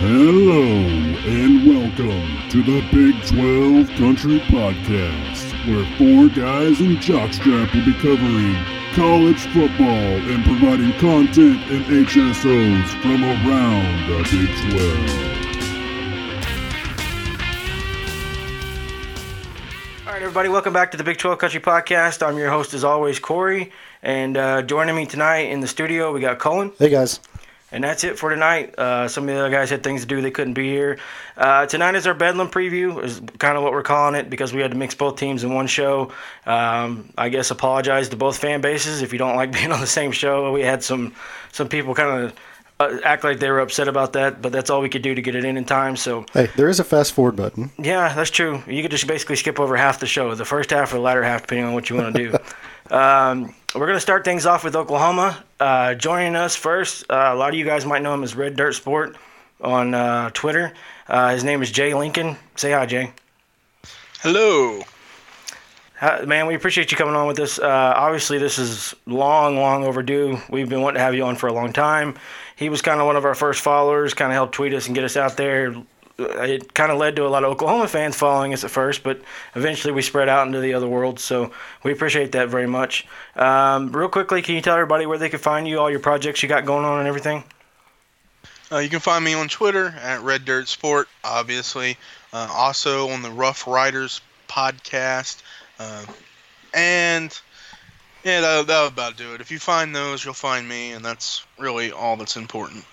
Hello 0.00 0.62
and 0.62 1.66
welcome 1.68 2.48
to 2.48 2.62
the 2.62 2.80
Big 2.90 3.22
12 3.26 3.86
Country 3.98 4.40
Podcast, 4.48 5.52
where 5.68 5.84
four 5.98 6.28
guys 6.34 6.80
in 6.80 6.96
jockstrap 6.96 7.74
will 7.74 7.84
be 7.84 7.92
covering 8.00 8.56
college 8.94 9.44
football 9.52 9.86
and 9.86 10.42
providing 10.42 10.92
content 10.98 11.60
and 11.70 11.84
HSOs 11.84 12.88
from 13.02 13.22
around 13.22 14.08
the 14.08 14.22
Big 14.30 14.48
12. 14.72 14.86
All 20.06 20.14
right, 20.14 20.22
everybody, 20.22 20.48
welcome 20.48 20.72
back 20.72 20.92
to 20.92 20.96
the 20.96 21.04
Big 21.04 21.18
12 21.18 21.38
Country 21.38 21.60
Podcast. 21.60 22.26
I'm 22.26 22.38
your 22.38 22.48
host, 22.48 22.72
as 22.72 22.84
always, 22.84 23.18
Corey. 23.18 23.70
And 24.02 24.38
uh, 24.38 24.62
joining 24.62 24.96
me 24.96 25.04
tonight 25.04 25.50
in 25.50 25.60
the 25.60 25.68
studio, 25.68 26.10
we 26.10 26.20
got 26.20 26.38
Cullen. 26.38 26.72
Hey 26.78 26.88
guys. 26.88 27.20
And 27.72 27.84
that's 27.84 28.02
it 28.02 28.18
for 28.18 28.30
tonight. 28.30 28.76
Uh, 28.76 29.06
some 29.06 29.28
of 29.28 29.34
the 29.34 29.40
other 29.40 29.50
guys 29.50 29.70
had 29.70 29.82
things 29.84 30.00
to 30.00 30.06
do, 30.06 30.20
they 30.20 30.30
couldn't 30.32 30.54
be 30.54 30.68
here. 30.68 30.98
Uh, 31.36 31.66
tonight 31.66 31.94
is 31.94 32.06
our 32.06 32.14
Bedlam 32.14 32.48
preview, 32.48 33.02
is 33.02 33.20
kind 33.38 33.56
of 33.56 33.62
what 33.62 33.72
we're 33.72 33.82
calling 33.84 34.16
it 34.16 34.28
because 34.28 34.52
we 34.52 34.60
had 34.60 34.72
to 34.72 34.76
mix 34.76 34.94
both 34.94 35.16
teams 35.16 35.44
in 35.44 35.54
one 35.54 35.68
show. 35.68 36.10
Um, 36.46 37.10
I 37.16 37.28
guess 37.28 37.50
apologize 37.52 38.08
to 38.08 38.16
both 38.16 38.38
fan 38.38 38.60
bases 38.60 39.02
if 39.02 39.12
you 39.12 39.18
don't 39.18 39.36
like 39.36 39.52
being 39.58 39.70
on 39.70 39.80
the 39.80 39.86
same 39.86 40.10
show. 40.10 40.52
We 40.52 40.62
had 40.62 40.82
some, 40.82 41.14
some 41.52 41.68
people 41.68 41.94
kind 41.94 42.24
of 42.24 42.34
uh, 42.80 42.98
act 43.04 43.22
like 43.22 43.38
they 43.38 43.50
were 43.50 43.60
upset 43.60 43.86
about 43.86 44.14
that, 44.14 44.42
but 44.42 44.50
that's 44.50 44.68
all 44.70 44.80
we 44.80 44.88
could 44.88 45.02
do 45.02 45.14
to 45.14 45.22
get 45.22 45.36
it 45.36 45.44
in 45.44 45.56
in 45.56 45.64
time. 45.64 45.96
So 45.96 46.24
Hey, 46.32 46.48
there 46.56 46.68
is 46.68 46.80
a 46.80 46.84
fast 46.84 47.12
forward 47.12 47.36
button. 47.36 47.70
yeah, 47.78 48.12
that's 48.14 48.30
true. 48.30 48.62
You 48.66 48.82
could 48.82 48.90
just 48.90 49.06
basically 49.06 49.36
skip 49.36 49.60
over 49.60 49.76
half 49.76 50.00
the 50.00 50.06
show, 50.06 50.34
the 50.34 50.44
first 50.44 50.70
half 50.70 50.92
or 50.92 50.96
the 50.96 51.02
latter 51.02 51.22
half, 51.22 51.42
depending 51.42 51.66
on 51.66 51.74
what 51.74 51.88
you 51.88 51.96
want 51.96 52.16
to 52.16 52.30
do. 52.30 52.36
um, 52.90 53.54
we're 53.74 53.86
going 53.86 53.96
to 53.96 54.00
start 54.00 54.24
things 54.24 54.46
off 54.46 54.64
with 54.64 54.74
Oklahoma. 54.76 55.42
Uh, 55.58 55.94
joining 55.94 56.36
us 56.36 56.56
first, 56.56 57.04
uh, 57.10 57.30
a 57.32 57.34
lot 57.36 57.50
of 57.50 57.54
you 57.58 57.64
guys 57.64 57.84
might 57.86 58.02
know 58.02 58.12
him 58.14 58.22
as 58.22 58.34
Red 58.34 58.56
Dirt 58.56 58.72
Sport 58.74 59.16
on 59.60 59.94
uh, 59.94 60.30
Twitter. 60.30 60.72
Uh, 61.08 61.30
his 61.30 61.44
name 61.44 61.62
is 61.62 61.70
Jay 61.70 61.94
Lincoln. 61.94 62.36
Say 62.56 62.72
hi, 62.72 62.86
Jay. 62.86 63.12
Hello. 64.20 64.82
Hi- 65.98 66.24
Man, 66.24 66.46
we 66.46 66.54
appreciate 66.54 66.90
you 66.90 66.96
coming 66.96 67.14
on 67.14 67.26
with 67.26 67.38
us. 67.40 67.58
Uh, 67.58 67.92
obviously, 67.96 68.38
this 68.38 68.58
is 68.58 68.94
long, 69.06 69.56
long 69.56 69.84
overdue. 69.84 70.38
We've 70.48 70.68
been 70.68 70.80
wanting 70.80 70.98
to 70.98 71.02
have 71.02 71.14
you 71.14 71.24
on 71.24 71.36
for 71.36 71.46
a 71.48 71.52
long 71.52 71.72
time. 71.72 72.16
He 72.56 72.68
was 72.68 72.82
kind 72.82 73.00
of 73.00 73.06
one 73.06 73.16
of 73.16 73.24
our 73.24 73.34
first 73.34 73.60
followers, 73.62 74.14
kind 74.14 74.30
of 74.32 74.34
helped 74.34 74.54
tweet 74.54 74.74
us 74.74 74.86
and 74.86 74.94
get 74.94 75.04
us 75.04 75.16
out 75.16 75.36
there. 75.36 75.74
It 76.20 76.74
kind 76.74 76.92
of 76.92 76.98
led 76.98 77.16
to 77.16 77.26
a 77.26 77.28
lot 77.28 77.44
of 77.44 77.50
Oklahoma 77.50 77.88
fans 77.88 78.16
following 78.16 78.52
us 78.52 78.64
at 78.64 78.70
first, 78.70 79.02
but 79.02 79.20
eventually 79.54 79.92
we 79.92 80.02
spread 80.02 80.28
out 80.28 80.46
into 80.46 80.60
the 80.60 80.74
other 80.74 80.88
world. 80.88 81.18
So 81.18 81.52
we 81.82 81.92
appreciate 81.92 82.32
that 82.32 82.48
very 82.48 82.66
much. 82.66 83.06
Um, 83.36 83.92
real 83.92 84.08
quickly, 84.08 84.42
can 84.42 84.54
you 84.54 84.60
tell 84.60 84.74
everybody 84.74 85.06
where 85.06 85.18
they 85.18 85.28
can 85.28 85.38
find 85.38 85.66
you, 85.66 85.78
all 85.78 85.90
your 85.90 86.00
projects 86.00 86.42
you 86.42 86.48
got 86.48 86.66
going 86.66 86.84
on, 86.84 86.98
and 86.98 87.08
everything? 87.08 87.44
Uh, 88.72 88.78
you 88.78 88.88
can 88.88 89.00
find 89.00 89.24
me 89.24 89.34
on 89.34 89.48
Twitter 89.48 89.94
at 90.00 90.20
Red 90.20 90.44
Dirt 90.44 90.68
Sport, 90.68 91.08
obviously. 91.24 91.96
Uh, 92.32 92.48
also 92.52 93.08
on 93.08 93.22
the 93.22 93.30
Rough 93.30 93.66
Riders 93.66 94.20
podcast. 94.48 95.42
Uh, 95.78 96.04
and 96.74 97.40
yeah, 98.24 98.40
that'll, 98.40 98.64
that'll 98.64 98.88
about 98.88 99.16
do 99.16 99.34
it. 99.34 99.40
If 99.40 99.50
you 99.50 99.58
find 99.58 99.94
those, 99.94 100.24
you'll 100.24 100.34
find 100.34 100.68
me, 100.68 100.92
and 100.92 101.04
that's 101.04 101.44
really 101.58 101.90
all 101.90 102.16
that's 102.16 102.36
important. 102.36 102.84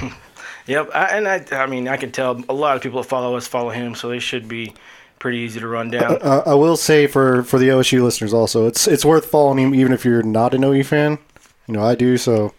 Yep, 0.66 0.90
I, 0.94 1.04
and 1.16 1.28
I, 1.28 1.44
I 1.52 1.66
mean, 1.66 1.88
I 1.88 1.96
can 1.96 2.10
tell 2.10 2.42
a 2.48 2.54
lot 2.54 2.76
of 2.76 2.82
people 2.82 3.02
that 3.02 3.08
follow 3.08 3.36
us 3.36 3.46
follow 3.46 3.70
him, 3.70 3.94
so 3.94 4.08
they 4.08 4.18
should 4.18 4.48
be 4.48 4.74
pretty 5.18 5.38
easy 5.38 5.60
to 5.60 5.68
run 5.68 5.90
down. 5.90 6.18
Uh, 6.22 6.42
I 6.46 6.54
will 6.54 6.76
say 6.76 7.06
for, 7.06 7.42
for 7.42 7.58
the 7.58 7.68
OSU 7.68 8.02
listeners 8.02 8.32
also, 8.32 8.66
it's 8.66 8.86
it's 8.86 9.04
worth 9.04 9.26
following 9.26 9.58
him 9.58 9.74
even 9.74 9.92
if 9.92 10.04
you're 10.04 10.22
not 10.22 10.54
an 10.54 10.64
OU 10.64 10.84
fan. 10.84 11.18
You 11.66 11.74
know, 11.74 11.84
I 11.84 11.94
do, 11.94 12.16
so 12.16 12.52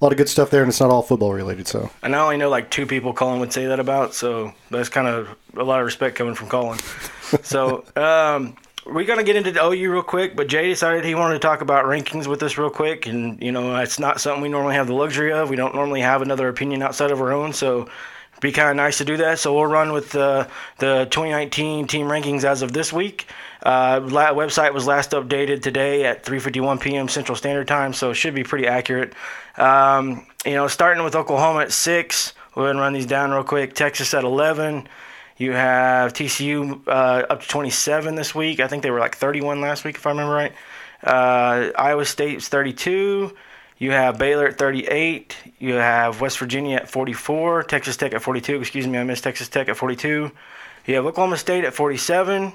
a 0.00 0.04
lot 0.04 0.12
of 0.12 0.18
good 0.18 0.28
stuff 0.28 0.50
there, 0.50 0.62
and 0.62 0.70
it's 0.70 0.80
not 0.80 0.90
all 0.90 1.02
football 1.02 1.32
related. 1.32 1.66
So 1.66 1.90
And 2.02 2.16
I 2.16 2.20
only 2.20 2.38
know 2.38 2.48
like 2.48 2.70
two 2.70 2.86
people 2.86 3.12
Colin 3.12 3.40
would 3.40 3.52
say 3.52 3.66
that 3.66 3.80
about, 3.80 4.14
so 4.14 4.52
that's 4.70 4.88
kind 4.88 5.06
of 5.06 5.28
a 5.56 5.62
lot 5.62 5.80
of 5.80 5.84
respect 5.84 6.16
coming 6.16 6.34
from 6.34 6.48
Colin. 6.48 6.78
so 7.42 7.84
um, 7.96 8.56
we're 8.90 9.04
gonna 9.04 9.22
get 9.22 9.36
into 9.36 9.52
the 9.52 9.64
OU 9.64 9.92
real 9.92 10.02
quick, 10.02 10.34
but 10.36 10.48
Jay 10.48 10.68
decided 10.68 11.04
he 11.04 11.14
wanted 11.14 11.34
to 11.34 11.40
talk 11.40 11.60
about 11.60 11.84
rankings 11.84 12.26
with 12.26 12.42
us 12.42 12.58
real 12.58 12.70
quick, 12.70 13.06
and 13.06 13.40
you 13.42 13.52
know 13.52 13.76
it's 13.76 13.98
not 13.98 14.20
something 14.20 14.42
we 14.42 14.48
normally 14.48 14.74
have 14.74 14.86
the 14.86 14.94
luxury 14.94 15.32
of. 15.32 15.48
We 15.48 15.56
don't 15.56 15.74
normally 15.74 16.00
have 16.00 16.22
another 16.22 16.48
opinion 16.48 16.82
outside 16.82 17.10
of 17.10 17.20
our 17.20 17.32
own, 17.32 17.52
so 17.52 17.82
it'd 17.82 18.40
be 18.40 18.52
kind 18.52 18.70
of 18.70 18.76
nice 18.76 18.98
to 18.98 19.04
do 19.04 19.16
that. 19.18 19.38
So 19.38 19.54
we'll 19.54 19.66
run 19.66 19.92
with 19.92 20.10
the 20.10 20.48
the 20.78 21.06
2019 21.10 21.86
team 21.86 22.06
rankings 22.06 22.44
as 22.44 22.62
of 22.62 22.72
this 22.72 22.92
week. 22.92 23.26
Uh, 23.62 24.00
website 24.00 24.72
was 24.72 24.86
last 24.86 25.12
updated 25.12 25.62
today 25.62 26.04
at 26.04 26.24
3:51 26.24 26.80
p.m. 26.80 27.08
Central 27.08 27.36
Standard 27.36 27.68
Time, 27.68 27.92
so 27.92 28.10
it 28.10 28.14
should 28.14 28.34
be 28.34 28.42
pretty 28.42 28.66
accurate. 28.66 29.14
Um, 29.56 30.26
you 30.44 30.54
know, 30.54 30.66
starting 30.66 31.04
with 31.04 31.14
Oklahoma 31.14 31.60
at 31.60 31.72
six. 31.72 32.34
We'll 32.56 32.64
go 32.64 32.66
ahead 32.66 32.70
and 32.76 32.80
run 32.80 32.92
these 32.94 33.06
down 33.06 33.30
real 33.30 33.44
quick. 33.44 33.74
Texas 33.74 34.12
at 34.12 34.24
11. 34.24 34.88
You 35.40 35.52
have 35.52 36.12
TCU 36.12 36.86
uh, 36.86 36.90
up 37.30 37.40
to 37.40 37.48
27 37.48 38.14
this 38.14 38.34
week. 38.34 38.60
I 38.60 38.68
think 38.68 38.82
they 38.82 38.90
were 38.90 38.98
like 38.98 39.16
31 39.16 39.62
last 39.62 39.86
week, 39.86 39.96
if 39.96 40.06
I 40.06 40.10
remember 40.10 40.34
right. 40.34 40.52
Uh, 41.02 41.70
Iowa 41.78 42.04
State's 42.04 42.48
32. 42.48 43.34
You 43.78 43.90
have 43.92 44.18
Baylor 44.18 44.48
at 44.48 44.58
38. 44.58 45.34
You 45.58 45.76
have 45.76 46.20
West 46.20 46.38
Virginia 46.38 46.76
at 46.76 46.90
44. 46.90 47.62
Texas 47.62 47.96
Tech 47.96 48.12
at 48.12 48.20
42. 48.20 48.60
Excuse 48.60 48.86
me, 48.86 48.98
I 48.98 49.04
missed 49.04 49.24
Texas 49.24 49.48
Tech 49.48 49.70
at 49.70 49.78
42. 49.78 50.30
You 50.84 50.94
have 50.94 51.06
Oklahoma 51.06 51.38
State 51.38 51.64
at 51.64 51.72
47. 51.72 52.52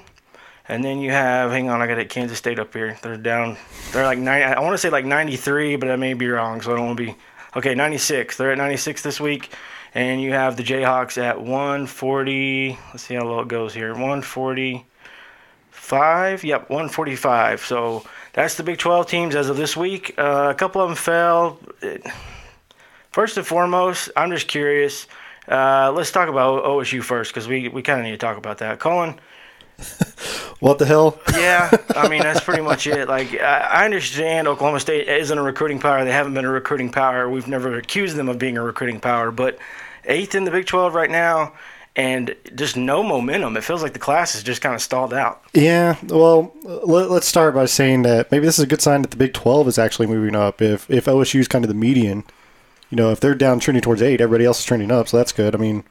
And 0.68 0.84
then 0.84 1.00
you 1.00 1.10
have, 1.10 1.50
hang 1.50 1.68
on, 1.68 1.82
I 1.82 1.88
got 1.88 1.98
it, 1.98 2.08
Kansas 2.08 2.38
State 2.38 2.60
up 2.60 2.72
here. 2.72 2.96
They're 3.02 3.16
down, 3.16 3.56
they're 3.90 4.04
like 4.04 4.20
90, 4.20 4.44
I 4.44 4.60
want 4.60 4.74
to 4.74 4.78
say 4.78 4.90
like 4.90 5.04
93, 5.04 5.74
but 5.74 5.90
I 5.90 5.96
may 5.96 6.14
be 6.14 6.28
wrong, 6.28 6.60
so 6.60 6.72
I 6.72 6.76
don't 6.76 6.86
want 6.86 6.98
to 6.98 7.04
be. 7.06 7.16
Okay, 7.56 7.74
96. 7.74 8.36
They're 8.36 8.52
at 8.52 8.58
96 8.58 9.02
this 9.02 9.20
week. 9.20 9.50
And 9.96 10.20
you 10.20 10.32
have 10.32 10.58
the 10.58 10.62
Jayhawks 10.62 11.16
at 11.16 11.40
140. 11.40 12.78
Let's 12.88 13.04
see 13.04 13.14
how 13.14 13.24
low 13.24 13.40
it 13.40 13.48
goes 13.48 13.72
here. 13.72 13.94
145. 13.94 16.44
Yep, 16.44 16.68
145. 16.68 17.64
So 17.64 18.04
that's 18.34 18.56
the 18.56 18.62
Big 18.62 18.76
12 18.76 19.08
teams 19.08 19.34
as 19.34 19.48
of 19.48 19.56
this 19.56 19.74
week. 19.74 20.12
Uh, 20.18 20.48
a 20.50 20.54
couple 20.54 20.82
of 20.82 20.90
them 20.90 20.96
fell. 20.96 21.58
First 23.10 23.38
and 23.38 23.46
foremost, 23.46 24.10
I'm 24.14 24.30
just 24.30 24.48
curious. 24.48 25.06
Uh, 25.48 25.90
let's 25.96 26.10
talk 26.10 26.28
about 26.28 26.64
OSU 26.64 27.02
first 27.02 27.32
because 27.32 27.48
we, 27.48 27.68
we 27.68 27.80
kind 27.80 27.98
of 27.98 28.04
need 28.04 28.10
to 28.10 28.18
talk 28.18 28.36
about 28.36 28.58
that. 28.58 28.78
Colin, 28.78 29.18
what 30.60 30.78
the 30.78 30.84
hell? 30.84 31.18
yeah, 31.32 31.70
I 31.94 32.06
mean 32.08 32.20
that's 32.20 32.44
pretty 32.44 32.62
much 32.62 32.86
it. 32.98 33.08
Like 33.08 33.32
I, 33.40 33.60
I 33.60 33.86
understand 33.86 34.46
Oklahoma 34.46 34.80
State 34.80 35.08
isn't 35.08 35.38
a 35.38 35.42
recruiting 35.42 35.80
power. 35.80 36.04
They 36.04 36.12
haven't 36.12 36.34
been 36.34 36.44
a 36.44 36.50
recruiting 36.50 36.92
power. 36.92 37.30
We've 37.30 37.48
never 37.48 37.78
accused 37.78 38.16
them 38.16 38.28
of 38.28 38.38
being 38.38 38.58
a 38.58 38.62
recruiting 38.62 39.00
power, 39.00 39.30
but 39.30 39.58
eighth 40.06 40.34
in 40.34 40.44
the 40.44 40.50
Big 40.50 40.66
12 40.66 40.94
right 40.94 41.10
now, 41.10 41.52
and 41.94 42.34
just 42.54 42.76
no 42.76 43.02
momentum. 43.02 43.56
It 43.56 43.64
feels 43.64 43.82
like 43.82 43.92
the 43.94 43.98
class 43.98 44.34
is 44.34 44.42
just 44.42 44.60
kind 44.60 44.74
of 44.74 44.82
stalled 44.82 45.14
out. 45.14 45.42
Yeah, 45.54 45.96
well, 46.08 46.52
let, 46.62 47.10
let's 47.10 47.26
start 47.26 47.54
by 47.54 47.64
saying 47.66 48.02
that 48.02 48.30
maybe 48.30 48.44
this 48.44 48.58
is 48.58 48.64
a 48.64 48.68
good 48.68 48.82
sign 48.82 49.02
that 49.02 49.10
the 49.10 49.16
Big 49.16 49.32
12 49.32 49.68
is 49.68 49.78
actually 49.78 50.06
moving 50.06 50.36
up. 50.36 50.60
If 50.60 50.90
if 50.90 51.06
OSU 51.06 51.40
is 51.40 51.48
kind 51.48 51.64
of 51.64 51.68
the 51.68 51.74
median, 51.74 52.24
you 52.90 52.96
know, 52.96 53.10
if 53.10 53.20
they're 53.20 53.34
down 53.34 53.60
trending 53.60 53.82
towards 53.82 54.02
eight, 54.02 54.20
everybody 54.20 54.44
else 54.44 54.60
is 54.60 54.64
trending 54.64 54.90
up, 54.90 55.08
so 55.08 55.16
that's 55.16 55.32
good. 55.32 55.54
I 55.54 55.58
mean, 55.58 55.84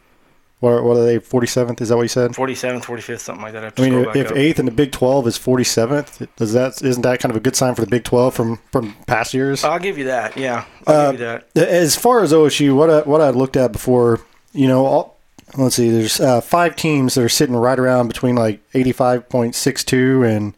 what, 0.60 0.84
what 0.84 0.98
are 0.98 1.06
they? 1.06 1.20
47th? 1.20 1.82
Is 1.82 1.90
that 1.90 1.96
what 1.98 2.04
you 2.04 2.08
said? 2.08 2.32
47th, 2.32 2.84
45th, 2.86 3.20
something 3.20 3.44
like 3.44 3.54
that. 3.54 3.62
I, 3.62 3.66
have 3.66 3.76
to 3.76 3.84
I 3.84 3.90
mean, 3.90 4.06
if 4.16 4.32
up. 4.32 4.38
eighth 4.38 4.58
in 4.60 4.66
the 4.66 4.72
Big 4.72 4.92
12 4.92 5.28
is 5.28 5.38
47th, 5.38 6.28
does 6.38 6.54
that 6.54 6.82
isn't 6.82 7.02
that 7.04 7.20
kind 7.20 7.30
of 7.32 7.36
a 7.36 7.40
good 7.42 7.56
sign 7.56 7.76
for 7.76 7.82
the 7.82 7.88
Big 7.88 8.04
12 8.04 8.34
from 8.34 8.58
from 8.72 8.96
past 9.06 9.34
years? 9.34 9.64
I'll 9.64 9.80
give 9.80 9.98
you 9.98 10.06
that. 10.06 10.38
Yeah, 10.38 10.66
I'll 10.88 10.96
Uh, 10.96 11.12
give 11.12 11.20
you 11.20 11.26
that. 11.26 11.68
As 11.70 11.96
far 11.96 12.24
as 12.24 12.32
OSU, 12.34 12.76
what 12.76 12.90
I, 12.90 13.02
what 13.02 13.22
I 13.22 13.30
looked 13.32 13.58
at 13.58 13.72
before, 13.72 14.22
you 14.54 14.68
know, 14.68 14.86
all, 14.86 15.18
let's 15.58 15.76
see, 15.76 15.90
there's 15.90 16.20
uh, 16.20 16.42
five 16.42 16.76
teams 16.76 17.16
that 17.16 17.24
are 17.24 17.30
sitting 17.30 17.56
right 17.56 17.78
around 17.78 18.08
between 18.08 18.36
like 18.36 18.62
85.62 18.72 20.36
and 20.36 20.54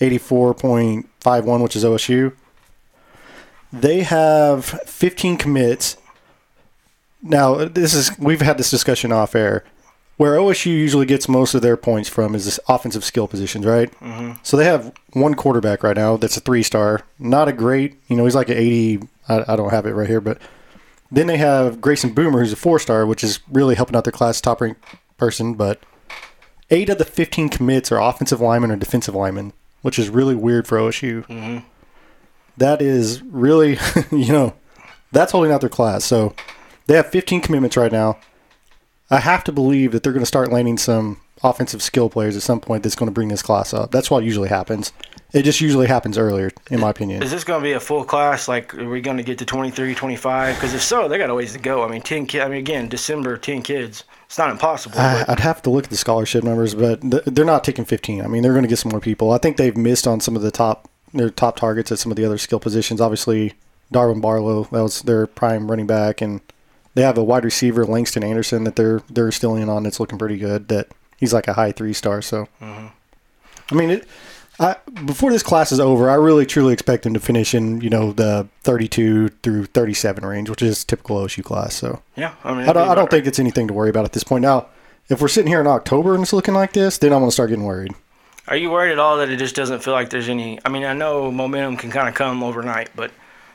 84.51, 0.00 1.62
which 1.62 1.76
is 1.76 1.84
OSU. 1.84 2.32
They 3.72 4.02
have 4.02 4.64
15 4.64 5.36
commits. 5.36 5.96
Now, 7.22 7.64
this 7.64 7.94
is 7.94 8.16
we've 8.18 8.40
had 8.40 8.58
this 8.58 8.70
discussion 8.70 9.12
off 9.12 9.34
air. 9.34 9.64
Where 10.16 10.36
OSU 10.36 10.66
usually 10.66 11.06
gets 11.06 11.30
most 11.30 11.54
of 11.54 11.62
their 11.62 11.78
points 11.78 12.06
from 12.06 12.34
is 12.34 12.44
this 12.44 12.60
offensive 12.68 13.04
skill 13.04 13.26
positions, 13.26 13.64
right? 13.64 13.90
Mm-hmm. 14.00 14.32
So 14.42 14.58
they 14.58 14.66
have 14.66 14.92
one 15.14 15.34
quarterback 15.34 15.82
right 15.82 15.96
now 15.96 16.18
that's 16.18 16.36
a 16.36 16.40
three 16.40 16.62
star. 16.62 17.00
Not 17.18 17.48
a 17.48 17.54
great, 17.54 17.98
you 18.08 18.16
know, 18.16 18.24
he's 18.24 18.34
like 18.34 18.50
an 18.50 18.58
80. 18.58 19.00
I, 19.30 19.44
I 19.48 19.56
don't 19.56 19.70
have 19.70 19.86
it 19.86 19.92
right 19.92 20.06
here, 20.08 20.20
but 20.20 20.38
then 21.10 21.26
they 21.26 21.38
have 21.38 21.80
Grayson 21.80 22.12
Boomer, 22.12 22.40
who's 22.40 22.52
a 22.52 22.56
four 22.56 22.78
star, 22.78 23.06
which 23.06 23.24
is 23.24 23.40
really 23.50 23.74
helping 23.74 23.96
out 23.96 24.04
their 24.04 24.12
class 24.12 24.40
top 24.42 24.60
ranked 24.60 24.84
person. 25.16 25.54
But 25.54 25.82
eight 26.68 26.90
of 26.90 26.98
the 26.98 27.06
15 27.06 27.48
commits 27.48 27.90
are 27.90 28.00
offensive 28.00 28.42
linemen 28.42 28.70
or 28.70 28.76
defensive 28.76 29.14
linemen, 29.14 29.54
which 29.80 29.98
is 29.98 30.10
really 30.10 30.34
weird 30.34 30.66
for 30.66 30.76
OSU. 30.76 31.26
That 32.58 32.82
is 32.82 33.22
really, 33.22 33.78
you 34.10 34.32
know, 34.32 34.54
that's 35.12 35.32
holding 35.32 35.50
out 35.50 35.60
their 35.62 35.70
class. 35.70 36.04
So 36.04 36.34
they 36.90 36.96
have 36.96 37.06
15 37.06 37.40
commitments 37.40 37.76
right 37.76 37.92
now. 37.92 38.18
I 39.10 39.20
have 39.20 39.44
to 39.44 39.52
believe 39.52 39.92
that 39.92 40.02
they're 40.02 40.12
going 40.12 40.24
to 40.24 40.26
start 40.26 40.50
landing 40.50 40.76
some 40.76 41.20
offensive 41.40 41.82
skill 41.82 42.10
players 42.10 42.36
at 42.36 42.42
some 42.42 42.58
point 42.58 42.82
that's 42.82 42.96
going 42.96 43.06
to 43.06 43.12
bring 43.12 43.28
this 43.28 43.42
class 43.42 43.72
up. 43.72 43.92
That's 43.92 44.10
what 44.10 44.24
usually 44.24 44.48
happens. 44.48 44.92
It 45.32 45.44
just 45.44 45.60
usually 45.60 45.86
happens 45.86 46.18
earlier, 46.18 46.50
in 46.68 46.80
my 46.80 46.90
opinion. 46.90 47.22
Is 47.22 47.30
this 47.30 47.44
going 47.44 47.60
to 47.60 47.64
be 47.64 47.74
a 47.74 47.80
full 47.80 48.02
class? 48.02 48.48
Like, 48.48 48.74
are 48.74 48.88
we 48.88 49.00
going 49.00 49.18
to 49.18 49.22
get 49.22 49.38
to 49.38 49.44
23, 49.44 49.94
25? 49.94 50.56
Because 50.56 50.74
if 50.74 50.82
so, 50.82 51.06
they 51.06 51.16
got 51.16 51.30
a 51.30 51.34
ways 51.34 51.52
to 51.52 51.60
go. 51.60 51.84
I 51.84 51.88
mean, 51.88 52.02
10 52.02 52.26
kids. 52.26 52.44
I 52.44 52.48
mean, 52.48 52.58
again, 52.58 52.88
December, 52.88 53.36
10 53.36 53.62
kids. 53.62 54.02
It's 54.26 54.38
not 54.38 54.50
impossible. 54.50 54.98
I, 54.98 55.24
I'd 55.28 55.38
have 55.38 55.62
to 55.62 55.70
look 55.70 55.84
at 55.84 55.90
the 55.90 55.96
scholarship 55.96 56.42
numbers, 56.42 56.74
but 56.74 57.08
th- 57.08 57.22
they're 57.24 57.44
not 57.44 57.62
taking 57.62 57.84
15. 57.84 58.20
I 58.20 58.26
mean, 58.26 58.42
they're 58.42 58.52
going 58.52 58.64
to 58.64 58.68
get 58.68 58.80
some 58.80 58.90
more 58.90 59.00
people. 59.00 59.30
I 59.30 59.38
think 59.38 59.58
they've 59.58 59.76
missed 59.76 60.08
on 60.08 60.18
some 60.18 60.34
of 60.34 60.42
the 60.42 60.50
top 60.50 60.88
their 61.14 61.30
top 61.30 61.54
targets 61.54 61.92
at 61.92 62.00
some 62.00 62.10
of 62.10 62.16
the 62.16 62.24
other 62.24 62.38
skill 62.38 62.58
positions. 62.58 63.00
Obviously, 63.00 63.54
Darwin 63.92 64.20
Barlow, 64.20 64.64
that 64.64 64.82
was 64.82 65.02
their 65.02 65.28
prime 65.28 65.70
running 65.70 65.86
back, 65.86 66.20
and 66.20 66.40
they 66.94 67.02
have 67.02 67.18
a 67.18 67.24
wide 67.24 67.44
receiver, 67.44 67.84
Langston 67.84 68.24
Anderson, 68.24 68.64
that 68.64 68.76
they're 68.76 69.02
they're 69.08 69.32
still 69.32 69.54
in 69.56 69.68
on. 69.68 69.82
That's 69.82 70.00
looking 70.00 70.18
pretty 70.18 70.38
good. 70.38 70.68
That 70.68 70.88
he's 71.18 71.32
like 71.32 71.48
a 71.48 71.54
high 71.54 71.72
three 71.72 71.92
star. 71.92 72.22
So, 72.22 72.48
mm-hmm. 72.60 72.86
I 73.70 73.74
mean, 73.74 73.90
it. 73.90 74.08
I, 74.58 74.76
before 75.06 75.30
this 75.30 75.42
class 75.42 75.72
is 75.72 75.80
over, 75.80 76.10
I 76.10 76.14
really 76.14 76.44
truly 76.44 76.74
expect 76.74 77.06
him 77.06 77.14
to 77.14 77.20
finish 77.20 77.54
in 77.54 77.80
you 77.80 77.88
know 77.88 78.12
the 78.12 78.46
32 78.62 79.28
through 79.28 79.66
37 79.66 80.24
range, 80.26 80.50
which 80.50 80.60
is 80.60 80.84
typical 80.84 81.16
OSU 81.16 81.42
class. 81.42 81.74
So. 81.74 82.02
yeah, 82.14 82.34
I 82.44 82.52
mean, 82.52 82.68
I 82.68 82.74
don't, 82.74 82.88
I 82.88 82.94
don't 82.94 83.10
think 83.10 83.26
it's 83.26 83.38
anything 83.38 83.68
to 83.68 83.74
worry 83.74 83.88
about 83.88 84.04
at 84.04 84.12
this 84.12 84.24
point. 84.24 84.42
Now, 84.42 84.66
if 85.08 85.22
we're 85.22 85.28
sitting 85.28 85.48
here 85.48 85.62
in 85.62 85.66
October 85.66 86.14
and 86.14 86.22
it's 86.22 86.34
looking 86.34 86.52
like 86.52 86.74
this, 86.74 86.98
then 86.98 87.12
I'm 87.12 87.20
going 87.20 87.30
to 87.30 87.32
start 87.32 87.48
getting 87.48 87.64
worried. 87.64 87.92
Are 88.48 88.56
you 88.56 88.70
worried 88.70 88.92
at 88.92 88.98
all 88.98 89.16
that 89.18 89.30
it 89.30 89.38
just 89.38 89.54
doesn't 89.54 89.82
feel 89.82 89.94
like 89.94 90.10
there's 90.10 90.28
any? 90.28 90.58
I 90.64 90.68
mean, 90.68 90.84
I 90.84 90.92
know 90.92 91.30
momentum 91.30 91.78
can 91.78 91.90
kind 91.90 92.08
of 92.08 92.14
come 92.14 92.42
overnight, 92.42 92.90
but 92.94 93.12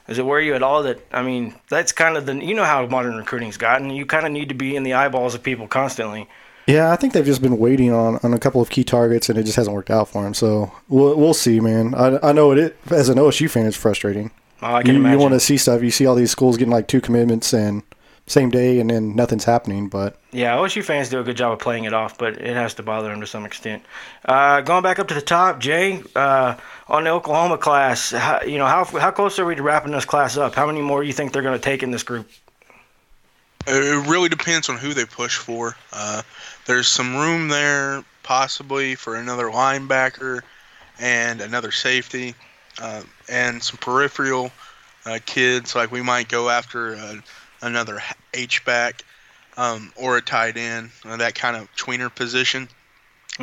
does 0.07 0.18
it 0.19 0.25
worry 0.25 0.46
you 0.48 0.54
at 0.56 0.63
all 0.63 0.84
that? 0.84 1.00
I 1.12 1.22
mean, 1.24 1.56
that's 1.69 1.92
kind 1.92 2.18
of 2.18 2.25
the 2.25 2.36
you 2.36 2.54
know 2.54 2.63
how 2.63 2.86
modern 2.88 3.16
recruiting's 3.16 3.57
gotten. 3.57 3.90
You 3.90 4.06
kind 4.06 4.25
of 4.25 4.31
need 4.31 4.50
to 4.50 4.56
be 4.56 4.75
in 4.75 4.84
the 4.84 4.94
eyeballs 4.94 5.34
of 5.36 5.44
people 5.44 5.68
constantly. 5.68 6.28
Yeah, 6.68 6.92
I 6.92 6.96
think 6.96 7.13
they've 7.13 7.24
just 7.25 7.44
been 7.44 7.60
waiting 7.60 7.94
on, 7.94 8.19
on 8.24 8.34
a 8.34 8.40
couple 8.40 8.60
of 8.60 8.72
key 8.72 8.84
targets, 8.84 9.30
and 9.30 9.38
it 9.38 9.44
just 9.44 9.56
hasn't 9.56 9.75
worked 9.75 9.92
out 9.92 10.10
for 10.10 10.24
them. 10.24 10.34
So 10.34 10.72
we'll, 10.90 11.16
we'll 11.16 11.36
see, 11.36 11.60
man. 11.60 11.94
I, 11.94 12.18
I 12.24 12.31
know 12.31 12.52
it, 12.52 12.57
it 12.57 12.78
as 12.90 13.07
an 13.07 13.19
OSU 13.19 13.48
fan, 13.50 13.68
it's 13.68 13.78
frustrating. 13.78 14.31
Oh, 14.63 14.74
I 14.74 14.81
can 14.81 14.96
You, 14.96 15.00
imagine. 15.02 15.19
you 15.19 15.22
want 15.22 15.34
to 15.36 15.40
see 15.40 15.57
stuff. 15.57 15.84
You 15.84 15.92
see 15.92 16.07
all 16.07 16.16
these 16.16 16.31
schools 16.31 16.57
getting 16.57 16.72
like 16.74 16.88
two 16.88 17.02
commitments 17.02 17.54
and 17.54 17.84
same 18.27 18.50
day, 18.50 18.80
and 18.80 18.89
then 18.89 19.16
nothing's 19.16 19.45
happening. 19.45 19.88
But 19.88 20.18
Yeah, 20.31 20.56
OSU 20.56 20.83
fans 20.83 21.10
do 21.10 21.19
a 21.19 21.24
good 21.24 21.38
job 21.38 21.54
of 21.54 21.60
playing 21.60 21.83
it 21.83 21.94
off, 21.94 22.18
but 22.18 22.38
it 22.42 22.56
has 22.56 22.74
to 22.75 22.83
bother 22.83 23.10
them 23.10 23.22
to 23.22 23.27
some 23.27 23.45
extent. 23.45 23.83
Uh, 24.25 24.62
going 24.62 24.83
back 24.83 25.00
up 25.00 25.07
to 25.10 25.13
the 25.13 25.22
top, 25.22 25.60
Jay, 25.60 26.01
uh, 26.16 26.56
on 26.88 27.04
the 27.04 27.12
Oklahoma 27.12 27.57
class, 27.57 28.12
how, 28.12 28.42
you 28.42 28.57
know 28.57 28.66
how 28.66 28.83
how 28.86 29.12
close 29.12 29.38
are 29.39 29.45
we 29.45 29.56
to 29.56 29.63
wrapping 29.63 29.92
this 29.92 30.06
class 30.06 30.38
up? 30.38 30.56
How 30.56 30.66
many 30.66 30.81
more 30.81 31.01
do 31.01 31.07
you 31.07 31.13
think 31.13 31.33
they're 31.33 31.44
going 31.44 31.57
to 31.57 31.63
take 31.63 31.83
in 31.83 31.92
this 31.92 32.04
group? 32.04 32.27
It 33.68 34.07
really 34.07 34.30
depends 34.30 34.69
on 34.69 34.78
who 34.78 34.94
they 34.94 35.06
push 35.06 35.38
for. 35.38 35.75
Uh, 35.92 36.21
there's 36.66 36.88
some 36.88 37.16
room 37.16 37.48
there, 37.48 38.04
possibly 38.21 38.94
for 38.94 39.16
another 39.16 39.45
linebacker 39.45 40.42
and 41.00 41.42
another 41.42 41.71
safety, 41.71 42.36
uh, 42.80 43.01
and 43.28 43.62
some 43.62 43.78
peripheral 43.78 44.51
uh, 45.06 45.19
kids. 45.25 45.75
Like 45.75 45.92
we 45.92 46.01
might 46.04 46.30
go 46.30 46.50
after 46.50 46.95
uh, 46.95 47.16
another 47.62 48.02
H 48.34 48.63
back 48.66 49.04
um, 49.57 49.92
or 49.96 50.18
a 50.18 50.22
tight 50.22 50.57
end, 50.57 50.92
uh, 51.06 51.18
that 51.18 51.36
kind 51.36 51.56
of 51.56 51.74
tweener 51.75 52.13
position. 52.13 52.68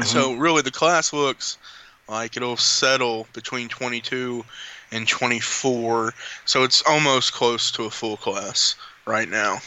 So 0.05 0.33
really, 0.33 0.63
the 0.63 0.71
class 0.71 1.13
looks 1.13 1.59
like 2.09 2.37
it'll 2.37 2.57
settle 2.57 3.27
between 3.35 3.69
22 3.69 4.43
and 4.91 5.07
24. 5.07 6.15
So 6.47 6.63
it's 6.65 6.83
almost 6.89 7.33
close 7.33 7.71
to 7.73 7.85
a 7.85 7.91
full 7.91 8.17
class 8.17 8.75
right 9.07 9.29
now. 9.29 9.59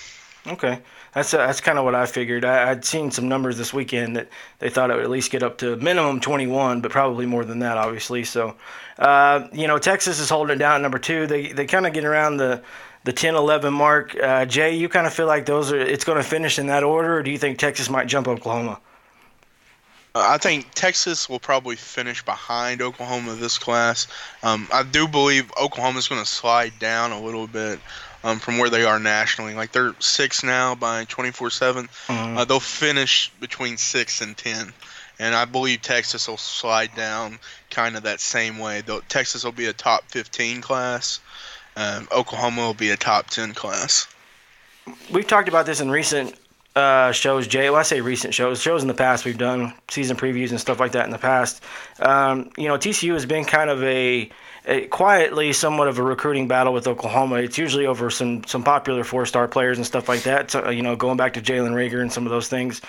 Okay, 0.48 0.80
that's 1.14 1.34
uh, 1.34 1.38
that's 1.38 1.60
kind 1.60 1.80
of 1.80 1.86
what 1.86 1.96
I 1.96 2.06
figured. 2.06 2.46
I, 2.46 2.70
I'd 2.70 2.86
seen 2.86 3.10
some 3.10 3.28
numbers 3.28 3.58
this 3.58 3.74
weekend 3.74 4.16
that 4.16 4.30
they 4.60 4.70
thought 4.70 4.92
it 4.92 4.96
would 4.96 5.04
at 5.04 5.10
least 5.10 5.32
get 5.32 5.42
up 5.42 5.58
to 5.60 5.76
minimum 5.78 6.20
21, 6.20 6.82
but 6.82 6.92
probably 6.92 7.26
more 7.26 7.44
than 7.44 7.60
that, 7.60 7.78
obviously. 7.78 8.24
So, 8.24 8.56
uh, 9.00 9.48
you 9.52 9.66
know, 9.66 9.80
Texas 9.80 10.20
is 10.20 10.30
holding 10.30 10.58
it 10.58 10.60
down 10.60 10.76
at 10.76 10.82
number 10.82 11.00
two. 11.00 11.26
They 11.26 11.52
they 11.52 11.66
kind 11.66 11.88
of 11.88 11.94
get 11.94 12.06
around 12.06 12.38
the 12.38 12.62
the 13.06 13.14
10, 13.14 13.36
11 13.36 13.74
mark. 13.74 14.18
Uh, 14.22 14.46
Jay, 14.46 14.76
you 14.76 14.90
kind 14.90 15.08
of 15.08 15.14
feel 15.14 15.28
like 15.28 15.46
those 15.46 15.72
are 15.72 15.80
it's 15.80 16.04
going 16.04 16.18
to 16.18 16.28
finish 16.28 16.60
in 16.60 16.68
that 16.68 16.84
order, 16.84 17.18
or 17.18 17.24
do 17.24 17.32
you 17.32 17.38
think 17.38 17.60
Texas 17.60 17.90
might 17.90 18.08
jump 18.08 18.28
Oklahoma? 18.28 18.80
Uh, 20.16 20.26
I 20.28 20.38
think 20.40 20.68
Texas 20.74 21.30
will 21.30 21.40
probably 21.40 21.76
finish 21.76 22.26
behind 22.26 22.82
Oklahoma 22.82 23.36
this 23.36 23.60
class. 23.60 24.08
Um, 24.42 24.68
I 24.74 24.84
do 24.84 25.08
believe 25.08 25.52
Oklahoma 25.62 26.00
is 26.00 26.08
going 26.08 26.22
to 26.22 26.28
slide 26.28 26.74
down 26.80 27.12
a 27.12 27.22
little 27.22 27.48
bit 27.48 27.80
um, 28.24 28.40
from 28.40 28.58
where 28.58 28.72
they 28.72 28.86
are 28.86 29.00
nationally. 29.00 29.54
Like 29.54 29.72
they're 29.72 29.94
six 30.00 30.44
now 30.44 30.74
by 30.74 31.06
24 31.06 31.52
7. 31.52 31.88
Mhm. 32.08 32.38
Uh, 32.38 32.46
they'll 32.46 32.60
finish 32.60 33.32
between 33.40 33.78
six 33.78 34.22
and 34.22 34.36
10. 34.36 34.74
And 35.20 35.36
I 35.36 35.46
believe 35.46 35.82
Texas 35.82 36.28
will 36.28 36.38
slide 36.38 36.94
down 36.96 37.40
kind 37.70 37.96
of 37.96 38.04
that 38.04 38.20
same 38.20 38.58
way. 38.58 38.82
They'll, 38.82 39.02
Texas 39.02 39.44
will 39.44 39.52
be 39.52 39.68
a 39.68 39.74
top 39.74 40.04
15 40.10 40.62
class. 40.62 41.20
Um, 41.76 42.08
Oklahoma 42.12 42.62
will 42.62 42.74
be 42.74 42.90
a 42.90 42.98
top 42.98 43.28
10 43.28 43.54
class. 43.54 44.08
We've 45.12 45.28
talked 45.28 45.50
about 45.50 45.66
this 45.66 45.82
in 45.82 45.90
recent 45.90 46.36
uh, 46.76 47.12
shows, 47.12 47.48
Jay. 47.48 47.70
Well, 47.70 47.80
I 47.80 47.84
say 47.84 48.02
recent 48.02 48.34
shows, 48.34 48.62
shows 48.62 48.82
in 48.82 48.88
the 48.88 48.94
past 48.94 49.26
we've 49.26 49.38
done 49.38 49.74
season 49.90 50.18
previews 50.18 50.52
and 50.52 50.60
stuff 50.60 50.80
like 50.80 50.92
that 50.92 51.06
in 51.06 51.12
the 51.12 51.18
past. 51.18 51.64
Um, 52.00 52.52
you 52.58 52.68
know, 52.68 52.78
TCU 52.78 53.14
has 53.14 53.26
been 53.26 53.46
kind 53.46 53.70
of 53.70 53.82
a, 53.84 54.30
a 54.66 54.88
quietly 54.88 55.54
somewhat 55.54 55.88
of 55.88 56.00
a 56.00 56.04
recruiting 56.04 56.48
battle 56.48 56.74
with 56.74 56.88
Oklahoma. 56.88 57.36
It's 57.36 57.58
usually 57.58 57.86
over 57.86 58.10
some 58.10 58.44
some 58.44 58.64
popular 58.64 59.04
four 59.04 59.26
star 59.26 59.48
players 59.48 59.78
and 59.78 59.86
stuff 59.88 60.10
like 60.10 60.24
that. 60.24 60.52
So, 60.52 60.70
you 60.70 60.82
know, 60.82 60.96
going 60.96 61.18
back 61.18 61.34
to 61.34 61.42
Jalen 61.42 61.72
Reagor 61.72 62.02
and 62.02 62.12
some 62.12 62.26
of 62.26 62.32
those 62.32 62.50
things. 62.50 62.82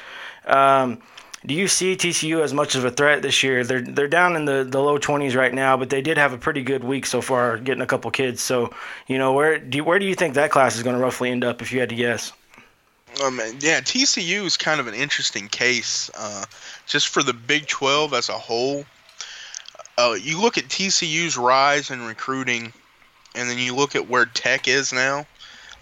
Um, 0.46 1.00
do 1.44 1.54
you 1.54 1.68
see 1.68 1.96
TCU 1.96 2.40
as 2.42 2.54
much 2.54 2.74
of 2.74 2.84
a 2.84 2.90
threat 2.90 3.22
this 3.22 3.42
year? 3.42 3.62
They're 3.64 3.82
they're 3.82 4.08
down 4.08 4.36
in 4.36 4.44
the, 4.46 4.66
the 4.68 4.80
low 4.80 4.98
twenties 4.98 5.36
right 5.36 5.52
now, 5.52 5.76
but 5.76 5.90
they 5.90 6.00
did 6.00 6.18
have 6.18 6.32
a 6.32 6.38
pretty 6.38 6.62
good 6.62 6.82
week 6.82 7.06
so 7.06 7.20
far, 7.20 7.58
getting 7.58 7.82
a 7.82 7.86
couple 7.86 8.10
kids. 8.10 8.42
So, 8.42 8.72
you 9.06 9.18
know, 9.18 9.32
where 9.32 9.58
do 9.58 9.78
you, 9.78 9.84
where 9.84 9.98
do 9.98 10.06
you 10.06 10.14
think 10.14 10.34
that 10.34 10.50
class 10.50 10.76
is 10.76 10.82
going 10.82 10.96
to 10.96 11.02
roughly 11.02 11.30
end 11.30 11.44
up 11.44 11.60
if 11.60 11.72
you 11.72 11.80
had 11.80 11.90
to 11.90 11.94
guess? 11.94 12.32
Um, 13.24 13.38
yeah, 13.60 13.80
TCU 13.80 14.44
is 14.44 14.56
kind 14.56 14.78
of 14.78 14.86
an 14.88 14.94
interesting 14.94 15.48
case, 15.48 16.10
uh, 16.18 16.44
just 16.86 17.08
for 17.08 17.22
the 17.22 17.32
Big 17.32 17.66
12 17.66 18.12
as 18.12 18.28
a 18.28 18.32
whole. 18.32 18.84
Uh, 19.96 20.16
you 20.20 20.40
look 20.40 20.58
at 20.58 20.64
TCU's 20.64 21.38
rise 21.38 21.90
in 21.90 22.04
recruiting, 22.04 22.72
and 23.34 23.48
then 23.48 23.58
you 23.58 23.74
look 23.74 23.96
at 23.96 24.08
where 24.08 24.26
Tech 24.26 24.68
is 24.68 24.92
now. 24.92 25.26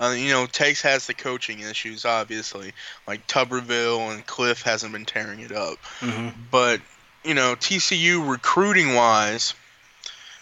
Uh, 0.01 0.15
you 0.17 0.31
know, 0.31 0.47
Tech 0.47 0.77
has 0.79 1.07
the 1.07 1.15
coaching 1.15 1.61
issues, 1.61 2.05
obviously. 2.05 2.73
Like 3.07 3.27
Tuberville 3.27 4.13
and 4.13 4.27
Cliff 4.27 4.63
hasn't 4.63 4.93
been 4.93 5.05
tearing 5.05 5.41
it 5.41 5.53
up. 5.53 5.79
hmm 6.01 6.29
But, 6.51 6.81
you 7.25 7.35
know, 7.35 7.55
TCU 7.55 8.29
recruiting 8.29 8.95
wise 8.95 9.55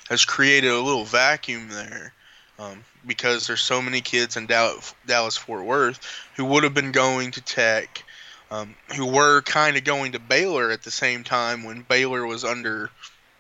has 0.09 0.25
created 0.25 0.71
a 0.71 0.81
little 0.81 1.05
vacuum 1.05 1.69
there 1.69 2.13
um, 2.59 2.85
because 3.07 3.47
there's 3.47 3.61
so 3.61 3.81
many 3.81 4.01
kids 4.01 4.37
in 4.37 4.47
Dallas 4.47 5.37
Fort 5.37 5.65
Worth 5.65 6.01
who 6.37 6.45
would 6.47 6.65
have 6.65 6.75
been 6.75 6.93
going 6.93 7.31
to 7.33 7.41
Tech, 7.41 8.03
um, 8.51 8.75
who 8.97 9.07
were 9.07 9.43
kind 9.43 9.77
of 9.77 9.85
going 9.85 10.13
to 10.13 10.19
Baylor 10.19 10.71
at 10.71 10.83
the 10.83 10.91
same 10.91 11.25
time 11.25 11.63
when 11.65 11.83
Baylor 11.83 12.27
was 12.27 12.45
under 12.45 12.91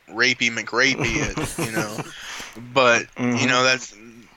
Rapey 0.08 0.50
McRapey, 0.50 1.36
you 1.64 1.72
know. 1.72 2.02
But 2.74 3.06
you 3.18 3.24
Mhm. 3.24 3.48
know 3.48 3.62
that's 3.62 3.94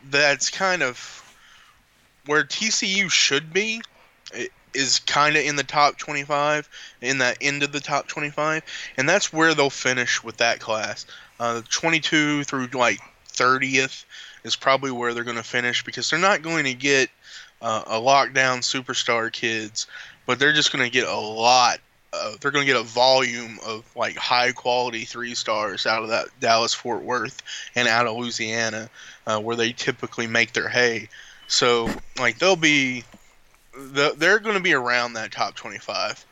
that's 0.10 0.50
kind 0.50 0.82
of 0.82 1.22
where 2.26 2.44
TCU 2.44 3.10
should 3.10 3.54
be 3.54 3.82
is 4.74 5.00
kind 5.00 5.36
of 5.36 5.44
in 5.44 5.56
the 5.56 5.64
top 5.64 5.98
25 5.98 6.70
in 7.02 7.20
that 7.20 7.38
end 7.42 7.64
of 7.64 7.72
the 7.72 7.80
top 7.80 8.08
25 8.08 8.64
and 8.98 9.08
that's 9.08 9.32
where 9.32 9.54
they'll 9.54 9.70
finish 9.70 10.24
with 10.24 10.38
that 10.38 10.60
class. 10.60 11.06
Uh, 11.40 11.62
22 11.70 12.44
through 12.44 12.68
like 12.68 13.00
30th 13.30 14.06
is 14.44 14.56
probably 14.56 14.92
where 14.92 15.14
they're 15.14 15.24
going 15.24 15.38
to 15.38 15.44
finish 15.44 15.84
because 15.84 16.10
they're 16.10 16.20
not 16.20 16.42
going 16.42 16.66
to 16.66 16.74
get 16.74 17.10
uh, 17.62 17.84
a 17.88 18.00
lockdown 18.00 18.60
superstar 18.60 19.32
kids 19.32 19.88
but 20.26 20.40
they're 20.40 20.54
just 20.54 20.72
going 20.72 20.84
to 20.84 20.92
get 20.92 21.08
a 21.08 21.16
lot 21.16 21.80
of, 22.14 22.40
they're 22.40 22.52
going 22.52 22.66
to 22.66 22.72
get 22.72 22.80
a 22.80 22.84
volume 22.84 23.60
of 23.66 23.84
like 23.96 24.16
high 24.16 24.52
quality 24.52 25.04
three 25.04 25.36
stars 25.36 25.86
out 25.86 26.04
of 26.04 26.10
that 26.10 26.28
dallas 26.40 26.74
fort 26.74 27.04
worth 27.04 27.42
and 27.76 27.88
out 27.88 28.08
of 28.08 28.16
louisiana 28.16 28.90
uh, 29.28 29.40
where 29.40 29.56
they 29.56 29.72
typically 29.72 30.28
make 30.28 30.54
their 30.54 30.70
hay 30.70 31.10
so 31.48 32.02
like 32.20 32.40
they'll 32.40 32.56
be 32.56 33.06
the- 33.74 34.16
they're 34.18 34.40
going 34.40 34.56
to 34.56 34.62
be 34.62 34.74
around 34.74 35.14
that 35.14 35.32
top 35.32 35.56
25 35.56 36.26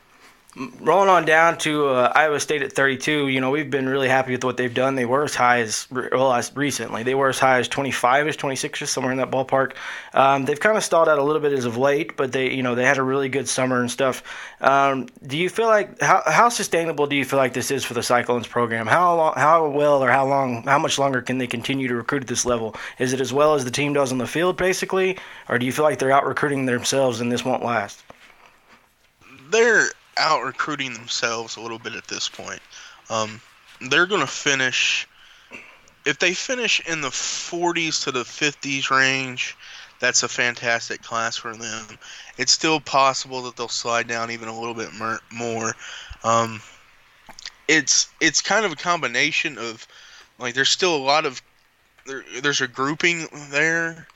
Rolling 0.56 1.10
on 1.10 1.26
down 1.26 1.58
to 1.60 1.88
uh, 1.88 2.12
Iowa 2.14 2.40
State 2.40 2.62
at 2.62 2.74
32, 2.74 3.30
you 3.30 3.42
know, 3.42 3.50
we've 3.50 3.72
been 3.72 3.90
really 3.90 4.08
happy 4.08 4.34
with 4.34 4.44
what 4.44 4.56
they've 4.56 4.74
done. 4.74 4.94
They 4.94 5.06
were 5.06 5.24
as 5.24 5.34
high 5.34 5.62
as, 5.62 5.88
well, 5.90 6.32
as 6.32 6.56
recently, 6.56 7.02
they 7.02 7.16
were 7.16 7.30
as 7.30 7.40
high 7.40 7.58
as 7.58 7.68
25 7.68 8.28
ish, 8.28 8.38
26 8.38 8.84
ish, 8.84 8.90
somewhere 8.90 9.12
in 9.12 9.18
that 9.18 9.32
ballpark. 9.32 9.74
Um, 10.14 10.46
they've 10.46 10.60
kind 10.60 10.78
of 10.78 10.84
stalled 10.84 11.10
out 11.10 11.18
a 11.18 11.24
little 11.24 11.42
bit 11.42 11.54
as 11.54 11.66
of 11.66 11.78
late, 11.78 12.16
but 12.18 12.32
they, 12.32 12.52
you 12.52 12.62
know, 12.62 12.76
they 12.76 12.86
had 12.86 13.00
a 13.00 13.04
really 13.04 13.30
good 13.30 13.48
summer 13.48 13.82
and 13.82 13.90
stuff. 13.90 14.22
Um, 14.62 15.08
do 15.26 15.38
you 15.38 15.50
feel 15.50 15.66
like, 15.66 16.00
how, 16.00 16.22
how 16.28 16.50
sustainable 16.50 17.08
do 17.08 17.16
you 17.16 17.26
feel 17.26 17.40
like 17.40 17.54
this 17.54 17.72
is 17.72 17.84
for 17.84 17.96
the 17.96 18.04
Cyclones 18.04 18.46
program? 18.46 18.86
How, 18.86 19.16
long, 19.16 19.34
how 19.36 19.68
well 19.70 20.04
or 20.04 20.12
how 20.12 20.28
long, 20.28 20.62
how 20.64 20.78
much 20.78 21.00
longer 21.00 21.24
can 21.24 21.40
they 21.40 21.48
continue 21.48 21.88
to 21.88 21.96
recruit 21.96 22.22
at 22.22 22.28
this 22.28 22.46
level? 22.46 22.76
Is 23.00 23.12
it 23.12 23.22
as 23.22 23.34
well 23.34 23.56
as 23.56 23.66
the 23.66 23.72
team 23.72 23.94
does 23.94 24.12
on 24.12 24.20
the 24.20 24.28
field, 24.28 24.58
basically? 24.58 25.18
Or 25.50 25.58
do 25.58 25.66
you 25.66 25.72
feel 25.72 25.86
like 25.86 25.98
they're 25.98 26.12
out 26.12 26.28
recruiting 26.28 26.68
themselves 26.68 27.22
and 27.22 27.32
this 27.32 27.44
won't 27.44 27.64
last? 27.64 28.04
they're 29.54 29.90
out 30.18 30.44
recruiting 30.44 30.94
themselves 30.94 31.56
a 31.56 31.62
little 31.62 31.80
bit 31.80 31.96
at 31.96 32.08
this 32.08 32.30
point. 32.30 32.62
Um, 33.10 33.42
they're 33.90 34.06
going 34.06 34.22
to 34.22 34.28
finish. 34.28 35.08
If 36.06 36.20
they 36.20 36.34
finish 36.34 36.82
in 36.88 37.02
the 37.02 37.10
40s 37.10 38.04
to 38.04 38.12
the 38.12 38.24
50s 38.24 38.90
range, 38.90 39.56
that's 40.00 40.24
a 40.24 40.28
fantastic 40.28 41.02
class 41.02 41.38
for 41.38 41.56
them. 41.56 41.98
It's 42.38 42.52
still 42.52 42.80
possible 42.80 43.42
that 43.44 43.56
they'll 43.56 43.70
slide 43.70 44.08
down 44.08 44.32
even 44.32 44.50
a 44.50 44.60
little 44.60 44.74
bit 44.74 44.90
more. 45.32 45.76
Um, 46.24 46.62
it's 47.68 48.10
it's 48.20 48.42
kind 48.42 48.66
of 48.66 48.74
a 48.74 48.76
combination 48.76 49.58
of 49.58 49.88
like 50.40 50.56
there's 50.56 50.70
still 50.70 50.96
a 50.96 50.98
lot 50.98 51.26
of 51.26 51.42
there, 52.06 52.24
there's 52.42 52.62
a 52.62 52.68
grouping 52.68 53.28
there, 53.50 54.08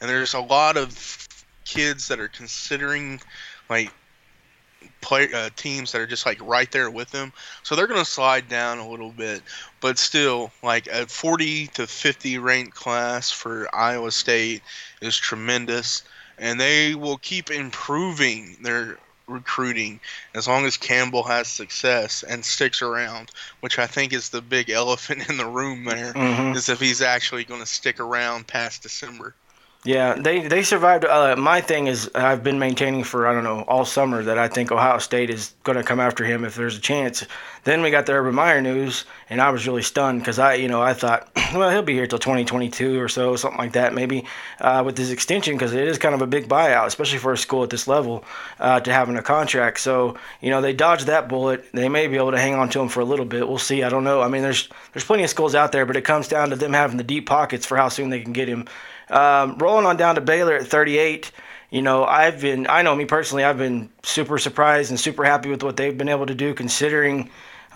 and 0.00 0.08
there's 0.08 0.34
a 0.34 0.40
lot 0.40 0.76
of 0.76 1.28
kids 1.64 2.08
that 2.08 2.20
are 2.20 2.28
considering 2.28 3.20
like 3.68 3.92
play 5.00 5.32
uh, 5.32 5.50
teams 5.56 5.92
that 5.92 6.00
are 6.00 6.06
just 6.06 6.26
like 6.26 6.38
right 6.42 6.70
there 6.72 6.90
with 6.90 7.10
them. 7.10 7.32
So 7.62 7.74
they're 7.74 7.86
going 7.86 8.00
to 8.04 8.10
slide 8.10 8.48
down 8.48 8.78
a 8.78 8.88
little 8.88 9.12
bit, 9.12 9.42
but 9.80 9.98
still 9.98 10.50
like 10.62 10.86
a 10.86 11.06
40 11.06 11.68
to 11.68 11.86
50 11.86 12.38
ranked 12.38 12.74
class 12.74 13.30
for 13.30 13.68
Iowa 13.74 14.10
State 14.10 14.62
is 15.00 15.16
tremendous 15.16 16.02
and 16.38 16.60
they 16.60 16.94
will 16.94 17.18
keep 17.18 17.50
improving 17.50 18.56
their 18.62 18.98
recruiting 19.26 20.00
as 20.34 20.46
long 20.46 20.66
as 20.66 20.76
Campbell 20.76 21.22
has 21.22 21.48
success 21.48 22.22
and 22.24 22.44
sticks 22.44 22.82
around, 22.82 23.30
which 23.60 23.78
I 23.78 23.86
think 23.86 24.12
is 24.12 24.28
the 24.28 24.42
big 24.42 24.68
elephant 24.70 25.28
in 25.28 25.36
the 25.36 25.46
room 25.46 25.84
there, 25.84 26.12
Mhm. 26.12 26.56
is 26.56 26.68
if 26.68 26.80
he's 26.80 27.00
actually 27.02 27.44
going 27.44 27.60
to 27.60 27.66
stick 27.66 28.00
around 28.00 28.46
past 28.46 28.82
December. 28.82 29.34
Yeah, 29.86 30.14
they 30.14 30.48
they 30.48 30.62
survived. 30.62 31.04
Uh, 31.04 31.36
my 31.36 31.60
thing 31.60 31.88
is, 31.88 32.10
I've 32.14 32.42
been 32.42 32.58
maintaining 32.58 33.04
for 33.04 33.26
I 33.26 33.34
don't 33.34 33.44
know 33.44 33.64
all 33.68 33.84
summer 33.84 34.22
that 34.22 34.38
I 34.38 34.48
think 34.48 34.72
Ohio 34.72 34.96
State 34.96 35.28
is 35.28 35.52
going 35.62 35.76
to 35.76 35.84
come 35.84 36.00
after 36.00 36.24
him 36.24 36.42
if 36.46 36.54
there's 36.54 36.78
a 36.78 36.80
chance. 36.80 37.26
Then 37.64 37.82
we 37.82 37.90
got 37.90 38.06
the 38.06 38.12
Urban 38.12 38.34
Meyer 38.34 38.62
news, 38.62 39.04
and 39.28 39.42
I 39.42 39.50
was 39.50 39.66
really 39.66 39.82
stunned 39.82 40.20
because 40.20 40.38
I, 40.38 40.54
you 40.54 40.68
know, 40.68 40.80
I 40.80 40.94
thought, 40.94 41.30
well, 41.54 41.70
he'll 41.70 41.82
be 41.82 41.92
here 41.92 42.06
till 42.06 42.18
2022 42.18 42.98
or 42.98 43.10
so, 43.10 43.36
something 43.36 43.58
like 43.58 43.72
that, 43.72 43.92
maybe 43.92 44.24
uh, 44.58 44.82
with 44.86 44.96
his 44.96 45.10
extension 45.10 45.54
because 45.54 45.74
it 45.74 45.86
is 45.86 45.98
kind 45.98 46.14
of 46.14 46.22
a 46.22 46.26
big 46.26 46.48
buyout, 46.48 46.86
especially 46.86 47.18
for 47.18 47.34
a 47.34 47.38
school 47.38 47.62
at 47.62 47.68
this 47.68 47.86
level 47.86 48.24
uh, 48.60 48.80
to 48.80 48.90
having 48.90 49.18
a 49.18 49.22
contract. 49.22 49.80
So 49.80 50.16
you 50.40 50.48
know, 50.48 50.62
they 50.62 50.72
dodged 50.72 51.08
that 51.08 51.28
bullet. 51.28 51.70
They 51.74 51.90
may 51.90 52.06
be 52.06 52.16
able 52.16 52.30
to 52.30 52.40
hang 52.40 52.54
on 52.54 52.70
to 52.70 52.80
him 52.80 52.88
for 52.88 53.00
a 53.00 53.04
little 53.04 53.26
bit. 53.26 53.46
We'll 53.46 53.58
see. 53.58 53.82
I 53.82 53.90
don't 53.90 54.04
know. 54.04 54.22
I 54.22 54.28
mean, 54.28 54.40
there's 54.40 54.66
there's 54.94 55.04
plenty 55.04 55.24
of 55.24 55.30
schools 55.30 55.54
out 55.54 55.72
there, 55.72 55.84
but 55.84 55.96
it 55.96 56.06
comes 56.06 56.26
down 56.26 56.48
to 56.48 56.56
them 56.56 56.72
having 56.72 56.96
the 56.96 57.04
deep 57.04 57.26
pockets 57.26 57.66
for 57.66 57.76
how 57.76 57.90
soon 57.90 58.08
they 58.08 58.20
can 58.20 58.32
get 58.32 58.48
him. 58.48 58.66
Um, 59.10 59.58
rolling 59.58 59.86
on 59.86 59.96
down 59.96 60.14
to 60.14 60.20
Baylor 60.20 60.54
at 60.54 60.66
38. 60.66 61.30
You 61.70 61.82
know, 61.82 62.04
I've 62.04 62.40
been, 62.40 62.66
I 62.68 62.82
know 62.82 62.94
me 62.94 63.04
personally, 63.04 63.44
I've 63.44 63.58
been 63.58 63.90
super 64.02 64.38
surprised 64.38 64.90
and 64.90 65.00
super 65.00 65.24
happy 65.24 65.50
with 65.50 65.62
what 65.62 65.76
they've 65.76 65.96
been 65.96 66.08
able 66.08 66.26
to 66.26 66.34
do 66.34 66.54
considering 66.54 67.30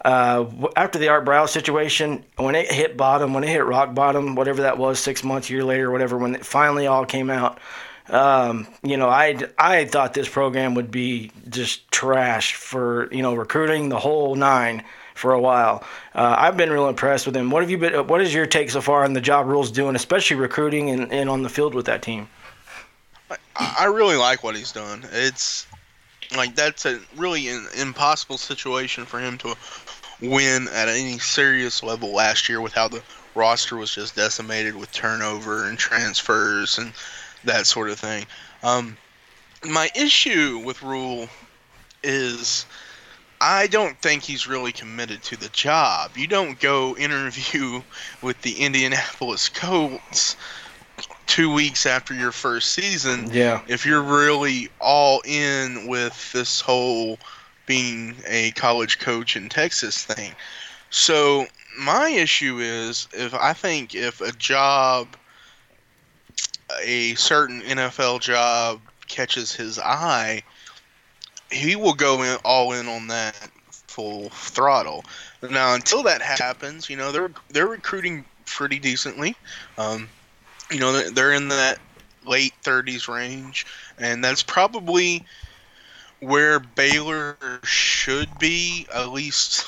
uh, 0.04 0.46
after 0.76 0.98
the 0.98 1.08
Art 1.08 1.24
Briles 1.24 1.48
situation, 1.48 2.24
when 2.36 2.54
it 2.54 2.70
hit 2.70 2.96
bottom, 2.96 3.34
when 3.34 3.42
it 3.44 3.48
hit 3.48 3.64
rock 3.64 3.94
bottom, 3.94 4.34
whatever 4.36 4.62
that 4.62 4.78
was, 4.78 4.98
six 4.98 5.24
months, 5.24 5.50
year 5.50 5.64
later, 5.64 5.90
whatever, 5.90 6.16
when 6.16 6.36
it 6.36 6.46
finally 6.46 6.86
all 6.86 7.04
came 7.04 7.30
out, 7.30 7.58
um, 8.08 8.66
you 8.82 8.96
know, 8.96 9.08
I 9.08 9.38
I 9.58 9.84
thought 9.84 10.14
this 10.14 10.28
program 10.28 10.74
would 10.74 10.90
be 10.90 11.30
just 11.48 11.90
trash 11.90 12.54
for 12.54 13.12
you 13.12 13.22
know 13.22 13.34
recruiting 13.34 13.90
the 13.90 13.98
whole 13.98 14.34
nine 14.34 14.82
for 15.18 15.32
a 15.32 15.40
while. 15.40 15.84
Uh, 16.14 16.34
I've 16.38 16.56
been 16.56 16.70
real 16.70 16.88
impressed 16.88 17.26
with 17.26 17.36
him. 17.36 17.50
What 17.50 17.62
have 17.62 17.70
you 17.70 17.78
been? 17.78 18.06
What 18.06 18.20
is 18.20 18.32
your 18.32 18.46
take 18.46 18.70
so 18.70 18.80
far 18.80 19.04
on 19.04 19.12
the 19.12 19.20
job 19.20 19.46
Rhule's 19.46 19.70
doing, 19.70 19.96
especially 19.96 20.36
recruiting 20.36 20.90
and, 20.90 21.12
and 21.12 21.28
on 21.28 21.42
the 21.42 21.48
field 21.48 21.74
with 21.74 21.86
that 21.86 22.02
team? 22.02 22.28
I, 23.30 23.36
I 23.80 23.84
really 23.86 24.16
like 24.16 24.42
what 24.42 24.56
he's 24.56 24.72
done. 24.72 25.06
It's 25.12 25.66
like 26.36 26.54
that's 26.54 26.86
a 26.86 27.00
really 27.16 27.48
an 27.48 27.66
impossible 27.76 28.38
situation 28.38 29.04
for 29.04 29.18
him 29.18 29.36
to 29.38 29.56
win 30.20 30.68
at 30.72 30.88
any 30.88 31.18
serious 31.18 31.82
level 31.82 32.12
last 32.12 32.48
year 32.48 32.60
with 32.60 32.72
how 32.72 32.88
the 32.88 33.02
roster 33.34 33.76
was 33.76 33.94
just 33.94 34.16
decimated 34.16 34.74
with 34.74 34.90
turnover 34.92 35.68
and 35.68 35.78
transfers 35.78 36.78
and 36.78 36.92
that 37.44 37.66
sort 37.66 37.90
of 37.90 37.98
thing. 37.98 38.26
Um, 38.62 38.96
my 39.64 39.90
issue 39.94 40.60
with 40.64 40.82
Rhule 40.82 41.28
is 42.02 42.66
I 43.40 43.68
don't 43.68 44.00
think 44.00 44.22
he's 44.22 44.48
really 44.48 44.72
committed 44.72 45.22
to 45.24 45.36
the 45.36 45.48
job. 45.50 46.16
You 46.16 46.26
don't 46.26 46.58
go 46.58 46.96
interview 46.96 47.82
with 48.22 48.40
the 48.42 48.54
Indianapolis 48.54 49.48
Colts 49.48 50.36
two 51.26 51.52
weeks 51.52 51.86
after 51.86 52.14
your 52.14 52.32
first 52.32 52.72
season 52.72 53.30
Yeah, 53.30 53.60
if 53.68 53.86
you're 53.86 54.02
really 54.02 54.68
all 54.80 55.22
in 55.24 55.86
with 55.86 56.32
this 56.32 56.60
whole 56.60 57.18
being 57.66 58.16
a 58.26 58.50
college 58.52 58.98
coach 58.98 59.36
in 59.36 59.48
Texas 59.48 60.02
thing. 60.04 60.32
So 60.90 61.46
my 61.78 62.08
issue 62.08 62.58
is 62.58 63.06
if 63.12 63.34
I 63.34 63.52
think 63.52 63.94
if 63.94 64.20
a 64.20 64.32
job 64.32 65.16
a 66.82 67.14
certain 67.14 67.60
NFL 67.62 68.20
job 68.20 68.80
catches 69.06 69.52
his 69.52 69.78
eye, 69.78 70.42
he 71.50 71.76
will 71.76 71.94
go 71.94 72.22
in 72.22 72.36
all 72.44 72.72
in 72.72 72.88
on 72.88 73.06
that 73.08 73.34
full 73.70 74.30
throttle. 74.30 75.04
Now 75.42 75.74
until 75.74 76.02
that 76.04 76.22
happens, 76.22 76.88
you 76.90 76.96
know, 76.96 77.12
they're 77.12 77.30
they're 77.50 77.66
recruiting 77.66 78.24
pretty 78.46 78.78
decently. 78.78 79.36
Um, 79.76 80.08
you 80.70 80.78
know, 80.78 80.92
they're- 81.10 81.32
in 81.32 81.48
that 81.48 81.78
late 82.24 82.52
30s 82.62 83.08
range, 83.08 83.66
and 83.98 84.22
that's 84.22 84.42
probably 84.42 85.24
where 86.20 86.58
Baylor 86.60 87.36
should 87.64 88.38
be, 88.38 88.86
at 88.94 89.10
least 89.10 89.66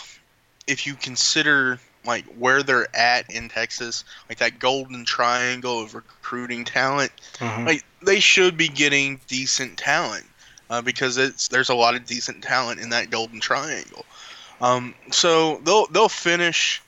if 0.66 0.86
you 0.86 0.94
consider 0.94 1.78
like 2.04 2.24
where 2.38 2.62
they're 2.62 2.94
at 2.96 3.30
in 3.30 3.48
Texas, 3.48 4.04
like 4.28 4.38
that 4.38 4.58
golden 4.58 5.04
triangle 5.04 5.80
of 5.80 5.94
recruiting 5.94 6.64
talent. 6.64 7.12
Mhm. 7.38 7.66
Like 7.66 7.84
they 8.02 8.20
should 8.20 8.56
be 8.56 8.68
getting 8.68 9.20
decent 9.28 9.78
talent 9.78 10.26
uh, 10.70 10.80
because 10.80 11.18
it's 11.18 11.48
there's 11.48 11.68
a 11.68 11.74
lot 11.74 11.94
of 11.94 12.06
decent 12.06 12.42
talent 12.42 12.80
in 12.80 12.90
that 12.90 13.10
golden 13.10 13.40
triangle. 13.40 14.06
Um, 14.60 14.94
so 15.10 15.58
they'll 15.64 15.86
they'll 15.88 16.08
finish. 16.08 16.80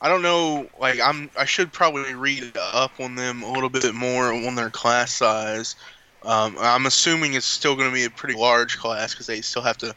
I 0.00 0.08
don't 0.08 0.22
know. 0.22 0.68
Like 0.78 1.00
I'm, 1.00 1.30
I 1.38 1.44
should 1.44 1.72
probably 1.72 2.14
read 2.14 2.56
up 2.56 2.92
on 3.00 3.14
them 3.14 3.42
a 3.42 3.50
little 3.50 3.68
bit 3.68 3.94
more 3.94 4.32
on 4.32 4.54
their 4.54 4.70
class 4.70 5.14
size. 5.14 5.76
Um, 6.24 6.56
I'm 6.60 6.86
assuming 6.86 7.34
it's 7.34 7.46
still 7.46 7.74
going 7.74 7.88
to 7.88 7.94
be 7.94 8.04
a 8.04 8.10
pretty 8.10 8.38
large 8.38 8.78
class 8.78 9.12
because 9.12 9.26
they 9.26 9.40
still 9.40 9.62
have 9.62 9.78
to 9.78 9.94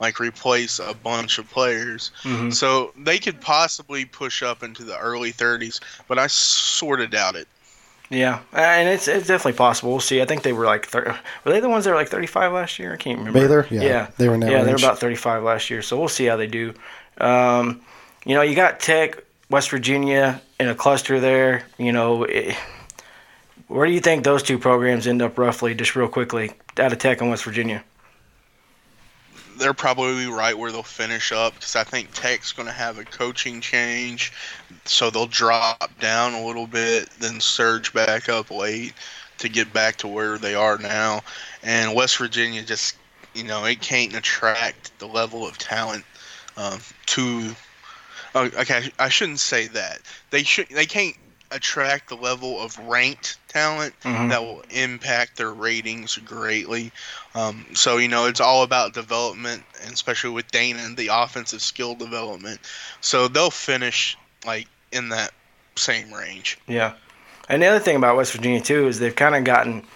like 0.00 0.18
replace 0.20 0.78
a 0.78 0.94
bunch 0.94 1.38
of 1.38 1.48
players. 1.50 2.10
Mhm. 2.24 2.52
So 2.52 2.92
they 2.96 3.18
could 3.18 3.40
possibly 3.40 4.04
push 4.04 4.42
up 4.42 4.62
into 4.62 4.84
the 4.84 4.98
early 4.98 5.32
30s, 5.32 5.80
but 6.08 6.18
I 6.18 6.26
sort 6.26 7.00
of 7.00 7.10
doubt 7.10 7.36
it. 7.36 7.46
Yeah, 8.12 8.40
and 8.52 8.88
it's 8.88 9.08
it's 9.08 9.26
definitely 9.26 9.56
possible. 9.56 9.90
We'll 9.90 10.00
see. 10.00 10.20
I 10.20 10.26
think 10.26 10.42
they 10.42 10.52
were 10.52 10.66
like, 10.66 10.86
thir- 10.86 11.18
were 11.44 11.52
they 11.52 11.60
the 11.60 11.68
ones 11.68 11.84
that 11.84 11.90
were 11.90 11.96
like 11.96 12.10
35 12.10 12.52
last 12.52 12.78
year? 12.78 12.92
I 12.92 12.96
can't 12.96 13.18
remember. 13.18 13.40
Baylor, 13.40 13.66
yeah, 13.70 13.80
yeah, 13.82 14.10
they 14.18 14.28
were 14.28 14.34
in 14.34 14.40
that 14.40 14.50
yeah, 14.50 14.62
they 14.62 14.70
were 14.72 14.76
about 14.78 14.98
35 14.98 15.42
last 15.42 15.70
year. 15.70 15.80
So 15.80 15.98
we'll 15.98 16.08
see 16.08 16.26
how 16.26 16.36
they 16.36 16.46
do. 16.46 16.74
Um, 17.18 17.80
you 18.26 18.34
know, 18.34 18.42
you 18.42 18.54
got 18.54 18.80
Tech, 18.80 19.24
West 19.48 19.70
Virginia 19.70 20.42
in 20.60 20.68
a 20.68 20.74
cluster 20.74 21.20
there. 21.20 21.64
You 21.78 21.92
know, 21.92 22.24
it, 22.24 22.54
where 23.68 23.86
do 23.86 23.92
you 23.92 24.00
think 24.00 24.24
those 24.24 24.42
two 24.42 24.58
programs 24.58 25.06
end 25.06 25.22
up 25.22 25.38
roughly, 25.38 25.74
just 25.74 25.96
real 25.96 26.08
quickly, 26.08 26.52
out 26.76 26.92
of 26.92 26.98
Tech 26.98 27.22
and 27.22 27.30
West 27.30 27.44
Virginia? 27.44 27.82
They're 29.62 29.74
probably 29.74 30.26
right 30.26 30.58
where 30.58 30.72
they'll 30.72 30.82
finish 30.82 31.30
up 31.30 31.54
because 31.54 31.76
I 31.76 31.84
think 31.84 32.12
Tech's 32.12 32.52
going 32.52 32.66
to 32.66 32.74
have 32.74 32.98
a 32.98 33.04
coaching 33.04 33.60
change, 33.60 34.32
so 34.84 35.08
they'll 35.08 35.26
drop 35.26 35.98
down 36.00 36.34
a 36.34 36.44
little 36.44 36.66
bit, 36.66 37.08
then 37.20 37.40
surge 37.40 37.92
back 37.92 38.28
up 38.28 38.50
late 38.50 38.92
to 39.38 39.48
get 39.48 39.72
back 39.72 39.96
to 39.96 40.08
where 40.08 40.36
they 40.36 40.54
are 40.54 40.78
now. 40.78 41.22
And 41.62 41.94
West 41.94 42.18
Virginia 42.18 42.62
just, 42.62 42.96
you 43.34 43.44
know, 43.44 43.64
it 43.64 43.80
can't 43.80 44.14
attract 44.14 44.98
the 44.98 45.06
level 45.06 45.46
of 45.46 45.58
talent 45.58 46.04
um, 46.56 46.80
to. 47.06 47.54
Oh, 48.34 48.44
okay, 48.58 48.90
I 48.98 49.08
shouldn't 49.08 49.40
say 49.40 49.68
that. 49.68 50.00
They 50.30 50.42
should. 50.42 50.68
They 50.70 50.86
can't 50.86 51.16
attract 51.52 52.08
the 52.08 52.16
level 52.16 52.60
of 52.60 52.76
ranked 52.78 53.36
talent 53.48 53.94
Mhm. 54.02 54.30
that 54.30 54.42
will 54.42 54.64
impact 54.70 55.36
their 55.36 55.52
ratings 55.52 56.16
greatly. 56.18 56.90
Um, 57.34 57.66
so 57.74 57.98
you 57.98 58.08
know 58.08 58.26
it's 58.26 58.40
all 58.40 58.62
about 58.62 58.94
development, 58.94 59.64
and 59.84 59.92
especially 59.92 60.30
with 60.30 60.50
Dana 60.50 60.82
and 60.82 60.96
the 60.96 61.08
offensive 61.12 61.62
skill 61.62 61.94
development. 61.94 62.60
So 63.00 63.28
they'll 63.28 63.50
finish 63.50 64.16
like 64.44 64.66
in 64.90 65.10
that 65.10 65.32
same 65.76 66.12
range. 66.12 66.58
Yeah. 66.66 66.92
And 67.48 67.62
the 67.62 67.66
other 67.66 67.80
thing 67.80 67.96
about 67.96 68.16
West 68.16 68.32
Virginia 68.32 68.60
too 68.60 68.88
is 68.88 68.98
they've 68.98 69.14
kind 69.14 69.34
of 69.34 69.44
gotten 69.44 69.86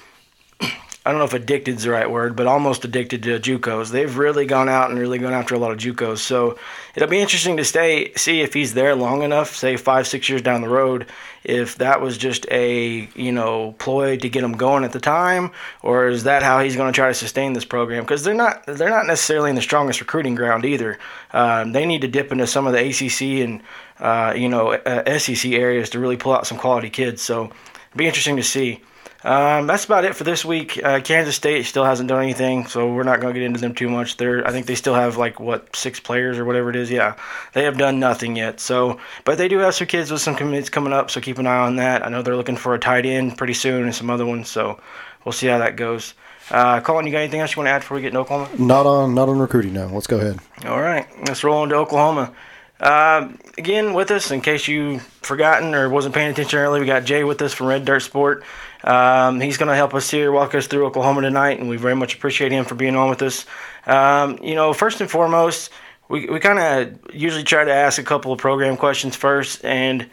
I 1.06 1.10
don't 1.10 1.20
know 1.20 1.25
if 1.25 1.34
addicted 1.34 1.76
is 1.76 1.84
the 1.84 1.90
right 1.92 2.10
word, 2.10 2.34
but 2.34 2.48
almost 2.48 2.84
addicted 2.84 3.22
to 3.22 3.38
JUCOs. 3.38 3.92
They've 3.92 4.18
really 4.18 4.44
gone 4.44 4.68
out 4.68 4.90
and 4.90 4.98
really 4.98 5.20
gone 5.20 5.32
after 5.32 5.54
a 5.54 5.58
lot 5.58 5.70
of 5.70 5.78
JUCOs. 5.78 6.18
So 6.18 6.58
it'll 6.96 7.08
be 7.08 7.20
interesting 7.20 7.56
to 7.58 7.64
stay 7.64 8.12
see 8.14 8.40
if 8.40 8.52
he's 8.52 8.75
there 8.75 8.96
long 8.96 9.22
enough, 9.22 9.54
say 9.54 9.76
five, 9.76 10.08
six 10.08 10.28
years 10.28 10.42
down 10.42 10.62
the 10.62 10.68
road, 10.68 11.06
if 11.44 11.76
that 11.76 12.00
was 12.00 12.18
just 12.18 12.44
a 12.50 13.08
you 13.14 13.30
know 13.30 13.76
ploy 13.78 14.16
to 14.16 14.28
get 14.28 14.42
him 14.42 14.54
going 14.54 14.82
at 14.82 14.90
the 14.90 14.98
time, 14.98 15.52
or 15.80 16.08
is 16.08 16.25
that 16.25 16.42
how 16.42 16.58
he's 16.58 16.75
going 16.75 16.92
to 16.92 16.96
try 16.96 17.06
to 17.06 17.14
sustain 17.14 17.52
this 17.52 17.64
program? 17.64 18.02
Because 18.02 18.25
they're 18.25 18.34
not 18.34 18.66
they're 18.66 18.90
not 18.90 19.06
necessarily 19.06 19.50
in 19.50 19.56
the 19.56 19.62
strongest 19.62 20.00
recruiting 20.00 20.34
ground 20.34 20.64
either. 20.64 20.98
Um, 21.32 21.70
they 21.70 21.86
need 21.86 22.00
to 22.00 22.08
dip 22.08 22.32
into 22.32 22.48
some 22.48 22.66
of 22.66 22.72
the 22.72 22.84
ACC 22.84 23.46
and 23.46 23.62
uh, 24.00 24.34
you 24.36 24.48
know 24.48 24.72
uh, 24.72 25.18
SEC 25.20 25.52
areas 25.52 25.90
to 25.90 26.00
really 26.00 26.16
pull 26.16 26.32
out 26.32 26.48
some 26.48 26.58
quality 26.58 26.90
kids. 26.90 27.22
So 27.22 27.44
it'll 27.44 27.96
be 27.96 28.08
interesting 28.08 28.34
to 28.38 28.42
see. 28.42 28.80
Um, 29.26 29.66
that's 29.66 29.85
about 29.85 30.04
it 30.04 30.14
for 30.14 30.23
this 30.23 30.45
week. 30.45 30.80
Uh, 30.80 31.00
Kansas 31.00 31.35
State 31.35 31.66
still 31.66 31.85
hasn't 31.85 32.09
done 32.09 32.23
anything, 32.23 32.68
so 32.68 32.92
we're 32.92 33.02
not 33.02 33.21
going 33.21 33.35
to 33.35 33.40
get 33.40 33.45
into 33.45 33.59
them 33.59 33.75
too 33.75 33.88
much. 33.88 34.18
They're, 34.18 34.47
I 34.47 34.52
think 34.52 34.66
they 34.66 34.76
still 34.76 34.95
have 34.95 35.16
like 35.16 35.40
what 35.40 35.75
six 35.75 35.99
players 35.99 36.38
or 36.38 36.45
whatever 36.45 36.71
it 36.71 36.76
is. 36.76 36.92
Yeah, 36.92 37.16
they 37.52 37.64
have 37.64 37.76
done 37.76 37.99
nothing 37.99 38.37
yet. 38.37 38.61
So, 38.61 39.00
but 39.25 39.37
they 39.37 39.49
do 39.49 39.59
have 39.59 39.75
some 39.75 39.88
kids 39.88 40.12
with 40.12 40.21
some 40.21 40.37
commits 40.37 40.68
coming 40.68 40.92
up, 40.92 41.11
so 41.11 41.21
keep 41.21 41.38
an 41.38 41.49
eye 41.49 41.59
on 41.59 41.75
that. 41.75 42.06
I 42.06 42.09
know 42.09 42.23
they're 42.23 42.37
looking 42.37 42.56
for 42.56 42.73
a 42.76 42.78
tight 42.78 43.04
end 43.04 43.37
pretty 43.37 43.54
soon 43.54 43.83
and 43.83 43.92
some 43.92 44.11
other 44.11 44.25
ones, 44.25 44.49
so 44.49 44.78
we'll 45.25 45.33
see 45.33 45.49
how 45.49 45.59
that 45.59 45.75
goes. 45.75 46.14
Uh, 46.52 46.80
Colin, 46.80 47.04
you 47.04 47.11
got 47.11 47.18
anything 47.18 47.40
else 47.40 47.56
you 47.56 47.59
want 47.59 47.66
to 47.66 47.73
add 47.73 47.80
before 47.80 47.97
we 47.97 48.02
get 48.02 48.09
into 48.09 48.21
Oklahoma? 48.21 48.49
Not 48.62 48.87
on 48.87 49.16
not 49.16 49.28
on 49.28 49.40
recruiting 49.40 49.73
now. 49.73 49.88
Let's 49.88 50.06
go 50.06 50.18
ahead. 50.18 50.38
All 50.66 50.80
right, 50.80 51.04
let's 51.26 51.42
roll 51.42 51.64
into 51.64 51.75
Oklahoma. 51.75 52.33
Uh, 52.78 53.30
again, 53.59 53.92
with 53.95 54.11
us, 54.11 54.30
in 54.30 54.40
case 54.40 54.68
you 54.68 55.00
forgotten 55.23 55.75
or 55.75 55.88
wasn't 55.88 56.14
paying 56.14 56.30
attention 56.30 56.59
earlier, 56.61 56.80
we 56.80 56.87
got 56.87 57.04
Jay 57.04 57.25
with 57.25 57.40
us 57.42 57.52
from 57.52 57.66
Red 57.66 57.85
Dirt 57.85 58.00
Sport. 58.00 58.45
Um, 58.85 59.40
he's 59.40 59.56
going 59.56 59.68
to 59.68 59.75
help 59.75 59.95
us 59.95 60.11
here, 60.11 60.30
walk 60.33 60.54
us 60.54 60.66
through 60.66 60.87
Oklahoma 60.87 61.23
tonight, 61.23 61.59
and 61.59 61.68
we 61.68 61.76
very 61.76 61.97
much 61.97 62.14
appreciate 62.14 62.52
him 62.52 62.64
for 62.64 62.75
being 62.75 62.97
on 62.97 63.11
with 63.11 63.23
us. 63.23 63.47
Um, 63.87 64.38
you 64.42 64.54
know, 64.54 64.73
first 64.73 65.00
and 65.00 65.11
foremost, 65.11 65.71
we, 66.09 66.28
we 66.28 66.40
kind 66.40 66.59
of 66.59 67.14
usually 67.14 67.45
try 67.45 67.64
to 67.64 67.73
ask 67.73 67.99
a 67.99 68.04
couple 68.04 68.33
of 68.33 68.38
program 68.38 68.76
questions 68.76 69.16
first, 69.16 69.64
and 69.64 70.09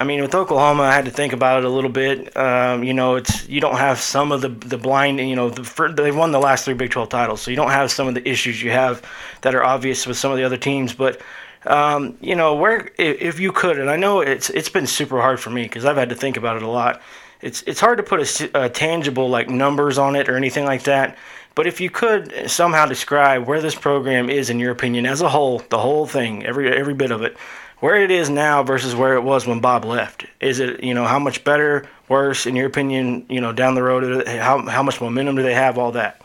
I 0.00 0.04
mean, 0.04 0.22
with 0.22 0.34
Oklahoma, 0.34 0.82
I 0.82 0.92
had 0.92 1.04
to 1.04 1.10
think 1.12 1.32
about 1.32 1.58
it 1.58 1.64
a 1.64 1.68
little 1.68 1.90
bit. 1.90 2.36
Um, 2.36 2.82
you 2.82 2.92
know, 2.92 3.14
it's 3.14 3.48
you 3.48 3.60
don't 3.60 3.76
have 3.76 4.00
some 4.00 4.32
of 4.32 4.40
the 4.40 4.48
the 4.48 4.76
blind. 4.76 5.20
You 5.20 5.36
know, 5.36 5.50
the, 5.50 5.94
they've 5.96 6.14
won 6.14 6.32
the 6.32 6.40
last 6.40 6.64
three 6.64 6.74
Big 6.74 6.90
12 6.90 7.08
titles, 7.08 7.40
so 7.40 7.50
you 7.50 7.56
don't 7.56 7.70
have 7.70 7.92
some 7.92 8.08
of 8.08 8.14
the 8.14 8.28
issues 8.28 8.60
you 8.60 8.72
have 8.72 9.02
that 9.42 9.54
are 9.54 9.62
obvious 9.62 10.06
with 10.06 10.16
some 10.16 10.32
of 10.32 10.36
the 10.36 10.44
other 10.44 10.56
teams. 10.56 10.92
But 10.92 11.20
um, 11.66 12.18
you 12.20 12.34
know, 12.34 12.56
where 12.56 12.90
if 12.98 13.38
you 13.38 13.52
could, 13.52 13.78
and 13.78 13.88
I 13.88 13.96
know 13.96 14.20
it's 14.20 14.50
it's 14.50 14.68
been 14.68 14.86
super 14.86 15.20
hard 15.20 15.38
for 15.38 15.50
me 15.50 15.62
because 15.62 15.84
I've 15.84 15.96
had 15.96 16.08
to 16.08 16.16
think 16.16 16.36
about 16.36 16.56
it 16.56 16.62
a 16.62 16.68
lot. 16.68 17.00
It's 17.44 17.62
it's 17.66 17.78
hard 17.78 17.98
to 17.98 18.02
put 18.02 18.20
a, 18.20 18.64
a 18.64 18.68
tangible 18.70 19.28
like 19.28 19.50
numbers 19.50 19.98
on 19.98 20.16
it 20.16 20.30
or 20.30 20.36
anything 20.36 20.64
like 20.64 20.84
that. 20.84 21.18
But 21.54 21.66
if 21.66 21.78
you 21.78 21.90
could 21.90 22.50
somehow 22.50 22.86
describe 22.86 23.46
where 23.46 23.60
this 23.60 23.74
program 23.74 24.30
is 24.30 24.48
in 24.48 24.58
your 24.58 24.72
opinion 24.72 25.04
as 25.04 25.20
a 25.20 25.28
whole, 25.28 25.58
the 25.68 25.78
whole 25.78 26.06
thing, 26.06 26.46
every 26.46 26.74
every 26.74 26.94
bit 26.94 27.10
of 27.10 27.22
it, 27.22 27.36
where 27.80 27.96
it 27.96 28.10
is 28.10 28.30
now 28.30 28.62
versus 28.62 28.94
where 28.94 29.14
it 29.14 29.20
was 29.20 29.46
when 29.46 29.60
Bob 29.60 29.84
left, 29.84 30.24
is 30.40 30.58
it 30.58 30.82
you 30.82 30.94
know 30.94 31.04
how 31.04 31.18
much 31.18 31.44
better, 31.44 31.86
worse 32.08 32.46
in 32.46 32.56
your 32.56 32.66
opinion? 32.66 33.26
You 33.28 33.42
know 33.42 33.52
down 33.52 33.74
the 33.74 33.82
road, 33.82 34.26
how 34.26 34.66
how 34.66 34.82
much 34.82 35.02
momentum 35.02 35.36
do 35.36 35.42
they 35.42 35.54
have? 35.54 35.76
All 35.76 35.92
that. 35.92 36.22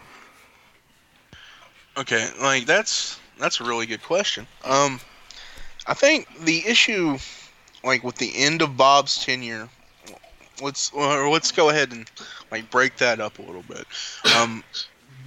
Okay, 1.98 2.30
like 2.42 2.66
that's 2.66 3.20
that's 3.38 3.60
a 3.60 3.66
really 3.66 3.88
good 3.88 4.04
question. 4.04 4.48
Um, 4.64 5.02
I 5.86 5.96
think 5.96 6.46
the 6.46 6.66
issue, 6.66 7.18
like 7.84 8.06
with 8.06 8.16
the 8.16 8.32
end 8.38 8.62
of 8.62 8.78
Bob's 8.78 9.26
tenure, 9.26 9.68
let's 10.62 10.92
or 10.92 11.30
let's 11.30 11.52
go 11.52 11.70
ahead 11.70 11.92
and 11.92 12.10
like 12.52 12.70
break 12.72 12.98
that 12.98 13.20
up 13.20 13.40
a 13.40 13.42
little 13.42 13.64
bit. 13.64 13.86
Um, 14.36 14.64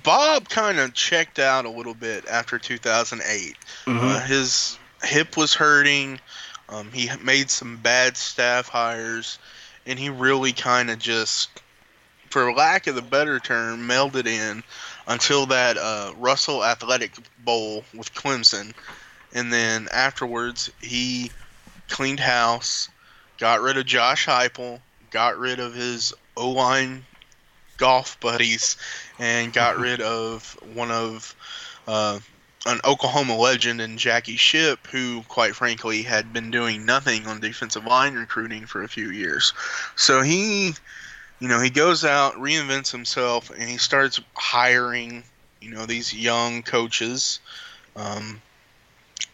Bob 0.03 0.49
kind 0.49 0.79
of 0.79 0.95
checked 0.95 1.39
out 1.39 1.65
a 1.65 1.71
little 1.71 1.95
bit 1.95 2.27
after 2.29 2.59
2008. 2.59 3.57
Mm-hmm. 3.87 3.99
Uh, 3.99 4.21
his 4.21 4.79
hip 5.03 5.37
was 5.37 5.55
hurting. 5.55 6.19
Um, 6.69 6.91
he 6.93 7.11
made 7.23 7.51
some 7.51 7.77
bad 7.77 8.17
staff 8.17 8.69
hires, 8.69 9.39
and 9.87 9.99
he 9.99 10.09
really 10.09 10.53
kind 10.53 10.91
of 10.91 10.99
just, 10.99 11.51
for 12.31 12.53
lack 12.53 12.87
of 12.87 12.97
a 12.97 13.03
better 13.03 13.39
term, 13.39 13.87
melded 13.89 14.27
in 14.27 14.63
until 15.07 15.47
that 15.47 15.77
uh, 15.77 16.13
Russell 16.17 16.65
Athletic 16.65 17.13
Bowl 17.45 17.85
with 17.95 18.15
Clemson, 18.15 18.73
and 19.35 19.53
then 19.53 19.89
afterwards 19.93 20.71
he 20.81 21.31
cleaned 21.89 22.21
house, 22.21 22.89
got 23.39 23.61
rid 23.61 23.77
of 23.77 23.85
Josh 23.85 24.27
Heupel, 24.27 24.81
got 25.13 25.39
rid 25.39 25.61
of 25.61 25.75
his 25.75 26.13
O 26.37 26.51
line 26.51 27.05
golf 27.77 28.19
buddies 28.21 28.77
and 29.19 29.53
got 29.53 29.79
rid 29.79 30.01
of 30.01 30.59
one 30.75 30.91
of 30.91 31.35
uh, 31.87 32.19
an 32.67 32.81
Oklahoma 32.85 33.37
legend 33.37 33.81
and 33.81 33.99
Jackie 33.99 34.37
Shipp, 34.37 34.87
who, 34.89 35.23
quite 35.29 35.55
frankly, 35.55 36.03
had 36.03 36.33
been 36.33 36.51
doing 36.51 36.87
nothing 36.87 37.27
on 37.27 37.41
defensive 37.41 37.85
line 37.85 38.15
recruiting 38.15 38.67
for 38.67 38.83
a 38.83 38.89
few 38.89 39.11
years. 39.11 39.53
So 39.97 40.23
he, 40.23 40.75
you 41.41 41.49
know, 41.49 41.61
he 41.61 41.71
goes 41.71 42.05
out, 42.05 42.35
reinvents 42.35 42.91
himself, 42.93 43.51
and 43.51 43.69
he 43.69 43.79
starts 43.79 44.21
hiring, 44.35 45.25
you 45.61 45.71
know, 45.71 45.87
these 45.87 46.15
young 46.15 46.63
coaches. 46.63 47.41
Um, 47.97 48.41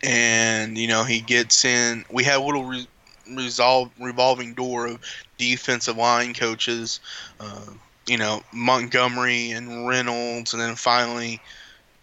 and 0.02 0.78
you 0.78 0.88
know, 0.88 1.04
he 1.04 1.20
gets 1.20 1.64
in. 1.64 2.04
We 2.10 2.24
have 2.24 2.40
a 2.40 2.44
little 2.44 2.64
re- 2.64 2.88
resolve 3.34 3.90
revolving 3.98 4.54
door 4.54 4.86
of 4.86 5.00
defensive 5.36 5.96
line 5.96 6.34
coaches. 6.34 7.00
Uh, 7.40 7.64
you 8.08 8.16
know 8.16 8.42
Montgomery 8.52 9.50
and 9.50 9.86
Reynolds, 9.86 10.52
and 10.52 10.62
then 10.62 10.74
finally, 10.74 11.40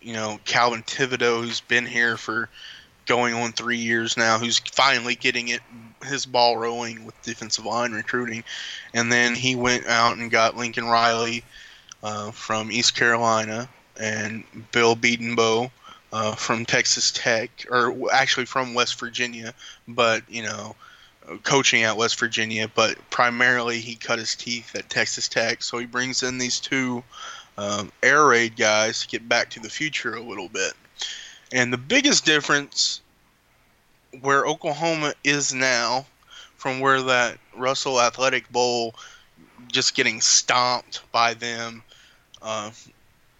you 0.02 0.14
know 0.14 0.40
Calvin 0.46 0.84
Thibodeaux, 0.84 1.44
who's 1.44 1.62
been 1.62 1.86
here 1.86 2.16
for 2.16 2.50
going 3.06 3.34
on 3.34 3.52
three 3.52 3.78
years 3.78 4.16
now, 4.16 4.38
who's 4.38 4.60
finally 4.60 5.16
getting 5.16 5.50
it 5.50 5.62
his 6.06 6.26
ball 6.26 6.58
rolling 6.58 7.04
with 7.06 7.20
defensive 7.24 7.66
line 7.66 7.92
recruiting, 7.92 8.44
and 8.94 9.12
then 9.12 9.36
he 9.36 9.56
went 9.56 9.88
out 9.88 10.18
and 10.18 10.32
got 10.32 10.56
Lincoln 10.56 10.86
Riley 10.86 11.44
uh, 12.04 12.32
from 12.32 12.72
East 12.72 12.96
Carolina 12.96 13.68
and 14.00 14.44
Bill 14.72 14.96
Bedenbaugh 14.96 15.72
uh, 16.14 16.36
from 16.36 16.66
Texas 16.66 17.12
Tech, 17.12 17.50
or 17.70 17.96
actually 18.14 18.46
from 18.46 18.74
West 18.74 19.00
Virginia, 19.00 19.54
but 19.88 20.24
you 20.30 20.44
know 20.44 20.76
coaching 21.44 21.84
at 21.84 21.98
West 21.98 22.20
Virginia, 22.20 22.70
but 22.74 22.98
primarily 23.10 23.80
he 23.80 23.96
cut 23.96 24.20
his 24.20 24.36
teeth 24.36 24.76
at 24.76 24.90
Texas 24.90 25.28
Tech. 25.28 25.64
So 25.64 25.78
he 25.78 25.86
brings 25.86 26.24
in 26.24 26.38
these 26.38 26.60
two 26.60 27.04
um, 27.58 27.92
air 28.04 28.26
raid 28.26 28.56
guys 28.56 29.02
to 29.02 29.08
get 29.08 29.28
back 29.28 29.50
to 29.52 29.60
the 29.60 29.70
future 29.70 30.16
a 30.16 30.22
little 30.22 30.50
bit. 30.50 30.74
And 31.52 31.72
the 31.72 31.78
biggest 31.78 32.26
difference 32.26 33.02
where 34.22 34.46
Oklahoma 34.46 35.14
is 35.24 35.54
now 35.54 36.06
from 36.58 36.80
where 36.80 37.02
that 37.02 37.38
Russell 37.56 38.02
Athletic 38.02 38.52
Bowl 38.52 38.96
just 39.68 39.96
getting 39.96 40.22
stomped 40.22 41.02
by 41.12 41.34
them 41.34 41.84
uh, 42.42 42.72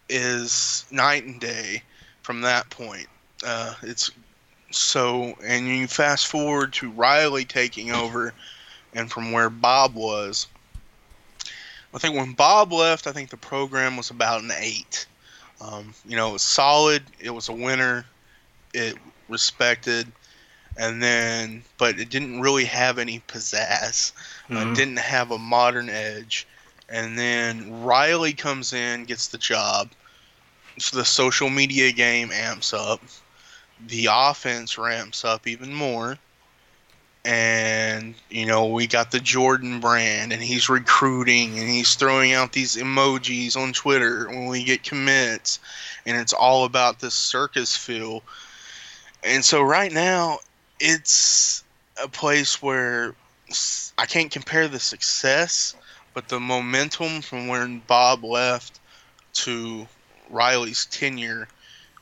is 0.10 0.86
night 0.92 1.24
and 1.24 1.40
day 1.40 1.82
from 2.22 2.42
that 2.42 2.70
point. 2.70 3.08
Uh, 3.46 3.74
it's 3.84 4.12
so, 4.76 5.36
and 5.44 5.68
you 5.68 5.88
fast 5.88 6.28
forward 6.28 6.74
to 6.74 6.90
Riley 6.92 7.46
taking 7.46 7.92
over, 7.92 8.34
and 8.94 9.12
from 9.12 9.32
where 9.32 9.50
Bob 9.50 9.96
was. 9.96 10.48
I 11.94 11.98
think 11.98 12.16
when 12.16 12.34
Bob 12.34 12.74
left, 12.74 13.08
I 13.08 13.14
think 13.14 13.30
the 13.30 13.38
program 13.38 13.96
was 13.96 14.10
about 14.10 14.42
an 14.42 14.52
eight. 14.58 15.06
Um, 15.62 15.94
you 16.06 16.18
know, 16.18 16.30
it 16.30 16.34
was 16.34 16.42
solid. 16.42 17.04
It 17.20 17.30
was 17.30 17.48
a 17.48 17.54
winner. 17.54 18.06
It 18.74 18.98
respected, 19.30 20.12
and 20.78 21.02
then, 21.02 21.64
but 21.78 21.98
it 22.00 22.10
didn't 22.10 22.42
really 22.42 22.66
have 22.66 23.00
any 23.00 23.22
pizzazz. 23.28 24.12
Uh, 24.50 24.56
mm-hmm. 24.56 24.72
It 24.72 24.76
didn't 24.76 25.00
have 25.00 25.32
a 25.32 25.38
modern 25.38 25.90
edge. 25.90 26.46
And 26.90 27.18
then 27.18 27.84
Riley 27.84 28.34
comes 28.34 28.74
in, 28.74 29.06
gets 29.06 29.30
the 29.30 29.38
job. 29.38 29.90
So 30.78 30.98
the 30.98 31.06
social 31.06 31.50
media 31.50 31.92
game 31.94 32.32
amps 32.32 32.74
up 32.74 33.02
the 33.88 34.08
offense 34.12 34.78
ramps 34.78 35.26
up 35.26 35.48
even 35.48 35.74
more. 35.74 36.18
And, 37.24 38.14
you 38.30 38.46
know, 38.46 38.68
we 38.68 38.86
got 38.86 39.10
the 39.10 39.20
Jordan 39.20 39.80
brand, 39.80 40.32
and 40.32 40.44
he's 40.44 40.70
recruiting, 40.70 41.58
and 41.58 41.68
he's 41.68 41.96
throwing 41.96 42.34
out 42.34 42.54
these 42.54 42.76
emojis 42.76 43.58
on 43.58 43.74
Twitter 43.74 44.28
when 44.28 44.46
we 44.46 44.64
get 44.64 44.84
commits. 44.84 45.60
And 46.06 46.16
it's 46.18 46.34
all 46.34 46.66
about 46.66 47.00
this 47.00 47.16
circus 47.16 47.76
feel. 47.76 48.22
And 49.24 49.44
so 49.44 49.64
right 49.64 49.92
now, 49.92 50.38
it's 50.80 51.64
a 52.02 52.08
place 52.08 52.62
where 52.62 53.16
I 53.98 54.06
can't 54.06 54.30
compare 54.30 54.68
the 54.68 54.80
success, 54.80 55.76
but 56.14 56.30
the 56.30 56.40
momentum 56.40 57.22
from 57.22 57.48
when 57.48 57.82
Bob 57.88 58.24
left 58.24 58.80
to 59.34 59.88
Riley's 60.30 60.86
tenure, 60.86 61.48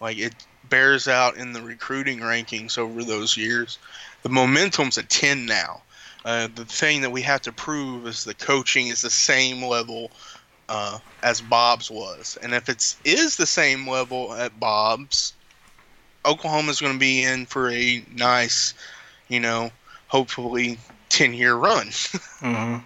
like 0.01 0.17
it 0.17 0.33
bears 0.73 1.07
out 1.07 1.37
in 1.37 1.53
the 1.53 1.61
recruiting 1.61 2.17
rankings 2.17 2.79
over 2.79 3.03
those 3.03 3.37
years. 3.37 3.77
The 4.23 4.29
momentum's 4.29 4.97
a 4.97 5.03
10 5.03 5.45
now. 5.45 5.83
Uh, 6.25 6.47
the 6.55 6.65
thing 6.65 7.01
that 7.01 7.11
we 7.11 7.21
have 7.21 7.41
to 7.41 7.51
prove 7.51 8.07
is 8.07 8.23
the 8.23 8.33
coaching 8.33 8.87
is 8.87 8.99
the 8.99 9.11
same 9.11 9.63
level 9.63 10.09
uh, 10.69 10.97
as 11.21 11.41
Bob's 11.41 11.91
was, 11.91 12.39
and 12.41 12.55
if 12.55 12.69
it's 12.69 12.97
is 13.03 13.35
the 13.35 13.45
same 13.45 13.87
level 13.87 14.33
at 14.33 14.59
Bob's, 14.59 15.33
Oklahoma's 16.25 16.81
going 16.81 16.93
to 16.93 16.99
be 16.99 17.21
in 17.21 17.45
for 17.45 17.69
a 17.69 18.03
nice, 18.15 18.73
you 19.27 19.39
know, 19.39 19.69
hopefully 20.07 20.79
ten 21.09 21.35
year 21.35 21.53
run. 21.53 21.89
hmm 22.39 22.77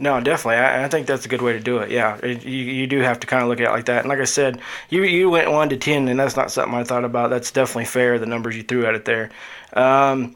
No, 0.00 0.18
definitely. 0.18 0.56
I, 0.56 0.84
I 0.84 0.88
think 0.88 1.06
that's 1.06 1.26
a 1.26 1.28
good 1.28 1.42
way 1.42 1.52
to 1.52 1.60
do 1.60 1.76
it. 1.78 1.90
Yeah, 1.90 2.18
it, 2.22 2.42
you, 2.42 2.56
you 2.56 2.86
do 2.86 3.00
have 3.00 3.20
to 3.20 3.26
kind 3.26 3.42
of 3.42 3.50
look 3.50 3.60
at 3.60 3.66
it 3.66 3.70
like 3.70 3.84
that. 3.84 4.00
And 4.00 4.08
like 4.08 4.18
I 4.18 4.24
said, 4.24 4.58
you 4.88 5.02
you 5.02 5.28
went 5.28 5.50
one 5.50 5.68
to 5.68 5.76
ten, 5.76 6.08
and 6.08 6.18
that's 6.18 6.36
not 6.36 6.50
something 6.50 6.74
I 6.74 6.84
thought 6.84 7.04
about. 7.04 7.28
That's 7.28 7.50
definitely 7.50 7.84
fair. 7.84 8.18
The 8.18 8.24
numbers 8.24 8.56
you 8.56 8.62
threw 8.62 8.86
at 8.86 8.94
it 8.94 9.04
there. 9.04 9.28
Um, 9.74 10.34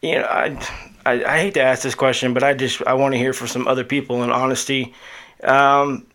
you 0.00 0.14
know, 0.14 0.24
I, 0.24 0.58
I 1.04 1.22
I 1.22 1.38
hate 1.38 1.52
to 1.54 1.62
ask 1.62 1.82
this 1.82 1.94
question, 1.94 2.32
but 2.32 2.42
I 2.42 2.54
just 2.54 2.80
I 2.86 2.94
want 2.94 3.12
to 3.12 3.18
hear 3.18 3.34
from 3.34 3.48
some 3.48 3.68
other 3.68 3.84
people 3.84 4.22
in 4.24 4.30
honesty. 4.30 4.94
Um, 5.42 6.06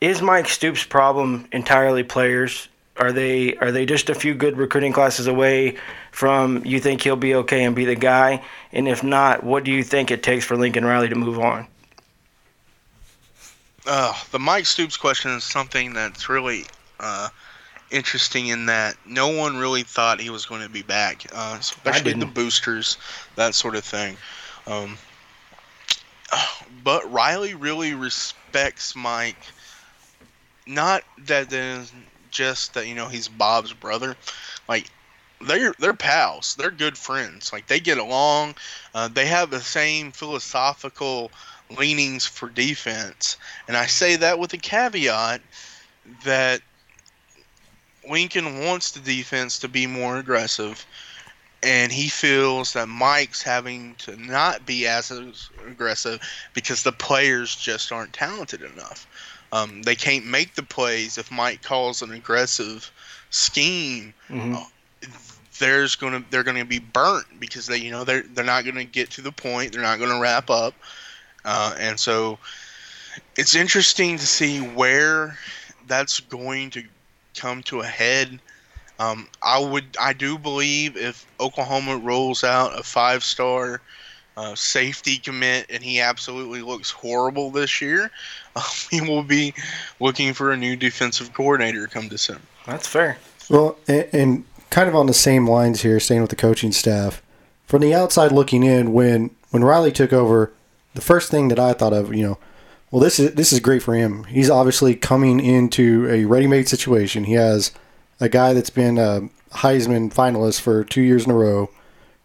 is 0.00 0.22
Mike 0.22 0.48
Stoops' 0.48 0.84
problem 0.84 1.48
entirely 1.50 2.04
players? 2.04 2.68
Are 2.98 3.10
they 3.10 3.56
are 3.56 3.72
they 3.72 3.84
just 3.84 4.08
a 4.10 4.14
few 4.14 4.34
good 4.34 4.56
recruiting 4.56 4.92
classes 4.92 5.26
away 5.26 5.76
from 6.12 6.64
you 6.64 6.78
think 6.78 7.02
he'll 7.02 7.16
be 7.16 7.34
okay 7.34 7.64
and 7.64 7.74
be 7.74 7.84
the 7.84 7.96
guy? 7.96 8.44
And 8.72 8.86
if 8.86 9.02
not, 9.02 9.42
what 9.42 9.64
do 9.64 9.72
you 9.72 9.82
think 9.82 10.12
it 10.12 10.22
takes 10.22 10.44
for 10.44 10.56
Lincoln 10.56 10.84
Riley 10.84 11.08
to 11.08 11.16
move 11.16 11.40
on? 11.40 11.66
Uh, 13.92 14.14
the 14.30 14.38
Mike 14.38 14.66
Stoops 14.66 14.96
question 14.96 15.32
is 15.32 15.42
something 15.42 15.92
that's 15.92 16.28
really 16.28 16.64
uh, 17.00 17.28
interesting 17.90 18.46
in 18.46 18.66
that 18.66 18.94
no 19.04 19.26
one 19.26 19.56
really 19.56 19.82
thought 19.82 20.20
he 20.20 20.30
was 20.30 20.46
going 20.46 20.62
to 20.62 20.68
be 20.68 20.82
back, 20.82 21.26
uh, 21.34 21.56
especially 21.58 22.12
the 22.12 22.24
boosters, 22.24 22.98
that 23.34 23.52
sort 23.52 23.74
of 23.74 23.82
thing. 23.82 24.16
Um, 24.68 24.96
but 26.84 27.10
Riley 27.10 27.54
really 27.54 27.92
respects 27.94 28.94
Mike. 28.94 29.42
Not 30.68 31.02
that 31.26 31.50
just 32.30 32.74
that 32.74 32.86
you 32.86 32.94
know 32.94 33.08
he's 33.08 33.26
Bob's 33.26 33.72
brother, 33.72 34.14
like 34.68 34.88
they're 35.40 35.74
they're 35.80 35.94
pals. 35.94 36.54
They're 36.54 36.70
good 36.70 36.96
friends. 36.96 37.52
Like 37.52 37.66
they 37.66 37.80
get 37.80 37.98
along. 37.98 38.54
Uh, 38.94 39.08
they 39.08 39.26
have 39.26 39.50
the 39.50 39.60
same 39.60 40.12
philosophical 40.12 41.32
leanings 41.78 42.26
for 42.26 42.48
defense, 42.48 43.36
and 43.68 43.76
I 43.76 43.86
say 43.86 44.16
that 44.16 44.38
with 44.38 44.52
a 44.52 44.58
caveat 44.58 45.42
that 46.24 46.60
Lincoln 48.08 48.60
wants 48.64 48.90
the 48.90 49.00
defense 49.00 49.58
to 49.60 49.68
be 49.68 49.86
more 49.86 50.18
aggressive, 50.18 50.86
and 51.62 51.92
he 51.92 52.08
feels 52.08 52.72
that 52.72 52.88
Mike's 52.88 53.42
having 53.42 53.94
to 53.96 54.16
not 54.16 54.66
be 54.66 54.86
as 54.86 55.10
aggressive 55.68 56.20
because 56.54 56.82
the 56.82 56.92
players 56.92 57.54
just 57.54 57.92
aren't 57.92 58.12
talented 58.12 58.62
enough. 58.62 59.06
Um, 59.52 59.82
they 59.82 59.94
can't 59.96 60.26
make 60.26 60.54
the 60.54 60.62
plays 60.62 61.18
if 61.18 61.30
Mike 61.30 61.62
calls 61.62 62.02
an 62.02 62.12
aggressive 62.12 62.90
scheme. 63.30 64.14
Mhm. 64.30 64.56
uh, 64.56 64.64
There's 65.58 65.94
gonna 65.96 66.24
they're 66.30 66.42
gonna 66.44 66.64
be 66.64 66.78
burnt 66.78 67.38
because 67.38 67.66
they 67.66 67.76
you 67.78 67.90
know 67.90 68.04
they're 68.04 68.22
they're 68.22 68.44
not 68.44 68.64
gonna 68.64 68.84
get 68.84 69.10
to 69.12 69.22
the 69.22 69.32
point. 69.32 69.72
They're 69.72 69.82
not 69.82 69.98
gonna 69.98 70.18
wrap 70.20 70.50
up, 70.50 70.74
uh, 71.44 71.74
and 71.78 71.98
so 71.98 72.38
it's 73.36 73.54
interesting 73.54 74.16
to 74.18 74.26
see 74.26 74.60
where 74.60 75.36
that's 75.86 76.20
going 76.20 76.70
to 76.70 76.84
come 77.36 77.62
to 77.64 77.80
a 77.80 77.86
head. 77.86 78.38
Um, 78.98 79.28
I 79.42 79.58
would, 79.58 79.96
I 80.00 80.12
do 80.12 80.38
believe 80.38 80.96
if 80.96 81.26
Oklahoma 81.40 81.96
rolls 81.96 82.44
out 82.44 82.78
a 82.78 82.82
five-star 82.82 83.80
uh, 84.36 84.54
safety 84.54 85.16
commit 85.16 85.66
and 85.70 85.82
he 85.82 86.00
absolutely 86.00 86.62
looks 86.62 86.90
horrible 86.90 87.50
this 87.50 87.80
year, 87.80 88.10
uh, 88.56 88.62
we 88.92 89.00
will 89.00 89.22
be 89.22 89.54
looking 90.00 90.34
for 90.34 90.52
a 90.52 90.56
new 90.56 90.76
defensive 90.76 91.32
coordinator 91.32 91.86
come 91.86 92.08
December. 92.08 92.42
That's 92.66 92.86
fair. 92.86 93.18
Well, 93.48 93.78
and, 93.88 94.08
and 94.12 94.44
kind 94.70 94.88
of 94.88 94.94
on 94.94 95.06
the 95.06 95.14
same 95.14 95.48
lines 95.48 95.82
here, 95.82 95.98
staying 95.98 96.20
with 96.20 96.30
the 96.30 96.36
coaching 96.36 96.72
staff. 96.72 97.22
From 97.66 97.82
the 97.82 97.94
outside 97.94 98.32
looking 98.32 98.62
in, 98.62 98.92
when 98.92 99.30
when 99.50 99.64
Riley 99.64 99.92
took 99.92 100.12
over, 100.12 100.52
the 100.94 101.00
first 101.00 101.30
thing 101.30 101.48
that 101.48 101.58
I 101.58 101.72
thought 101.72 101.92
of, 101.92 102.14
you 102.14 102.26
know, 102.26 102.38
well, 102.90 103.00
this 103.00 103.20
is 103.20 103.34
this 103.34 103.52
is 103.52 103.60
great 103.60 103.82
for 103.82 103.94
him. 103.94 104.24
He's 104.24 104.50
obviously 104.50 104.96
coming 104.96 105.38
into 105.38 106.08
a 106.10 106.24
ready-made 106.24 106.68
situation. 106.68 107.24
He 107.24 107.34
has 107.34 107.70
a 108.18 108.28
guy 108.28 108.52
that's 108.52 108.70
been 108.70 108.98
a 108.98 109.28
Heisman 109.52 110.12
finalist 110.12 110.60
for 110.60 110.84
two 110.84 111.02
years 111.02 111.24
in 111.24 111.30
a 111.30 111.36
row, 111.36 111.70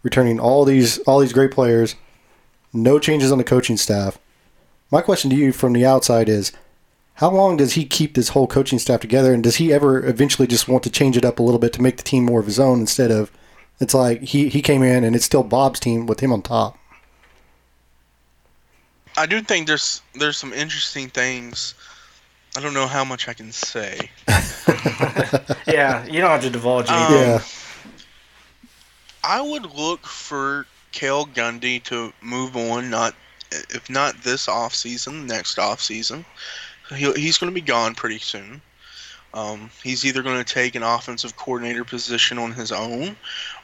returning 0.01 0.39
all 0.39 0.65
these 0.65 0.97
all 0.99 1.19
these 1.19 1.34
great 1.34 1.51
players. 1.51 1.95
No 2.73 2.99
changes 2.99 3.32
on 3.32 3.38
the 3.38 3.43
coaching 3.43 3.78
staff. 3.78 4.17
My 4.91 5.01
question 5.01 5.30
to 5.30 5.36
you 5.36 5.51
from 5.51 5.73
the 5.73 5.86
outside 5.86 6.30
is, 6.30 6.51
how 7.15 7.32
long 7.32 7.58
does 7.58 7.73
he 7.73 7.86
keep 7.86 8.13
this 8.13 8.30
whole 8.30 8.47
coaching 8.47 8.80
staff 8.80 8.99
together 8.99 9.34
and 9.34 9.43
does 9.43 9.56
he 9.58 9.71
ever 9.71 10.06
eventually 10.06 10.47
just 10.47 10.67
want 10.67 10.84
to 10.84 10.89
change 10.89 11.15
it 11.15 11.25
up 11.25 11.39
a 11.39 11.43
little 11.43 11.60
bit 11.60 11.73
to 11.73 11.82
make 11.82 11.97
the 11.97 12.04
team 12.04 12.25
more 12.25 12.39
of 12.39 12.45
his 12.45 12.60
own 12.60 12.82
instead 12.82 13.12
of 13.12 13.32
it's 13.80 13.93
like 13.93 14.21
he, 14.21 14.49
he 14.49 14.62
came 14.62 14.84
in 14.84 15.04
and 15.04 15.15
it's 15.15 15.25
still 15.25 15.43
Bob's 15.43 15.80
team 15.80 16.06
with 16.06 16.19
him 16.19 16.32
on 16.32 16.41
top. 16.41 16.78
I 19.17 19.25
do 19.25 19.41
think 19.41 19.67
there's 19.67 20.01
there's 20.13 20.38
some 20.38 20.54
interesting 20.54 21.10
things. 21.10 21.73
I 22.58 22.62
don't 22.62 22.73
know 22.73 22.88
how 22.88 23.04
much 23.04 23.28
I 23.28 23.34
can 23.34 23.51
say. 23.51 24.10
Yeah, 25.67 26.06
you 26.06 26.21
don't 26.21 26.30
have 26.30 26.41
to 26.41 26.49
divulge 26.49 26.89
Um, 26.89 26.95
anything. 27.13 27.21
yeah. 27.32 27.39
I 29.23 29.41
would 29.41 29.75
look 29.75 30.06
for 30.06 30.65
Cale 30.91 31.25
Gundy 31.25 31.82
to 31.84 32.13
move 32.21 32.56
on, 32.56 32.89
not 32.89 33.15
if 33.51 33.89
not 33.89 34.21
this 34.23 34.47
off 34.47 34.73
season, 34.75 35.28
next 35.28 35.60
off 35.60 35.82
season. 35.82 36.23
He, 36.93 37.12
he's 37.13 37.38
going 37.38 37.51
to 37.51 37.56
be 37.56 37.62
gone 37.65 37.95
pretty 37.95 38.19
soon. 38.19 38.62
Um, 39.34 39.69
he's 39.84 40.06
either 40.06 40.23
going 40.23 40.38
to 40.43 40.54
take 40.54 40.75
an 40.75 40.84
offensive 40.84 41.36
coordinator 41.36 41.84
position 41.84 42.38
on 42.38 42.51
his 42.54 42.71
own, 42.71 43.15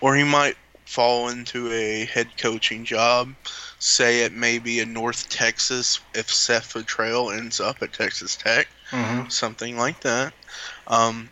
or 0.01 0.15
he 0.15 0.23
might 0.23 0.57
fall 0.85 1.29
into 1.29 1.71
a 1.71 2.05
head 2.05 2.27
coaching 2.37 2.83
job. 2.83 3.33
Say 3.81 4.21
it 4.21 4.33
may 4.33 4.59
be 4.59 4.79
in 4.79 4.93
North 4.93 5.29
Texas 5.29 5.99
if 6.15 6.33
Seth 6.33 6.73
Littrell 6.75 7.37
ends 7.37 7.59
up 7.59 7.83
at 7.83 7.93
Texas 7.93 8.37
Tech 8.37 8.69
hmm 8.91 9.23
something 9.29 9.77
like 9.77 10.01
that. 10.01 10.33
Um, 10.87 11.31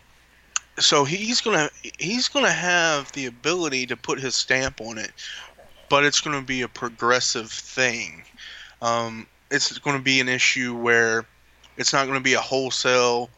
so 0.78 1.04
he's 1.04 1.40
gonna 1.40 1.70
he's 1.98 2.28
gonna 2.28 2.50
have 2.52 3.12
the 3.12 3.26
ability 3.26 3.86
to 3.86 3.96
put 3.96 4.20
his 4.20 4.36
stamp 4.36 4.80
on 4.80 4.98
it, 4.98 5.12
but 5.88 6.04
it's 6.04 6.20
gonna 6.20 6.42
be 6.42 6.62
a 6.62 6.68
progressive 6.68 7.50
thing. 7.50 8.24
Um, 8.82 9.26
it's 9.50 9.78
going 9.78 9.96
to 9.96 10.02
be 10.02 10.20
an 10.20 10.28
issue 10.28 10.74
where 10.76 11.26
it's 11.76 11.92
not 11.92 12.06
going 12.06 12.18
to 12.18 12.24
be 12.24 12.34
a 12.34 12.40
wholesale 12.40 13.30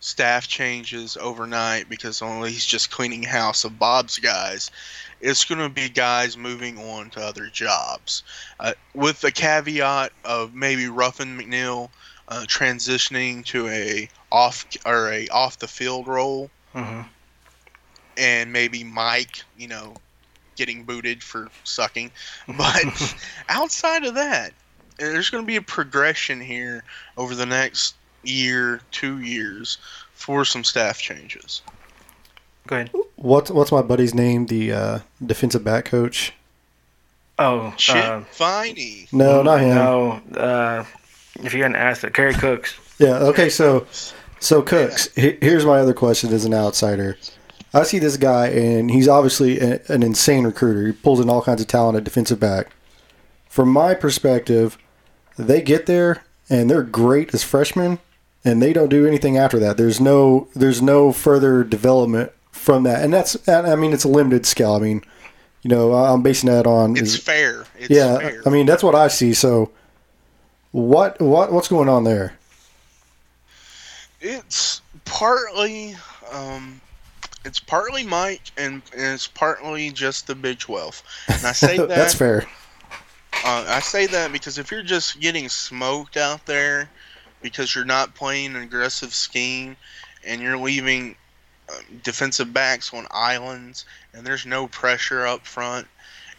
staff 0.00 0.48
changes 0.48 1.16
overnight 1.20 1.88
because 1.88 2.22
only 2.22 2.50
he's 2.50 2.66
just 2.66 2.90
cleaning 2.90 3.22
house 3.22 3.64
of 3.64 3.78
Bob's 3.78 4.18
guys. 4.18 4.70
It's 5.22 5.44
going 5.44 5.60
to 5.60 5.68
be 5.68 5.88
guys 5.88 6.36
moving 6.36 6.78
on 6.78 7.10
to 7.10 7.20
other 7.20 7.46
jobs, 7.46 8.22
uh, 8.60 8.74
with 8.94 9.20
the 9.20 9.30
caveat 9.30 10.12
of 10.24 10.52
maybe 10.52 10.88
Ruffin 10.88 11.38
McNeill 11.38 11.90
uh, 12.28 12.42
transitioning 12.46 13.44
to 13.46 13.68
a 13.68 14.08
off 14.30 14.66
or 14.84 15.12
a 15.12 15.28
off 15.28 15.58
the 15.58 15.68
field 15.68 16.06
role, 16.06 16.50
hmm 16.72 17.02
and 18.18 18.52
maybe 18.52 18.84
Mike, 18.84 19.42
you 19.56 19.68
know, 19.68 19.94
getting 20.56 20.84
booted 20.84 21.22
for 21.22 21.48
sucking. 21.64 22.10
But 22.58 23.16
outside 23.48 24.04
of 24.04 24.14
that, 24.16 24.52
there's 24.98 25.30
going 25.30 25.44
to 25.44 25.46
be 25.46 25.56
a 25.56 25.62
progression 25.62 26.40
here 26.40 26.84
over 27.16 27.34
the 27.34 27.46
next 27.46 27.94
year, 28.22 28.80
two 28.90 29.20
years, 29.20 29.78
for 30.14 30.44
some 30.44 30.64
staff 30.64 30.98
changes. 30.98 31.62
Go 32.66 32.76
ahead. 32.76 32.90
What's 33.16 33.50
what's 33.50 33.72
my 33.72 33.82
buddy's 33.82 34.14
name? 34.14 34.46
The 34.46 34.72
uh, 34.72 34.98
defensive 35.24 35.64
back 35.64 35.84
coach? 35.86 36.32
Oh, 37.38 37.72
Shit, 37.76 37.96
uh, 37.96 38.20
Finey. 38.32 39.12
No, 39.12 39.42
not 39.42 39.60
him. 39.60 39.74
no. 39.74 40.20
Uh, 40.36 40.84
if 41.42 41.54
you 41.54 41.62
hadn't 41.62 41.76
asked 41.76 42.04
it, 42.04 42.14
Kerry 42.14 42.34
Cooks. 42.34 42.78
Yeah. 42.98 43.16
Okay. 43.18 43.48
So, 43.48 43.86
so 44.38 44.62
Cooks. 44.62 45.08
he- 45.14 45.38
Here's 45.40 45.64
my 45.64 45.78
other 45.80 45.94
question 45.94 46.32
as 46.32 46.44
an 46.44 46.54
outsider. 46.54 47.16
I 47.74 47.84
see 47.84 47.98
this 47.98 48.16
guy, 48.18 48.48
and 48.48 48.90
he's 48.90 49.08
obviously 49.08 49.58
a, 49.58 49.80
an 49.88 50.02
insane 50.02 50.44
recruiter. 50.44 50.86
He 50.86 50.92
pulls 50.92 51.20
in 51.20 51.30
all 51.30 51.40
kinds 51.42 51.62
of 51.62 51.66
talent 51.68 51.96
at 51.96 52.04
defensive 52.04 52.38
back. 52.38 52.68
From 53.48 53.70
my 53.70 53.94
perspective, 53.94 54.76
they 55.38 55.62
get 55.62 55.86
there 55.86 56.22
and 56.50 56.68
they're 56.70 56.82
great 56.82 57.32
as 57.32 57.42
freshmen, 57.42 57.98
and 58.44 58.60
they 58.62 58.72
don't 58.74 58.88
do 58.90 59.06
anything 59.06 59.38
after 59.38 59.58
that. 59.58 59.78
There's 59.78 60.00
no 60.00 60.48
there's 60.54 60.82
no 60.82 61.12
further 61.12 61.64
development 61.64 62.30
from 62.62 62.84
that, 62.84 63.02
and 63.04 63.12
that's 63.12 63.36
I 63.48 63.74
mean 63.76 63.92
it's 63.92 64.04
a 64.04 64.08
limited 64.08 64.46
scale. 64.46 64.74
I 64.74 64.78
mean, 64.78 65.02
you 65.62 65.68
know, 65.68 65.92
I'm 65.92 66.22
basing 66.22 66.48
that 66.50 66.66
on 66.66 66.96
It's 66.96 67.14
is- 67.14 67.16
fair. 67.18 67.64
It's 67.78 67.90
yeah. 67.90 68.18
fair. 68.18 68.42
I 68.46 68.50
mean 68.50 68.66
that's 68.66 68.82
what 68.82 68.94
I 68.94 69.08
see. 69.08 69.34
So, 69.34 69.70
what 70.70 71.20
what 71.20 71.52
what's 71.52 71.68
going 71.68 71.88
on 71.88 72.04
there? 72.04 72.34
It's 74.20 74.82
partly, 75.04 75.96
um, 76.30 76.80
it's 77.44 77.58
partly 77.58 78.04
Mike, 78.04 78.52
and, 78.56 78.80
and 78.92 79.14
it's 79.14 79.26
partly 79.26 79.90
just 79.90 80.28
the 80.28 80.34
Big 80.34 80.58
Twelve. 80.60 81.02
And 81.28 81.44
I 81.44 81.52
say 81.52 81.76
that 81.78 81.88
That's 81.88 82.14
fair. 82.14 82.46
Uh, 83.44 83.64
I 83.66 83.80
say 83.80 84.06
that 84.06 84.30
because 84.30 84.58
if 84.58 84.70
you're 84.70 84.84
just 84.84 85.18
getting 85.18 85.48
smoked 85.48 86.16
out 86.16 86.46
there, 86.46 86.88
because 87.40 87.74
you're 87.74 87.84
not 87.84 88.14
playing 88.14 88.54
an 88.54 88.62
aggressive 88.62 89.12
scheme 89.12 89.76
and 90.24 90.40
you're 90.40 90.56
leaving 90.56 91.16
defensive 92.02 92.52
backs 92.52 92.92
on 92.92 93.06
islands 93.10 93.84
and 94.12 94.26
there's 94.26 94.46
no 94.46 94.66
pressure 94.66 95.26
up 95.26 95.46
front 95.46 95.86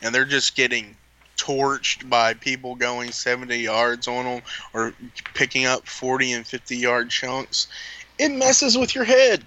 and 0.02 0.14
they're 0.14 0.26
just 0.26 0.56
getting 0.56 0.96
torched 1.38 2.08
by 2.10 2.34
people 2.34 2.76
going 2.76 3.12
70 3.12 3.58
yards 3.58 4.08
on 4.08 4.26
them 4.26 4.42
or 4.74 4.94
picking 5.34 5.66
up 5.66 5.88
40 5.88 6.34
and 6.34 6.48
50 6.48 6.78
yard 6.78 7.10
chunks, 7.10 7.68
it 8.18 8.30
messes 8.30 8.78
with 8.78 8.96
your 8.96 9.04
head, 9.04 9.44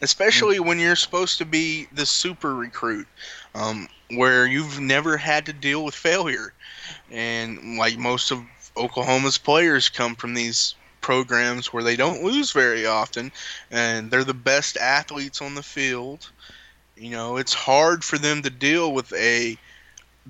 especially 0.00 0.60
when 0.60 0.78
you're 0.78 0.96
supposed 0.96 1.38
to 1.38 1.44
be 1.44 1.86
the 1.92 2.06
super 2.06 2.54
recruit, 2.54 3.06
um, 3.54 3.88
where 4.12 4.46
you've 4.46 4.80
never 4.80 5.16
had 5.16 5.46
to 5.46 5.52
deal 5.52 5.84
with 5.84 5.94
failure. 5.94 6.52
And 7.10 7.78
like 7.78 7.98
most 7.98 8.30
of 8.30 8.42
Oklahoma's 8.76 9.38
players 9.38 9.88
come 9.88 10.14
from 10.14 10.34
these 10.34 10.74
programs 11.04 11.70
where 11.70 11.82
they 11.82 11.96
don't 11.96 12.24
lose 12.24 12.50
very 12.52 12.86
often 12.86 13.30
and 13.70 14.10
they're 14.10 14.24
the 14.24 14.32
best 14.32 14.78
athletes 14.78 15.42
on 15.42 15.54
the 15.54 15.62
field. 15.62 16.30
You 16.96 17.10
know, 17.10 17.36
it's 17.36 17.52
hard 17.52 18.02
for 18.02 18.16
them 18.16 18.40
to 18.40 18.48
deal 18.48 18.90
with 18.90 19.12
a 19.12 19.58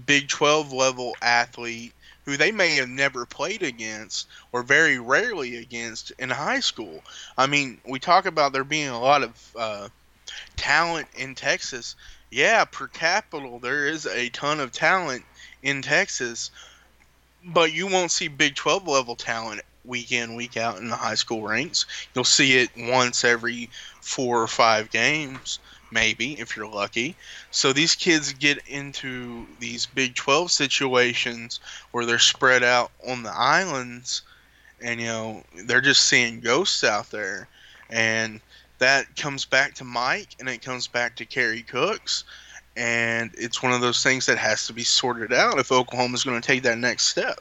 Big 0.05 0.27
12 0.27 0.73
level 0.73 1.15
athlete 1.23 1.93
who 2.25 2.37
they 2.37 2.51
may 2.51 2.75
have 2.75 2.89
never 2.89 3.25
played 3.25 3.63
against 3.63 4.27
or 4.51 4.65
very 4.65 4.99
rarely 4.99 5.59
against 5.59 6.11
in 6.19 6.29
high 6.29 6.59
school. 6.59 7.05
I 7.39 7.47
mean, 7.47 7.81
we 7.89 8.01
talk 8.01 8.27
about 8.27 8.53
there 8.53 8.65
being 8.65 8.89
a 8.89 9.01
lot 9.01 9.23
of 9.23 9.57
uh, 9.57 9.89
talent 10.57 11.07
in 11.15 11.37
Texas. 11.37 11.95
Yeah, 12.33 12.65
per 12.65 12.89
capita, 12.89 13.61
there 13.63 13.87
is 13.87 14.07
a 14.07 14.29
ton 14.31 14.59
of 14.59 14.73
talent 14.73 15.25
in 15.63 15.83
Texas, 15.83 16.51
but 17.45 17.73
you 17.73 17.87
won't 17.87 18.11
see 18.11 18.27
Big 18.27 18.57
12 18.57 18.89
level 18.89 19.15
talent 19.15 19.61
week 19.85 20.13
in, 20.13 20.35
week 20.35 20.57
out 20.57 20.79
in 20.79 20.89
the 20.89 20.97
high 20.97 21.15
school 21.15 21.43
ranks. 21.43 21.87
You'll 22.15 22.25
see 22.25 22.59
it 22.59 22.71
once 22.77 23.25
every 23.25 23.71
four 24.01 24.43
or 24.43 24.47
five 24.47 24.91
games 24.91 25.59
maybe 25.91 26.33
if 26.41 26.57
you're 26.57 26.69
lucky. 26.69 27.15
So 27.51 27.73
these 27.73 27.95
kids 27.95 28.33
get 28.33 28.59
into 28.67 29.47
these 29.61 29.87
Big 29.87 30.15
12 30.15 30.51
situations 30.51 31.61
where 31.93 32.05
they're 32.05 32.19
spread 32.19 32.63
out 32.63 32.91
on 33.09 33.23
the 33.23 33.33
islands 33.33 34.23
and 34.83 35.01
you 35.01 35.07
know, 35.07 35.45
they're 35.65 35.81
just 35.81 36.09
seeing 36.09 36.41
ghosts 36.41 36.85
out 36.85 37.11
there. 37.11 37.49
And 37.89 38.41
that 38.81 39.15
comes 39.17 39.45
back 39.45 39.75
to 39.75 39.85
Mike 39.85 40.35
and 40.41 40.49
it 40.49 40.63
comes 40.63 40.89
back 40.89 41.17
to 41.17 41.25
Kerry 41.25 41.63
Cooks 41.63 42.25
and 42.77 43.31
it's 43.35 43.63
one 43.63 43.73
of 43.73 43.81
those 43.81 44.03
things 44.03 44.27
that 44.27 44.37
has 44.37 44.67
to 44.67 44.73
be 44.73 44.83
sorted 44.83 45.33
out 45.33 45.61
if 45.61 45.71
Oklahoma's 45.71 46.25
going 46.25 46.41
to 46.41 46.47
take 46.47 46.65
that 46.65 46.79
next 46.79 47.07
step. 47.07 47.41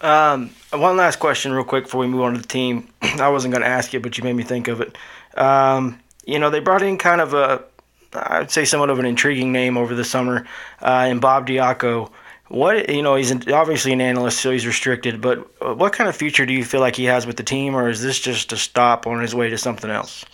Um, 0.00 0.50
one 0.72 0.96
last 0.96 1.16
question, 1.16 1.52
real 1.52 1.64
quick, 1.64 1.84
before 1.84 2.00
we 2.00 2.06
move 2.06 2.22
on 2.22 2.34
to 2.34 2.40
the 2.40 2.46
team. 2.46 2.88
I 3.02 3.28
wasn't 3.28 3.52
going 3.52 3.62
to 3.62 3.68
ask 3.68 3.92
you, 3.92 4.00
but 4.00 4.16
you 4.16 4.24
made 4.24 4.34
me 4.34 4.44
think 4.44 4.68
of 4.68 4.80
it. 4.80 4.96
Um, 5.36 6.00
you 6.24 6.38
know, 6.38 6.50
they 6.50 6.60
brought 6.60 6.82
in 6.82 6.98
kind 6.98 7.20
of 7.20 7.34
a, 7.34 7.64
I'd 8.12 8.50
say 8.50 8.64
somewhat 8.64 8.90
of 8.90 8.98
an 8.98 9.06
intriguing 9.06 9.52
name 9.52 9.76
over 9.76 9.94
the 9.94 10.04
summer 10.04 10.46
uh, 10.80 11.06
in 11.10 11.20
Bob 11.20 11.46
Diaco. 11.46 12.10
What 12.48 12.88
you 12.88 13.02
know, 13.02 13.14
he's 13.14 13.30
obviously 13.48 13.92
an 13.92 14.00
analyst, 14.00 14.40
so 14.40 14.50
he's 14.50 14.66
restricted. 14.66 15.20
But 15.20 15.46
uh, 15.60 15.74
what 15.74 15.92
kind 15.92 16.08
of 16.08 16.16
future 16.16 16.46
do 16.46 16.52
you 16.52 16.64
feel 16.64 16.80
like 16.80 16.96
he 16.96 17.04
has 17.04 17.26
with 17.26 17.36
the 17.36 17.42
team, 17.42 17.74
or 17.74 17.90
is 17.90 18.02
this 18.02 18.18
just 18.18 18.52
a 18.52 18.56
stop 18.56 19.06
on 19.06 19.20
his 19.20 19.34
way 19.34 19.50
to 19.50 19.58
something 19.58 19.90
else? 19.90 20.24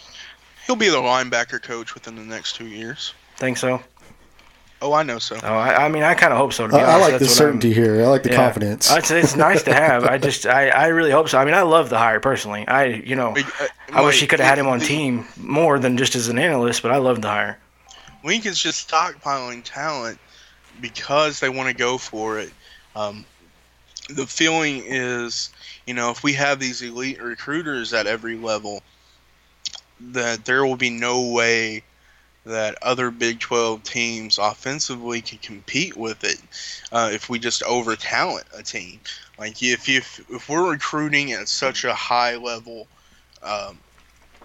He'll 0.66 0.76
be 0.76 0.88
the 0.88 0.98
linebacker 0.98 1.60
coach 1.60 1.94
within 1.94 2.14
the 2.14 2.22
next 2.22 2.54
two 2.54 2.66
years. 2.66 3.14
Think 3.36 3.58
so? 3.58 3.82
Oh, 4.84 4.92
I 4.92 5.02
know 5.02 5.18
so. 5.18 5.36
Oh, 5.42 5.54
I, 5.54 5.86
I 5.86 5.88
mean, 5.88 6.02
I 6.02 6.12
kind 6.12 6.30
of 6.30 6.38
hope 6.38 6.52
so. 6.52 6.66
To 6.66 6.72
be 6.74 6.78
I, 6.78 6.96
I 6.96 7.00
like 7.00 7.12
That's 7.12 7.22
the 7.24 7.28
certainty 7.30 7.68
I'm- 7.68 7.82
here. 7.82 8.02
I 8.04 8.06
like 8.06 8.22
the 8.22 8.28
yeah. 8.28 8.36
confidence. 8.36 8.90
It's, 8.92 9.10
it's 9.10 9.34
nice 9.48 9.62
to 9.62 9.72
have. 9.72 10.04
I 10.04 10.18
just, 10.18 10.44
I, 10.44 10.68
I 10.68 10.88
really 10.88 11.10
hope 11.10 11.30
so. 11.30 11.38
I 11.38 11.46
mean, 11.46 11.54
I 11.54 11.62
love 11.62 11.88
the 11.88 11.96
hire 11.96 12.20
personally. 12.20 12.68
I, 12.68 12.84
you 12.84 13.16
know, 13.16 13.30
Like, 13.30 13.62
uh, 13.62 13.66
I 13.94 14.02
wish 14.04 14.20
he 14.20 14.26
could 14.26 14.40
have 14.40 14.48
had 14.50 14.58
him 14.58 14.66
on 14.66 14.80
the- 14.80 14.84
team 14.84 15.26
more 15.38 15.78
than 15.78 15.96
just 15.96 16.14
as 16.14 16.28
an 16.28 16.38
analyst, 16.38 16.82
but 16.82 16.90
I 16.90 16.98
love 16.98 17.22
the 17.22 17.28
hire. 17.28 17.58
Lincoln's 18.24 18.58
just 18.62 18.86
stockpiling 18.86 19.62
talent 19.64 20.18
because 20.82 21.40
they 21.40 21.48
want 21.48 21.70
to 21.70 21.74
go 21.74 21.96
for 21.96 22.38
it. 22.38 22.52
Um, 22.94 23.24
the 24.10 24.26
feeling 24.26 24.82
is, 24.84 25.48
you 25.86 25.94
know, 25.94 26.10
if 26.10 26.22
we 26.22 26.34
have 26.34 26.60
these 26.60 26.82
elite 26.82 27.22
recruiters 27.22 27.94
at 27.94 28.06
every 28.06 28.36
level, 28.36 28.82
that 29.98 30.44
there 30.44 30.66
will 30.66 30.76
be 30.76 30.90
no 30.90 31.30
way 31.30 31.82
that 32.44 32.76
other 32.82 33.10
Big 33.10 33.40
12 33.40 33.82
teams 33.82 34.38
offensively 34.38 35.20
can 35.22 35.38
compete 35.38 35.96
with 35.96 36.22
it 36.24 36.40
uh, 36.92 37.10
if 37.12 37.28
we 37.28 37.38
just 37.38 37.62
over 37.62 37.96
talent 37.96 38.46
a 38.56 38.62
team. 38.62 39.00
Like 39.38 39.62
if 39.62 39.88
if 39.88 40.20
if 40.30 40.48
we're 40.48 40.70
recruiting 40.70 41.32
at 41.32 41.48
such 41.48 41.84
a 41.84 41.94
high 41.94 42.36
level 42.36 42.86
um, 43.42 43.78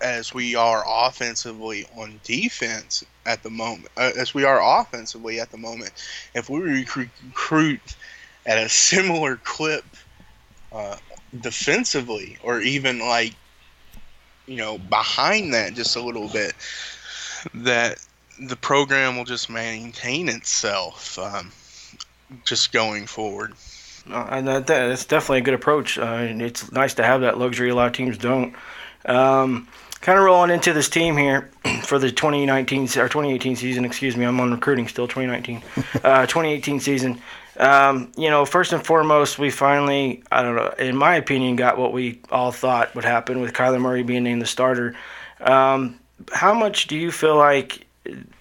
as 0.01 0.33
we 0.33 0.55
are 0.55 0.83
offensively 0.87 1.85
on 1.97 2.19
defense 2.23 3.03
at 3.25 3.43
the 3.43 3.49
moment, 3.49 3.89
uh, 3.97 4.11
as 4.17 4.33
we 4.33 4.45
are 4.45 4.81
offensively 4.81 5.39
at 5.39 5.51
the 5.51 5.57
moment, 5.57 5.91
if 6.33 6.49
we 6.49 6.85
recruit 6.95 7.95
at 8.45 8.57
a 8.57 8.69
similar 8.69 9.35
clip 9.37 9.85
uh, 10.71 10.95
defensively, 11.41 12.37
or 12.43 12.61
even 12.61 12.99
like 12.99 13.35
you 14.47 14.57
know 14.57 14.77
behind 14.77 15.53
that 15.53 15.73
just 15.73 15.95
a 15.95 16.01
little 16.01 16.29
bit, 16.29 16.53
that 17.53 18.05
the 18.39 18.55
program 18.55 19.17
will 19.17 19.25
just 19.25 19.49
maintain 19.49 20.29
itself 20.29 21.19
um, 21.19 21.51
just 22.45 22.71
going 22.71 23.05
forward. 23.05 23.53
Uh, 24.09 24.27
and 24.31 24.47
that, 24.47 24.67
that's 24.67 25.05
definitely 25.05 25.39
a 25.39 25.41
good 25.41 25.53
approach. 25.53 25.97
Uh, 25.97 26.03
and 26.03 26.41
it's 26.41 26.71
nice 26.71 26.93
to 26.95 27.03
have 27.03 27.21
that 27.21 27.37
luxury. 27.37 27.69
A 27.69 27.75
lot 27.75 27.87
of 27.87 27.93
teams 27.93 28.17
don't. 28.17 28.53
Um, 29.05 29.67
kind 30.01 30.17
of 30.17 30.23
rolling 30.23 30.51
into 30.51 30.73
this 30.73 30.89
team 30.89 31.17
here 31.17 31.49
for 31.83 31.99
the 31.99 32.11
2019 32.11 32.83
or 32.83 32.87
2018 32.87 33.55
season. 33.55 33.85
Excuse 33.85 34.15
me, 34.15 34.25
I'm 34.25 34.39
on 34.39 34.51
recruiting 34.51 34.87
still. 34.87 35.07
2019, 35.07 35.61
uh, 36.03 36.25
2018 36.25 36.79
season. 36.79 37.21
Um, 37.57 38.11
you 38.17 38.29
know, 38.29 38.45
first 38.45 38.71
and 38.71 38.83
foremost, 38.83 39.37
we 39.37 39.49
finally, 39.49 40.23
I 40.31 40.43
don't 40.43 40.55
know, 40.55 40.73
in 40.79 40.95
my 40.95 41.15
opinion, 41.15 41.57
got 41.57 41.77
what 41.77 41.91
we 41.91 42.21
all 42.31 42.53
thought 42.53 42.95
would 42.95 43.03
happen 43.03 43.41
with 43.41 43.53
Kyler 43.53 43.81
Murray 43.81 44.03
being 44.03 44.23
named 44.23 44.41
the 44.41 44.45
starter. 44.45 44.95
Um, 45.41 45.98
how 46.31 46.53
much 46.53 46.87
do 46.87 46.97
you 46.97 47.11
feel 47.11 47.35
like 47.35 47.85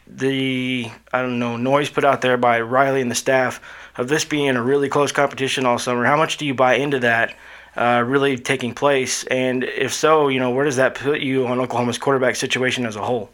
the 0.07 0.91
I 1.13 1.23
don't 1.23 1.39
know 1.39 1.57
noise 1.57 1.91
put 1.91 2.05
out 2.05 2.21
there 2.21 2.37
by 2.37 2.61
Riley 2.61 3.01
and 3.01 3.11
the 3.11 3.15
staff 3.15 3.61
of 3.97 4.09
this 4.09 4.25
being 4.25 4.57
a 4.57 4.63
really 4.63 4.89
close 4.89 5.13
competition 5.13 5.67
all 5.67 5.79
summer? 5.79 6.05
How 6.05 6.17
much 6.17 6.37
do 6.37 6.47
you 6.47 6.55
buy 6.55 6.75
into 6.75 6.99
that 7.01 7.37
uh, 7.77 8.05
really 8.07 8.37
taking 8.37 8.75
place? 8.75 9.25
And 9.25 9.65
if 9.65 9.93
so, 9.93 10.29
you 10.29 10.41
know 10.41 10.51
where 10.51 10.65
does 10.65 10.77
that 10.77 10.95
put 10.95 11.21
you 11.21 11.47
on 11.47 11.59
Oklahoma's 11.61 11.99
quarterback 11.99 12.37
situation 12.37 12.87
as 12.87 12.97
a 12.97 13.03
whole? 13.03 13.31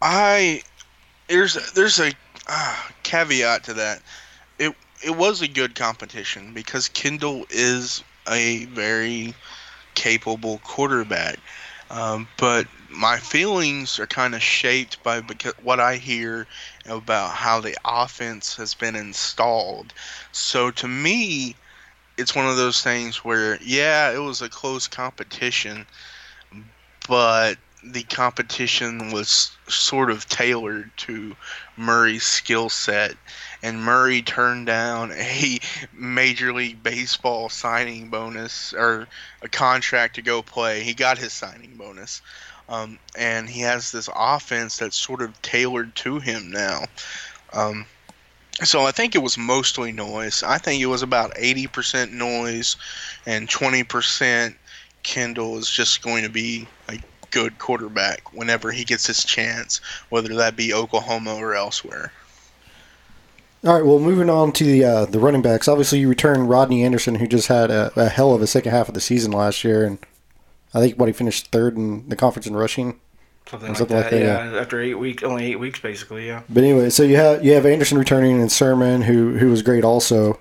I 0.00 0.62
there's 1.28 1.72
there's 1.72 2.00
a 2.00 2.12
uh, 2.48 2.76
caveat 3.02 3.64
to 3.64 3.74
that. 3.74 4.02
It 4.58 4.74
it 5.04 5.16
was 5.16 5.42
a 5.42 5.48
good 5.48 5.74
competition 5.74 6.52
because 6.52 6.88
Kendall 6.88 7.46
is 7.50 8.02
a 8.28 8.64
very 8.66 9.34
capable 9.94 10.58
quarterback, 10.58 11.38
um, 11.90 12.28
but 12.38 12.66
my 12.88 13.18
feelings 13.18 13.98
are 13.98 14.06
kind 14.06 14.34
of 14.34 14.42
shaped 14.42 15.02
by 15.02 15.20
because 15.20 15.54
what 15.62 15.80
I 15.80 15.96
hear 15.96 16.46
about 16.86 17.32
how 17.32 17.60
the 17.60 17.76
offense 17.84 18.56
has 18.56 18.74
been 18.74 18.96
installed. 18.96 19.92
So 20.32 20.70
to 20.72 20.88
me, 20.88 21.56
it's 22.18 22.34
one 22.34 22.46
of 22.46 22.56
those 22.56 22.82
things 22.82 23.24
where 23.24 23.58
yeah, 23.62 24.12
it 24.12 24.18
was 24.18 24.42
a 24.42 24.48
close 24.48 24.86
competition, 24.86 25.86
but 27.08 27.56
the 27.84 28.02
competition 28.04 29.10
was 29.10 29.50
sort 29.68 30.10
of 30.10 30.28
tailored 30.28 30.90
to 30.96 31.36
Murray's 31.76 32.24
skill 32.24 32.68
set, 32.68 33.16
and 33.62 33.82
Murray 33.82 34.22
turned 34.22 34.66
down 34.66 35.12
a 35.12 35.58
Major 35.92 36.52
League 36.52 36.82
Baseball 36.82 37.48
signing 37.48 38.08
bonus 38.08 38.72
or 38.72 39.08
a 39.42 39.48
contract 39.48 40.14
to 40.16 40.22
go 40.22 40.42
play. 40.42 40.82
He 40.82 40.94
got 40.94 41.18
his 41.18 41.32
signing 41.32 41.76
bonus, 41.76 42.22
um, 42.68 42.98
and 43.16 43.48
he 43.48 43.60
has 43.62 43.90
this 43.90 44.08
offense 44.14 44.78
that's 44.78 44.96
sort 44.96 45.22
of 45.22 45.40
tailored 45.42 45.94
to 45.96 46.20
him 46.20 46.50
now. 46.50 46.84
Um, 47.52 47.86
so 48.62 48.84
I 48.84 48.92
think 48.92 49.14
it 49.14 49.22
was 49.22 49.36
mostly 49.36 49.92
noise. 49.92 50.42
I 50.42 50.58
think 50.58 50.80
it 50.80 50.86
was 50.86 51.02
about 51.02 51.34
80% 51.34 52.12
noise 52.12 52.76
and 53.26 53.48
20% 53.48 54.54
Kendall 55.02 55.58
is 55.58 55.68
just 55.68 56.02
going 56.02 56.22
to 56.22 56.28
be 56.28 56.68
a 56.88 56.98
good 57.32 57.58
quarterback 57.58 58.32
whenever 58.32 58.70
he 58.70 58.84
gets 58.84 59.06
his 59.06 59.24
chance, 59.24 59.80
whether 60.10 60.34
that 60.36 60.54
be 60.56 60.72
Oklahoma 60.72 61.34
or 61.34 61.54
elsewhere. 61.54 62.12
All 63.64 63.74
right. 63.74 63.84
Well, 63.84 63.98
moving 64.00 64.28
on 64.30 64.52
to 64.52 64.64
the 64.64 64.84
uh, 64.84 65.04
the 65.06 65.18
running 65.20 65.42
backs. 65.42 65.68
Obviously, 65.68 66.00
you 66.00 66.08
return 66.08 66.46
Rodney 66.48 66.84
Anderson, 66.84 67.16
who 67.16 67.26
just 67.28 67.48
had 67.48 67.70
a, 67.70 67.92
a 67.96 68.08
hell 68.08 68.34
of 68.34 68.42
a 68.42 68.46
second 68.46 68.72
half 68.72 68.88
of 68.88 68.94
the 68.94 69.00
season 69.00 69.30
last 69.32 69.62
year, 69.64 69.84
and 69.84 69.98
I 70.74 70.80
think 70.80 70.98
what 70.98 71.06
he 71.08 71.12
finished 71.12 71.48
third 71.52 71.76
in 71.76 72.08
the 72.08 72.16
conference 72.16 72.46
in 72.46 72.54
rushing. 72.56 72.98
Something, 73.46 73.68
Or 73.68 73.70
like, 73.70 73.78
something 73.78 73.96
that, 73.96 74.02
like 74.02 74.10
that, 74.12 74.52
yeah. 74.54 74.60
After 74.60 74.80
eight 74.80 74.94
weeks, 74.94 75.22
only 75.22 75.46
eight 75.46 75.58
weeks, 75.60 75.78
basically. 75.80 76.26
Yeah. 76.26 76.42
But 76.48 76.62
anyway, 76.64 76.90
so 76.90 77.02
you 77.02 77.16
have 77.16 77.44
you 77.44 77.52
have 77.54 77.66
Anderson 77.66 77.98
returning 77.98 78.40
and 78.40 78.50
Sermon, 78.50 79.02
who 79.02 79.38
who 79.38 79.50
was 79.50 79.62
great 79.62 79.84
also. 79.84 80.38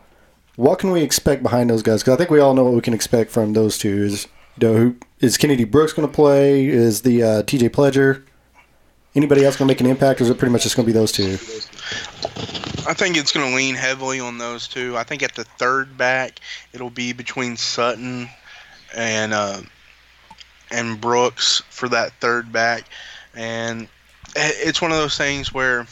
what 0.56 0.80
can 0.80 0.91
we 0.91 1.01
expect 1.01 1.43
behind 1.43 1.69
those 1.69 1.84
guys? 1.84 2.01
Because 2.01 2.13
I 2.15 2.17
think 2.17 2.30
we 2.32 2.39
all 2.39 2.54
know 2.54 2.63
what 2.63 2.73
we 2.73 2.82
can 2.82 2.93
expect 2.93 3.32
from 3.32 3.54
those 3.54 3.77
two. 3.77 4.04
Is 4.04 4.27
you 4.60 4.68
know 4.68 4.76
who 4.76 4.96
is 5.20 5.38
Kennedy 5.38 5.64
Brooks 5.64 5.94
going 5.94 6.08
to 6.08 6.14
play? 6.14 6.68
Is 6.68 7.02
the 7.02 7.24
uh, 7.24 7.44
T.J. 7.44 7.70
Pledger? 7.70 8.24
Anybody 9.14 9.44
else 9.44 9.58
going 9.58 9.68
to 9.68 9.72
make 9.74 9.82
an 9.82 9.88
impact, 9.88 10.22
or 10.22 10.24
is 10.24 10.30
it 10.30 10.38
pretty 10.38 10.52
much 10.52 10.64
just 10.64 10.76
going 10.76 10.86
to 10.86 10.94
be 10.94 10.98
those 10.98 11.12
two? 11.12 11.34
I 12.88 12.94
think 12.94 13.18
it's 13.18 13.32
going 13.32 13.50
to 13.50 13.56
lean 13.56 13.76
heavily 13.76 14.20
on 14.20 14.38
those 14.38 14.68
two. 14.68 14.98
I 14.98 15.04
think 15.04 15.22
at 15.22 15.36
the 15.36 15.44
third 15.44 15.98
back, 15.98 16.40
it'll 16.74 16.90
be 16.90 17.14
between 17.14 17.58
Sutton 17.58 18.30
and 18.96 19.34
uh, 19.34 19.62
and 20.72 21.00
Brooks 21.00 21.62
for 21.70 21.90
that 21.90 22.14
third 22.22 22.52
back, 22.52 22.86
and 23.36 23.88
it's 24.36 24.82
one 24.82 24.92
of 24.92 24.98
those 24.98 25.18
things 25.18 25.54
where 25.54 25.86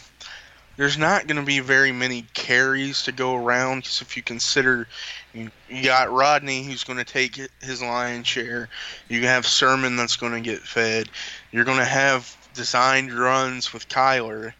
there's 0.78 0.98
not 0.98 1.28
going 1.28 1.40
to 1.40 1.46
be 1.46 1.60
very 1.60 1.92
many 1.92 2.22
carries 2.34 3.04
to 3.04 3.12
go 3.12 3.36
around 3.36 3.80
because 3.80 4.02
if 4.02 4.16
you 4.16 4.24
consider 4.24 4.88
you, 5.34 5.50
got 5.84 6.12
Rodney 6.12 6.64
who's 6.64 6.84
going 6.84 7.00
to 7.00 7.06
take 7.06 7.40
his 7.62 7.82
lion's 7.82 8.28
share, 8.28 8.70
you 9.08 9.28
have 9.28 9.46
Sermon 9.46 9.96
that's 9.96 10.16
going 10.16 10.34
to 10.34 10.42
get 10.42 10.62
fed, 10.62 11.10
you're 11.52 11.66
going 11.66 11.78
to 11.78 11.86
have 11.86 12.36
designed 12.54 13.14
runs 13.14 13.74
with 13.74 13.88
Kyler. 13.90 14.54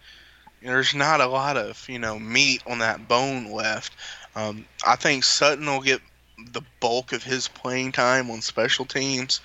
There's 0.62 0.94
not 0.94 1.22
a 1.22 1.28
lot 1.28 1.58
of 1.58 1.88
you 1.88 2.00
know 2.00 2.20
meat 2.20 2.62
on 2.68 2.80
that 2.80 3.08
bone 3.08 3.52
left. 3.52 3.94
Um, 4.36 4.66
I 4.86 4.96
think 4.96 5.24
Sutton 5.24 5.66
will 5.66 5.82
get 5.82 6.02
the 6.52 6.62
bulk 6.80 7.14
of 7.14 7.24
his 7.24 7.48
playing 7.48 7.92
time 7.92 8.30
on 8.30 8.42
special 8.42 8.86
teams. 8.86 9.42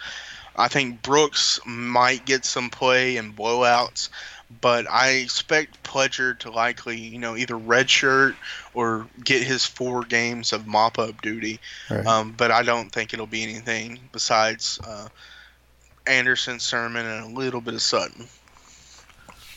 I 0.56 0.68
think 0.68 1.02
Brooks 1.02 1.58
might 1.66 2.24
get 2.24 2.44
some 2.44 2.70
play 2.70 3.16
and 3.16 3.36
blowouts, 3.36 4.08
but 4.60 4.90
I 4.90 5.10
expect 5.10 5.82
Pledger 5.82 6.38
to 6.40 6.50
likely, 6.50 6.98
you 6.98 7.18
know, 7.18 7.36
either 7.36 7.54
redshirt 7.54 8.34
or 8.74 9.06
get 9.24 9.42
his 9.42 9.64
four 9.64 10.02
games 10.02 10.52
of 10.52 10.66
mop 10.66 10.98
up 10.98 11.20
duty. 11.22 11.60
Right. 11.90 12.06
Um, 12.06 12.34
but 12.36 12.50
I 12.50 12.62
don't 12.62 12.90
think 12.90 13.14
it'll 13.14 13.26
be 13.26 13.42
anything 13.42 13.98
besides 14.12 14.78
uh, 14.84 15.08
Anderson, 16.06 16.60
Sermon, 16.60 17.06
and 17.06 17.24
a 17.24 17.38
little 17.38 17.60
bit 17.60 17.74
of 17.74 17.82
Sutton. 17.82 18.28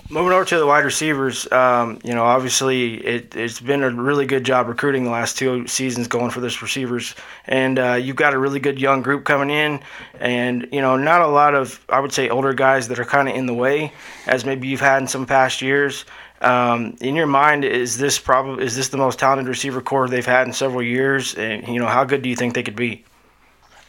Moving 0.10 0.32
over 0.32 0.46
to 0.46 0.58
the 0.58 0.66
wide 0.66 0.86
receivers, 0.86 1.52
um, 1.52 2.00
you 2.02 2.14
know, 2.14 2.24
obviously 2.24 2.94
it, 2.94 3.34
has 3.34 3.60
been 3.60 3.84
a 3.84 3.90
really 3.90 4.26
good 4.26 4.46
job 4.46 4.70
recruiting 4.70 5.04
the 5.04 5.10
last 5.10 5.38
two 5.38 5.68
seasons 5.68 6.08
going 6.08 6.32
for 6.32 6.40
this 6.40 6.62
receivers. 6.62 7.14
And 7.46 7.78
uh, 7.78 7.94
you've 7.96 8.16
got 8.16 8.34
a 8.34 8.40
really 8.40 8.62
good 8.62 8.80
young 8.80 9.02
group 9.02 9.26
coming 9.26 9.50
in, 9.50 9.82
and, 10.22 10.66
you 10.72 10.80
know, 10.80 10.96
not 10.96 11.22
a 11.22 11.28
lot 11.28 11.56
of, 11.56 11.84
I 11.90 12.00
would 12.00 12.14
say, 12.14 12.30
older 12.30 12.54
guys 12.54 12.88
that 12.88 13.00
are 13.00 13.06
kind 13.06 13.28
of 13.28 13.36
in 13.36 13.48
the 13.48 13.54
way, 13.54 13.92
as 14.28 14.46
maybe 14.46 14.70
you've 14.70 14.80
had 14.80 15.02
in 15.02 15.10
some 15.10 15.26
past 15.26 15.62
years. 15.62 16.06
Um, 16.40 16.96
in 17.02 17.16
your 17.16 17.28
mind, 17.28 17.66
is 17.66 17.98
this 17.98 18.18
probably 18.18 18.64
is 18.64 18.78
this 18.78 18.88
the 18.90 18.98
most 18.98 19.20
talented 19.20 19.48
receiver 19.48 19.82
core 19.82 20.08
they've 20.08 20.26
had 20.26 20.48
in 20.48 20.54
several 20.54 20.84
years? 20.84 21.36
And 21.36 21.68
you 21.68 21.80
know, 21.80 21.88
how 21.88 22.06
good 22.06 22.22
do 22.22 22.30
you 22.30 22.36
think 22.36 22.54
they 22.54 22.64
could 22.64 22.76
be? 22.76 23.04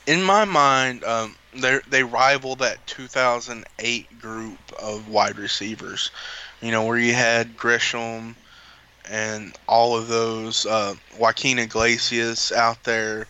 In 0.07 0.22
my 0.22 0.46
mind, 0.46 1.04
um, 1.04 1.37
they 1.54 1.80
they 1.88 2.02
rival 2.02 2.56
that 2.56 2.87
2008 2.87 4.20
group 4.20 4.58
of 4.78 5.08
wide 5.08 5.38
receivers. 5.38 6.11
You 6.61 6.72
know, 6.72 6.84
where 6.84 6.98
you 6.98 7.14
had 7.14 7.56
Gresham 7.56 8.37
and 9.08 9.56
all 9.66 9.96
of 9.96 10.08
those 10.08 10.66
uh, 10.66 10.94
Juaquin 11.16 11.58
Iglesias 11.58 12.52
out 12.52 12.84
there, 12.84 13.26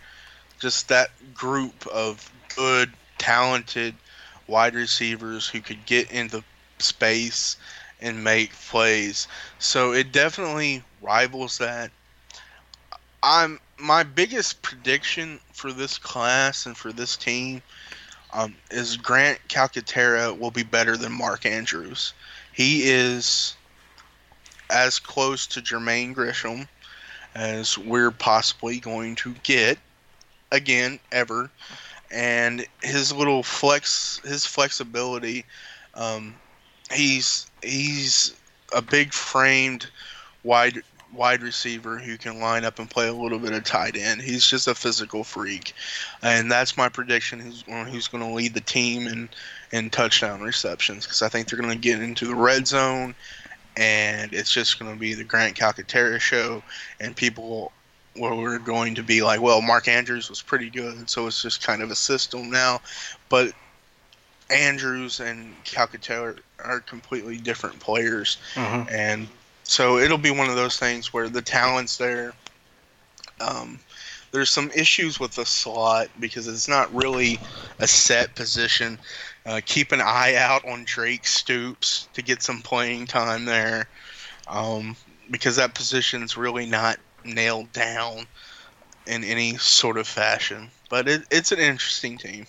just 0.59 0.89
that 0.89 1.11
group 1.35 1.87
of 1.87 2.31
good, 2.57 2.93
talented 3.19 3.95
wide 4.47 4.75
receivers 4.75 5.47
who 5.47 5.61
could 5.61 5.85
get 5.87 6.11
into 6.11 6.43
space 6.79 7.57
and 8.01 8.25
make 8.25 8.53
plays. 8.53 9.29
So 9.59 9.93
it 9.93 10.11
definitely 10.13 10.83
rivals 11.03 11.59
that. 11.59 11.91
I'm 13.23 13.61
my 13.79 14.03
biggest 14.03 14.63
prediction 14.63 15.39
for 15.53 15.73
this 15.73 15.99
class 15.99 16.67
and 16.67 16.77
for 16.77 16.93
this 16.93 17.17
team 17.17 17.63
um, 18.33 18.55
is 18.71 18.97
Grant 18.97 19.39
Calcaterra 19.49 20.39
will 20.39 20.51
be 20.51 20.63
better 20.63 20.97
than 20.97 21.13
Mark 21.13 21.47
Andrews. 21.47 22.13
He 22.53 22.91
is 22.91 23.57
as 24.71 24.99
close 24.99 25.47
to 25.49 25.63
Jermaine 25.63 26.15
Gresham 26.15 26.69
as 27.35 27.79
we're 27.79 28.11
possibly 28.11 28.81
going 28.81 29.15
to 29.17 29.35
get 29.43 29.79
again 30.51 30.99
ever, 31.13 31.51
and 32.11 32.67
his 32.83 33.13
little 33.13 33.43
flex, 33.43 34.21
his 34.25 34.45
flexibility. 34.45 35.45
Um, 35.95 36.35
he's 36.93 37.47
he's 37.63 38.35
a 38.75 38.83
big 38.83 39.13
framed 39.13 39.87
wide 40.43 40.83
wide 41.13 41.43
receiver 41.43 41.99
who 41.99 42.17
can 42.19 42.41
line 42.41 42.65
up 42.65 42.79
and 42.79 42.91
play 42.91 43.09
a 43.09 43.13
little 43.13 43.39
bit 43.39 43.53
of 43.53 43.65
tight 43.65 43.97
end. 43.97 44.21
He's 44.21 44.47
just 44.47 44.69
a 44.69 44.75
physical 44.75 45.25
freak, 45.25 45.73
and 46.23 46.51
that's 46.51 46.77
my 46.77 46.89
prediction. 46.89 47.41
Who's 47.41 47.63
who's 47.63 48.09
going 48.09 48.25
to 48.25 48.35
lead 48.35 48.55
the 48.55 48.61
team 48.61 49.07
in 49.07 49.29
in 49.73 49.91
touchdown 49.91 50.43
receptions? 50.43 51.05
Because 51.05 51.23
I 51.23 51.29
think 51.29 51.49
they're 51.49 51.59
going 51.59 51.73
to 51.73 51.79
get 51.79 52.03
into 52.03 52.27
the 52.27 52.35
red 52.35 52.67
zone, 52.67 53.15
and 53.77 54.33
it's 54.33 54.53
just 54.53 54.79
going 54.79 54.93
to 54.93 54.99
be 54.99 55.15
the 55.15 55.25
Grant 55.25 55.57
Calcaterra 55.57 56.21
show, 56.21 56.63
and 57.01 57.17
people 57.17 57.73
were 58.17 58.59
going 58.59 58.97
to 58.97 59.03
be 59.03 59.23
like, 59.23 59.41
well, 59.41 59.63
Mark 59.63 59.89
Andrews 59.89 60.29
was 60.29 60.43
pretty 60.43 60.71
good, 60.71 61.09
so 61.09 61.27
it's 61.27 61.43
just 61.43 61.63
kind 61.63 61.83
of 61.83 61.91
a 61.91 61.97
system 61.97 62.51
now, 62.51 62.81
but. 63.29 63.53
Andrews 64.51 65.21
and 65.21 65.55
Calcaterra 65.65 66.39
are 66.65 66.81
completely 66.81 67.37
different 67.37 67.79
players, 67.81 68.39
mm-hmm. 68.55 68.89
and 68.89 69.29
so 69.69 69.99
it'll 69.99 70.17
be 70.17 70.31
one 70.31 70.49
of 70.49 70.57
those 70.57 70.79
things 70.79 71.13
where 71.13 71.29
the 71.29 71.43
talent's 71.43 71.99
there. 71.99 72.33
Um, 73.39 73.79
there's 74.31 74.49
some 74.49 74.71
issues 74.71 75.21
with 75.21 75.33
the 75.33 75.45
slot 75.45 76.09
because 76.19 76.49
it's 76.49 76.69
not 76.69 76.93
really 76.95 77.39
a 77.79 77.87
set 77.87 78.35
position. 78.35 78.99
Uh, 79.45 79.61
keep 79.67 79.93
an 79.93 80.01
eye 80.01 80.37
out 80.37 80.67
on 80.67 80.85
Drake 80.85 81.27
Stoops 81.27 82.09
to 82.15 82.23
get 82.23 82.43
some 82.43 82.63
playing 82.63 83.09
time 83.09 83.45
there 83.45 83.89
um, 84.49 84.97
because 85.31 85.57
that 85.57 85.75
position's 85.75 86.39
really 86.39 86.65
not 86.65 86.99
nailed 87.23 87.71
down 87.75 88.27
in 89.07 89.23
any 89.23 89.59
sort 89.59 89.99
of 89.99 90.09
fashion. 90.09 90.71
But 90.89 91.09
it, 91.09 91.23
it's 91.31 91.53
an 91.53 91.59
interesting 91.59 92.17
team. 92.17 92.47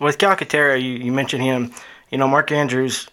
With 0.00 0.16
Calcaterra, 0.16 0.80
you, 0.80 0.92
you 0.92 1.12
mentioned 1.12 1.42
him. 1.42 1.74
You 2.10 2.16
know, 2.16 2.26
Mark 2.26 2.50
Andrews 2.50 3.06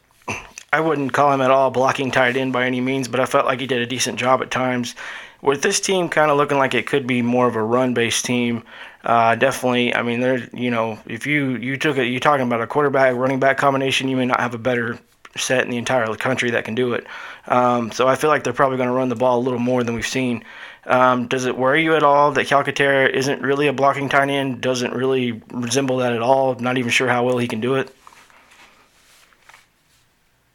I 0.73 0.79
wouldn't 0.79 1.11
call 1.11 1.33
him 1.33 1.41
at 1.41 1.51
all 1.51 1.69
blocking 1.69 2.11
tight 2.11 2.37
end 2.37 2.53
by 2.53 2.65
any 2.65 2.79
means, 2.79 3.09
but 3.09 3.19
I 3.19 3.25
felt 3.25 3.45
like 3.45 3.59
he 3.59 3.67
did 3.67 3.81
a 3.81 3.85
decent 3.85 4.17
job 4.17 4.41
at 4.41 4.51
times. 4.51 4.95
With 5.41 5.61
this 5.61 5.81
team 5.81 6.07
kind 6.07 6.31
of 6.31 6.37
looking 6.37 6.57
like 6.57 6.73
it 6.73 6.87
could 6.87 7.05
be 7.05 7.21
more 7.21 7.45
of 7.45 7.57
a 7.57 7.63
run-based 7.63 8.23
team, 8.23 8.63
uh, 9.03 9.35
definitely. 9.35 9.93
I 9.93 10.01
mean, 10.01 10.21
there. 10.21 10.47
You 10.53 10.71
know, 10.71 10.97
if 11.05 11.27
you 11.27 11.57
you 11.57 11.75
took 11.75 11.97
it, 11.97 12.05
you're 12.05 12.21
talking 12.21 12.45
about 12.45 12.61
a 12.61 12.67
quarterback 12.67 13.15
running 13.15 13.39
back 13.39 13.57
combination, 13.57 14.07
you 14.07 14.15
may 14.15 14.25
not 14.25 14.39
have 14.39 14.53
a 14.53 14.57
better 14.57 14.97
set 15.35 15.65
in 15.65 15.71
the 15.71 15.77
entire 15.77 16.15
country 16.15 16.51
that 16.51 16.63
can 16.63 16.75
do 16.75 16.93
it. 16.93 17.05
Um, 17.47 17.91
so 17.91 18.07
I 18.07 18.15
feel 18.15 18.29
like 18.29 18.45
they're 18.45 18.53
probably 18.53 18.77
going 18.77 18.89
to 18.89 18.95
run 18.95 19.09
the 19.09 19.15
ball 19.15 19.39
a 19.39 19.43
little 19.43 19.59
more 19.59 19.83
than 19.83 19.95
we've 19.95 20.07
seen. 20.07 20.45
Um, 20.85 21.27
does 21.27 21.45
it 21.45 21.57
worry 21.57 21.83
you 21.83 21.95
at 21.95 22.03
all 22.03 22.31
that 22.31 22.47
Calcaterra 22.47 23.09
isn't 23.09 23.41
really 23.41 23.67
a 23.67 23.73
blocking 23.73 24.07
tight 24.07 24.29
end? 24.29 24.61
Doesn't 24.61 24.93
really 24.93 25.41
resemble 25.51 25.97
that 25.97 26.13
at 26.13 26.21
all. 26.21 26.55
Not 26.55 26.77
even 26.77 26.91
sure 26.91 27.09
how 27.09 27.25
well 27.25 27.39
he 27.39 27.47
can 27.49 27.59
do 27.59 27.75
it. 27.75 27.93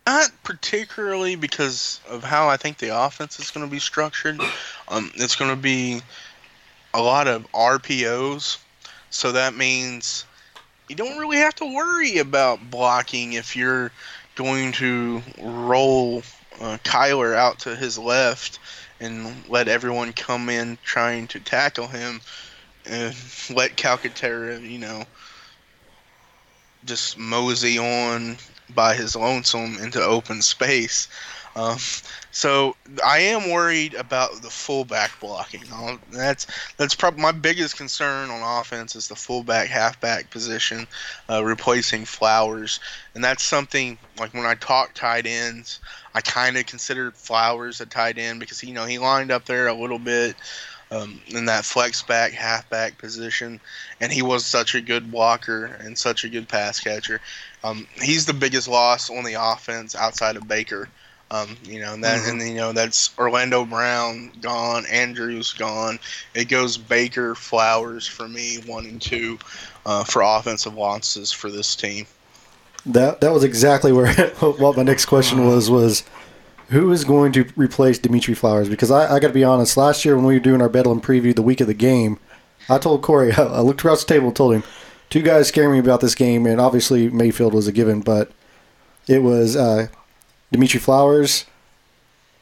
Not 0.06 0.30
particularly 0.44 1.34
because 1.34 2.00
of 2.08 2.22
how 2.22 2.48
I 2.48 2.56
think 2.56 2.78
the 2.78 2.96
offense 2.96 3.40
is 3.40 3.50
going 3.50 3.66
to 3.66 3.70
be 3.70 3.80
structured. 3.80 4.40
Um, 4.88 5.10
it's 5.16 5.34
going 5.34 5.50
to 5.50 5.60
be 5.60 6.00
a 6.94 7.02
lot 7.02 7.26
of 7.26 7.50
RPOs, 7.52 8.58
so 9.10 9.32
that 9.32 9.54
means 9.54 10.24
you 10.88 10.94
don't 10.94 11.18
really 11.18 11.38
have 11.38 11.56
to 11.56 11.74
worry 11.74 12.18
about 12.18 12.70
blocking 12.70 13.32
if 13.32 13.56
you're 13.56 13.90
going 14.36 14.70
to 14.72 15.22
roll 15.42 16.22
uh, 16.60 16.78
Kyler 16.84 17.34
out 17.34 17.58
to 17.60 17.74
his 17.74 17.98
left 17.98 18.60
and 19.00 19.48
let 19.48 19.68
everyone 19.68 20.12
come 20.12 20.48
in 20.48 20.78
trying 20.84 21.26
to 21.28 21.40
tackle 21.40 21.88
him 21.88 22.20
and 22.84 23.14
let 23.50 23.76
Calcaterra, 23.76 24.60
you 24.62 24.78
know, 24.78 25.04
just 26.84 27.18
mosey 27.18 27.78
on 27.78 28.36
by 28.74 28.94
his 28.94 29.16
lonesome 29.16 29.78
into 29.78 30.02
open 30.02 30.42
space. 30.42 31.08
Um, 31.56 31.78
so 32.32 32.76
I 33.04 33.20
am 33.20 33.50
worried 33.50 33.94
about 33.94 34.42
the 34.42 34.50
fullback 34.50 35.18
blocking. 35.20 35.62
I'll, 35.72 35.98
that's 36.12 36.46
that's 36.76 36.94
probably 36.94 37.22
my 37.22 37.32
biggest 37.32 37.78
concern 37.78 38.28
on 38.28 38.60
offense 38.60 38.94
is 38.94 39.08
the 39.08 39.16
fullback 39.16 39.68
halfback 39.68 40.28
position, 40.30 40.86
uh, 41.30 41.42
replacing 41.42 42.04
Flowers, 42.04 42.78
and 43.14 43.24
that's 43.24 43.42
something 43.42 43.96
like 44.18 44.34
when 44.34 44.44
I 44.44 44.54
talk 44.56 44.92
tight 44.92 45.24
ends, 45.24 45.80
I 46.14 46.20
kind 46.20 46.58
of 46.58 46.66
considered 46.66 47.16
Flowers 47.16 47.80
a 47.80 47.86
tight 47.86 48.18
end 48.18 48.38
because 48.38 48.62
you 48.62 48.74
know 48.74 48.84
he 48.84 48.98
lined 48.98 49.30
up 49.30 49.46
there 49.46 49.68
a 49.68 49.74
little 49.74 49.98
bit 49.98 50.36
um, 50.96 51.20
in 51.28 51.44
that 51.46 51.64
flex 51.64 52.02
back, 52.02 52.32
halfback 52.32 52.98
position, 52.98 53.60
and 54.00 54.12
he 54.12 54.22
was 54.22 54.44
such 54.44 54.74
a 54.74 54.80
good 54.80 55.10
blocker 55.10 55.64
and 55.64 55.96
such 55.96 56.24
a 56.24 56.28
good 56.28 56.48
pass 56.48 56.80
catcher. 56.80 57.20
Um, 57.64 57.86
he's 58.00 58.26
the 58.26 58.34
biggest 58.34 58.68
loss 58.68 59.10
on 59.10 59.24
the 59.24 59.34
offense 59.34 59.94
outside 59.94 60.36
of 60.36 60.48
Baker. 60.48 60.88
Um, 61.30 61.56
you 61.64 61.80
know, 61.80 61.92
and 61.92 62.04
that 62.04 62.20
mm-hmm. 62.20 62.40
and 62.40 62.48
you 62.48 62.54
know 62.54 62.72
that's 62.72 63.16
Orlando 63.18 63.64
Brown 63.64 64.30
gone, 64.40 64.86
Andrews 64.86 65.52
gone. 65.52 65.98
It 66.34 66.44
goes 66.44 66.76
Baker, 66.76 67.34
Flowers 67.34 68.06
for 68.06 68.28
me, 68.28 68.58
one 68.64 68.86
and 68.86 69.02
two, 69.02 69.38
uh, 69.84 70.04
for 70.04 70.22
offensive 70.22 70.74
losses 70.74 71.32
for 71.32 71.50
this 71.50 71.74
team. 71.74 72.06
That 72.84 73.20
that 73.22 73.32
was 73.32 73.42
exactly 73.42 73.90
where 73.90 74.12
what 74.38 74.76
my 74.76 74.84
next 74.84 75.06
question 75.06 75.44
was 75.46 75.68
was 75.68 76.04
who 76.68 76.90
is 76.92 77.04
going 77.04 77.32
to 77.32 77.46
replace 77.56 77.98
Dimitri 77.98 78.34
Flowers? 78.34 78.68
Because 78.68 78.90
I, 78.90 79.14
I 79.14 79.20
got 79.20 79.28
to 79.28 79.34
be 79.34 79.44
honest, 79.44 79.76
last 79.76 80.04
year 80.04 80.16
when 80.16 80.24
we 80.24 80.34
were 80.34 80.40
doing 80.40 80.60
our 80.60 80.68
Bedlam 80.68 81.00
preview 81.00 81.34
the 81.34 81.42
week 81.42 81.60
of 81.60 81.66
the 81.66 81.74
game, 81.74 82.18
I 82.68 82.78
told 82.78 83.02
Corey, 83.02 83.32
I 83.36 83.60
looked 83.60 83.80
across 83.80 84.04
the 84.04 84.12
table 84.14 84.28
and 84.28 84.36
told 84.36 84.54
him, 84.54 84.64
two 85.10 85.22
guys 85.22 85.48
scare 85.48 85.70
me 85.70 85.78
about 85.78 86.00
this 86.00 86.14
game, 86.14 86.46
and 86.46 86.60
obviously 86.60 87.08
Mayfield 87.08 87.54
was 87.54 87.68
a 87.68 87.72
given, 87.72 88.00
but 88.00 88.32
it 89.06 89.22
was 89.22 89.56
uh, 89.56 89.88
Dimitri 90.50 90.80
Flowers 90.80 91.46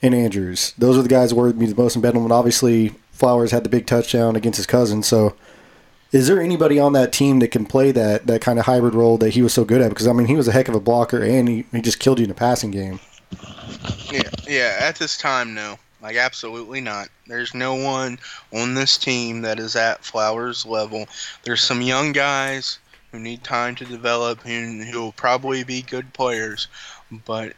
and 0.00 0.14
Andrews. 0.14 0.72
Those 0.78 0.96
are 0.96 1.02
the 1.02 1.08
guys 1.08 1.30
who 1.30 1.36
worried 1.36 1.56
me 1.56 1.66
the 1.66 1.74
most 1.74 1.96
in 1.96 2.02
Bedlam, 2.02 2.24
and 2.24 2.32
obviously 2.32 2.94
Flowers 3.12 3.50
had 3.50 3.64
the 3.64 3.68
big 3.68 3.86
touchdown 3.86 4.36
against 4.36 4.56
his 4.56 4.66
cousin, 4.66 5.02
so 5.02 5.36
is 6.14 6.28
there 6.28 6.40
anybody 6.40 6.78
on 6.78 6.92
that 6.92 7.12
team 7.12 7.40
that 7.40 7.48
can 7.48 7.66
play 7.66 7.90
that 7.90 8.28
that 8.28 8.40
kind 8.40 8.60
of 8.60 8.66
hybrid 8.66 8.94
role 8.94 9.18
that 9.18 9.30
he 9.30 9.42
was 9.42 9.52
so 9.52 9.64
good 9.64 9.80
at? 9.80 9.88
Because 9.88 10.06
I 10.06 10.12
mean, 10.12 10.28
he 10.28 10.36
was 10.36 10.46
a 10.46 10.52
heck 10.52 10.68
of 10.68 10.74
a 10.76 10.80
blocker, 10.80 11.20
and 11.20 11.48
he, 11.48 11.66
he 11.72 11.82
just 11.82 11.98
killed 11.98 12.20
you 12.20 12.24
in 12.24 12.30
a 12.30 12.34
passing 12.34 12.70
game. 12.70 13.00
Yeah, 14.10 14.30
yeah. 14.48 14.76
At 14.80 14.96
this 14.96 15.16
time, 15.16 15.54
no. 15.54 15.78
Like, 16.02 16.16
absolutely 16.16 16.82
not. 16.82 17.08
There's 17.26 17.54
no 17.54 17.74
one 17.74 18.18
on 18.52 18.74
this 18.74 18.98
team 18.98 19.40
that 19.40 19.58
is 19.58 19.74
at 19.74 20.04
Flowers' 20.04 20.66
level. 20.66 21.08
There's 21.44 21.62
some 21.62 21.80
young 21.80 22.12
guys 22.12 22.78
who 23.10 23.18
need 23.18 23.42
time 23.42 23.74
to 23.76 23.84
develop 23.84 24.42
who 24.42 24.82
who 24.82 25.00
will 25.00 25.12
probably 25.12 25.64
be 25.64 25.82
good 25.82 26.12
players, 26.12 26.68
but 27.24 27.54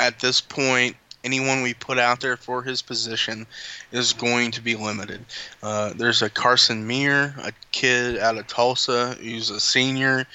at 0.00 0.20
this 0.20 0.40
point, 0.40 0.96
anyone 1.24 1.62
we 1.62 1.74
put 1.74 1.98
out 1.98 2.20
there 2.20 2.36
for 2.36 2.62
his 2.62 2.82
position 2.82 3.46
is 3.92 4.12
going 4.12 4.50
to 4.52 4.60
be 4.60 4.76
limited. 4.76 5.24
Uh, 5.62 5.92
there's 5.94 6.22
a 6.22 6.30
Carson 6.30 6.86
Meier, 6.86 7.34
a 7.38 7.52
kid 7.72 8.18
out 8.18 8.38
of 8.38 8.46
Tulsa 8.46 9.16
who's 9.20 9.50
a 9.50 9.60
senior. 9.60 10.26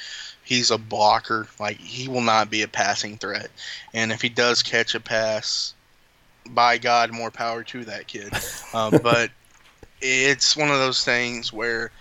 He's 0.43 0.71
a 0.71 0.77
blocker. 0.77 1.47
Like 1.59 1.77
he 1.77 2.07
will 2.07 2.21
not 2.21 2.49
be 2.49 2.61
a 2.61 2.67
passing 2.67 3.17
threat. 3.17 3.49
And 3.93 4.11
if 4.11 4.21
he 4.21 4.29
does 4.29 4.63
catch 4.63 4.95
a 4.95 4.99
pass, 4.99 5.73
by 6.49 6.77
God, 6.77 7.11
more 7.11 7.31
power 7.31 7.63
to 7.63 7.85
that 7.85 8.07
kid. 8.07 8.33
Um, 8.73 8.99
but 9.03 9.31
it's 10.01 10.57
one 10.57 10.69
of 10.69 10.77
those 10.77 11.03
things 11.03 11.53
where 11.53 11.91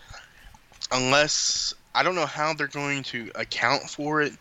unless 0.90 1.74
I 1.94 2.02
don't 2.02 2.14
know 2.14 2.26
how 2.26 2.54
they're 2.54 2.66
going 2.66 3.02
to 3.04 3.30
account 3.34 3.88
for 3.88 4.22
it 4.22 4.32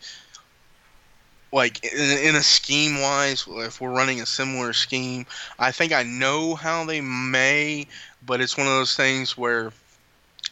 like 1.52 1.84
in, 1.84 2.28
in 2.28 2.36
a 2.36 2.42
scheme 2.42 3.00
wise, 3.00 3.44
if 3.46 3.80
we're 3.80 3.90
running 3.90 4.20
a 4.20 4.26
similar 4.26 4.72
scheme, 4.72 5.26
I 5.58 5.70
think 5.70 5.92
I 5.92 6.02
know 6.02 6.54
how 6.54 6.84
they 6.84 7.00
may, 7.00 7.86
but 8.24 8.40
it's 8.40 8.56
one 8.56 8.66
of 8.66 8.72
those 8.72 8.96
things 8.96 9.36
where 9.36 9.72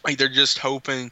like 0.05 0.17
they're 0.17 0.29
just 0.29 0.59
hoping, 0.59 1.11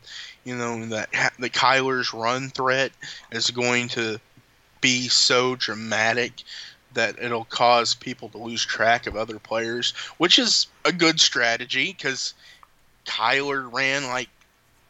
you 0.50 0.56
know, 0.56 0.84
that 0.88 1.12
the 1.38 1.50
Kyler's 1.50 2.12
run 2.12 2.50
threat 2.50 2.91
is 3.32 3.52
going 3.52 3.88
to 3.89 4.20
be 4.82 5.08
so 5.08 5.56
dramatic 5.56 6.43
that 6.95 7.20
it'll 7.22 7.45
cause 7.45 7.93
people 7.93 8.30
to 8.30 8.39
lose 8.39 8.66
track 8.66 9.06
of 9.06 9.16
other 9.16 9.38
players, 9.38 9.91
which 10.18 10.39
is 10.39 10.66
a 10.86 10.91
good 10.91 11.20
strategy 11.20 11.95
because 11.95 12.34
Kyler 13.06 13.72
ran 13.72 14.08
like 14.08 14.30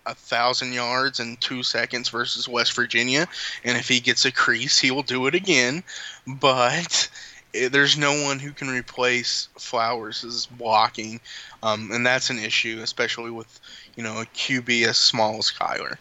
a 0.06 0.16
thousand 0.16 0.72
yards 0.72 1.20
in 1.20 1.36
two 1.38 1.62
seconds 1.62 2.08
versus 2.08 2.48
West 2.48 2.72
Virginia, 2.74 3.28
and 3.66 3.78
if 3.78 3.90
he 3.90 4.00
gets 4.00 4.24
a 4.24 4.32
crease, 4.32 4.80
he 4.80 4.92
will 4.92 5.04
do 5.04 5.28
it 5.28 5.36
again. 5.36 5.84
But 6.26 7.10
there's 7.54 7.98
no 7.98 8.24
one 8.24 8.40
who 8.40 8.52
can 8.52 8.70
replace 8.70 9.50
Flowers' 9.58 10.48
blocking, 10.58 11.20
um, 11.64 11.90
and 11.92 12.06
that's 12.06 12.30
an 12.30 12.40
issue, 12.40 12.80
especially 12.84 13.32
with 13.32 13.60
you 13.96 14.04
know 14.04 14.22
a 14.22 14.26
QB 14.26 14.86
as 14.88 14.98
small 14.98 15.38
as 15.38 15.52
Kyler. 15.52 15.98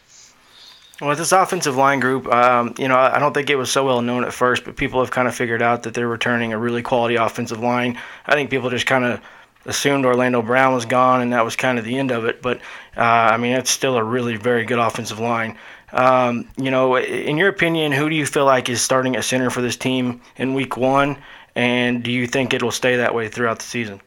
Well, 1.00 1.14
this 1.14 1.30
offensive 1.30 1.76
line 1.76 2.00
group, 2.00 2.26
um, 2.26 2.74
you 2.76 2.88
know, 2.88 2.96
I 2.98 3.20
don't 3.20 3.32
think 3.32 3.50
it 3.50 3.54
was 3.54 3.70
so 3.70 3.86
well 3.86 4.02
known 4.02 4.24
at 4.24 4.34
first, 4.34 4.64
but 4.64 4.76
people 4.76 4.98
have 5.00 5.12
kind 5.12 5.28
of 5.28 5.34
figured 5.34 5.62
out 5.62 5.84
that 5.84 5.94
they're 5.94 6.08
returning 6.08 6.52
a 6.52 6.58
really 6.58 6.82
quality 6.82 7.14
offensive 7.14 7.60
line. 7.60 7.96
I 8.26 8.34
think 8.34 8.50
people 8.50 8.68
just 8.68 8.86
kind 8.86 9.04
of 9.04 9.20
assumed 9.64 10.04
Orlando 10.04 10.42
Brown 10.42 10.74
was 10.74 10.86
gone, 10.86 11.20
and 11.20 11.32
that 11.32 11.44
was 11.44 11.54
kind 11.54 11.78
of 11.78 11.84
the 11.84 11.96
end 11.96 12.10
of 12.10 12.24
it. 12.24 12.42
But 12.42 12.58
uh, 12.96 13.00
I 13.00 13.36
mean, 13.36 13.52
it's 13.52 13.70
still 13.70 13.96
a 13.96 14.02
really 14.02 14.36
very 14.36 14.64
good 14.64 14.80
offensive 14.80 15.20
line. 15.20 15.56
Um, 15.92 16.48
you 16.56 16.70
know, 16.70 16.98
in 16.98 17.36
your 17.36 17.48
opinion, 17.48 17.92
who 17.92 18.10
do 18.10 18.16
you 18.16 18.26
feel 18.26 18.44
like 18.44 18.68
is 18.68 18.82
starting 18.82 19.14
at 19.14 19.24
center 19.24 19.50
for 19.50 19.62
this 19.62 19.76
team 19.76 20.20
in 20.36 20.54
Week 20.54 20.76
One, 20.76 21.16
and 21.58 22.04
do 22.04 22.12
you 22.12 22.28
think 22.28 22.54
it'll 22.54 22.70
stay 22.70 22.94
that 22.98 23.16
way 23.16 23.28
throughout 23.28 23.58
the 23.58 23.64
season? 23.64 24.00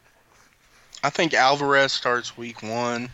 I 1.03 1.09
think 1.09 1.33
Alvarez 1.33 1.91
starts 1.91 2.37
Week 2.37 2.63
One. 2.63 3.09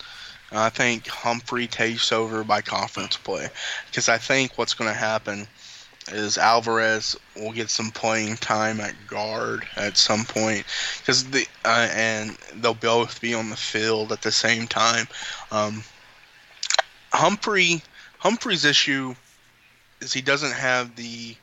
I 0.51 0.69
think 0.69 1.07
Humphrey 1.07 1.65
takes 1.65 2.11
over 2.11 2.43
by 2.43 2.61
conference 2.61 3.17
play 3.17 3.47
because 3.87 4.07
I 4.07 4.19
think 4.19 4.55
what's 4.55 4.75
going 4.75 4.91
to 4.91 4.97
happen 4.97 5.47
is 6.09 6.37
Alvarez 6.37 7.17
will 7.35 7.51
get 7.51 7.71
some 7.71 7.89
playing 7.89 8.37
time 8.37 8.79
at 8.79 8.93
guard 9.07 9.67
at 9.75 9.97
some 9.97 10.23
point 10.23 10.65
because 10.99 11.23
the 11.31 11.47
uh, 11.65 11.89
and 11.91 12.37
they'll 12.57 12.75
both 12.75 13.19
be 13.19 13.33
on 13.33 13.49
the 13.49 13.55
field 13.55 14.11
at 14.11 14.21
the 14.21 14.31
same 14.31 14.67
time. 14.67 15.07
Um, 15.51 15.83
Humphrey 17.11 17.81
Humphrey's 18.19 18.65
issue 18.65 19.15
is 19.99 20.13
he 20.13 20.21
doesn't 20.21 20.53
have 20.53 20.95
the 20.95 21.35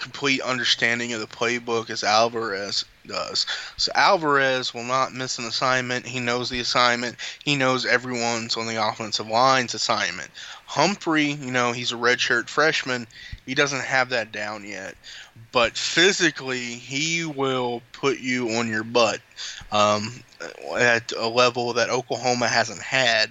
complete 0.00 0.40
understanding 0.40 1.12
of 1.12 1.20
the 1.20 1.26
playbook 1.26 1.90
as 1.90 2.02
Alvarez 2.02 2.84
does. 3.06 3.46
So 3.76 3.92
Alvarez 3.94 4.74
will 4.74 4.84
not 4.84 5.12
miss 5.12 5.38
an 5.38 5.44
assignment. 5.44 6.06
He 6.06 6.20
knows 6.20 6.48
the 6.48 6.60
assignment. 6.60 7.16
He 7.44 7.54
knows 7.54 7.86
everyone's 7.86 8.56
on 8.56 8.66
the 8.66 8.82
offensive 8.82 9.28
line's 9.28 9.74
assignment. 9.74 10.30
Humphrey, 10.66 11.32
you 11.32 11.50
know, 11.50 11.72
he's 11.72 11.92
a 11.92 11.96
redshirt 11.96 12.48
freshman. 12.48 13.06
He 13.44 13.54
doesn't 13.54 13.84
have 13.84 14.08
that 14.10 14.32
down 14.32 14.64
yet. 14.64 14.94
But 15.52 15.76
physically, 15.76 16.60
he 16.60 17.24
will 17.24 17.82
put 17.92 18.20
you 18.20 18.50
on 18.50 18.68
your 18.68 18.84
butt 18.84 19.20
um, 19.72 20.22
at 20.78 21.12
a 21.12 21.28
level 21.28 21.72
that 21.74 21.90
Oklahoma 21.90 22.48
hasn't 22.48 22.82
had 22.82 23.30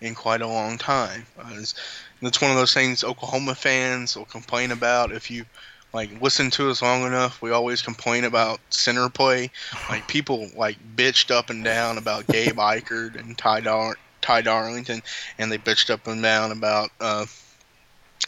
in 0.00 0.14
quite 0.14 0.42
a 0.42 0.48
long 0.48 0.78
time. 0.78 1.26
Uh, 1.38 1.50
it's, 1.52 1.74
it's 2.22 2.40
one 2.40 2.50
of 2.50 2.56
those 2.56 2.74
things 2.74 3.04
Oklahoma 3.04 3.54
fans 3.54 4.16
will 4.16 4.24
complain 4.24 4.72
about 4.72 5.12
if 5.12 5.30
you– 5.30 5.44
like 5.92 6.20
listen 6.20 6.50
to 6.52 6.70
us 6.70 6.82
long 6.82 7.06
enough, 7.06 7.40
we 7.40 7.50
always 7.50 7.82
complain 7.82 8.24
about 8.24 8.60
center 8.70 9.08
play. 9.08 9.50
Like 9.88 10.06
people 10.08 10.48
like 10.56 10.76
bitched 10.96 11.30
up 11.30 11.50
and 11.50 11.64
down 11.64 11.98
about 11.98 12.26
Gabe 12.26 12.56
Ikard 12.56 13.18
and 13.18 13.36
Ty 13.36 13.60
Dar- 13.60 13.98
Ty 14.20 14.42
Darlington, 14.42 15.02
and 15.38 15.50
they 15.50 15.58
bitched 15.58 15.90
up 15.90 16.06
and 16.06 16.22
down 16.22 16.52
about 16.52 16.90
uh, 17.00 17.26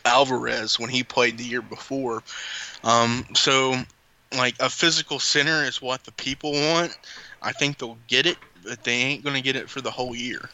Alvarez 0.04 0.78
when 0.78 0.90
he 0.90 1.02
played 1.02 1.38
the 1.38 1.44
year 1.44 1.62
before. 1.62 2.22
Um, 2.84 3.26
so, 3.34 3.74
like 4.36 4.54
a 4.60 4.70
physical 4.70 5.18
center 5.18 5.64
is 5.64 5.82
what 5.82 6.04
the 6.04 6.12
people 6.12 6.52
want. 6.52 6.96
I 7.42 7.52
think 7.52 7.78
they'll 7.78 7.98
get 8.06 8.26
it, 8.26 8.38
but 8.64 8.84
they 8.84 8.92
ain't 8.92 9.24
going 9.24 9.36
to 9.36 9.42
get 9.42 9.56
it 9.56 9.68
for 9.68 9.80
the 9.80 9.90
whole 9.90 10.14
year. 10.14 10.48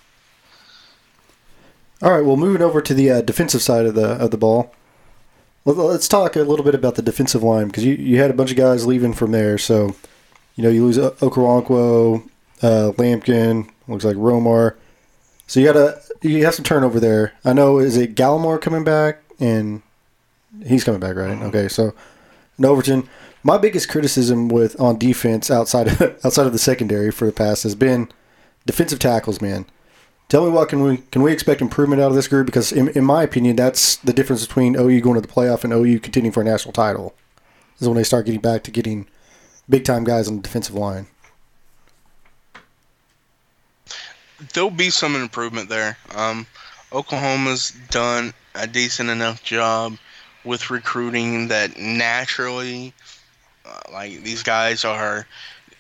All 2.03 2.13
right. 2.13 2.25
Well, 2.25 2.37
moving 2.37 2.63
over 2.63 2.83
to 2.83 2.95
the 2.95 3.11
uh, 3.11 3.21
defensive 3.23 3.63
side 3.63 3.87
of 3.87 3.95
the 3.95 4.13
of 4.13 4.31
the 4.31 4.37
ball. 4.37 4.75
Let's 5.67 6.07
talk 6.07 6.37
a 6.37 6.43
little 6.45 6.65
bit 6.65 6.77
about 6.77 6.95
the 6.95 7.03
defensive 7.03 7.43
line 7.43 7.67
because 7.67 7.85
you, 7.85 7.95
you 7.95 8.21
had 8.21 8.31
a 8.31 8.35
bunch 8.35 8.53
of 8.53 8.57
guys 8.57 8.87
leaving 8.87 9.13
from 9.13 9.33
there. 9.33 9.59
So, 9.59 9.97
you 10.55 10.63
know, 10.63 10.69
you 10.69 10.85
lose 10.85 10.97
Okoronkwo, 10.97 12.23
uh, 12.63 12.93
Lampkin, 12.93 13.69
looks 13.89 14.05
like 14.05 14.17
Romar. 14.17 14.77
So 15.49 15.59
you 15.59 15.67
got 15.67 15.77
a 15.77 16.01
you 16.23 16.45
have 16.45 16.55
some 16.55 16.65
turnover 16.65 17.01
there. 17.01 17.33
I 17.45 17.53
know 17.53 17.79
is 17.79 17.97
it 17.97 18.15
Gallimore 18.15 18.61
coming 18.61 18.85
back 18.85 19.23
and 19.41 19.83
he's 20.65 20.85
coming 20.85 21.01
back, 21.01 21.17
right? 21.17 21.43
Okay, 21.43 21.67
so 21.69 21.95
Overton. 22.63 23.09
My 23.43 23.59
biggest 23.59 23.89
criticism 23.89 24.49
with 24.49 24.81
on 24.81 24.99
defense 24.99 25.51
outside 25.53 25.89
of, 25.89 26.01
outside 26.25 26.47
of 26.47 26.53
the 26.53 26.59
secondary 26.59 27.13
for 27.13 27.27
the 27.27 27.33
past 27.33 27.63
has 27.65 27.75
been 27.75 28.09
defensive 28.67 28.99
tackles, 28.99 29.41
man. 29.41 29.67
Tell 30.29 30.45
me 30.45 30.51
what 30.51 30.69
can 30.69 30.83
we 30.83 30.97
can 30.97 31.23
we 31.23 31.33
expect 31.33 31.61
improvement 31.61 32.03
out 32.03 32.09
of 32.09 32.17
this 32.17 32.27
group? 32.27 32.47
Because 32.47 32.73
in, 32.73 32.89
in 32.89 33.05
my 33.05 33.23
opinion, 33.23 33.57
that's 33.57 33.97
the 33.97 34.13
difference 34.13 34.45
between 34.45 34.75
OU 34.75 35.01
going 35.01 35.15
to 35.15 35.21
the 35.21 35.33
playoff 35.33 35.63
and 35.63 35.73
OU 35.73 36.01
continuing 36.01 36.33
for 36.33 36.41
a 36.41 36.45
national 36.45 36.73
title. 36.73 37.15
Is 37.79 37.87
when 37.89 37.97
they 37.97 38.05
start 38.05 38.27
getting 38.27 38.41
back 38.41 38.65
to 38.65 38.71
getting 38.71 39.07
big 39.69 39.85
time 39.85 40.03
guys 40.05 40.29
on 40.29 40.37
the 40.37 40.43
defensive 40.43 40.75
line. 40.75 41.07
There'll 44.53 44.71
be 44.71 44.91
some 44.91 45.15
improvement 45.15 45.69
there. 45.69 45.97
Um, 46.15 46.47
Oklahoma's 46.93 47.73
done 47.91 48.35
a 48.55 48.67
decent 48.67 49.11
enough 49.11 49.43
job 49.45 49.97
with 50.45 50.71
recruiting 50.71 51.49
that 51.49 51.79
naturally, 51.79 52.93
uh, 53.65 53.81
like 53.93 54.23
these 54.23 54.43
guys 54.43 54.85
are 54.85 55.27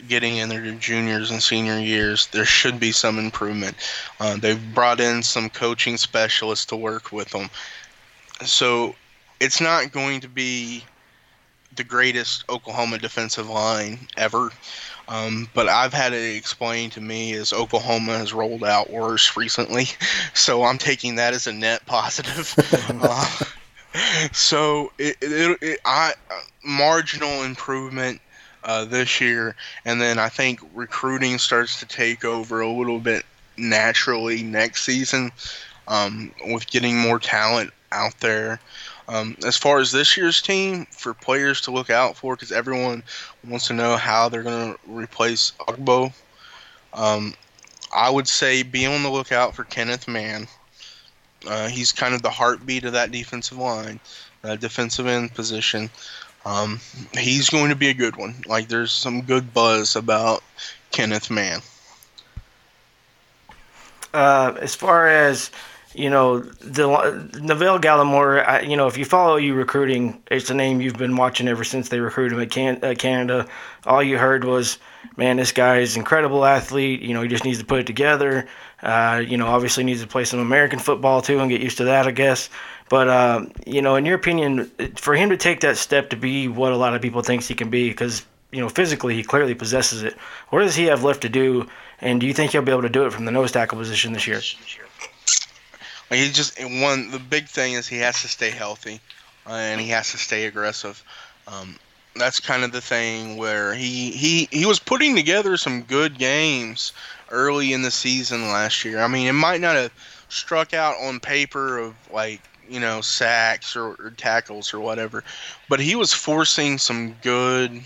getting 0.08 0.36
in 0.36 0.48
their 0.48 0.70
juniors 0.72 1.30
and 1.30 1.42
senior 1.42 1.78
years, 1.78 2.26
there 2.28 2.44
should 2.44 2.78
be 2.78 2.92
some 2.92 3.18
improvement. 3.18 3.76
Uh, 4.20 4.36
they've 4.36 4.74
brought 4.74 5.00
in 5.00 5.22
some 5.22 5.48
coaching 5.48 5.96
specialists 5.96 6.66
to 6.66 6.76
work 6.76 7.12
with 7.12 7.30
them. 7.30 7.48
So 8.44 8.94
it's 9.40 9.60
not 9.60 9.92
going 9.92 10.20
to 10.20 10.28
be 10.28 10.84
the 11.74 11.84
greatest 11.84 12.44
Oklahoma 12.48 12.98
defensive 12.98 13.48
line 13.48 13.98
ever. 14.16 14.50
Um, 15.08 15.48
but 15.54 15.68
I've 15.68 15.92
had 15.92 16.12
it 16.12 16.36
explained 16.36 16.92
to 16.92 17.00
me 17.00 17.34
as 17.34 17.52
Oklahoma 17.52 18.18
has 18.18 18.32
rolled 18.32 18.64
out 18.64 18.90
worse 18.90 19.36
recently, 19.36 19.86
so 20.34 20.64
I'm 20.64 20.78
taking 20.78 21.14
that 21.16 21.32
as 21.32 21.46
a 21.46 21.52
net 21.52 21.86
positive. 21.86 22.54
uh, 23.02 23.44
so 24.32 24.92
it, 24.98 25.16
it, 25.20 25.58
it, 25.62 25.80
I 25.84 26.14
marginal 26.64 27.44
improvement 27.44 28.20
uh, 28.66 28.84
this 28.84 29.20
year, 29.20 29.54
and 29.84 30.00
then 30.00 30.18
I 30.18 30.28
think 30.28 30.60
recruiting 30.74 31.38
starts 31.38 31.78
to 31.80 31.86
take 31.86 32.24
over 32.24 32.60
a 32.60 32.70
little 32.70 32.98
bit 32.98 33.24
naturally 33.56 34.42
next 34.42 34.84
season 34.84 35.30
um, 35.88 36.32
with 36.48 36.66
getting 36.66 36.98
more 36.98 37.18
talent 37.18 37.72
out 37.92 38.18
there. 38.20 38.60
Um, 39.08 39.36
as 39.46 39.56
far 39.56 39.78
as 39.78 39.92
this 39.92 40.16
year's 40.16 40.42
team, 40.42 40.86
for 40.90 41.14
players 41.14 41.60
to 41.62 41.70
look 41.70 41.90
out 41.90 42.16
for, 42.16 42.34
because 42.34 42.50
everyone 42.50 43.04
wants 43.46 43.68
to 43.68 43.72
know 43.72 43.96
how 43.96 44.28
they're 44.28 44.42
going 44.42 44.74
to 44.74 44.78
replace 44.90 45.52
Ogbo, 45.60 46.12
um, 46.92 47.34
I 47.94 48.10
would 48.10 48.26
say 48.26 48.64
be 48.64 48.84
on 48.84 49.04
the 49.04 49.10
lookout 49.10 49.54
for 49.54 49.62
Kenneth 49.62 50.08
Mann. 50.08 50.48
Uh, 51.46 51.68
he's 51.68 51.92
kind 51.92 52.14
of 52.14 52.22
the 52.22 52.30
heartbeat 52.30 52.84
of 52.84 52.94
that 52.94 53.12
defensive 53.12 53.58
line, 53.58 54.00
that 54.42 54.58
defensive 54.58 55.06
end 55.06 55.32
position. 55.34 55.88
Um, 56.46 56.80
he's 57.12 57.50
going 57.50 57.70
to 57.70 57.76
be 57.76 57.88
a 57.88 57.94
good 57.94 58.16
one. 58.16 58.36
Like 58.46 58.68
there's 58.68 58.92
some 58.92 59.22
good 59.22 59.52
buzz 59.52 59.96
about 59.96 60.44
Kenneth 60.92 61.28
Mann. 61.28 61.60
Uh, 64.14 64.54
as 64.60 64.74
far 64.74 65.08
as 65.08 65.50
you 65.92 66.10
know, 66.10 66.40
the 66.40 66.86
Neville 67.40 67.80
Gallimore. 67.80 68.46
I, 68.46 68.60
you 68.60 68.76
know, 68.76 68.86
if 68.86 68.98
you 68.98 69.04
follow 69.04 69.36
you 69.36 69.54
recruiting, 69.54 70.22
it's 70.30 70.50
a 70.50 70.54
name 70.54 70.80
you've 70.80 70.98
been 70.98 71.16
watching 71.16 71.48
ever 71.48 71.64
since 71.64 71.88
they 71.88 72.00
recruited 72.00 72.36
him 72.36 72.42
at 72.42 72.50
Can- 72.50 72.84
uh, 72.84 72.94
Canada. 72.96 73.46
All 73.86 74.02
you 74.02 74.18
heard 74.18 74.44
was, 74.44 74.78
"Man, 75.16 75.38
this 75.38 75.52
guy 75.52 75.78
is 75.78 75.96
incredible 75.96 76.44
athlete. 76.44 77.00
You 77.00 77.14
know, 77.14 77.22
he 77.22 77.28
just 77.28 77.44
needs 77.44 77.58
to 77.58 77.64
put 77.64 77.80
it 77.80 77.86
together. 77.86 78.46
Uh, 78.82 79.22
you 79.26 79.36
know, 79.36 79.46
obviously 79.46 79.84
needs 79.84 80.02
to 80.02 80.06
play 80.06 80.24
some 80.24 80.38
American 80.38 80.78
football 80.78 81.22
too 81.22 81.40
and 81.40 81.50
get 81.50 81.62
used 81.62 81.78
to 81.78 81.84
that, 81.84 82.06
I 82.06 82.12
guess." 82.12 82.50
But 82.88 83.08
um, 83.08 83.52
you 83.66 83.82
know, 83.82 83.96
in 83.96 84.04
your 84.06 84.16
opinion, 84.16 84.70
for 84.96 85.14
him 85.14 85.30
to 85.30 85.36
take 85.36 85.60
that 85.60 85.76
step 85.76 86.10
to 86.10 86.16
be 86.16 86.48
what 86.48 86.72
a 86.72 86.76
lot 86.76 86.94
of 86.94 87.02
people 87.02 87.22
thinks 87.22 87.48
he 87.48 87.54
can 87.54 87.70
be, 87.70 87.88
because 87.88 88.24
you 88.52 88.60
know 88.60 88.68
physically 88.68 89.14
he 89.14 89.22
clearly 89.22 89.54
possesses 89.54 90.02
it. 90.02 90.14
What 90.50 90.60
does 90.60 90.76
he 90.76 90.84
have 90.84 91.02
left 91.02 91.22
to 91.22 91.28
do? 91.28 91.68
And 92.00 92.20
do 92.20 92.26
you 92.26 92.34
think 92.34 92.52
he'll 92.52 92.62
be 92.62 92.72
able 92.72 92.82
to 92.82 92.88
do 92.88 93.06
it 93.06 93.12
from 93.12 93.24
the 93.24 93.32
nose 93.32 93.52
tackle 93.52 93.78
position 93.78 94.12
this 94.12 94.26
year? 94.26 94.40
Like 96.10 96.20
he 96.20 96.30
just 96.30 96.60
one 96.62 97.10
the 97.10 97.18
big 97.18 97.48
thing 97.48 97.72
is 97.72 97.88
he 97.88 97.98
has 97.98 98.22
to 98.22 98.28
stay 98.28 98.50
healthy, 98.50 99.00
and 99.46 99.80
he 99.80 99.88
has 99.88 100.12
to 100.12 100.18
stay 100.18 100.46
aggressive. 100.46 101.02
Um, 101.48 101.76
that's 102.14 102.40
kind 102.40 102.64
of 102.64 102.72
the 102.72 102.80
thing 102.80 103.36
where 103.36 103.74
he 103.74 104.12
he 104.12 104.48
he 104.52 104.64
was 104.64 104.78
putting 104.78 105.16
together 105.16 105.56
some 105.56 105.82
good 105.82 106.18
games 106.18 106.92
early 107.30 107.72
in 107.72 107.82
the 107.82 107.90
season 107.90 108.42
last 108.42 108.84
year. 108.84 109.00
I 109.00 109.08
mean, 109.08 109.26
it 109.26 109.32
might 109.32 109.60
not 109.60 109.74
have 109.74 109.92
struck 110.28 110.74
out 110.74 110.96
on 111.02 111.18
paper 111.18 111.78
of 111.78 111.94
like 112.12 112.40
you 112.68 112.80
know 112.80 113.00
sacks 113.00 113.76
or, 113.76 113.94
or 113.94 114.12
tackles 114.16 114.72
or 114.74 114.80
whatever, 114.80 115.24
but 115.68 115.80
he 115.80 115.94
was 115.94 116.12
forcing 116.12 116.78
some 116.78 117.14
good, 117.22 117.80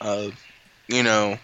uh, 0.00 0.28
you 0.88 1.02
know, 1.02 1.38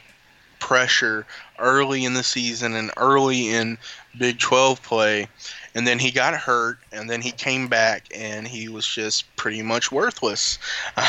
pressure 0.59 1.27
early 1.59 2.05
in 2.05 2.15
the 2.15 2.23
season 2.23 2.75
and 2.75 2.91
early 2.97 3.49
in 3.49 3.79
Big 4.19 4.39
12 4.39 4.83
play 4.83 5.29
and 5.75 5.87
then 5.87 5.99
he 5.99 6.11
got 6.11 6.35
hurt, 6.35 6.79
and 6.93 7.11
then 7.11 7.21
he 7.21 7.33
came 7.33 7.67
back, 7.67 8.07
and 8.15 8.47
he 8.47 8.69
was 8.69 8.87
just 8.87 9.35
pretty 9.37 9.61
much 9.61 9.91
worthless. 9.91 10.59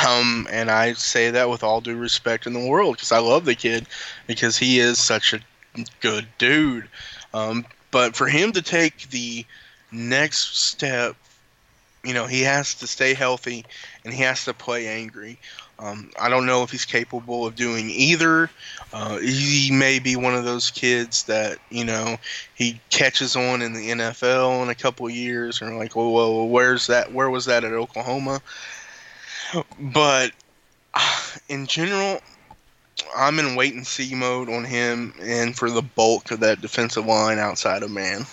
Um, 0.07 0.47
and 0.49 0.71
I 0.71 0.93
say 0.93 1.29
that 1.29 1.49
with 1.49 1.63
all 1.63 1.81
due 1.81 1.95
respect 1.95 2.47
in 2.47 2.53
the 2.53 2.67
world 2.67 2.95
because 2.95 3.11
I 3.11 3.19
love 3.19 3.45
the 3.45 3.55
kid 3.55 3.85
because 4.25 4.57
he 4.57 4.79
is 4.79 4.97
such 4.97 5.33
a 5.33 5.39
good 5.99 6.27
dude. 6.39 6.89
Um, 7.33 7.65
but 7.91 8.15
for 8.15 8.27
him 8.27 8.51
to 8.53 8.61
take 8.61 9.09
the 9.11 9.45
next 9.91 10.57
step, 10.57 11.15
you 12.05 12.13
know, 12.13 12.27
he 12.27 12.41
has 12.41 12.75
to 12.75 12.87
stay 12.87 13.13
healthy 13.13 13.65
and 14.03 14.13
he 14.13 14.23
has 14.23 14.45
to 14.45 14.53
play 14.53 14.87
angry. 14.87 15.39
Um, 15.77 16.11
I 16.19 16.29
don't 16.29 16.45
know 16.45 16.63
if 16.63 16.71
he's 16.71 16.85
capable 16.85 17.45
of 17.45 17.55
doing 17.55 17.89
either. 17.89 18.49
Uh, 18.93 19.17
he 19.17 19.71
may 19.71 19.99
be 19.99 20.15
one 20.15 20.33
of 20.33 20.45
those 20.45 20.71
kids 20.71 21.23
that 21.23 21.57
you 21.69 21.83
know 21.83 22.17
he 22.53 22.79
catches 22.91 23.35
on 23.35 23.61
in 23.61 23.73
the 23.73 23.89
NFL 23.89 24.63
in 24.63 24.69
a 24.69 24.75
couple 24.75 25.09
years, 25.09 25.61
or 25.61 25.73
like, 25.75 25.95
well, 25.95 26.13
well, 26.13 26.47
where's 26.47 26.87
that? 26.87 27.11
Where 27.11 27.29
was 27.29 27.45
that 27.45 27.65
at 27.65 27.73
Oklahoma? 27.73 28.41
But 29.79 30.31
in 31.49 31.67
general, 31.67 32.21
I'm 33.17 33.39
in 33.39 33.55
wait 33.55 33.73
and 33.73 33.85
see 33.85 34.15
mode 34.15 34.49
on 34.49 34.63
him 34.63 35.13
and 35.21 35.57
for 35.57 35.69
the 35.69 35.81
bulk 35.81 36.31
of 36.31 36.39
that 36.39 36.61
defensive 36.61 37.05
line 37.05 37.37
outside 37.37 37.83
of 37.83 37.91
man. 37.91 38.25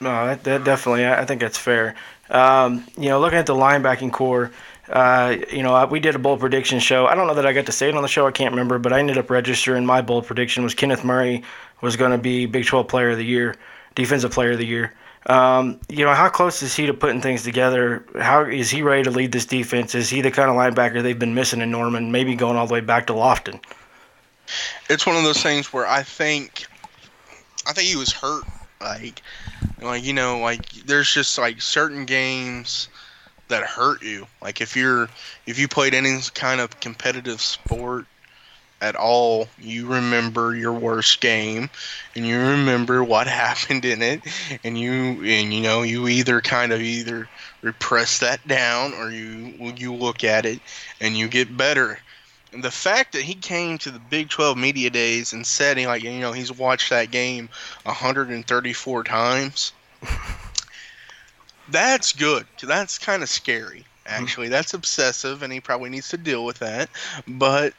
No, 0.00 0.26
that, 0.26 0.44
that 0.44 0.64
definitely, 0.64 1.06
I 1.06 1.24
think 1.24 1.40
that's 1.40 1.56
fair. 1.56 1.94
Um, 2.30 2.84
you 2.96 3.08
know, 3.08 3.20
looking 3.20 3.38
at 3.38 3.46
the 3.46 3.54
linebacking 3.54 4.12
core, 4.12 4.50
uh, 4.88 5.36
you 5.50 5.62
know, 5.62 5.86
we 5.86 6.00
did 6.00 6.14
a 6.14 6.18
bold 6.18 6.40
prediction 6.40 6.78
show. 6.78 7.06
I 7.06 7.14
don't 7.14 7.26
know 7.26 7.34
that 7.34 7.46
I 7.46 7.52
got 7.52 7.66
to 7.66 7.72
say 7.72 7.88
it 7.88 7.94
on 7.94 8.02
the 8.02 8.08
show. 8.08 8.26
I 8.26 8.32
can't 8.32 8.52
remember, 8.52 8.78
but 8.78 8.92
I 8.92 8.98
ended 8.98 9.18
up 9.18 9.30
registering 9.30 9.86
my 9.86 10.02
bold 10.02 10.26
prediction 10.26 10.62
was 10.62 10.74
Kenneth 10.74 11.04
Murray 11.04 11.42
was 11.80 11.96
going 11.96 12.10
to 12.10 12.18
be 12.18 12.46
Big 12.46 12.66
12 12.66 12.88
Player 12.88 13.10
of 13.10 13.18
the 13.18 13.24
Year, 13.24 13.54
Defensive 13.94 14.30
Player 14.30 14.52
of 14.52 14.58
the 14.58 14.66
Year. 14.66 14.92
Um, 15.26 15.80
you 15.88 16.04
know, 16.04 16.12
how 16.12 16.28
close 16.28 16.62
is 16.62 16.76
he 16.76 16.86
to 16.86 16.94
putting 16.94 17.22
things 17.22 17.42
together? 17.42 18.04
How 18.20 18.44
is 18.44 18.70
he 18.70 18.82
ready 18.82 19.04
to 19.04 19.10
lead 19.10 19.32
this 19.32 19.46
defense? 19.46 19.94
Is 19.94 20.10
he 20.10 20.20
the 20.20 20.30
kind 20.30 20.50
of 20.50 20.56
linebacker 20.56 21.02
they've 21.02 21.18
been 21.18 21.34
missing 21.34 21.62
in 21.62 21.70
Norman? 21.70 22.12
Maybe 22.12 22.34
going 22.34 22.56
all 22.56 22.66
the 22.66 22.74
way 22.74 22.80
back 22.80 23.06
to 23.06 23.14
Lofton. 23.14 23.62
It's 24.90 25.06
one 25.06 25.16
of 25.16 25.22
those 25.22 25.42
things 25.42 25.72
where 25.72 25.86
I 25.86 26.02
think, 26.02 26.66
I 27.66 27.72
think 27.72 27.88
he 27.88 27.96
was 27.96 28.12
hurt. 28.12 28.44
Like, 28.84 29.22
like 29.82 30.04
you 30.04 30.12
know, 30.12 30.38
like 30.38 30.70
there's 30.86 31.12
just 31.12 31.38
like 31.38 31.60
certain 31.62 32.04
games 32.04 32.88
that 33.48 33.64
hurt 33.64 34.02
you. 34.02 34.26
Like 34.42 34.60
if 34.60 34.76
you're 34.76 35.08
if 35.46 35.58
you 35.58 35.68
played 35.68 35.94
any 35.94 36.18
kind 36.34 36.60
of 36.60 36.80
competitive 36.80 37.40
sport 37.40 38.06
at 38.80 38.96
all, 38.96 39.48
you 39.58 39.86
remember 39.86 40.54
your 40.54 40.72
worst 40.74 41.20
game 41.22 41.70
and 42.14 42.26
you 42.26 42.38
remember 42.38 43.02
what 43.02 43.26
happened 43.44 43.84
in 43.84 44.02
it 44.02 44.20
and 44.64 44.78
you 44.78 44.92
and 45.24 45.54
you 45.54 45.62
know 45.62 45.82
you 45.82 46.08
either 46.08 46.40
kind 46.40 46.72
of 46.72 46.80
either 46.82 47.28
repress 47.62 48.18
that 48.20 48.46
down 48.46 48.92
or 48.94 49.10
you 49.10 49.72
you 49.76 49.94
look 49.94 50.24
at 50.24 50.44
it 50.46 50.60
and 51.00 51.16
you 51.16 51.28
get 51.28 51.56
better. 51.56 51.98
The 52.56 52.70
fact 52.70 53.12
that 53.12 53.22
he 53.22 53.34
came 53.34 53.78
to 53.78 53.90
the 53.90 53.98
Big 53.98 54.28
12 54.28 54.56
media 54.56 54.90
days 54.90 55.32
and 55.32 55.46
said 55.46 55.76
he 55.76 55.86
like 55.86 56.02
you 56.02 56.20
know 56.20 56.32
he's 56.32 56.52
watched 56.52 56.90
that 56.90 57.10
game 57.10 57.48
134 57.84 59.04
times 59.04 59.72
that's 61.68 62.12
good. 62.12 62.46
That's 62.62 62.98
kind 62.98 63.22
of 63.22 63.28
scary, 63.28 63.84
actually. 64.06 64.48
That's 64.48 64.74
obsessive, 64.74 65.42
and 65.42 65.52
he 65.52 65.60
probably 65.60 65.90
needs 65.90 66.08
to 66.10 66.16
deal 66.16 66.44
with 66.44 66.58
that. 66.58 66.90
But 67.26 67.74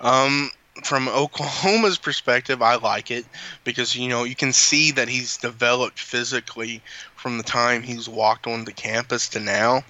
um, 0.00 0.50
from 0.84 1.08
Oklahoma's 1.08 1.98
perspective, 2.02 2.62
I 2.62 2.76
like 2.76 3.10
it 3.10 3.26
because 3.64 3.94
you 3.96 4.08
know 4.08 4.24
you 4.24 4.34
can 4.34 4.52
see 4.52 4.90
that 4.92 5.08
he's 5.08 5.36
developed 5.36 5.98
physically 5.98 6.82
from 7.16 7.36
the 7.36 7.44
time 7.44 7.82
he's 7.82 8.08
walked 8.08 8.46
on 8.46 8.64
the 8.64 8.72
campus 8.72 9.28
to 9.30 9.40
now. 9.40 9.82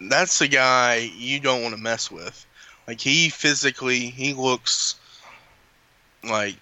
That's 0.00 0.38
the 0.38 0.48
guy 0.48 1.10
you 1.16 1.40
don't 1.40 1.62
want 1.62 1.74
to 1.74 1.80
mess 1.80 2.10
with. 2.10 2.46
Like 2.86 3.00
he 3.00 3.28
physically, 3.28 4.10
he 4.10 4.34
looks 4.34 4.96
like 6.22 6.56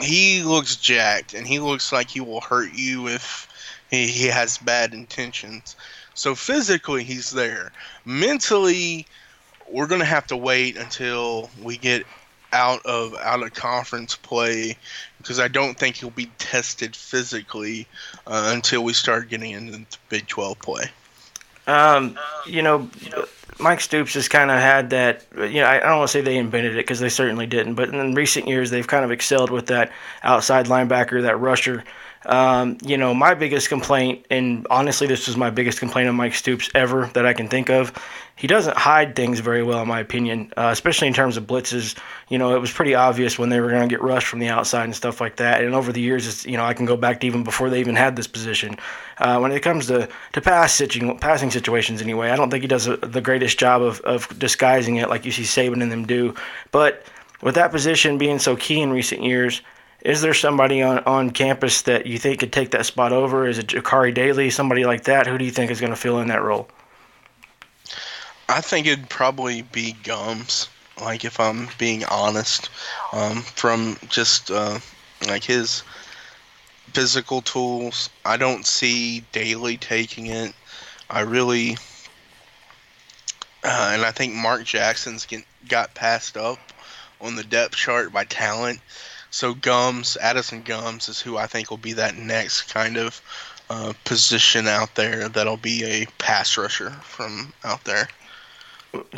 he 0.00 0.42
looks 0.42 0.76
jacked, 0.76 1.34
and 1.34 1.46
he 1.46 1.58
looks 1.58 1.92
like 1.92 2.10
he 2.10 2.20
will 2.20 2.40
hurt 2.40 2.72
you 2.74 3.08
if 3.08 3.48
he, 3.90 4.06
he 4.08 4.26
has 4.26 4.58
bad 4.58 4.92
intentions. 4.92 5.76
So 6.14 6.34
physically, 6.34 7.04
he's 7.04 7.30
there. 7.30 7.72
Mentally, 8.04 9.06
we're 9.68 9.86
gonna 9.86 10.04
have 10.04 10.26
to 10.28 10.36
wait 10.36 10.76
until 10.76 11.50
we 11.62 11.76
get 11.76 12.04
out 12.52 12.84
of 12.86 13.14
out 13.16 13.42
of 13.42 13.52
conference 13.54 14.16
play 14.16 14.76
because 15.18 15.40
I 15.40 15.48
don't 15.48 15.78
think 15.78 15.96
he'll 15.96 16.10
be 16.10 16.30
tested 16.38 16.94
physically 16.94 17.86
uh, 18.26 18.52
until 18.54 18.84
we 18.84 18.92
start 18.92 19.28
getting 19.28 19.50
into 19.50 19.84
Big 20.08 20.26
12 20.28 20.58
play. 20.60 20.84
Um, 21.66 22.16
you 22.46 22.62
know, 22.62 22.88
Mike 23.58 23.80
Stoops 23.80 24.14
has 24.14 24.28
kind 24.28 24.50
of 24.50 24.58
had 24.58 24.90
that. 24.90 25.24
You 25.36 25.60
know, 25.60 25.66
I 25.66 25.80
don't 25.80 25.98
want 25.98 26.08
to 26.08 26.12
say 26.12 26.20
they 26.20 26.36
invented 26.36 26.72
it 26.74 26.76
because 26.76 27.00
they 27.00 27.08
certainly 27.08 27.46
didn't, 27.46 27.74
but 27.74 27.88
in 27.88 28.14
recent 28.14 28.48
years 28.48 28.70
they've 28.70 28.86
kind 28.86 29.04
of 29.04 29.10
excelled 29.10 29.50
with 29.50 29.66
that 29.66 29.90
outside 30.22 30.66
linebacker, 30.66 31.22
that 31.22 31.40
rusher 31.40 31.84
Um, 32.26 32.76
you 32.84 32.96
know, 32.96 33.14
my 33.14 33.34
biggest 33.34 33.68
complaint, 33.68 34.26
and 34.30 34.66
honestly, 34.68 35.06
this 35.06 35.28
was 35.28 35.36
my 35.36 35.48
biggest 35.48 35.78
complaint 35.78 36.08
on 36.08 36.16
Mike 36.16 36.34
Stoops 36.34 36.68
ever 36.74 37.06
that 37.14 37.24
I 37.24 37.32
can 37.32 37.48
think 37.48 37.70
of. 37.70 37.92
He 38.34 38.46
doesn't 38.46 38.76
hide 38.76 39.16
things 39.16 39.40
very 39.40 39.62
well, 39.62 39.80
in 39.80 39.88
my 39.88 40.00
opinion, 40.00 40.52
uh, 40.56 40.68
especially 40.70 41.08
in 41.08 41.14
terms 41.14 41.36
of 41.36 41.46
blitzes. 41.46 41.96
You 42.28 42.36
know, 42.36 42.54
it 42.54 42.60
was 42.60 42.70
pretty 42.70 42.94
obvious 42.94 43.38
when 43.38 43.48
they 43.48 43.60
were 43.60 43.70
going 43.70 43.88
to 43.88 43.92
get 43.92 44.02
rushed 44.02 44.26
from 44.26 44.40
the 44.40 44.48
outside 44.48 44.84
and 44.84 44.94
stuff 44.94 45.20
like 45.20 45.36
that. 45.36 45.64
And 45.64 45.74
over 45.74 45.92
the 45.92 46.00
years, 46.00 46.26
it's, 46.26 46.44
you 46.44 46.56
know, 46.56 46.64
I 46.64 46.74
can 46.74 46.84
go 46.84 46.96
back 46.96 47.20
to 47.20 47.26
even 47.26 47.44
before 47.44 47.70
they 47.70 47.80
even 47.80 47.96
had 47.96 48.16
this 48.16 48.26
position. 48.26 48.76
Uh, 49.18 49.38
when 49.38 49.52
it 49.52 49.60
comes 49.60 49.86
to, 49.86 50.08
to 50.32 50.40
pass 50.40 50.74
situ- 50.74 51.16
passing 51.18 51.50
situations, 51.50 52.02
anyway, 52.02 52.30
I 52.30 52.36
don't 52.36 52.50
think 52.50 52.62
he 52.62 52.68
does 52.68 52.88
a, 52.88 52.96
the 52.98 53.22
greatest 53.22 53.58
job 53.58 53.80
of, 53.80 54.00
of 54.00 54.38
disguising 54.38 54.96
it 54.96 55.08
like 55.08 55.24
you 55.24 55.32
see 55.32 55.42
Saban 55.44 55.80
and 55.80 55.90
them 55.90 56.06
do. 56.06 56.34
But 56.72 57.06
with 57.40 57.54
that 57.54 57.70
position 57.70 58.18
being 58.18 58.38
so 58.38 58.56
key 58.56 58.80
in 58.82 58.90
recent 58.90 59.22
years, 59.22 59.62
is 60.06 60.20
there 60.20 60.34
somebody 60.34 60.82
on, 60.82 61.00
on 61.00 61.30
campus 61.30 61.82
that 61.82 62.06
you 62.06 62.16
think 62.16 62.38
could 62.38 62.52
take 62.52 62.70
that 62.70 62.86
spot 62.86 63.12
over? 63.12 63.44
Is 63.48 63.58
it 63.58 63.66
Jakari 63.66 64.14
Daly, 64.14 64.50
somebody 64.50 64.84
like 64.84 65.02
that? 65.04 65.26
Who 65.26 65.36
do 65.36 65.44
you 65.44 65.50
think 65.50 65.68
is 65.68 65.80
going 65.80 65.92
to 65.92 65.96
fill 65.96 66.20
in 66.20 66.28
that 66.28 66.44
role? 66.44 66.68
I 68.48 68.60
think 68.60 68.86
it'd 68.86 69.08
probably 69.08 69.62
be 69.62 69.96
Gumbs. 70.04 70.68
Like 71.00 71.24
if 71.24 71.40
I'm 71.40 71.68
being 71.76 72.04
honest, 72.04 72.70
um, 73.12 73.42
from 73.42 73.98
just 74.08 74.52
uh, 74.52 74.78
like 75.26 75.42
his 75.42 75.82
physical 76.92 77.42
tools, 77.42 78.08
I 78.24 78.36
don't 78.36 78.64
see 78.64 79.24
Daly 79.32 79.76
taking 79.76 80.26
it. 80.26 80.54
I 81.10 81.22
really, 81.22 81.76
uh, 83.64 83.90
and 83.92 84.02
I 84.02 84.12
think 84.12 84.34
Mark 84.34 84.62
Jackson's 84.62 85.26
get, 85.26 85.44
got 85.68 85.94
passed 85.94 86.36
up 86.36 86.60
on 87.20 87.34
the 87.34 87.44
depth 87.44 87.74
chart 87.74 88.12
by 88.12 88.22
talent. 88.24 88.78
So 89.36 89.52
Gumbs, 89.52 90.16
Addison 90.22 90.62
Gumbs, 90.62 91.10
is 91.10 91.20
who 91.20 91.36
I 91.36 91.46
think 91.46 91.68
will 91.68 91.76
be 91.76 91.92
that 91.92 92.16
next 92.16 92.72
kind 92.72 92.96
of 92.96 93.20
uh, 93.68 93.92
position 94.06 94.66
out 94.66 94.94
there 94.94 95.28
that'll 95.28 95.58
be 95.58 95.84
a 95.84 96.06
pass 96.16 96.56
rusher 96.56 96.92
from 97.02 97.52
out 97.62 97.84
there. 97.84 98.08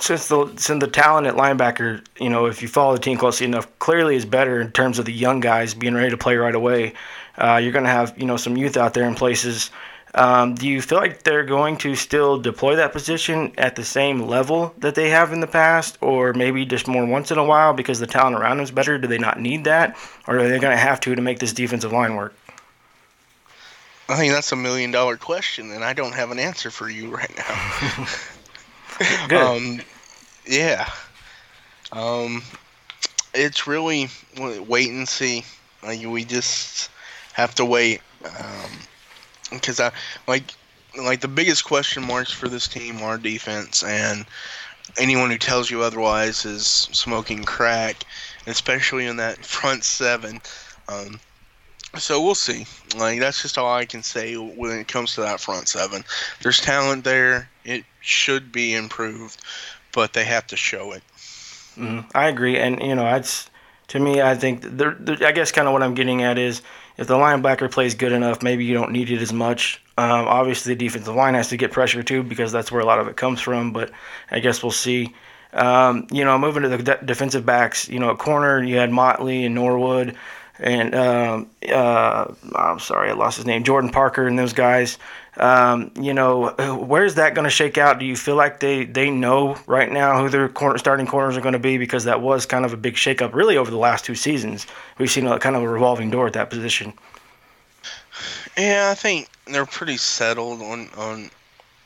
Since 0.01 0.27
the 0.27 0.53
since 0.57 0.81
the 0.83 0.91
talent 0.91 1.29
at 1.29 1.37
linebacker, 1.37 2.05
you 2.19 2.29
know, 2.29 2.47
if 2.47 2.63
you 2.63 2.67
follow 2.67 2.95
the 2.95 3.01
team 3.01 3.17
closely 3.17 3.47
enough, 3.47 3.69
clearly 3.79 4.17
is 4.17 4.25
better 4.25 4.61
in 4.61 4.73
terms 4.73 4.99
of 4.99 5.05
the 5.05 5.13
young 5.13 5.39
guys 5.39 5.73
being 5.73 5.95
ready 5.95 6.11
to 6.11 6.17
play 6.17 6.35
right 6.37 6.57
away. 6.57 6.95
Uh, 7.37 7.61
you're 7.63 7.71
going 7.71 7.85
to 7.85 7.91
have 7.91 8.13
you 8.19 8.27
know 8.27 8.37
some 8.37 8.57
youth 8.57 8.77
out 8.77 8.95
there 8.95 9.07
in 9.07 9.15
places 9.15 9.71
um, 10.15 10.55
do 10.55 10.67
you 10.67 10.81
feel 10.81 10.99
like 10.99 11.23
they're 11.23 11.45
going 11.45 11.77
to 11.79 11.95
still 11.95 12.39
deploy 12.39 12.77
that 12.77 12.93
position 12.93 13.53
at 13.59 13.77
the 13.77 13.85
same 13.85 14.23
level 14.23 14.75
that 14.79 14.95
they 14.95 15.11
have 15.11 15.33
in 15.33 15.41
the 15.41 15.47
past, 15.47 15.99
or 16.01 16.33
maybe 16.33 16.65
just 16.65 16.89
more 16.89 17.05
once 17.05 17.31
in 17.31 17.39
a 17.39 17.45
while 17.45 17.73
because 17.73 18.01
the 18.01 18.07
talent 18.07 18.37
around 18.37 18.57
them 18.57 18.65
is 18.65 18.71
better? 18.71 18.99
Do 18.99 19.07
they 19.07 19.19
not 19.19 19.41
need 19.41 19.65
that, 19.65 19.97
or 20.27 20.39
are 20.39 20.49
they 20.49 20.59
going 20.59 20.77
to 20.77 20.83
have 20.83 21.01
to 21.01 21.15
to 21.15 21.23
make 21.23 21.39
this 21.39 21.53
defensive 21.53 21.93
line 21.93 22.17
work? 22.17 22.35
I 24.09 24.17
think 24.17 24.33
that's 24.33 24.53
a 24.53 24.57
million 24.57 24.91
dollar 24.91 25.19
question, 25.19 25.71
and 25.71 25.85
I 25.85 25.93
don't 25.93 26.15
have 26.15 26.31
an 26.31 26.39
answer 26.39 26.71
for 26.71 26.89
you 26.89 27.15
right 27.15 27.37
now. 27.37 28.07
Good. 29.29 29.43
Um, 29.43 29.81
yeah. 30.47 30.89
Um, 31.93 32.43
it's 33.35 33.67
really 33.67 34.09
wait 34.37 34.91
and 34.91 35.07
see. 35.07 35.45
Like 35.83 36.05
we 36.05 36.25
just 36.25 36.91
have 37.35 37.55
to 37.57 37.65
wait. 37.65 38.01
Um, 38.25 38.71
because 39.51 39.81
I 39.81 39.93
like 40.27 40.55
like 40.97 41.21
the 41.21 41.29
biggest 41.29 41.65
question 41.65 42.05
marks 42.05 42.33
for 42.33 42.49
this 42.49 42.69
team 42.69 43.03
are 43.03 43.19
defense, 43.19 43.83
and 43.83 44.25
anyone 44.99 45.31
who 45.31 45.39
tells 45.39 45.71
you 45.71 45.83
otherwise 45.83 46.45
is 46.45 46.67
smoking 46.67 47.45
crack, 47.45 48.05
especially 48.47 49.07
in 49.07 49.17
that 49.17 49.45
front 49.45 49.85
seven. 49.85 50.41
Um, 50.89 51.21
so 51.97 52.23
we'll 52.23 52.35
see. 52.35 52.67
Like 52.97 53.21
that's 53.21 53.43
just 53.43 53.59
all 53.59 53.73
I 53.73 53.85
can 53.85 54.03
say 54.03 54.35
when 54.35 54.79
it 54.79 54.89
comes 54.89 55.15
to 55.15 55.23
that 55.23 55.41
front 55.41 55.69
seven. 55.69 56.05
There's 56.43 56.61
talent 56.61 57.05
there. 57.05 57.49
It 57.65 57.85
should 58.01 58.53
be 58.53 58.75
improved, 58.75 59.43
but 59.93 60.13
they 60.13 60.25
have 60.25 60.47
to 60.49 60.57
show 60.57 60.93
it. 60.93 61.03
Mm, 61.77 62.05
I 62.15 62.27
agree, 62.29 62.57
and 62.57 62.81
you 62.83 62.95
know, 62.95 63.07
it's 63.15 63.49
to 63.89 64.01
me. 64.01 64.21
I 64.21 64.35
think 64.35 64.63
the, 64.63 64.97
the 64.99 65.27
I 65.27 65.33
guess 65.33 65.53
kind 65.53 65.69
of 65.69 65.73
what 65.73 65.83
I'm 65.83 65.95
getting 65.95 66.23
at 66.23 66.39
is 66.39 66.63
if 66.99 67.07
the 67.07 67.15
linebacker 67.15 67.71
plays 67.71 67.95
good 67.95 68.13
enough, 68.13 68.43
maybe 68.43 68.65
you 68.65 68.75
don't 68.75 68.91
need 68.91 69.11
it 69.11 69.23
as 69.23 69.33
much. 69.33 69.81
Um, 69.97 70.27
obviously, 70.27 70.75
the 70.75 70.85
defensive 70.85 71.15
line 71.15 71.35
has 71.35 71.49
to 71.49 71.57
get 71.57 71.73
pressure 71.73 72.03
too 72.03 72.23
because 72.23 72.53
that's 72.53 72.71
where 72.71 72.81
a 72.81 72.85
lot 72.85 72.99
of 72.99 73.09
it 73.09 73.17
comes 73.17 73.41
from. 73.41 73.73
But 73.73 73.93
I 74.31 74.41
guess 74.41 74.63
we'll 74.63 74.73
see. 74.73 75.15
Um, 75.53 76.07
you 76.11 76.25
know, 76.25 76.37
moving 76.39 76.65
to 76.65 76.69
the 76.69 76.79
de- 76.79 77.05
defensive 77.05 77.47
backs, 77.47 77.89
you 77.89 77.99
know, 77.99 78.11
at 78.11 78.19
corner 78.19 78.63
you 78.63 78.77
had 78.77 78.91
Motley 78.91 79.45
and 79.47 79.55
Norwood, 79.55 80.15
and 80.59 80.95
um, 80.95 81.51
uh, 81.73 82.35
I'm 82.55 82.81
sorry, 82.81 83.11
I 83.11 83.15
lost 83.15 83.37
his 83.37 83.47
name, 83.47 83.65
Jordan 83.65 83.91
Parker, 83.91 84.27
and 84.27 84.39
those 84.39 84.53
guys. 84.53 84.99
Um, 85.39 85.93
you 86.01 86.13
know, 86.13 86.51
where's 86.81 87.15
that 87.15 87.35
going 87.35 87.45
to 87.45 87.51
shake 87.51 87.79
out? 87.79 87.99
Do 87.99 88.05
you 88.05 88.17
feel 88.17 88.35
like 88.35 88.61
they, 88.61 88.85
they 88.85 89.11
know 89.11 89.57
right 89.67 89.91
now 89.91 90.21
who 90.21 90.29
their 90.29 90.49
corner, 90.49 90.79
starting 90.79 91.07
corners 91.07 91.37
are 91.37 91.41
going 91.41 91.53
to 91.53 91.59
be? 91.59 91.79
Because 91.79 92.05
that 92.05 92.21
was 92.21 92.45
kind 92.45 92.65
of 92.65 92.73
a 92.73 92.77
big 92.77 92.95
shakeup, 92.95 93.35
really, 93.35 93.57
over 93.57 93.71
the 93.71 93.79
last 93.79 94.05
two 94.05 94.15
seasons. 94.15 94.67
We've 94.99 95.11
seen 95.11 95.27
a 95.27 95.39
kind 95.39 95.55
of 95.55 95.63
a 95.63 95.69
revolving 95.69 96.11
door 96.11 96.27
at 96.27 96.33
that 96.33 96.51
position. 96.51 96.93
Yeah, 98.57 98.89
I 98.91 98.95
think 98.95 99.29
they're 99.47 99.67
pretty 99.67 99.97
settled 99.97 100.61
on 100.63 100.89
on 100.97 101.31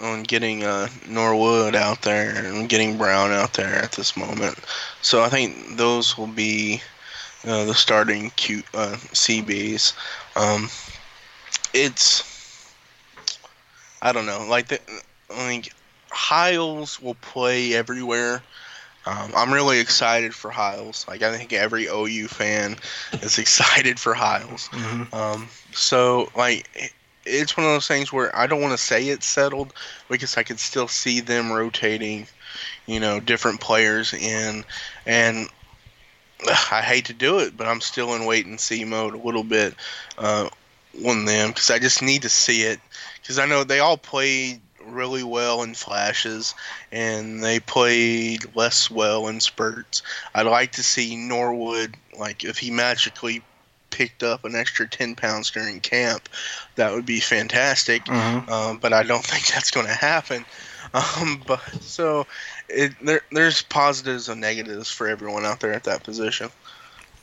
on 0.01 0.23
getting 0.25 0.65
uh, 0.65 0.89
Norwood 1.09 1.77
out 1.77 2.03
there 2.03 2.35
and 2.45 2.69
getting 2.69 2.99
Brown 2.99 3.31
out 3.31 3.53
there 3.53 3.75
at 3.75 3.93
this 3.93 4.17
moment. 4.17 4.59
So 5.01 5.23
I 5.23 5.29
think 5.29 5.77
those 5.77 6.19
will 6.19 6.27
be 6.27 6.83
uh, 7.47 7.65
the 7.65 7.75
starting 7.75 8.31
Q, 8.37 8.63
uh, 8.75 8.97
CBs. 9.13 9.95
Um, 10.37 10.69
it's 11.75 12.32
I 14.03 14.13
don't 14.13 14.27
know. 14.27 14.45
Like 14.49 14.69
the, 14.69 14.81
think 15.31 15.73
Hiles 16.11 17.01
will 17.01 17.15
play 17.15 17.75
everywhere. 17.75 18.43
Um, 19.07 19.33
I'm 19.35 19.53
really 19.53 19.81
excited 19.81 20.35
for 20.35 20.51
Hiles. 20.51 21.07
Like 21.09 21.23
I 21.23 21.37
think 21.37 21.53
every 21.53 21.87
OU 21.87 22.29
fan 22.29 22.77
is 23.15 23.39
excited 23.39 23.99
for 23.99 24.13
Hiles. 24.13 24.69
Mm-hmm. 24.69 25.15
Um, 25.15 25.49
so 25.73 26.31
like 26.37 26.93
it's 27.25 27.57
one 27.57 27.65
of 27.65 27.73
those 27.73 27.87
things 27.87 28.13
where 28.13 28.35
I 28.37 28.47
don't 28.47 28.61
want 28.61 28.73
to 28.73 28.85
say 28.85 29.09
it's 29.09 29.27
settled 29.27 29.73
because 30.11 30.37
I 30.37 30.43
can 30.43 30.59
still 30.59 30.89
see 30.89 31.21
them 31.21 31.53
rotating, 31.53 32.27
you 32.87 33.01
know, 33.01 33.21
different 33.21 33.61
players 33.61 34.13
in, 34.13 34.65
and 35.07 35.49
I 36.71 36.83
hate 36.83 37.05
to 37.07 37.13
do 37.13 37.39
it, 37.39 37.57
but 37.57 37.69
I'm 37.69 37.81
still 37.81 38.15
in 38.15 38.25
wait 38.25 38.47
and 38.47 38.59
see 38.59 38.85
mode 38.85 39.15
a 39.15 39.19
little 39.19 39.45
bit 39.45 39.75
uh, 40.19 40.49
on 41.07 41.25
them 41.25 41.49
because 41.51 41.71
I 41.71 41.79
just 41.79 42.03
need 42.03 42.23
to 42.23 42.29
see 42.29 42.63
it 42.63 42.81
because 43.21 43.39
I 43.39 43.47
know 43.47 43.65
they 43.65 43.79
all 43.79 43.97
played 43.97 44.61
really 44.87 45.23
well 45.23 45.63
in 45.63 45.75
flashes 45.75 46.55
and 46.91 47.43
they 47.43 47.61
played 47.61 48.55
less 48.55 48.91
well 48.91 49.29
in 49.29 49.41
spurts. 49.41 50.03
I'd 50.35 50.47
like 50.47 50.73
to 50.73 50.83
see 50.83 51.17
Norwood, 51.17 51.97
like, 52.19 52.45
if 52.45 52.59
he 52.59 52.71
magically 52.71 53.43
picked 53.91 54.23
up 54.23 54.45
an 54.45 54.55
extra 54.55 54.89
10 54.89 55.15
pounds 55.15 55.51
during 55.51 55.81
camp, 55.81 56.29
that 56.77 56.93
would 56.93 57.07
be 57.07 57.21
fantastic. 57.21 58.05
Mm-hmm. 58.07 58.51
Um, 58.51 58.79
but 58.79 58.93
I 58.93 59.03
don't 59.03 59.25
think 59.25 59.47
that's 59.49 59.71
going 59.71 59.87
to 59.87 59.93
happen. 59.93 60.45
Um, 60.95 61.43
but 61.47 61.61
so 61.81 62.27
it, 62.69 62.93
there, 63.03 63.23
there's 63.31 63.63
positives 63.63 64.29
and 64.29 64.41
negatives 64.41 64.91
for 64.91 65.07
everyone 65.07 65.45
out 65.45 65.61
there 65.61 65.73
at 65.73 65.85
that 65.85 66.03
position. 66.03 66.51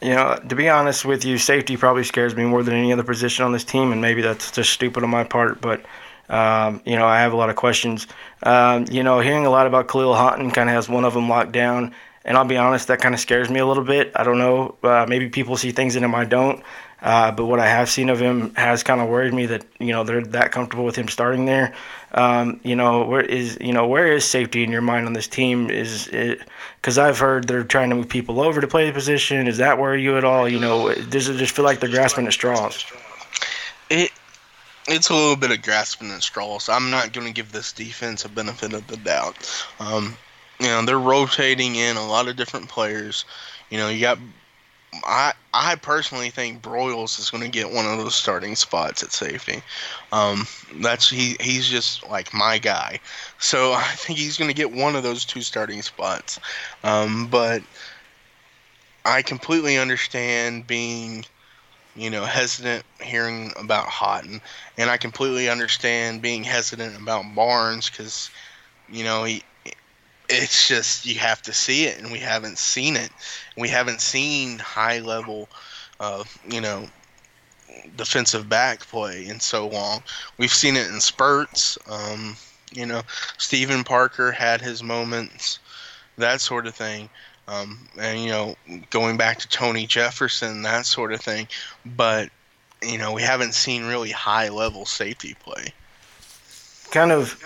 You 0.01 0.15
know, 0.15 0.39
to 0.47 0.55
be 0.55 0.69
honest 0.69 1.03
with 1.03 1.25
you, 1.25 1.37
safety 1.37 1.75
probably 1.75 2.03
scares 2.03 2.35
me 2.35 2.45
more 2.45 2.63
than 2.63 2.73
any 2.73 2.93
other 2.93 3.03
position 3.03 3.43
on 3.43 3.51
this 3.51 3.63
team, 3.65 3.91
and 3.91 4.01
maybe 4.01 4.21
that's 4.21 4.51
just 4.51 4.71
stupid 4.71 5.03
on 5.03 5.09
my 5.09 5.23
part, 5.23 5.61
but. 5.61 5.83
Um, 6.29 6.81
you 6.85 6.95
know, 6.95 7.07
I 7.07 7.21
have 7.21 7.33
a 7.33 7.35
lot 7.35 7.49
of 7.49 7.55
questions. 7.55 8.05
Um, 8.43 8.85
you 8.91 9.01
know, 9.01 9.19
hearing 9.19 9.47
a 9.47 9.49
lot 9.49 9.65
about 9.65 9.87
Kahlil 9.87 10.15
Haughton 10.15 10.51
kind 10.51 10.69
of 10.69 10.75
has 10.75 10.87
one 10.87 11.03
of 11.03 11.15
them 11.15 11.27
locked 11.27 11.53
down. 11.53 11.95
And 12.23 12.37
I'll 12.37 12.45
be 12.45 12.57
honest, 12.57 12.89
that 12.89 13.01
kind 13.01 13.15
of 13.15 13.19
scares 13.19 13.49
me 13.49 13.59
a 13.59 13.65
little 13.65 13.83
bit. 13.83 14.11
I 14.15 14.23
don't 14.23 14.37
know. 14.37 14.75
Uh, 14.83 15.07
maybe 15.09 15.29
people 15.29 15.57
see 15.57 15.71
things 15.71 15.95
in 15.95 16.03
him 16.03 16.13
I 16.13 16.25
don't. 16.25 16.61
Uh, 17.01 17.31
but 17.31 17.45
what 17.45 17.59
I 17.59 17.67
have 17.67 17.89
seen 17.89 18.09
of 18.09 18.19
him 18.19 18.53
has 18.55 18.83
kind 18.83 18.99
of 18.99 19.07
worried 19.07 19.33
me 19.33 19.45
that 19.47 19.65
you 19.79 19.93
know 19.93 20.03
they're 20.03 20.21
that 20.21 20.51
comfortable 20.51 20.83
with 20.83 20.97
him 20.97 21.07
starting 21.07 21.45
there. 21.45 21.73
Um, 22.13 22.59
you 22.63 22.75
know 22.75 23.03
where 23.03 23.21
is 23.21 23.57
you 23.61 23.71
know 23.71 23.87
where 23.87 24.07
is 24.13 24.25
safety 24.25 24.63
in 24.63 24.71
your 24.71 24.81
mind 24.81 25.05
on 25.05 25.13
this 25.13 25.27
team? 25.27 25.69
Is 25.69 26.07
it 26.07 26.41
because 26.81 26.97
I've 26.97 27.19
heard 27.19 27.47
they're 27.47 27.63
trying 27.63 27.89
to 27.91 27.95
move 27.95 28.09
people 28.09 28.41
over 28.41 28.61
to 28.61 28.67
play 28.67 28.87
the 28.87 28.93
position? 28.93 29.47
Is 29.47 29.57
that 29.57 29.77
where 29.77 29.95
you 29.95 30.17
at 30.17 30.23
all? 30.23 30.49
You 30.49 30.59
know, 30.59 30.93
does 30.93 31.29
it 31.29 31.37
just 31.37 31.55
feel 31.55 31.65
like 31.65 31.79
they're 31.79 31.89
grasping 31.89 32.25
at 32.25 32.33
straws? 32.33 32.85
It 33.89 34.11
it's 34.87 35.09
a 35.09 35.13
little 35.13 35.35
bit 35.35 35.51
of 35.51 35.61
grasping 35.61 36.09
at 36.11 36.23
straws. 36.23 36.67
I'm 36.67 36.89
not 36.89 37.13
going 37.13 37.27
to 37.27 37.33
give 37.33 37.51
this 37.51 37.71
defense 37.71 38.25
a 38.25 38.29
benefit 38.29 38.73
of 38.73 38.87
the 38.87 38.97
doubt. 38.97 39.67
Um, 39.79 40.17
you 40.59 40.67
know 40.67 40.81
they're 40.83 40.99
rotating 40.99 41.75
in 41.75 41.95
a 41.95 42.05
lot 42.05 42.27
of 42.27 42.35
different 42.35 42.69
players. 42.69 43.25
You 43.69 43.77
know 43.77 43.89
you 43.89 44.01
got 44.01 44.17
I 45.03 45.33
I 45.53 45.75
personally 45.75 46.29
think 46.29 46.61
Broiles 46.61 47.19
is 47.19 47.29
going 47.29 47.43
to 47.43 47.49
get 47.49 47.71
one 47.71 47.85
of 47.85 47.97
those 47.97 48.15
starting 48.15 48.55
spots 48.55 49.03
at 49.03 49.11
safety. 49.11 49.61
Um, 50.11 50.47
that's 50.75 51.09
he 51.09 51.37
he's 51.39 51.69
just 51.69 52.07
like 52.09 52.33
my 52.33 52.57
guy, 52.57 52.99
so 53.37 53.73
I 53.77 53.83
think 53.83 54.19
he's 54.19 54.37
going 54.37 54.49
to 54.49 54.55
get 54.55 54.71
one 54.71 54.95
of 54.95 55.03
those 55.03 55.25
two 55.25 55.41
starting 55.41 55.81
spots. 55.81 56.39
Um, 56.83 57.27
but 57.27 57.61
I 59.05 59.21
completely 59.21 59.77
understand 59.77 60.67
being 60.67 61.25
you 61.95 62.09
know, 62.09 62.23
hesitant 62.23 62.85
hearing 63.01 63.51
about 63.57 63.87
Haughton, 63.87 64.41
and 64.77 64.89
I 64.89 64.97
completely 64.97 65.49
understand 65.49 66.21
being 66.21 66.43
hesitant 66.45 66.99
about 66.99 67.25
Barnes 67.35 67.89
because, 67.89 68.29
you 68.87 69.03
know, 69.03 69.25
he. 69.25 69.43
It's 70.29 70.67
just 70.67 71.05
you 71.05 71.19
have 71.19 71.41
to 71.43 71.53
see 71.53 71.85
it, 71.85 71.99
and 71.99 72.11
we 72.11 72.19
haven't 72.19 72.57
seen 72.57 72.95
it. 72.95 73.09
We 73.57 73.67
haven't 73.67 74.01
seen 74.01 74.59
high 74.59 74.99
level, 74.99 75.49
uh, 75.99 76.23
you 76.47 76.61
know, 76.61 76.87
defensive 77.95 78.47
back 78.47 78.81
play 78.81 79.25
in 79.25 79.39
so 79.39 79.67
long. 79.67 80.03
We've 80.37 80.53
seen 80.53 80.75
it 80.75 80.87
in 80.87 81.01
spurts. 81.01 81.77
Um, 81.89 82.35
you 82.71 82.85
know, 82.85 83.01
Steven 83.37 83.83
Parker 83.83 84.31
had 84.31 84.61
his 84.61 84.83
moments, 84.83 85.59
that 86.17 86.41
sort 86.41 86.67
of 86.67 86.75
thing. 86.75 87.09
Um, 87.47 87.87
and, 87.99 88.21
you 88.21 88.29
know, 88.29 88.55
going 88.91 89.17
back 89.17 89.39
to 89.39 89.49
Tony 89.49 89.87
Jefferson, 89.87 90.61
that 90.61 90.85
sort 90.85 91.13
of 91.13 91.21
thing. 91.21 91.47
But, 91.83 92.29
you 92.83 92.99
know, 92.99 93.11
we 93.11 93.23
haven't 93.23 93.55
seen 93.55 93.85
really 93.85 94.11
high 94.11 94.49
level 94.49 94.85
safety 94.85 95.35
play. 95.39 95.73
Kind 96.91 97.11
of 97.11 97.41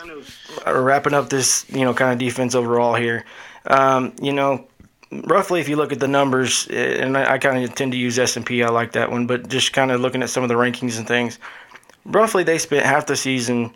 wrapping 0.65 1.13
up 1.13 1.29
this, 1.29 1.65
you 1.69 1.85
know, 1.85 1.93
kind 1.93 2.13
of 2.13 2.19
defense 2.19 2.55
overall 2.55 2.95
here. 2.95 3.25
Um, 3.67 4.13
you 4.21 4.33
know, 4.33 4.67
roughly 5.11 5.59
if 5.59 5.69
you 5.69 5.75
look 5.75 5.91
at 5.91 5.99
the 5.99 6.07
numbers, 6.07 6.67
and 6.67 7.17
I, 7.17 7.33
I 7.33 7.37
kind 7.37 7.63
of 7.63 7.75
tend 7.75 7.91
to 7.91 7.97
use 7.97 8.17
S&P, 8.17 8.63
I 8.63 8.69
like 8.69 8.93
that 8.93 9.11
one, 9.11 9.27
but 9.27 9.47
just 9.49 9.73
kind 9.73 9.91
of 9.91 10.01
looking 10.01 10.23
at 10.23 10.29
some 10.29 10.43
of 10.43 10.49
the 10.49 10.55
rankings 10.55 10.97
and 10.97 11.07
things, 11.07 11.39
roughly 12.05 12.43
they 12.43 12.57
spent 12.57 12.85
half 12.85 13.05
the 13.05 13.15
season 13.15 13.73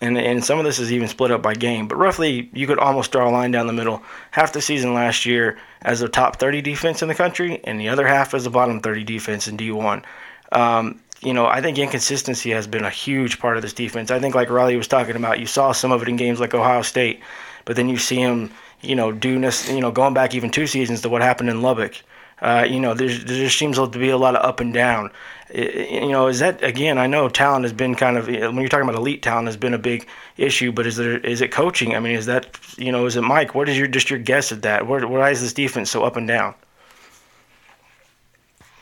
and, 0.00 0.16
and 0.16 0.44
some 0.44 0.58
of 0.58 0.64
this 0.64 0.78
is 0.78 0.92
even 0.92 1.08
split 1.08 1.30
up 1.30 1.42
by 1.42 1.54
game, 1.54 1.88
but 1.88 1.96
roughly 1.96 2.50
you 2.52 2.66
could 2.66 2.78
almost 2.78 3.10
draw 3.10 3.28
a 3.28 3.32
line 3.32 3.50
down 3.50 3.66
the 3.66 3.72
middle. 3.72 4.02
Half 4.30 4.52
the 4.52 4.60
season 4.60 4.94
last 4.94 5.26
year 5.26 5.58
as 5.82 6.00
the 6.00 6.08
top 6.08 6.36
30 6.36 6.62
defense 6.62 7.02
in 7.02 7.08
the 7.08 7.14
country, 7.14 7.60
and 7.64 7.80
the 7.80 7.88
other 7.88 8.06
half 8.06 8.32
as 8.34 8.44
the 8.44 8.50
bottom 8.50 8.80
30 8.80 9.04
defense 9.04 9.48
in 9.48 9.56
D1. 9.56 10.04
Um, 10.52 11.00
you 11.20 11.32
know, 11.32 11.46
I 11.46 11.60
think 11.60 11.78
inconsistency 11.78 12.50
has 12.50 12.66
been 12.66 12.84
a 12.84 12.90
huge 12.90 13.38
part 13.40 13.56
of 13.56 13.62
this 13.62 13.72
defense. 13.72 14.10
I 14.10 14.20
think, 14.20 14.34
like 14.34 14.50
Riley 14.50 14.76
was 14.76 14.88
talking 14.88 15.16
about, 15.16 15.40
you 15.40 15.46
saw 15.46 15.72
some 15.72 15.92
of 15.92 16.02
it 16.02 16.08
in 16.08 16.16
games 16.16 16.40
like 16.40 16.54
Ohio 16.54 16.82
State, 16.82 17.20
but 17.64 17.76
then 17.76 17.88
you 17.88 17.96
see 17.96 18.16
him, 18.16 18.50
you 18.80 18.94
know, 18.94 19.10
do 19.12 19.40
this, 19.40 19.68
you 19.68 19.80
know, 19.80 19.90
going 19.90 20.14
back 20.14 20.34
even 20.34 20.50
two 20.50 20.66
seasons 20.66 21.00
to 21.02 21.08
what 21.08 21.22
happened 21.22 21.50
in 21.50 21.62
Lubbock. 21.62 22.02
Uh, 22.40 22.64
you 22.68 22.78
know, 22.78 22.94
there 22.94 23.08
just 23.08 23.58
seems 23.58 23.76
to 23.76 23.88
be 23.88 24.10
a 24.10 24.16
lot 24.16 24.36
of 24.36 24.44
up 24.44 24.60
and 24.60 24.72
down. 24.72 25.10
It, 25.50 25.90
you 25.90 26.10
know, 26.10 26.28
is 26.28 26.38
that 26.38 26.62
again? 26.62 26.96
I 26.96 27.08
know 27.08 27.28
talent 27.28 27.64
has 27.64 27.72
been 27.72 27.96
kind 27.96 28.16
of 28.16 28.28
when 28.28 28.56
you're 28.58 28.68
talking 28.68 28.88
about 28.88 28.94
elite 28.94 29.22
talent 29.22 29.48
has 29.48 29.56
been 29.56 29.74
a 29.74 29.78
big 29.78 30.06
issue, 30.36 30.70
but 30.70 30.86
is 30.86 30.96
there 30.96 31.18
is 31.18 31.40
it 31.40 31.50
coaching? 31.50 31.96
I 31.96 32.00
mean, 32.00 32.14
is 32.14 32.26
that 32.26 32.56
you 32.76 32.92
know, 32.92 33.06
is 33.06 33.16
it 33.16 33.22
Mike? 33.22 33.56
What 33.56 33.68
is 33.68 33.76
your 33.76 33.88
just 33.88 34.08
your 34.08 34.20
guess 34.20 34.52
at 34.52 34.62
that? 34.62 34.86
Where, 34.86 35.06
why 35.08 35.30
is 35.30 35.40
this 35.40 35.52
defense 35.52 35.90
so 35.90 36.04
up 36.04 36.16
and 36.16 36.28
down? 36.28 36.54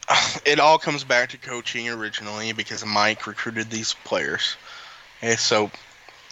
It 0.45 0.61
all 0.61 0.79
comes 0.79 1.03
back 1.03 1.31
to 1.31 1.39
coaching 1.39 1.89
originally 1.89 2.53
because 2.53 2.85
Mike 2.87 3.27
recruited 3.27 3.69
these 3.69 3.95
players, 4.05 4.57
and 5.21 5.39
so 5.39 5.71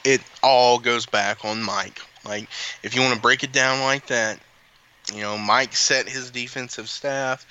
it 0.04 0.20
all 0.42 0.78
goes 0.78 1.06
back 1.06 1.44
on 1.44 1.62
Mike. 1.62 2.00
Like, 2.24 2.48
if 2.82 2.94
you 2.94 3.00
want 3.00 3.14
to 3.14 3.20
break 3.20 3.42
it 3.42 3.52
down 3.52 3.80
like 3.80 4.06
that, 4.06 4.38
you 5.12 5.20
know, 5.20 5.36
Mike 5.36 5.74
set 5.74 6.08
his 6.08 6.30
defensive 6.30 6.88
staff 6.88 7.44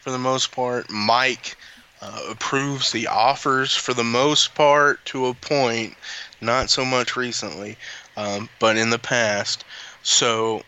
for 0.00 0.10
the 0.10 0.18
most 0.18 0.52
part. 0.52 0.90
Mike 0.90 1.56
uh, 2.02 2.26
approves 2.30 2.92
the 2.92 3.06
offers 3.06 3.74
for 3.74 3.94
the 3.94 4.04
most 4.04 4.54
part 4.54 5.04
to 5.06 5.26
a 5.26 5.34
point, 5.34 5.96
not 6.40 6.70
so 6.70 6.84
much 6.84 7.16
recently, 7.16 7.76
um, 8.16 8.48
but 8.58 8.76
in 8.76 8.90
the 8.90 8.98
past. 8.98 9.64
So, 10.02 10.62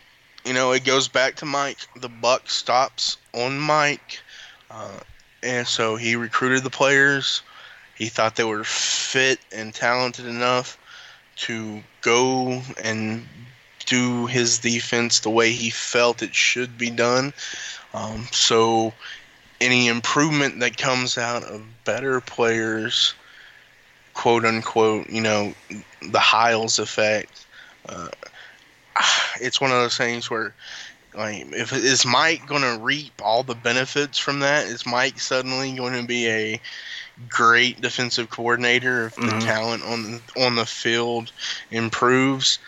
you 0.44 0.52
know, 0.52 0.72
it 0.72 0.84
goes 0.84 1.08
back 1.08 1.36
to 1.36 1.46
Mike. 1.46 1.78
The 1.96 2.08
buck 2.08 2.50
stops 2.50 3.16
on 3.32 3.58
Mike. 3.58 4.20
Uh, 4.72 4.98
and 5.42 5.66
so 5.66 5.96
he 5.96 6.16
recruited 6.16 6.62
the 6.62 6.70
players. 6.70 7.42
He 7.96 8.08
thought 8.08 8.36
they 8.36 8.44
were 8.44 8.64
fit 8.64 9.38
and 9.52 9.74
talented 9.74 10.26
enough 10.26 10.78
to 11.36 11.82
go 12.00 12.62
and 12.82 13.26
do 13.86 14.26
his 14.26 14.58
defense 14.58 15.20
the 15.20 15.30
way 15.30 15.52
he 15.52 15.70
felt 15.70 16.22
it 16.22 16.34
should 16.34 16.78
be 16.78 16.90
done. 16.90 17.32
Um, 17.94 18.26
so 18.30 18.94
any 19.60 19.88
improvement 19.88 20.60
that 20.60 20.76
comes 20.76 21.18
out 21.18 21.44
of 21.44 21.62
better 21.84 22.20
players, 22.20 23.14
quote 24.14 24.44
unquote, 24.44 25.10
you 25.10 25.20
know, 25.20 25.52
the 26.00 26.18
Hiles 26.18 26.78
effect, 26.78 27.44
uh, 27.88 28.08
it's 29.40 29.60
one 29.60 29.70
of 29.70 29.76
those 29.76 29.96
things 29.96 30.30
where. 30.30 30.54
Like, 31.14 31.52
if 31.52 31.72
is 31.72 32.06
Mike 32.06 32.46
going 32.46 32.62
to 32.62 32.82
reap 32.82 33.12
all 33.22 33.42
the 33.42 33.54
benefits 33.54 34.18
from 34.18 34.40
that? 34.40 34.66
Is 34.66 34.86
Mike 34.86 35.20
suddenly 35.20 35.72
going 35.72 36.00
to 36.00 36.06
be 36.06 36.28
a 36.28 36.60
great 37.28 37.80
defensive 37.80 38.30
coordinator 38.30 39.06
if 39.06 39.16
the 39.16 39.22
mm-hmm. 39.22 39.38
talent 39.40 39.82
on 39.84 40.20
on 40.42 40.54
the 40.54 40.66
field 40.66 41.30
improves? 41.70 42.58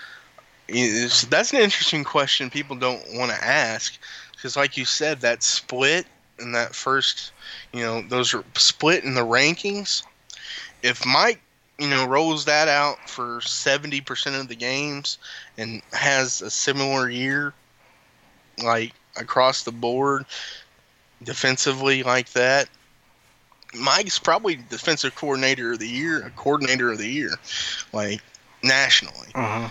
It's, 0.69 1.23
that's 1.27 1.53
an 1.53 1.61
interesting 1.61 2.05
question 2.05 2.51
people 2.51 2.77
don't 2.77 3.03
want 3.15 3.31
to 3.31 3.45
ask 3.45 3.99
because, 4.33 4.57
like 4.57 4.77
you 4.77 4.85
said, 4.85 5.21
that 5.21 5.43
split 5.43 6.07
in 6.39 6.53
that 6.53 6.75
first, 6.75 7.33
you 7.73 7.81
know, 7.81 8.03
those 8.03 8.35
are 8.35 8.45
split 8.57 9.05
in 9.05 9.15
the 9.15 9.23
rankings. 9.23 10.03
If 10.83 11.05
Mike, 11.07 11.41
you 11.79 11.89
know, 11.89 12.07
rolls 12.07 12.45
that 12.45 12.69
out 12.69 13.09
for 13.09 13.41
70% 13.41 14.39
of 14.39 14.49
the 14.49 14.55
games 14.55 15.19
and 15.57 15.81
has 15.93 16.43
a 16.43 16.51
similar 16.51 17.09
year, 17.09 17.55
like 18.63 18.93
across 19.17 19.63
the 19.63 19.73
board, 19.73 20.25
defensively 21.23 22.03
like 22.03 22.31
that, 22.33 22.69
Mike's 23.75 24.19
probably 24.19 24.57
defensive 24.69 25.15
coordinator 25.15 25.73
of 25.73 25.79
the 25.81 25.89
year, 25.89 26.25
a 26.25 26.31
coordinator 26.31 26.93
of 26.93 26.99
the 26.99 27.09
year, 27.09 27.31
like 27.93 28.21
nationally. 28.63 29.29
Uh-huh 29.35 29.69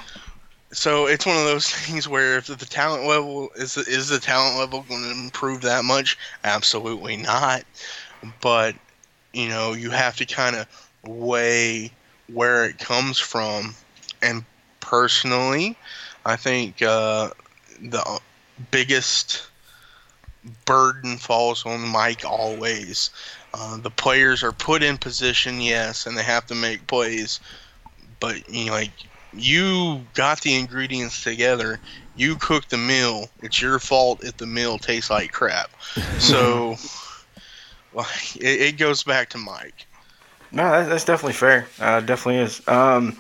so 0.74 1.06
it's 1.06 1.26
one 1.26 1.38
of 1.38 1.46
those 1.46 1.68
things 1.70 2.08
where 2.08 2.38
if 2.38 2.48
the 2.48 2.58
talent 2.58 3.06
level 3.06 3.50
is 3.56 3.78
is 3.78 4.10
the 4.10 4.20
talent 4.20 4.58
level 4.58 4.84
going 4.90 5.04
to 5.04 5.12
improve 5.12 5.62
that 5.62 5.86
much? 5.86 6.18
Absolutely 6.44 7.16
not. 7.16 7.64
But 8.42 8.76
you 9.32 9.48
know, 9.48 9.74
you 9.74 9.92
have 9.92 10.18
to 10.18 10.26
kind 10.26 10.56
of 10.56 10.68
weigh 11.06 11.92
where 12.32 12.66
it 12.66 12.80
comes 12.80 13.20
from. 13.20 13.76
And 14.22 14.46
personally, 14.80 15.78
I 16.26 16.36
think 16.36 16.82
uh, 16.82 17.32
the 17.82 18.20
biggest 18.72 19.48
burden 20.66 21.18
falls 21.18 21.66
on 21.66 21.88
Mike 21.88 22.26
always. 22.26 23.10
Uh, 23.54 23.78
the 23.78 23.90
players 23.90 24.44
are 24.44 24.52
put 24.52 24.84
in 24.84 24.98
position, 24.98 25.62
yes, 25.62 26.06
and 26.06 26.18
they 26.18 26.24
have 26.24 26.46
to 26.48 26.56
make 26.56 26.88
plays. 26.88 27.40
But 28.20 28.50
you 28.50 28.66
know, 28.66 28.72
like 28.74 28.92
you 29.36 30.06
got 30.14 30.42
the 30.42 30.56
ingredients 30.56 31.24
together. 31.24 31.80
You 32.16 32.36
cooked 32.36 32.70
the 32.70 32.78
meal. 32.78 33.30
It's 33.42 33.62
your 33.62 33.80
fault 33.80 34.24
if 34.24 34.38
the 34.38 34.46
meal 34.46 34.78
tastes 34.78 35.10
like 35.10 35.32
crap. 35.32 35.72
So, 36.20 36.78
well, 37.92 38.08
it, 38.36 38.62
it, 38.62 38.78
goes 38.78 39.04
back 39.04 39.30
to 39.32 39.38
Mike. 39.38 39.88
No, 40.52 40.64
that, 40.64 40.88
that's 40.88 41.04
definitely 41.04 41.34
fair. 41.34 41.68
Uh, 41.80 42.00
definitely 42.00 42.42
is. 42.42 42.66
Um, 42.68 43.18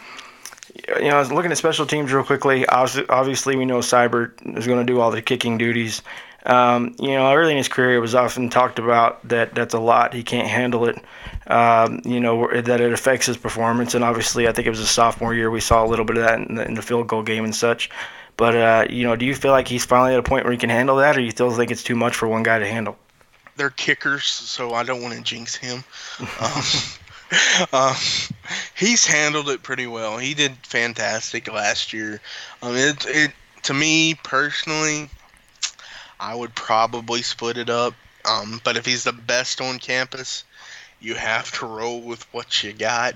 you 0.74 1.09
know, 1.09 1.15
I 1.15 1.19
was 1.19 1.32
looking 1.32 1.51
at 1.51 1.57
special 1.57 1.86
teams 1.86 2.11
real 2.11 2.24
quickly. 2.24 2.65
Obviously, 2.67 3.55
we 3.55 3.65
know 3.65 3.80
Seibert 3.80 4.57
is 4.57 4.67
going 4.67 4.86
to 4.86 4.91
do 4.91 4.99
all 4.99 5.11
the 5.11 5.21
kicking 5.21 5.57
duties. 5.57 6.01
Um, 6.45 6.95
you 6.99 7.11
know, 7.11 7.34
early 7.34 7.51
in 7.51 7.57
his 7.57 7.69
career, 7.69 7.95
it 7.95 7.99
was 7.99 8.15
often 8.15 8.49
talked 8.49 8.80
about 8.80 9.26
that 9.30 9.55
that's 9.55 9.74
a 9.74 9.80
lot. 9.80 10.13
He 10.13 10.24
can't 10.24 10.47
handle 10.47 10.86
it. 10.86 10.97
Um, 11.47 12.01
you 12.03 12.19
know, 12.19 12.49
that 12.61 12.82
it 12.82 12.91
affects 12.91 13.28
his 13.28 13.38
performance. 13.38 13.93
And 13.93 14.03
obviously, 14.03 14.47
I 14.47 14.51
think 14.51 14.67
it 14.67 14.71
was 14.71 14.80
a 14.80 14.88
sophomore 14.88 15.34
year. 15.34 15.49
We 15.49 15.61
saw 15.61 15.86
a 15.86 15.88
little 15.88 16.05
bit 16.05 16.17
of 16.17 16.24
that 16.24 16.39
in 16.39 16.55
the, 16.55 16.65
in 16.65 16.74
the 16.74 16.82
field 16.82 17.07
goal 17.07 17.24
game 17.24 17.43
and 17.43 17.55
such. 17.55 17.89
But, 18.36 18.55
uh, 18.55 18.88
you 18.89 19.03
know, 19.03 19.15
do 19.15 19.26
you 19.26 19.36
feel 19.36 19.51
like 19.51 19.67
he's 19.67 19.86
finally 19.86 20.13
at 20.13 20.19
a 20.19 20.24
point 20.24 20.43
where 20.43 20.51
he 20.51 20.57
can 20.57 20.71
handle 20.71 20.97
that, 20.97 21.15
or 21.15 21.21
you 21.21 21.30
still 21.30 21.51
think 21.51 21.69
it's 21.69 21.84
too 21.84 21.95
much 21.95 22.15
for 22.15 22.28
one 22.28 22.43
guy 22.43 22.59
to 22.59 22.67
handle? 22.67 22.97
They're 23.55 23.69
kickers, 23.69 24.26
so 24.26 24.74
I 24.74 24.84
don't 24.84 25.03
want 25.03 25.13
to 25.13 25.21
jinx 25.21 25.55
him. 25.55 25.84
um, 26.19 26.63
uh, 27.71 27.95
he's 28.76 29.05
handled 29.05 29.49
it 29.49 29.63
pretty 29.63 29.88
well. 29.88 30.17
He 30.17 30.34
did 30.34 30.53
fantastic 30.63 31.51
last 31.51 31.93
year. 31.93 32.21
Um, 32.61 32.76
it, 32.76 33.05
it 33.07 33.32
to 33.63 33.74
me 33.74 34.15
personally, 34.24 35.09
I 36.19 36.36
would 36.36 36.55
probably 36.55 37.21
split 37.21 37.57
it 37.57 37.69
up. 37.69 37.93
Um, 38.26 38.61
but 38.63 38.78
if 38.78 38.86
he's 38.86 39.03
the 39.03 39.11
best 39.11 39.59
on 39.59 39.80
campus, 39.80 40.45
you 41.01 41.15
have 41.15 41.51
to 41.59 41.65
roll 41.65 42.01
with 42.01 42.24
what 42.34 42.63
you 42.63 42.71
got. 42.71 43.15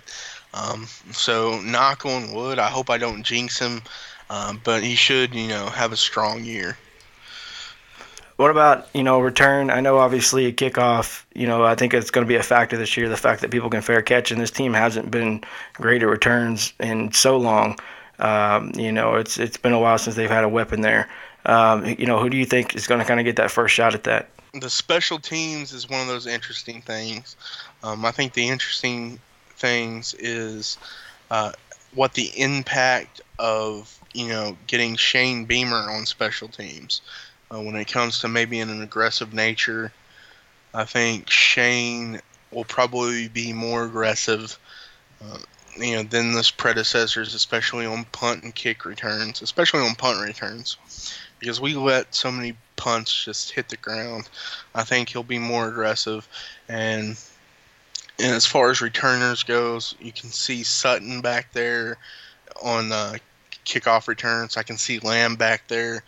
Um, 0.54 0.88
so 1.12 1.62
knock 1.62 2.06
on 2.06 2.34
wood. 2.34 2.60
I 2.60 2.68
hope 2.68 2.90
I 2.90 2.98
don't 2.98 3.24
jinx 3.24 3.60
him, 3.60 3.82
um, 4.30 4.60
but 4.64 4.84
he 4.84 4.96
should, 4.96 5.34
you 5.34 5.48
know, 5.48 5.68
have 5.68 5.94
a 5.94 5.98
strong 5.98 6.44
year. 6.44 6.78
What 8.38 8.52
about 8.52 8.88
you 8.94 9.04
know 9.04 9.20
return? 9.20 9.72
I 9.72 9.82
know 9.82 9.98
obviously 9.98 10.46
a 10.46 10.54
kickoff. 10.54 11.24
You 11.34 11.48
know 11.48 11.64
I 11.64 11.74
think 11.76 11.94
it's 11.94 12.12
going 12.12 12.26
to 12.26 12.30
be 12.30 12.36
a 12.36 12.44
factor 12.44 12.78
this 12.78 12.96
year. 12.96 13.10
The 13.10 13.18
fact 13.18 13.42
that 13.42 13.52
people 13.52 13.70
can 13.70 13.82
fair 13.82 14.02
catch, 14.02 14.32
and 14.32 14.40
this 14.40 14.52
team 14.52 14.74
hasn't 14.74 15.10
been 15.10 15.44
great 15.74 16.04
at 16.04 16.08
returns 16.08 16.72
in 16.80 17.12
so 17.12 17.38
long. 17.38 17.78
Um, 18.20 18.72
you 18.76 18.92
know 18.92 19.16
it's 19.16 19.40
it's 19.40 19.58
been 19.58 19.74
a 19.74 19.80
while 19.80 19.98
since 19.98 20.16
they've 20.16 20.30
had 20.30 20.44
a 20.44 20.50
weapon 20.50 20.82
there. 20.82 21.10
Um, 21.48 21.86
you 21.86 22.06
know, 22.06 22.20
who 22.20 22.30
do 22.30 22.38
you 22.38 22.46
think 22.46 22.76
is 22.76 22.88
going 22.88 23.00
to 23.00 23.06
kind 23.06 23.20
of 23.20 23.26
get 23.26 23.38
that 23.38 23.50
first 23.50 23.74
shot 23.74 23.96
at 23.96 24.04
that? 24.04 24.30
The 24.54 24.70
special 24.70 25.18
teams 25.18 25.72
is 25.72 25.90
one 25.90 26.02
of 26.02 26.08
those 26.08 26.28
interesting 26.28 26.82
things. 26.82 27.36
Um, 27.84 28.06
I 28.06 28.12
think 28.12 28.34
the 28.34 28.48
interesting 28.48 29.20
things 29.56 30.14
is 30.16 30.78
uh, 31.32 31.54
what 31.96 32.14
the 32.14 32.32
impact 32.40 33.22
of 33.40 34.00
you 34.14 34.28
know 34.28 34.58
getting 34.68 34.96
Shane 34.96 35.46
Beamer 35.46 35.90
on 35.90 36.06
special 36.06 36.50
teams 36.50 37.02
uh, 37.54 37.62
when 37.62 37.76
it 37.76 37.88
comes 37.88 38.20
to 38.20 38.28
maybe 38.28 38.60
in 38.60 38.70
an 38.70 38.82
aggressive 38.82 39.34
nature. 39.34 39.92
I 40.74 40.86
think 40.86 41.30
Shane 41.30 42.20
will 42.52 42.66
probably 42.66 43.28
be 43.28 43.54
more 43.54 43.86
aggressive, 43.86 44.58
uh, 45.24 45.40
you 45.78 45.96
know, 45.96 46.04
than 46.04 46.34
his 46.34 46.52
predecessors, 46.52 47.34
especially 47.34 47.86
on 47.86 48.06
punt 48.06 48.44
and 48.44 48.54
kick 48.54 48.86
returns, 48.86 49.42
especially 49.42 49.82
on 49.82 49.96
punt 49.96 50.22
returns, 50.26 50.78
because 51.40 51.60
we 51.60 51.74
let 51.74 52.14
so 52.14 52.32
many 52.32 52.56
punts 52.76 53.26
just 53.26 53.52
hit 53.52 53.70
the 53.70 53.78
ground. 53.78 54.30
I 54.76 54.84
think 54.84 55.10
he'll 55.10 55.24
be 55.24 55.40
more 55.40 55.68
aggressive, 55.68 56.28
and 56.70 57.18
and 58.20 58.34
as 58.34 58.46
far 58.46 58.72
as 58.72 58.82
returners 58.82 59.44
goes, 59.44 59.96
you 60.00 60.12
can 60.12 60.30
see 60.30 60.64
Sutton 60.64 61.22
back 61.22 61.54
there 61.54 61.98
on 62.64 62.92
uh, 62.92 63.14
kickoff 63.66 64.08
returns. 64.08 64.58
I 64.58 64.64
can 64.64 64.78
see 64.78 65.00
Lamb 65.00 65.36
back 65.36 65.68
there, 65.68 66.04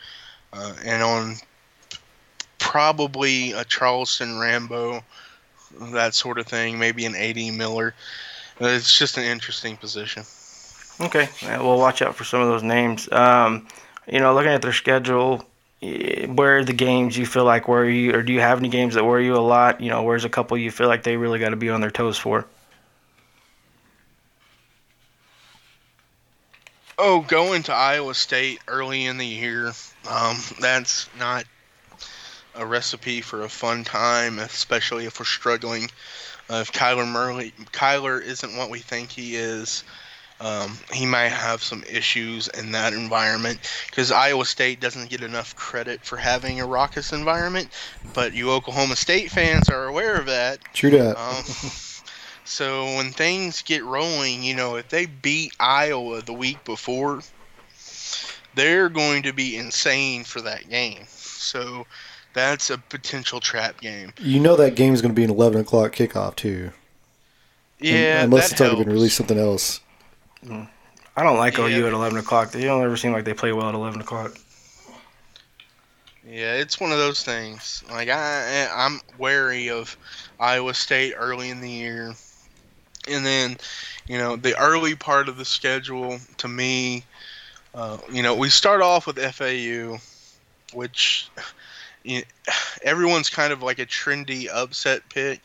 uh, 0.53 0.73
and 0.85 1.03
on 1.03 1.35
probably 2.57 3.51
a 3.53 3.63
Charleston 3.65 4.39
Rambo, 4.39 5.03
that 5.91 6.13
sort 6.13 6.37
of 6.37 6.45
thing. 6.45 6.77
Maybe 6.77 7.05
an 7.05 7.15
A.D. 7.15 7.51
Miller. 7.51 7.93
It's 8.59 8.97
just 8.97 9.17
an 9.17 9.23
interesting 9.23 9.77
position. 9.77 10.23
Okay, 11.01 11.29
yeah, 11.41 11.61
we'll 11.61 11.77
watch 11.77 12.01
out 12.01 12.15
for 12.15 12.25
some 12.25 12.41
of 12.41 12.49
those 12.49 12.63
names. 12.63 13.09
Um, 13.11 13.67
you 14.11 14.19
know, 14.19 14.33
looking 14.33 14.51
at 14.51 14.61
their 14.61 14.73
schedule, 14.73 15.45
where 15.81 16.57
are 16.57 16.63
the 16.65 16.73
games 16.73 17.17
you 17.17 17.25
feel 17.25 17.45
like 17.45 17.69
worry 17.69 17.97
you, 17.97 18.13
or 18.13 18.21
do 18.21 18.33
you 18.33 18.41
have 18.41 18.59
any 18.59 18.67
games 18.67 18.95
that 18.95 19.05
worry 19.05 19.25
you 19.25 19.35
a 19.35 19.39
lot? 19.39 19.79
You 19.79 19.89
know, 19.89 20.03
where's 20.03 20.25
a 20.25 20.29
couple 20.29 20.57
you 20.57 20.71
feel 20.71 20.87
like 20.87 21.03
they 21.03 21.15
really 21.15 21.39
got 21.39 21.49
to 21.49 21.55
be 21.55 21.69
on 21.69 21.79
their 21.79 21.91
toes 21.91 22.17
for? 22.17 22.45
Oh, 27.01 27.21
going 27.21 27.63
to 27.63 27.73
Iowa 27.73 28.13
State 28.13 28.59
early 28.67 29.05
in 29.05 29.17
the 29.17 29.25
year, 29.25 29.71
um, 30.09 30.37
that's 30.59 31.09
not 31.17 31.45
a 32.55 32.65
recipe 32.65 33.21
for 33.21 33.43
a 33.43 33.49
fun 33.49 33.85
time, 33.85 34.37
especially 34.37 35.05
if 35.05 35.17
we're 35.17 35.25
struggling. 35.25 35.89
Uh, 36.49 36.55
if 36.55 36.73
Kyler 36.73 37.07
Murray, 37.07 37.53
Kyler 37.71 38.21
isn't 38.21 38.57
what 38.57 38.69
we 38.69 38.79
think 38.79 39.11
he 39.11 39.35
is, 39.37 39.85
um, 40.41 40.77
he 40.91 41.05
might 41.05 41.29
have 41.29 41.63
some 41.63 41.83
issues 41.89 42.49
in 42.49 42.73
that 42.73 42.91
environment 42.93 43.59
because 43.89 44.11
Iowa 44.11 44.45
State 44.45 44.81
doesn't 44.81 45.09
get 45.09 45.21
enough 45.21 45.55
credit 45.55 46.03
for 46.03 46.17
having 46.17 46.59
a 46.59 46.65
raucous 46.65 47.13
environment, 47.13 47.69
but 48.13 48.33
you 48.33 48.51
Oklahoma 48.51 48.97
State 48.97 49.31
fans 49.31 49.69
are 49.69 49.87
aware 49.87 50.15
of 50.15 50.25
that. 50.25 50.59
True 50.73 50.91
that. 50.91 51.17
Um, 51.17 51.43
so 52.49 52.85
when 52.95 53.11
things 53.11 53.61
get 53.61 53.83
rolling, 53.85 54.41
you 54.41 54.55
know, 54.55 54.75
if 54.75 54.89
they 54.89 55.05
beat 55.05 55.53
Iowa 55.59 56.21
the 56.23 56.33
week 56.33 56.63
before, 56.65 57.21
they're 58.55 58.89
going 58.89 59.21
to 59.23 59.33
be 59.33 59.55
insane 59.55 60.23
for 60.23 60.41
that 60.41 60.67
game. 60.67 61.03
So 61.07 61.85
that's 62.33 62.71
a 62.71 62.79
potential 62.79 63.39
trap 63.39 63.79
game. 63.79 64.13
You 64.19 64.39
know 64.39 64.55
that 64.55 64.73
game 64.75 64.93
is 64.95 65.01
going 65.01 65.13
to 65.13 65.15
be 65.15 65.23
an 65.23 65.29
11 65.29 65.61
o'clock 65.61 65.93
kickoff, 65.93 66.35
too. 66.35 66.71
Yeah, 67.79 68.23
Unless 68.23 68.47
that 68.49 68.51
it's 68.53 68.61
already 68.61 68.75
been 68.77 68.85
helps. 68.87 68.93
released 68.95 69.17
something 69.17 69.37
else. 69.39 69.79
Mm. 70.43 70.67
I 71.15 71.23
don't 71.23 71.37
like 71.37 71.57
Yeah. 71.57 71.65
OU 71.67 71.87
at 71.87 71.93
11 71.93 72.17
o'clock. 72.17 72.51
They 72.51 72.63
don't 72.63 72.83
ever 72.83 72.97
seem 72.97 73.11
like 73.13 73.25
they 73.25 73.33
play 73.35 73.53
well 73.53 73.69
at 73.69 73.75
11 73.75 74.01
o'clock. 74.01 74.35
Yeah, 76.27 76.53
it's 76.55 76.79
one 76.79 76.91
of 76.91 76.97
those 76.97 77.23
things. 77.23 77.83
Like 77.89 78.09
I, 78.09 78.67
I'm 78.73 78.99
wary 79.17 79.69
of 79.69 79.95
Iowa 80.39 80.73
State 80.73 81.13
early 81.17 81.49
in 81.49 81.61
the 81.61 81.69
year, 81.69 82.13
and 83.09 83.25
then, 83.25 83.57
you 84.07 84.17
know, 84.17 84.35
the 84.35 84.57
early 84.59 84.95
part 84.95 85.29
of 85.29 85.37
the 85.37 85.45
schedule 85.45 86.19
to 86.37 86.47
me, 86.47 87.03
uh, 87.73 87.97
you 88.11 88.23
know, 88.23 88.35
we 88.35 88.49
start 88.49 88.81
off 88.81 89.07
with 89.07 89.17
FAU, 89.17 89.99
which 90.73 91.29
you 92.03 92.23
everyone's 92.83 93.29
kind 93.29 93.53
of 93.53 93.61
like 93.61 93.79
a 93.79 93.85
trendy 93.85 94.47
upset 94.51 95.01
pick. 95.09 95.41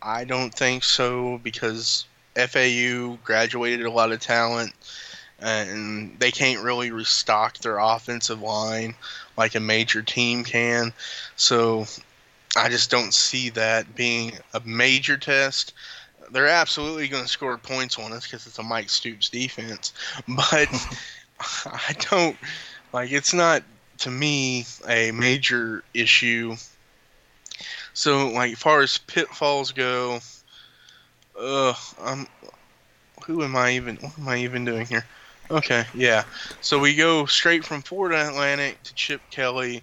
I 0.00 0.24
don't 0.24 0.52
think 0.52 0.82
so 0.84 1.38
because 1.42 2.06
FAU 2.34 3.18
graduated 3.22 3.86
a 3.86 3.90
lot 3.90 4.12
of 4.12 4.20
talent, 4.20 4.72
and 5.38 6.18
they 6.18 6.30
can't 6.30 6.64
really 6.64 6.90
restock 6.90 7.58
their 7.58 7.78
offensive 7.78 8.40
line 8.40 8.94
like 9.36 9.54
a 9.54 9.60
major 9.60 10.02
team 10.02 10.44
can. 10.44 10.92
So 11.36 11.86
I 12.56 12.68
just 12.68 12.90
don't 12.90 13.14
see 13.14 13.50
that 13.50 13.94
being 13.94 14.38
a 14.52 14.60
major 14.60 15.16
test. 15.16 15.72
They're 16.32 16.48
absolutely 16.48 17.08
going 17.08 17.22
to 17.22 17.28
score 17.28 17.58
points 17.58 17.98
on 17.98 18.12
us 18.12 18.24
because 18.24 18.46
it's 18.46 18.58
a 18.58 18.62
Mike 18.62 18.88
Stoops 18.88 19.28
defense, 19.28 19.92
but 20.28 20.68
I 21.66 21.94
don't 22.10 22.36
like 22.92 23.12
it's 23.12 23.34
not 23.34 23.62
to 23.98 24.10
me 24.10 24.66
a 24.88 25.12
major 25.12 25.84
issue. 25.94 26.56
So 27.94 28.28
like 28.28 28.56
far 28.56 28.80
as 28.80 28.98
pitfalls 28.98 29.72
go, 29.72 30.20
uh, 31.38 31.74
I'm 32.00 32.26
who 33.24 33.44
am 33.44 33.54
I 33.54 33.72
even? 33.72 33.96
What 33.96 34.18
am 34.18 34.28
I 34.28 34.38
even 34.38 34.64
doing 34.64 34.86
here? 34.86 35.04
Okay, 35.50 35.84
yeah. 35.94 36.24
So 36.60 36.78
we 36.78 36.94
go 36.94 37.26
straight 37.26 37.64
from 37.64 37.82
Florida 37.82 38.26
Atlantic 38.26 38.82
to 38.84 38.94
Chip 38.94 39.20
Kelly. 39.30 39.82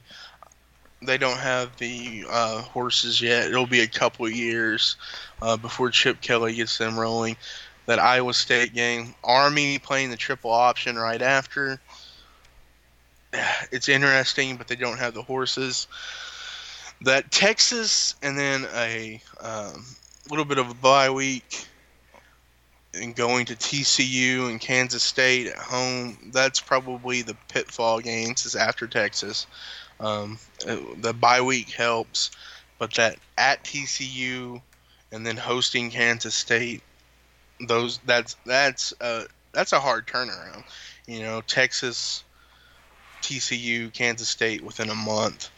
They 1.01 1.17
don't 1.17 1.37
have 1.37 1.77
the 1.77 2.25
uh, 2.29 2.61
horses 2.61 3.21
yet. 3.21 3.47
It'll 3.47 3.65
be 3.65 3.81
a 3.81 3.87
couple 3.87 4.29
years 4.29 4.97
uh, 5.41 5.55
before 5.57 5.91
Chip 5.91 6.19
Kelly 6.21 6.55
gets 6.55 6.77
them 6.77 6.99
rolling. 6.99 7.37
That 7.85 7.99
Iowa 7.99 8.33
State 8.33 8.73
game, 8.73 9.15
Army 9.23 9.79
playing 9.79 10.11
the 10.11 10.17
triple 10.17 10.51
option 10.51 10.97
right 10.97 11.21
after. 11.21 11.79
It's 13.71 13.87
interesting, 13.87 14.57
but 14.57 14.67
they 14.67 14.75
don't 14.75 14.97
have 14.99 15.13
the 15.13 15.23
horses. 15.23 15.87
That 17.01 17.31
Texas 17.31 18.15
and 18.21 18.37
then 18.37 18.67
a 18.75 19.21
um, 19.39 19.85
little 20.29 20.45
bit 20.45 20.57
of 20.57 20.69
a 20.69 20.73
bye 20.73 21.09
week 21.09 21.65
and 22.93 23.15
going 23.15 23.45
to 23.45 23.55
TCU 23.55 24.49
and 24.49 24.59
Kansas 24.59 25.03
State 25.03 25.47
at 25.47 25.57
home, 25.57 26.31
that's 26.33 26.59
probably 26.59 27.21
the 27.21 27.35
pitfall 27.47 27.99
games 27.99 28.45
is 28.45 28.55
after 28.55 28.87
Texas. 28.87 29.47
Um, 29.99 30.37
the 30.65 31.13
bye 31.13 31.41
week 31.41 31.69
helps, 31.71 32.31
but 32.77 32.93
that 32.93 33.17
at 33.37 33.63
TCU 33.63 34.61
and 35.11 35.25
then 35.25 35.35
hosting 35.37 35.89
Kansas 35.91 36.35
State, 36.35 36.81
those 37.67 37.99
that's 38.05 38.37
that's 38.45 38.93
uh 39.01 39.25
that's 39.51 39.73
a 39.73 39.79
hard 39.79 40.07
turnaround. 40.07 40.63
You 41.07 41.21
know, 41.21 41.41
Texas, 41.41 42.23
TCU, 43.21 43.91
Kansas 43.93 44.29
State 44.29 44.63
within 44.63 44.89
a 44.89 44.95
month, 44.95 45.49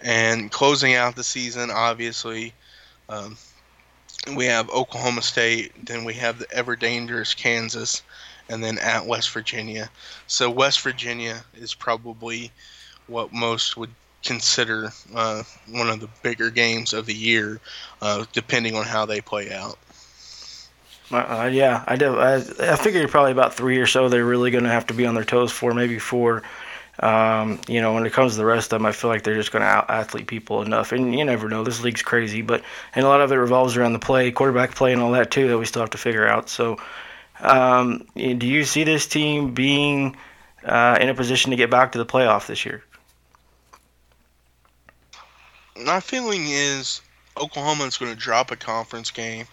and 0.00 0.50
closing 0.50 0.94
out 0.94 1.16
the 1.16 1.24
season, 1.24 1.70
obviously. 1.70 2.54
Um, 3.08 3.36
we 4.34 4.46
have 4.46 4.70
Oklahoma 4.70 5.20
State, 5.20 5.72
then 5.84 6.04
we 6.04 6.14
have 6.14 6.38
the 6.38 6.50
ever 6.50 6.76
dangerous 6.76 7.34
Kansas, 7.34 8.02
and 8.48 8.64
then 8.64 8.78
at 8.78 9.04
West 9.04 9.30
Virginia. 9.30 9.90
So 10.26 10.50
West 10.50 10.80
Virginia 10.80 11.44
is 11.54 11.74
probably 11.74 12.50
what 13.06 13.32
most 13.32 13.76
would 13.76 13.90
consider 14.24 14.90
uh, 15.14 15.42
one 15.70 15.88
of 15.88 16.00
the 16.00 16.08
bigger 16.22 16.50
games 16.50 16.92
of 16.92 17.06
the 17.06 17.14
year, 17.14 17.60
uh, 18.00 18.24
depending 18.32 18.74
on 18.74 18.84
how 18.84 19.06
they 19.06 19.20
play 19.20 19.52
out. 19.52 19.78
Uh, 21.10 21.50
yeah, 21.52 21.84
I 21.86 21.96
do. 21.96 22.18
I, 22.18 22.36
I 22.36 22.76
figured 22.76 23.10
probably 23.10 23.32
about 23.32 23.54
three 23.54 23.78
or 23.78 23.86
so 23.86 24.08
they're 24.08 24.24
really 24.24 24.50
going 24.50 24.64
to 24.64 24.70
have 24.70 24.86
to 24.86 24.94
be 24.94 25.06
on 25.06 25.14
their 25.14 25.24
toes 25.24 25.52
for, 25.52 25.74
maybe 25.74 25.98
four. 25.98 26.42
Um, 27.00 27.60
you 27.68 27.80
know, 27.80 27.92
when 27.92 28.06
it 28.06 28.12
comes 28.12 28.32
to 28.32 28.38
the 28.38 28.44
rest 28.44 28.72
of 28.72 28.78
them, 28.78 28.86
I 28.86 28.92
feel 28.92 29.10
like 29.10 29.22
they're 29.22 29.34
just 29.34 29.52
going 29.52 29.62
to 29.62 29.68
out 29.68 29.90
athlete 29.90 30.26
people 30.26 30.62
enough. 30.62 30.92
And 30.92 31.14
you 31.14 31.24
never 31.24 31.48
know. 31.48 31.62
This 31.62 31.82
league's 31.82 32.02
crazy, 32.02 32.40
but 32.40 32.62
and 32.94 33.04
a 33.04 33.08
lot 33.08 33.20
of 33.20 33.30
it 33.32 33.36
revolves 33.36 33.76
around 33.76 33.92
the 33.92 33.98
play, 33.98 34.30
quarterback 34.30 34.74
play, 34.74 34.92
and 34.92 35.02
all 35.02 35.12
that 35.12 35.30
too 35.30 35.48
that 35.48 35.58
we 35.58 35.66
still 35.66 35.82
have 35.82 35.90
to 35.90 35.98
figure 35.98 36.26
out. 36.26 36.48
So, 36.48 36.78
um, 37.40 38.06
do 38.14 38.46
you 38.46 38.64
see 38.64 38.84
this 38.84 39.06
team 39.06 39.54
being 39.54 40.16
uh, 40.64 40.96
in 41.00 41.08
a 41.08 41.14
position 41.14 41.50
to 41.50 41.56
get 41.56 41.70
back 41.70 41.92
to 41.92 41.98
the 41.98 42.06
playoff 42.06 42.46
this 42.46 42.64
year? 42.64 42.82
My 45.82 45.98
feeling 45.98 46.46
is 46.46 47.00
Oklahoma 47.36 47.84
is 47.84 47.96
going 47.96 48.12
to 48.12 48.18
drop 48.18 48.52
a 48.52 48.56
conference 48.56 49.10
game, 49.10 49.46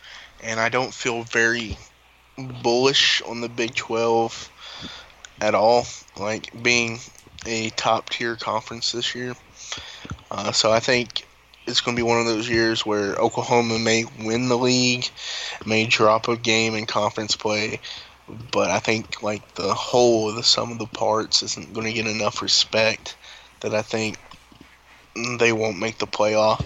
and 0.43 0.59
I 0.59 0.69
don't 0.69 0.93
feel 0.93 1.23
very 1.23 1.77
bullish 2.37 3.23
on 3.23 3.41
the 3.41 3.49
Big 3.49 3.73
12 3.73 4.51
at 5.41 5.55
all, 5.55 5.87
like 6.15 6.61
being 6.61 6.99
a 7.47 7.71
top 7.71 8.09
tier 8.09 8.35
conference 8.35 8.91
this 8.91 9.15
year. 9.15 9.35
Uh, 10.29 10.51
so 10.51 10.71
I 10.71 10.79
think 10.79 11.25
it's 11.65 11.81
going 11.81 11.97
to 11.97 11.99
be 11.99 12.07
one 12.07 12.19
of 12.19 12.27
those 12.27 12.47
years 12.47 12.85
where 12.85 13.15
Oklahoma 13.15 13.79
may 13.79 14.05
win 14.23 14.47
the 14.47 14.57
league, 14.57 15.09
may 15.65 15.87
drop 15.87 16.27
a 16.27 16.37
game 16.37 16.75
in 16.75 16.85
conference 16.85 17.35
play, 17.35 17.79
but 18.51 18.69
I 18.69 18.77
think 18.77 19.23
like 19.23 19.55
the 19.55 19.73
whole 19.73 20.31
the 20.33 20.43
sum 20.43 20.71
of 20.71 20.77
the 20.77 20.85
parts 20.85 21.41
isn't 21.41 21.73
going 21.73 21.87
to 21.87 21.93
get 21.93 22.05
enough 22.05 22.43
respect 22.43 23.15
that 23.61 23.73
I 23.73 23.81
think 23.81 24.19
they 25.39 25.51
won't 25.53 25.79
make 25.79 25.97
the 25.97 26.07
playoff 26.07 26.63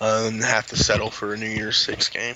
uh, 0.00 0.28
and 0.28 0.42
have 0.42 0.66
to 0.68 0.76
settle 0.76 1.10
for 1.10 1.34
a 1.34 1.36
New 1.36 1.48
Year's 1.48 1.76
Six 1.76 2.08
game. 2.08 2.34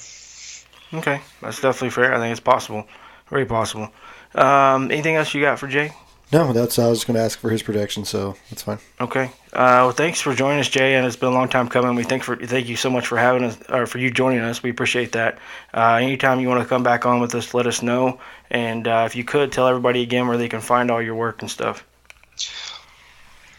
Okay, 0.94 1.20
that's 1.40 1.60
definitely 1.60 1.90
fair. 1.90 2.14
I 2.14 2.18
think 2.18 2.32
it's 2.32 2.40
possible, 2.40 2.86
very 3.28 3.46
possible. 3.46 3.90
Um, 4.34 4.90
anything 4.90 5.16
else 5.16 5.32
you 5.34 5.40
got 5.40 5.58
for 5.58 5.68
Jay? 5.68 5.92
No, 6.32 6.54
that's 6.54 6.78
I 6.78 6.88
was 6.88 7.04
going 7.04 7.16
to 7.16 7.22
ask 7.22 7.38
for 7.38 7.50
his 7.50 7.62
prediction, 7.62 8.06
so 8.06 8.36
that's 8.48 8.62
fine. 8.62 8.78
Okay. 8.98 9.24
Uh, 9.52 9.84
well, 9.84 9.92
thanks 9.92 10.18
for 10.18 10.34
joining 10.34 10.60
us, 10.60 10.68
Jay, 10.68 10.94
and 10.94 11.06
it's 11.06 11.16
been 11.16 11.28
a 11.28 11.34
long 11.34 11.48
time 11.48 11.68
coming. 11.68 11.94
We 11.94 12.04
thank 12.04 12.22
for 12.22 12.36
thank 12.36 12.68
you 12.68 12.76
so 12.76 12.88
much 12.88 13.06
for 13.06 13.18
having 13.18 13.44
us, 13.44 13.58
or 13.68 13.86
for 13.86 13.98
you 13.98 14.10
joining 14.10 14.40
us. 14.40 14.62
We 14.62 14.70
appreciate 14.70 15.12
that. 15.12 15.38
Uh, 15.74 15.96
anytime 15.96 16.40
you 16.40 16.48
want 16.48 16.62
to 16.62 16.68
come 16.68 16.82
back 16.82 17.04
on 17.04 17.20
with 17.20 17.34
us, 17.34 17.52
let 17.52 17.66
us 17.66 17.82
know. 17.82 18.18
And 18.50 18.88
uh, 18.88 19.04
if 19.06 19.14
you 19.14 19.24
could, 19.24 19.52
tell 19.52 19.68
everybody 19.68 20.00
again 20.00 20.26
where 20.26 20.38
they 20.38 20.48
can 20.48 20.62
find 20.62 20.90
all 20.90 21.02
your 21.02 21.14
work 21.14 21.42
and 21.42 21.50
stuff. 21.50 21.84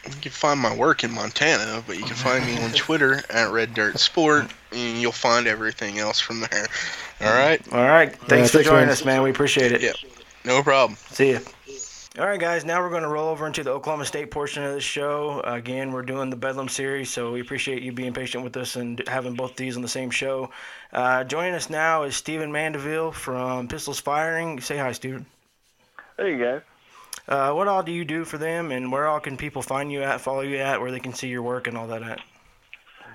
You 0.05 0.21
can 0.21 0.31
find 0.31 0.59
my 0.59 0.75
work 0.75 1.03
in 1.03 1.11
Montana, 1.11 1.83
but 1.87 1.97
you 1.97 2.03
can 2.03 2.15
find 2.15 2.45
me 2.45 2.61
on 2.61 2.71
Twitter 2.75 3.21
at 3.29 3.51
Red 3.51 3.73
Dirt 3.73 3.99
Sport, 3.99 4.51
and 4.71 5.01
you'll 5.01 5.11
find 5.13 5.47
everything 5.47 5.99
else 5.99 6.19
from 6.19 6.41
there. 6.41 6.67
All 7.21 7.33
right. 7.33 7.61
All 7.73 7.85
right. 7.85 8.13
Thanks 8.13 8.31
Yeah, 8.31 8.45
for 8.45 8.47
thanks, 8.57 8.67
joining 8.69 8.85
man. 8.85 8.89
us, 8.89 9.05
man. 9.05 9.21
We 9.23 9.29
appreciate 9.29 9.71
it. 9.71 9.81
Yep. 9.81 9.95
No 10.43 10.61
problem. 10.61 10.97
See 11.09 11.31
ya. 11.33 11.39
All 12.19 12.27
right, 12.27 12.39
guys. 12.39 12.63
Now 12.63 12.79
we're 12.81 12.89
going 12.91 13.01
to 13.03 13.07
roll 13.09 13.29
over 13.29 13.47
into 13.47 13.63
the 13.63 13.71
Oklahoma 13.71 14.05
State 14.05 14.29
portion 14.29 14.61
of 14.63 14.73
the 14.73 14.81
show. 14.81 15.39
Again, 15.45 15.91
we're 15.91 16.03
doing 16.03 16.29
the 16.29 16.35
Bedlam 16.35 16.67
series, 16.69 17.09
so 17.09 17.31
we 17.31 17.39
appreciate 17.39 17.81
you 17.81 17.91
being 17.91 18.13
patient 18.13 18.43
with 18.43 18.55
us 18.57 18.75
and 18.75 19.01
having 19.07 19.33
both 19.33 19.55
these 19.55 19.77
on 19.77 19.81
the 19.81 19.87
same 19.87 20.11
show. 20.11 20.51
Uh, 20.91 21.23
joining 21.23 21.55
us 21.55 21.69
now 21.71 22.03
is 22.03 22.15
Stephen 22.15 22.51
Mandeville 22.51 23.13
from 23.13 23.67
Pistols 23.67 23.99
Firing. 23.99 24.59
Say 24.61 24.77
hi, 24.77 24.91
Stephen. 24.91 25.25
Hey 26.17 26.37
guys. 26.37 26.61
Uh, 27.27 27.53
what 27.53 27.67
all 27.67 27.83
do 27.83 27.91
you 27.91 28.03
do 28.03 28.25
for 28.25 28.37
them, 28.37 28.71
and 28.71 28.91
where 28.91 29.07
all 29.07 29.19
can 29.19 29.37
people 29.37 29.61
find 29.61 29.91
you 29.91 30.03
at, 30.03 30.19
follow 30.19 30.41
you 30.41 30.57
at, 30.57 30.81
where 30.81 30.91
they 30.91 30.99
can 30.99 31.13
see 31.13 31.27
your 31.27 31.41
work 31.41 31.67
and 31.67 31.77
all 31.77 31.87
that 31.87 32.03
at? 32.03 32.19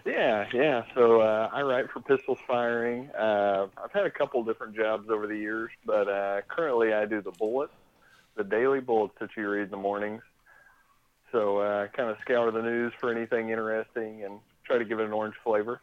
Yeah, 0.06 0.46
yeah. 0.54 0.84
So 0.94 1.20
uh, 1.20 1.50
I 1.52 1.60
write 1.62 1.90
for 1.90 2.00
Pistols 2.00 2.38
Firing. 2.46 3.10
Uh, 3.10 3.66
I've 3.82 3.92
had 3.92 4.06
a 4.06 4.10
couple 4.10 4.42
different 4.44 4.74
jobs 4.74 5.10
over 5.10 5.26
the 5.26 5.36
years, 5.36 5.70
but 5.84 6.08
uh, 6.08 6.40
currently 6.48 6.94
I 6.94 7.04
do 7.04 7.20
the 7.20 7.32
bullets, 7.32 7.74
the 8.34 8.44
daily 8.44 8.80
bullets 8.80 9.14
that 9.20 9.30
you 9.36 9.48
read 9.48 9.64
in 9.64 9.70
the 9.70 9.76
mornings. 9.76 10.22
So 11.30 11.58
uh, 11.58 11.84
I 11.84 11.96
kind 11.96 12.08
of 12.08 12.16
scour 12.22 12.50
the 12.50 12.62
news 12.62 12.94
for 12.98 13.12
anything 13.12 13.50
interesting 13.50 14.24
and 14.24 14.40
try 14.64 14.78
to 14.78 14.84
give 14.84 14.98
it 14.98 15.04
an 15.04 15.12
orange 15.12 15.34
flavor. 15.44 15.82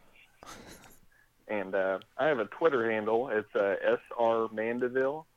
And 1.47 1.75
uh, 1.75 1.99
I 2.17 2.25
have 2.25 2.39
a 2.39 2.45
Twitter 2.45 2.89
handle. 2.89 3.29
It's 3.29 3.55
uh, 3.55 3.75
SR 3.83 4.47
Mandeville. 4.51 5.27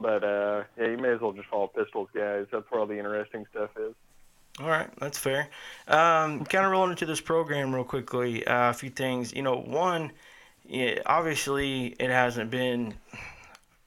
But 0.00 0.24
uh, 0.24 0.64
yeah, 0.78 0.88
you 0.88 0.98
may 0.98 1.10
as 1.10 1.20
well 1.20 1.32
just 1.32 1.48
follow 1.48 1.68
Pistols, 1.68 2.08
guys. 2.14 2.46
That's 2.50 2.64
where 2.70 2.80
all 2.80 2.86
the 2.86 2.98
interesting 2.98 3.46
stuff 3.50 3.70
is. 3.78 3.94
All 4.60 4.68
right, 4.68 4.90
that's 4.98 5.18
fair. 5.18 5.48
Um, 5.88 6.44
kind 6.44 6.66
of 6.66 6.72
rolling 6.72 6.90
into 6.90 7.06
this 7.06 7.20
program 7.20 7.74
real 7.74 7.84
quickly. 7.84 8.46
Uh, 8.46 8.70
a 8.70 8.74
few 8.74 8.90
things. 8.90 9.32
You 9.32 9.42
know, 9.42 9.56
one, 9.56 10.12
yeah, 10.66 10.98
obviously 11.06 11.86
it 11.98 12.10
hasn't 12.10 12.50
been 12.50 12.94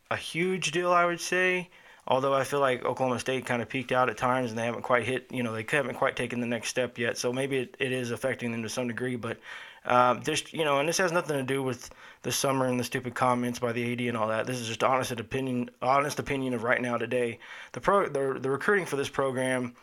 a 0.10 0.18
huge 0.18 0.72
deal, 0.72 0.92
I 0.92 1.06
would 1.06 1.22
say. 1.22 1.70
Although 2.08 2.34
I 2.34 2.44
feel 2.44 2.60
like 2.60 2.86
Oklahoma 2.86 3.20
State 3.20 3.46
kind 3.46 3.62
of 3.62 3.70
peaked 3.70 3.92
out 3.92 4.10
at 4.10 4.18
times 4.18 4.52
and 4.52 4.60
they 4.60 4.66
haven't 4.66 4.84
quite 4.84 5.06
hit, 5.06 5.28
you 5.32 5.42
know, 5.42 5.54
they 5.54 5.66
haven't 5.68 5.96
quite 5.96 6.16
taken 6.16 6.40
the 6.40 6.48
next 6.48 6.70
step 6.70 6.98
yet. 6.98 7.18
So 7.18 7.34
maybe 7.34 7.58
it, 7.58 7.76
it 7.80 7.92
is 7.92 8.12
affecting 8.12 8.52
them 8.52 8.62
to 8.64 8.70
some 8.70 8.88
degree. 8.88 9.16
But 9.16 9.38
um, 9.86 10.24
just, 10.24 10.54
you 10.54 10.64
know, 10.64 10.80
and 10.80 10.90
this 10.90 10.98
has 10.98 11.12
nothing 11.12 11.38
to 11.38 11.44
do 11.44 11.62
with 11.64 11.90
the 12.24 12.32
summer 12.32 12.66
and 12.66 12.80
the 12.80 12.84
stupid 12.84 13.14
comments 13.14 13.60
by 13.60 13.72
the 13.72 13.94
AD 13.94 14.02
and 14.02 14.18
all 14.18 14.28
that. 14.28 14.48
This 14.48 14.60
is 14.60 14.68
just 14.68 14.84
honest 14.84 15.12
opinion, 15.12 15.70
honest 15.82 16.20
opinion 16.20 16.54
of 16.54 16.64
right 16.64 16.82
now 16.82 16.98
today. 16.98 17.40
The 17.74 17.82
pro, 17.82 18.08
the, 18.08 18.40
the 18.40 18.50
recruiting 18.50 18.86
for 18.86 18.96
this 18.96 19.10
program 19.10 19.76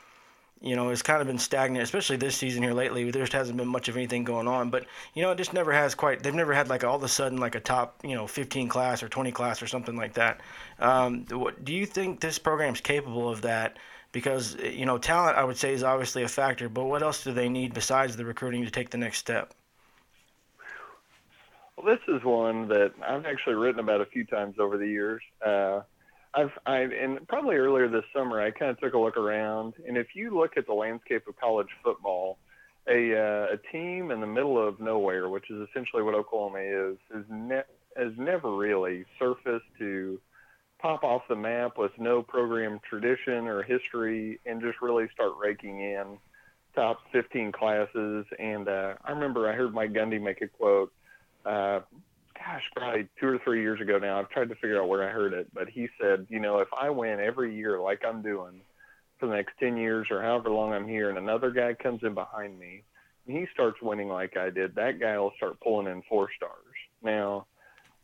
you 0.63 0.77
know, 0.77 0.91
has 0.91 1.03
kind 1.03 1.21
of 1.21 1.27
been 1.27 1.39
stagnant, 1.39 1.83
especially 1.83 2.17
this 2.17 2.37
season 2.37 2.63
here 2.63 2.73
lately. 2.73 3.11
There 3.11 3.23
just 3.23 3.33
hasn't 3.33 3.59
been 3.59 3.69
much 3.69 3.89
of 3.89 3.97
anything 3.97 4.23
going 4.23 4.47
on. 4.47 4.71
But, 4.71 4.87
you 5.13 5.23
know, 5.23 5.33
it 5.33 5.39
just 5.39 5.53
never 5.53 5.73
has 5.73 5.95
quite, 5.95 6.23
they've 6.23 6.33
never 6.33 6.55
had 6.55 6.69
like 6.69 6.85
all 6.85 6.95
of 6.95 7.03
a 7.03 7.09
sudden 7.09 7.39
like 7.39 7.57
a 7.57 7.61
top, 7.61 8.01
you 8.05 8.15
know, 8.15 8.29
15 8.29 8.69
class 8.69 9.03
or 9.03 9.09
20 9.09 9.33
class 9.33 9.61
or 9.61 9.67
something 9.67 9.97
like 9.97 10.15
that. 10.15 10.41
Um, 10.79 11.25
do 11.65 11.75
you 11.75 11.85
think 11.85 12.21
this 12.21 12.39
program's 12.39 12.81
capable 12.81 13.29
of 13.29 13.43
that? 13.43 13.77
Because, 14.13 14.57
you 14.57 14.87
know, 14.87 14.99
talent, 14.99 15.37
I 15.37 15.45
would 15.45 15.57
say, 15.57 15.73
is 15.73 15.83
obviously 15.83 16.23
a 16.23 16.29
factor, 16.29 16.69
but 16.69 16.85
what 16.85 17.03
else 17.03 17.25
do 17.25 17.33
they 17.33 17.49
need 17.49 17.75
besides 17.75 18.15
the 18.17 18.25
recruiting 18.25 18.65
to 18.65 18.71
take 18.71 18.91
the 18.91 18.99
next 18.99 19.19
step? 19.19 19.55
Well, 21.77 21.87
this 21.87 22.15
is 22.15 22.23
one 22.25 22.69
that 22.69 22.93
I've 23.07 23.25
actually 23.25 23.55
written 23.55 23.81
about 23.81 24.01
a 24.01 24.07
few 24.07 24.25
times 24.27 24.57
over 24.59 24.77
the 24.77 24.87
years. 24.87 25.23
Uh, 25.45 25.81
I've, 26.35 26.51
I, 26.67 26.79
and 26.81 27.27
probably 27.29 27.57
earlier 27.57 27.89
this 27.89 28.05
summer, 28.15 28.41
I 28.41 28.51
kind 28.51 28.71
of 28.71 28.81
took 28.81 28.95
a 28.95 28.99
look 28.99 29.17
around, 29.17 29.75
and 29.87 29.97
if 29.97 30.09
you 30.15 30.37
look 30.37 30.57
at 30.57 30.67
the 30.67 30.73
landscape 30.73 31.27
of 31.29 31.37
college 31.39 31.69
football, 31.85 32.39
a, 32.89 33.15
uh, 33.15 33.55
a 33.55 33.57
team 33.71 34.11
in 34.11 34.21
the 34.21 34.27
middle 34.27 34.59
of 34.67 34.81
nowhere, 34.81 35.29
which 35.29 35.51
is 35.51 35.69
essentially 35.69 36.03
what 36.03 36.15
Oklahoma 36.15 36.59
is, 36.59 36.97
is 37.15 37.25
ne- 37.31 37.63
has 37.97 38.13
never 38.17 38.57
really 38.57 39.05
surfaced 39.19 39.67
to 39.79 40.21
pop 40.81 41.05
off 41.05 41.23
the 41.29 41.37
map 41.37 41.79
with 41.79 41.93
no 41.99 42.23
program 42.23 42.81
tradition 42.89 43.47
or 43.47 43.63
history, 43.63 44.41
and 44.47 44.61
just 44.61 44.81
really 44.83 45.07
start 45.13 45.33
raking 45.41 45.81
in 45.81 46.19
top 46.75 46.99
15 47.13 47.53
classes. 47.53 48.27
And 48.39 48.69
uh, 48.69 48.95
I 49.05 49.13
remember 49.13 49.49
I 49.51 49.55
heard 49.55 49.75
Mike 49.75 49.93
Gundy 49.93 50.21
make 50.21 50.41
a 50.41 50.49
quote 50.49 50.93
uh, 51.45 51.81
gosh, 52.35 52.63
probably 52.75 53.09
two 53.21 53.29
or 53.29 53.39
three 53.45 53.63
years 53.63 53.81
ago 53.81 53.99
now. 53.99 54.19
I've 54.19 54.31
tried 54.31 54.49
to 54.49 54.55
figure 54.57 54.81
out 54.81 54.89
where 54.89 55.09
I 55.09 55.13
heard 55.13 55.33
it, 55.33 55.49
but 55.55 55.69
he 55.69 55.89
said, 56.01 56.27
you 56.29 56.41
know, 56.41 56.59
if 56.59 56.69
I 56.79 56.91
win 56.91 57.21
every 57.21 57.55
year 57.55 57.81
like 57.81 58.03
I'm 58.07 58.23
doing 58.23 58.61
for 59.19 59.27
the 59.27 59.35
next 59.35 59.53
10 59.61 59.77
years 59.77 60.09
or 60.11 60.23
however 60.23 60.51
long 60.51 60.73
I'm 60.73 60.89
here, 60.89 61.09
and 61.09 61.19
another 61.19 61.51
guy 61.51 61.75
comes 61.75 62.03
in 62.03 62.15
behind 62.15 62.59
me 62.59 62.83
and 63.27 63.37
he 63.37 63.47
starts 63.53 63.81
winning 63.81 64.09
like 64.09 64.37
I 64.37 64.51
did, 64.51 64.75
that 64.75 64.99
guy 65.01 65.19
will 65.19 65.33
start 65.37 65.61
pulling 65.61 65.87
in 65.87 66.03
four 66.09 66.29
stars. 66.37 66.53
Now, 67.03 67.47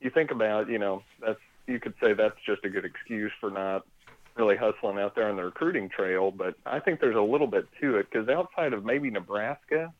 you 0.01 0.11
think 0.11 0.30
about, 0.30 0.68
you 0.68 0.78
know, 0.78 1.03
that's 1.20 1.41
you 1.66 1.78
could 1.78 1.95
say 2.03 2.14
that's 2.14 2.36
just 2.47 2.64
a 2.64 2.70
good 2.70 2.84
excuse 2.84 3.32
for 3.41 3.51
not 3.51 3.84
really 4.36 4.57
hustling 4.57 4.99
out 4.99 5.14
there 5.14 5.28
on 5.28 5.36
the 5.36 5.45
recruiting 5.45 5.89
trail, 5.89 6.30
but 6.30 6.55
I 6.64 6.80
think 6.80 7.01
there's 7.01 7.16
a 7.16 7.20
little 7.20 7.47
bit 7.47 7.66
to 7.80 7.97
it 7.97 8.07
because 8.11 8.28
outside 8.28 8.72
of 8.72 8.84
maybe 8.84 9.11
Nebraska, 9.11 9.93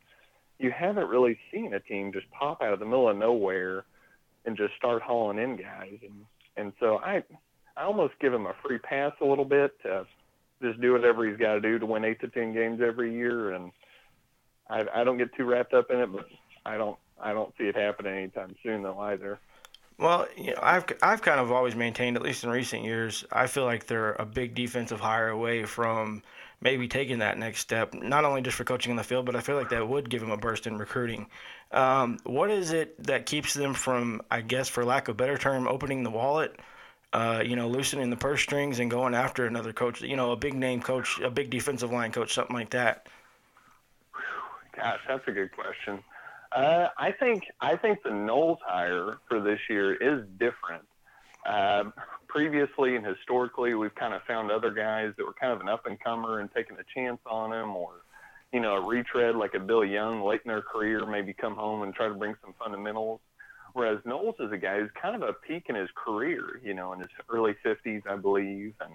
you 0.59 0.71
haven't 0.71 1.07
really 1.07 1.39
seen 1.51 1.73
a 1.73 1.79
team 1.79 2.11
just 2.11 2.29
pop 2.31 2.61
out 2.61 2.73
of 2.73 2.79
the 2.79 2.85
middle 2.85 3.09
of 3.09 3.17
nowhere 3.17 3.85
and 4.45 4.57
just 4.57 4.75
start 4.75 5.01
hauling 5.01 5.39
in 5.39 5.55
guys. 5.55 5.97
And 6.03 6.25
and 6.57 6.73
so 6.79 6.97
I 6.97 7.23
I 7.75 7.83
almost 7.83 8.13
give 8.19 8.33
him 8.33 8.45
a 8.45 8.55
free 8.63 8.77
pass 8.77 9.13
a 9.21 9.25
little 9.25 9.45
bit 9.45 9.81
to 9.83 10.05
just 10.61 10.81
do 10.81 10.91
whatever 10.91 11.27
he's 11.27 11.37
got 11.37 11.53
to 11.53 11.61
do 11.61 11.79
to 11.79 11.85
win 11.85 12.03
eight 12.03 12.19
to 12.21 12.27
ten 12.27 12.53
games 12.53 12.81
every 12.85 13.13
year. 13.13 13.53
And 13.53 13.71
I 14.69 14.85
I 14.93 15.03
don't 15.03 15.17
get 15.17 15.33
too 15.35 15.45
wrapped 15.45 15.73
up 15.73 15.89
in 15.89 15.99
it, 15.99 16.11
but 16.11 16.25
I 16.65 16.77
don't 16.77 16.97
I 17.19 17.33
don't 17.33 17.53
see 17.57 17.65
it 17.65 17.75
happening 17.75 18.13
anytime 18.13 18.55
soon 18.61 18.83
though 18.83 18.99
either. 18.99 19.39
Well, 19.97 20.27
you 20.37 20.51
know, 20.51 20.59
I've 20.61 20.85
I've 21.01 21.21
kind 21.21 21.39
of 21.39 21.51
always 21.51 21.75
maintained, 21.75 22.15
at 22.15 22.21
least 22.21 22.43
in 22.43 22.49
recent 22.49 22.83
years, 22.83 23.25
I 23.31 23.47
feel 23.47 23.65
like 23.65 23.85
they're 23.85 24.13
a 24.13 24.25
big 24.25 24.55
defensive 24.55 24.99
hire 24.99 25.27
away 25.27 25.65
from 25.65 26.23
maybe 26.61 26.87
taking 26.87 27.19
that 27.19 27.37
next 27.37 27.59
step. 27.59 27.93
Not 27.93 28.25
only 28.25 28.41
just 28.41 28.57
for 28.57 28.63
coaching 28.63 28.91
in 28.91 28.97
the 28.97 29.03
field, 29.03 29.25
but 29.25 29.35
I 29.35 29.41
feel 29.41 29.55
like 29.55 29.69
that 29.69 29.87
would 29.87 30.09
give 30.09 30.21
them 30.21 30.31
a 30.31 30.37
burst 30.37 30.67
in 30.67 30.77
recruiting. 30.77 31.27
Um, 31.71 32.17
what 32.23 32.51
is 32.51 32.71
it 32.71 33.01
that 33.03 33.25
keeps 33.25 33.53
them 33.53 33.73
from, 33.73 34.21
I 34.29 34.41
guess, 34.41 34.67
for 34.67 34.83
lack 34.83 35.07
of 35.07 35.13
a 35.13 35.17
better 35.17 35.37
term, 35.37 35.67
opening 35.67 36.03
the 36.03 36.09
wallet? 36.09 36.55
Uh, 37.11 37.41
you 37.43 37.55
know, 37.55 37.67
loosening 37.67 38.11
the 38.11 38.15
purse 38.15 38.41
strings 38.41 38.79
and 38.79 38.91
going 38.91 39.15
after 39.15 39.47
another 39.47 39.73
coach. 39.73 40.01
You 40.01 40.15
know, 40.15 40.31
a 40.31 40.35
big 40.35 40.53
name 40.53 40.81
coach, 40.81 41.19
a 41.19 41.31
big 41.31 41.49
defensive 41.49 41.91
line 41.91 42.11
coach, 42.11 42.33
something 42.33 42.55
like 42.55 42.69
that. 42.71 43.07
Gosh, 44.75 44.99
that's 45.07 45.27
a 45.27 45.31
good 45.31 45.51
question. 45.51 46.03
Uh, 46.51 46.87
I 46.97 47.11
think 47.11 47.43
I 47.61 47.75
think 47.75 48.03
the 48.03 48.11
Knowles 48.11 48.59
hire 48.65 49.17
for 49.27 49.41
this 49.41 49.59
year 49.69 49.93
is 49.93 50.25
different. 50.37 50.83
Uh, 51.49 51.83
previously 52.27 52.95
and 52.95 53.05
historically, 53.05 53.73
we've 53.73 53.95
kind 53.95 54.13
of 54.13 54.21
found 54.27 54.51
other 54.51 54.71
guys 54.71 55.11
that 55.17 55.25
were 55.25 55.33
kind 55.33 55.51
of 55.51 55.61
an 55.61 55.67
up 55.67 55.85
and 55.87 55.99
comer 55.99 56.39
and 56.39 56.49
taking 56.55 56.77
a 56.77 56.85
chance 56.93 57.19
on 57.25 57.51
him, 57.51 57.75
or 57.75 57.89
you 58.53 58.59
know, 58.59 58.75
a 58.75 58.85
retread 58.85 59.35
like 59.35 59.53
a 59.55 59.59
Bill 59.59 59.83
Young 59.83 60.21
late 60.21 60.41
in 60.45 60.49
their 60.49 60.61
career, 60.61 61.05
maybe 61.05 61.33
come 61.33 61.55
home 61.55 61.81
and 61.83 61.93
try 61.93 62.07
to 62.07 62.13
bring 62.13 62.35
some 62.43 62.53
fundamentals. 62.59 63.19
Whereas 63.73 63.99
Knowles 64.05 64.35
is 64.39 64.51
a 64.51 64.57
guy 64.57 64.79
who's 64.79 64.89
kind 64.99 65.15
of 65.15 65.21
a 65.21 65.33
peak 65.33 65.65
in 65.69 65.75
his 65.75 65.89
career, 65.95 66.59
you 66.63 66.73
know, 66.73 66.93
in 66.93 66.99
his 66.99 67.09
early 67.29 67.55
50s, 67.65 68.01
I 68.07 68.15
believe, 68.15 68.73
and 68.81 68.93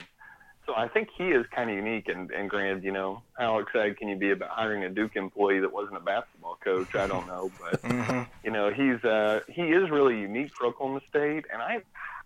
so 0.67 0.75
I 0.75 0.89
think 0.89 1.09
he 1.17 1.25
is 1.25 1.45
kind 1.55 1.71
of 1.71 1.77
unique. 1.77 2.09
And, 2.09 2.31
and 2.31 2.49
granted, 2.49 2.85
you 2.85 2.93
know, 2.93 3.23
how 3.39 3.59
excited 3.59 3.99
can 3.99 4.09
you 4.09 4.17
be 4.17 4.31
about 4.31 4.51
hiring 4.51 4.85
a 4.85 4.89
Duke 4.91 5.15
employee 5.17 5.61
that 5.61 5.73
wasn't 5.73 5.97
a 5.99 6.01
basketball 6.01 6.59
coach? 6.65 6.95
I 6.95 7.07
don't 7.07 7.27
know, 7.27 7.53
but 7.59 7.83
Mm-hmm. 7.95 8.23
you 8.43 8.51
know, 8.51 8.71
he's 8.71 9.03
uh, 9.05 9.41
he 9.49 9.63
is 9.63 9.91
really 9.91 10.19
unique 10.19 10.51
for 10.59 10.67
Oklahoma 10.67 11.01
State, 11.09 11.45
and 11.53 11.63
I 11.63 11.83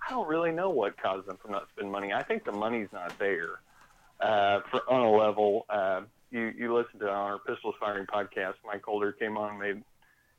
I 0.08 0.12
don't 0.12 0.28
really 0.28 0.52
know 0.52 0.70
what 0.70 1.00
caused 1.00 1.28
them 1.28 1.36
from 1.42 1.52
not 1.52 1.68
spending 1.72 1.92
money. 1.92 2.12
I 2.12 2.22
think 2.22 2.44
the 2.44 2.52
money's 2.52 2.88
not 2.92 3.18
there 3.18 3.60
uh, 4.20 4.60
for 4.70 4.80
on 4.88 5.00
a 5.00 5.10
level. 5.10 5.66
Uh, 5.68 6.02
you 6.30 6.52
you 6.56 6.74
listen 6.74 6.98
to 7.00 7.08
our 7.08 7.38
Pistols 7.38 7.74
Firing 7.78 8.06
podcast. 8.06 8.54
Mike 8.64 8.82
Holder 8.84 9.12
came 9.12 9.36
on, 9.36 9.50
and 9.50 9.58
made 9.60 9.84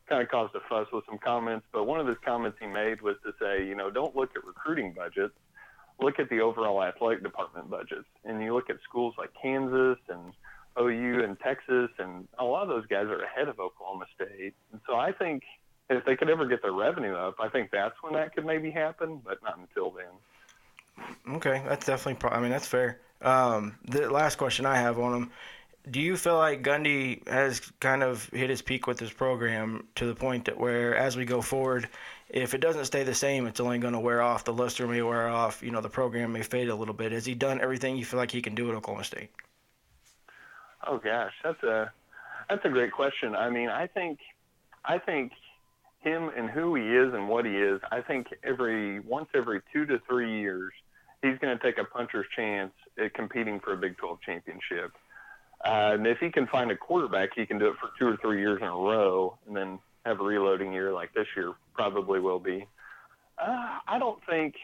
kind 0.07 0.23
of 0.23 0.29
caused 0.29 0.55
a 0.55 0.59
fuss 0.67 0.87
with 0.91 1.05
some 1.05 1.19
comments, 1.19 1.67
but 1.71 1.83
one 1.83 1.99
of 1.99 2.07
his 2.07 2.17
comments 2.25 2.57
he 2.59 2.65
made 2.65 2.99
was 2.99 3.15
to 3.23 3.31
say, 3.39 3.63
you 3.63 3.75
know, 3.75 3.91
don't 3.91 4.15
look 4.15 4.31
at 4.35 4.43
recruiting 4.43 4.91
budgets 4.91 5.35
look 6.01 6.19
at 6.19 6.29
the 6.29 6.39
overall 6.41 6.81
athletic 6.83 7.23
department 7.23 7.69
budgets, 7.69 8.07
and 8.23 8.41
you 8.41 8.53
look 8.53 8.69
at 8.69 8.77
schools 8.87 9.15
like 9.17 9.31
Kansas 9.41 9.97
and 10.07 10.33
OU 10.79 11.23
and 11.23 11.37
Texas, 11.39 11.89
and 11.97 12.27
a 12.37 12.43
lot 12.43 12.63
of 12.63 12.69
those 12.69 12.85
guys 12.87 13.05
are 13.05 13.21
ahead 13.21 13.47
of 13.47 13.59
Oklahoma 13.59 14.05
State. 14.15 14.53
And 14.71 14.81
so 14.87 14.95
I 14.95 15.11
think 15.11 15.43
if 15.89 16.05
they 16.05 16.15
could 16.15 16.29
ever 16.29 16.45
get 16.45 16.61
their 16.61 16.71
revenue 16.71 17.15
up, 17.15 17.35
I 17.39 17.49
think 17.49 17.71
that's 17.71 17.95
when 18.01 18.13
that 18.13 18.33
could 18.35 18.45
maybe 18.45 18.71
happen, 18.71 19.21
but 19.23 19.41
not 19.43 19.57
until 19.57 19.91
then. 19.91 21.35
Okay, 21.35 21.63
that's 21.67 21.85
definitely. 21.85 22.15
Pro- 22.15 22.31
I 22.31 22.39
mean, 22.39 22.51
that's 22.51 22.67
fair. 22.67 22.99
Um, 23.21 23.77
the 23.85 24.09
last 24.09 24.37
question 24.37 24.65
I 24.65 24.77
have 24.77 24.99
on 24.99 25.13
him: 25.13 25.31
Do 25.89 25.99
you 26.01 26.17
feel 26.17 26.37
like 26.37 26.61
Gundy 26.61 27.27
has 27.27 27.59
kind 27.79 28.03
of 28.03 28.29
hit 28.29 28.49
his 28.49 28.61
peak 28.61 28.87
with 28.87 28.99
his 28.99 29.11
program 29.11 29.87
to 29.95 30.05
the 30.05 30.15
point 30.15 30.45
that 30.45 30.59
where, 30.59 30.95
as 30.95 31.17
we 31.17 31.25
go 31.25 31.41
forward, 31.41 31.87
if 32.29 32.53
it 32.53 32.61
doesn't 32.61 32.85
stay 32.85 33.03
the 33.03 33.15
same, 33.15 33.47
it's 33.47 33.59
only 33.59 33.79
going 33.79 33.93
to 33.93 33.99
wear 33.99 34.21
off. 34.21 34.43
The 34.43 34.53
luster 34.53 34.87
may 34.87 35.01
wear 35.01 35.27
off. 35.27 35.63
You 35.63 35.71
know, 35.71 35.81
the 35.81 35.89
program 35.89 36.33
may 36.33 36.43
fade 36.43 36.69
a 36.69 36.75
little 36.75 36.93
bit. 36.93 37.11
Has 37.11 37.25
he 37.25 37.33
done 37.33 37.61
everything 37.61 37.97
you 37.97 38.05
feel 38.05 38.19
like 38.19 38.31
he 38.31 38.41
can 38.41 38.55
do 38.55 38.69
at 38.69 38.75
Oklahoma 38.75 39.03
State? 39.03 39.29
Oh 40.85 40.97
gosh, 40.97 41.33
that's 41.43 41.61
a 41.63 41.91
that's 42.49 42.63
a 42.65 42.69
great 42.69 42.91
question. 42.91 43.35
I 43.35 43.49
mean, 43.49 43.69
I 43.69 43.87
think 43.87 44.19
I 44.85 44.97
think 44.97 45.31
him 46.01 46.29
and 46.35 46.49
who 46.49 46.75
he 46.75 46.83
is 46.83 47.13
and 47.13 47.27
what 47.27 47.45
he 47.45 47.51
is. 47.51 47.81
I 47.91 48.01
think 48.01 48.27
every 48.43 48.99
once 49.01 49.29
every 49.35 49.61
two 49.73 49.85
to 49.85 49.99
three 50.07 50.39
years, 50.39 50.71
he's 51.21 51.37
going 51.39 51.57
to 51.57 51.63
take 51.63 51.77
a 51.77 51.83
puncher's 51.83 52.25
chance 52.35 52.71
at 53.03 53.13
competing 53.13 53.59
for 53.59 53.73
a 53.73 53.77
Big 53.77 53.97
12 53.97 54.19
championship. 54.25 54.93
Uh, 55.65 55.91
and 55.93 56.07
if 56.07 56.17
he 56.19 56.31
can 56.31 56.47
find 56.47 56.71
a 56.71 56.77
quarterback, 56.77 57.29
he 57.35 57.45
can 57.45 57.59
do 57.59 57.67
it 57.67 57.75
for 57.81 57.89
two 57.99 58.07
or 58.07 58.17
three 58.21 58.39
years 58.39 58.59
in 58.61 58.67
a 58.67 58.71
row, 58.71 59.37
and 59.45 59.55
then 59.55 59.79
have 60.05 60.21
a 60.21 60.23
reloading 60.23 60.71
year 60.71 60.93
like 60.93 61.13
this 61.13 61.27
year 61.35 61.53
probably 61.73 62.19
will 62.19 62.39
be. 62.39 62.65
Uh, 63.37 63.79
I 63.87 63.99
don't 63.99 64.19
think 64.25 64.55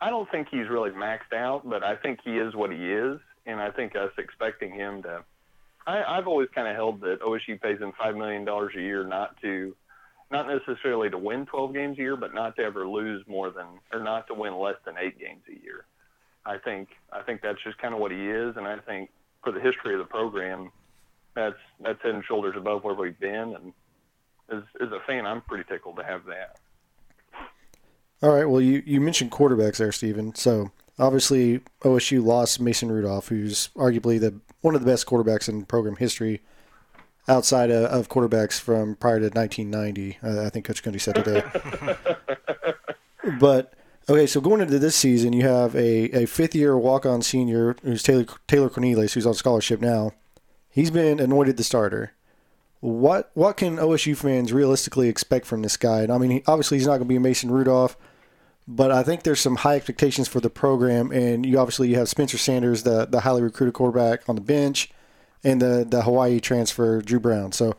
I 0.00 0.10
don't 0.10 0.30
think 0.30 0.48
he's 0.50 0.68
really 0.68 0.90
maxed 0.90 1.32
out, 1.34 1.68
but 1.68 1.82
I 1.82 1.96
think 1.96 2.20
he 2.24 2.36
is 2.38 2.54
what 2.54 2.70
he 2.70 2.92
is, 2.92 3.18
and 3.46 3.60
I 3.60 3.70
think 3.70 3.96
us 3.96 4.10
expecting 4.18 4.72
him 4.72 5.02
to. 5.02 5.24
I, 5.86 6.02
I've 6.02 6.26
always 6.26 6.48
kind 6.54 6.68
of 6.68 6.76
held 6.76 7.00
that 7.02 7.20
OSU 7.20 7.60
pays 7.60 7.78
him 7.78 7.92
five 7.98 8.16
million 8.16 8.44
dollars 8.44 8.74
a 8.76 8.80
year 8.80 9.04
not 9.04 9.40
to, 9.42 9.74
not 10.34 10.48
necessarily 10.48 11.08
to 11.08 11.16
win 11.16 11.46
12 11.46 11.72
games 11.72 11.96
a 11.96 12.02
year, 12.02 12.16
but 12.16 12.34
not 12.34 12.56
to 12.56 12.62
ever 12.62 12.88
lose 12.88 13.24
more 13.28 13.50
than 13.50 13.66
or 13.92 14.02
not 14.02 14.26
to 14.26 14.34
win 14.34 14.58
less 14.58 14.74
than 14.84 14.96
eight 14.98 15.18
games 15.18 15.42
a 15.48 15.62
year. 15.62 15.86
I 16.44 16.58
think 16.58 16.88
I 17.12 17.22
think 17.22 17.40
that's 17.40 17.62
just 17.62 17.78
kind 17.78 17.94
of 17.94 18.00
what 18.00 18.10
he 18.10 18.28
is, 18.28 18.56
and 18.56 18.66
I 18.66 18.78
think 18.78 19.10
for 19.44 19.52
the 19.52 19.60
history 19.60 19.94
of 19.94 20.00
the 20.00 20.06
program, 20.06 20.72
that's 21.36 21.54
that's 21.80 22.02
head 22.02 22.14
and 22.14 22.24
shoulders 22.24 22.54
above 22.56 22.82
where 22.82 22.94
we've 22.94 23.18
been, 23.18 23.54
and 23.54 23.72
as 24.50 24.62
as 24.82 24.88
a 24.90 24.98
fan, 25.06 25.24
I'm 25.24 25.40
pretty 25.40 25.64
tickled 25.68 25.96
to 25.96 26.04
have 26.04 26.24
that. 26.26 26.58
All 28.20 28.30
right. 28.30 28.44
Well, 28.44 28.60
you, 28.60 28.82
you 28.84 29.00
mentioned 29.00 29.30
quarterbacks 29.30 29.76
there, 29.76 29.92
Steven. 29.92 30.34
So 30.34 30.72
obviously 30.98 31.60
OSU 31.82 32.24
lost 32.24 32.58
Mason 32.60 32.90
Rudolph, 32.90 33.28
who's 33.28 33.68
arguably 33.76 34.18
the 34.18 34.40
one 34.62 34.74
of 34.74 34.80
the 34.80 34.90
best 34.90 35.06
quarterbacks 35.06 35.48
in 35.48 35.64
program 35.64 35.96
history, 35.96 36.42
outside 37.28 37.70
of, 37.70 37.84
of 37.84 38.08
quarterbacks 38.08 38.60
from 38.60 38.96
prior 38.96 39.18
to 39.18 39.28
1990. 39.28 40.18
Uh, 40.22 40.46
I 40.46 40.50
think 40.50 40.64
Coach 40.64 40.82
Gundy 40.82 41.00
said 41.00 41.14
today. 41.16 41.42
but 43.40 43.74
okay, 44.08 44.26
so 44.26 44.40
going 44.40 44.60
into 44.60 44.78
this 44.78 44.96
season, 44.96 45.32
you 45.32 45.46
have 45.46 45.74
a, 45.74 46.22
a 46.22 46.26
fifth 46.26 46.54
year 46.54 46.76
walk 46.76 47.06
on 47.06 47.22
senior 47.22 47.76
who's 47.82 48.02
Taylor 48.02 48.26
Taylor 48.46 48.68
Cornelius, 48.68 49.14
who's 49.14 49.26
on 49.26 49.34
scholarship 49.34 49.80
now. 49.80 50.12
He's 50.68 50.90
been 50.90 51.20
anointed 51.20 51.56
the 51.56 51.64
starter. 51.64 52.12
What 52.80 53.30
what 53.34 53.56
can 53.56 53.76
OSU 53.76 54.16
fans 54.16 54.52
realistically 54.52 55.08
expect 55.08 55.46
from 55.46 55.62
this 55.62 55.76
guy? 55.76 56.02
And 56.02 56.12
I 56.12 56.18
mean, 56.18 56.30
he, 56.30 56.42
obviously 56.46 56.78
he's 56.78 56.86
not 56.86 56.98
going 56.98 57.06
to 57.06 57.08
be 57.08 57.16
a 57.16 57.20
Mason 57.20 57.50
Rudolph, 57.50 57.96
but 58.68 58.90
I 58.90 59.02
think 59.02 59.22
there's 59.22 59.40
some 59.40 59.56
high 59.56 59.76
expectations 59.76 60.28
for 60.28 60.40
the 60.40 60.50
program. 60.50 61.10
And 61.10 61.46
you 61.46 61.58
obviously 61.58 61.88
you 61.88 61.96
have 61.96 62.08
Spencer 62.08 62.36
Sanders, 62.36 62.82
the 62.82 63.06
the 63.06 63.20
highly 63.20 63.42
recruited 63.42 63.72
quarterback, 63.72 64.28
on 64.28 64.34
the 64.34 64.42
bench, 64.42 64.90
and 65.44 65.60
the 65.60 65.86
the 65.88 66.02
Hawaii 66.02 66.40
transfer 66.40 67.00
Dru 67.00 67.20
Brown. 67.20 67.52
So, 67.52 67.76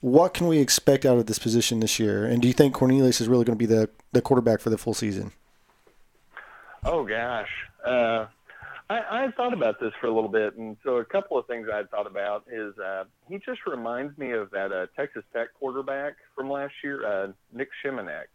what 0.00 0.32
can 0.32 0.46
we 0.46 0.58
expect 0.58 1.04
out 1.04 1.18
of 1.18 1.26
this 1.26 1.38
position 1.38 1.80
this 1.80 1.98
year? 1.98 2.24
And 2.24 2.40
do 2.40 2.48
you 2.48 2.54
think 2.54 2.74
Cornelius 2.74 3.20
is 3.20 3.28
really 3.28 3.44
going 3.44 3.58
to 3.58 3.66
be 3.66 3.66
the 3.66 3.90
the 4.12 4.22
quarterback 4.22 4.60
for 4.60 4.70
the 4.70 4.78
full 4.78 4.94
season? 4.94 5.32
Oh 6.84 7.04
gosh, 7.04 7.50
uh, 7.84 8.26
I, 8.90 9.24
I 9.24 9.30
thought 9.36 9.52
about 9.52 9.80
this 9.80 9.92
for 10.00 10.06
a 10.06 10.14
little 10.14 10.28
bit, 10.28 10.56
and 10.56 10.76
so 10.84 10.96
a 10.96 11.04
couple 11.04 11.38
of 11.38 11.46
things 11.46 11.68
I 11.72 11.84
thought 11.84 12.06
about 12.06 12.44
is 12.50 12.76
uh, 12.78 13.04
he 13.28 13.38
just 13.38 13.60
reminds 13.66 14.16
me 14.18 14.32
of 14.32 14.50
that 14.50 14.72
uh, 14.72 14.86
Texas 14.96 15.24
Tech 15.32 15.48
quarterback 15.58 16.14
from 16.34 16.50
last 16.50 16.74
year, 16.82 17.06
uh, 17.06 17.32
Nic 17.52 17.68
Shimonek. 17.84 18.26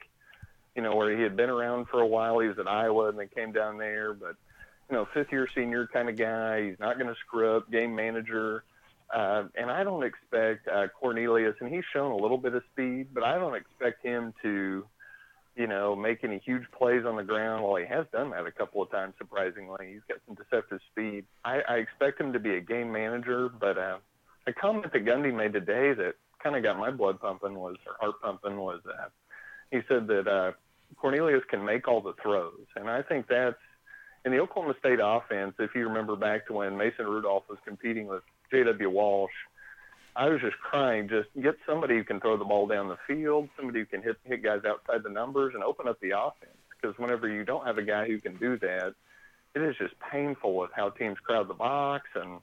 You 0.76 0.84
know, 0.84 0.96
where 0.96 1.16
he 1.18 1.24
had 1.24 1.36
been 1.36 1.50
around 1.50 1.88
for 1.88 2.02
a 2.02 2.08
while. 2.08 2.38
He 2.38 2.48
was 2.48 2.60
at 2.60 2.68
Iowa 2.68 3.10
and 3.10 3.18
then 3.18 3.30
came 3.34 3.52
down 3.52 3.80
there, 3.80 4.14
but 4.14 4.36
you 4.90 4.96
know, 4.96 5.08
fifth 5.14 5.32
year 5.32 5.48
senior 5.54 5.88
kind 5.88 6.10
of 6.10 6.18
guy. 6.18 6.70
He's 6.70 6.80
not 6.80 6.98
going 6.98 7.14
to 7.14 7.20
screw 7.26 7.58
up. 7.58 7.72
Game 7.72 7.96
manager. 7.96 8.64
Uh, 9.14 9.46
and 9.56 9.72
I 9.72 9.84
don't 9.84 10.04
expect 10.04 10.68
uh, 10.68 10.88
Cornelius, 11.00 11.56
and 11.62 11.74
he's 11.74 11.86
shown 11.94 12.12
a 12.12 12.18
little 12.18 12.38
bit 12.38 12.54
of 12.54 12.64
speed, 12.74 13.08
but 13.14 13.24
I 13.24 13.38
don't 13.38 13.56
expect 13.56 14.04
him 14.04 14.34
to 14.42 14.86
you 15.58 15.66
know, 15.66 15.96
make 15.96 16.24
any 16.24 16.40
huge 16.46 16.64
plays 16.78 17.04
on 17.04 17.16
the 17.16 17.24
ground. 17.24 17.64
Well, 17.64 17.76
he 17.78 17.86
has 17.88 18.06
done 18.14 18.30
that 18.30 18.46
a 18.46 18.52
couple 18.52 18.82
of 18.82 18.92
times, 18.92 19.16
surprisingly. 19.18 19.94
He's 19.94 20.04
got 20.08 20.20
some 20.28 20.36
deceptive 20.36 20.80
speed. 20.92 21.26
I, 21.44 21.62
I 21.68 21.76
expect 21.78 22.22
him 22.22 22.32
to 22.34 22.40
be 22.40 22.56
a 22.56 22.62
game 22.62 22.92
manager, 22.92 23.50
but 23.50 23.78
uh, 23.78 23.98
a 24.46 24.54
comment 24.54 24.94
that 24.94 25.04
Gundy 25.04 25.36
made 25.36 25.54
today 25.54 25.94
that 25.94 26.14
kind 26.44 26.56
of 26.56 26.62
got 26.62 26.78
my 26.78 26.92
blood 26.92 27.20
pumping 27.20 27.56
was, 27.56 27.76
or 27.88 27.96
heart 28.00 28.22
pumping 28.22 28.58
was, 28.58 28.82
uh, 28.88 29.08
he 29.72 29.80
said 29.88 30.06
that 30.08 30.28
uh, 30.28 30.52
Cornelius 30.98 31.44
can 31.50 31.66
make 31.66 31.88
all 31.88 32.02
the 32.02 32.14
throws. 32.22 32.68
And 32.76 32.88
I 32.88 33.02
think 33.02 33.26
that's, 33.28 33.58
in 34.28 34.34
the 34.34 34.40
Oklahoma 34.40 34.76
State 34.80 35.00
offense, 35.02 35.56
if 35.58 35.74
you 35.74 35.88
remember 35.88 36.18
back 36.18 36.48
to 36.48 36.54
when 36.54 36.76
Mason 36.76 37.06
Rudolph 37.06 37.44
was 37.50 37.58
competing 37.66 38.08
with 38.08 38.24
J.W. 38.52 38.90
Walsh, 38.90 39.32
I 40.18 40.28
was 40.28 40.42
just 40.42 40.58
crying, 40.58 41.08
just 41.08 41.30
get 41.42 41.56
somebody 41.66 41.96
who 41.96 42.04
can 42.04 42.20
throw 42.20 42.36
the 42.36 42.44
ball 42.44 42.68
down 42.68 42.90
the 42.90 42.98
field, 43.08 43.48
somebody 43.56 43.80
who 43.80 43.86
can 43.86 44.02
hit 44.02 44.18
hit 44.26 44.44
guys 44.44 44.64
outside 44.68 45.04
the 45.04 45.10
numbers 45.10 45.54
and 45.56 45.64
open 45.64 45.88
up 45.88 45.98
the 46.02 46.12
offense. 46.12 46.58
Because 46.70 46.98
whenever 47.00 47.30
you 47.30 47.46
don't 47.46 47.66
have 47.66 47.78
a 47.78 47.84
guy 47.84 48.06
who 48.06 48.20
can 48.20 48.36
do 48.36 48.58
that, 48.60 48.96
it 49.56 49.62
is 49.62 49.78
just 49.78 49.94
painful 50.12 50.56
with 50.56 50.72
how 50.76 50.90
teams 50.90 51.20
crowd 51.20 51.48
the 51.48 51.54
box 51.54 52.10
and 52.14 52.42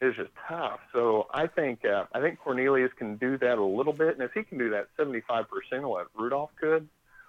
it's 0.00 0.16
just 0.16 0.30
tough. 0.48 0.78
So 0.92 1.26
I 1.34 1.48
think 1.48 1.84
uh, 1.84 2.04
I 2.14 2.20
think 2.20 2.38
Cornelius 2.38 2.92
can 2.96 3.16
do 3.16 3.36
that 3.38 3.58
a 3.58 3.64
little 3.64 3.92
bit, 3.92 4.14
and 4.14 4.22
if 4.22 4.30
he 4.34 4.44
can 4.44 4.56
do 4.56 4.70
that 4.70 4.86
75% 4.96 5.46
of 5.72 5.82
what 5.82 6.06
Rudolph 6.14 6.50
could, 6.60 6.88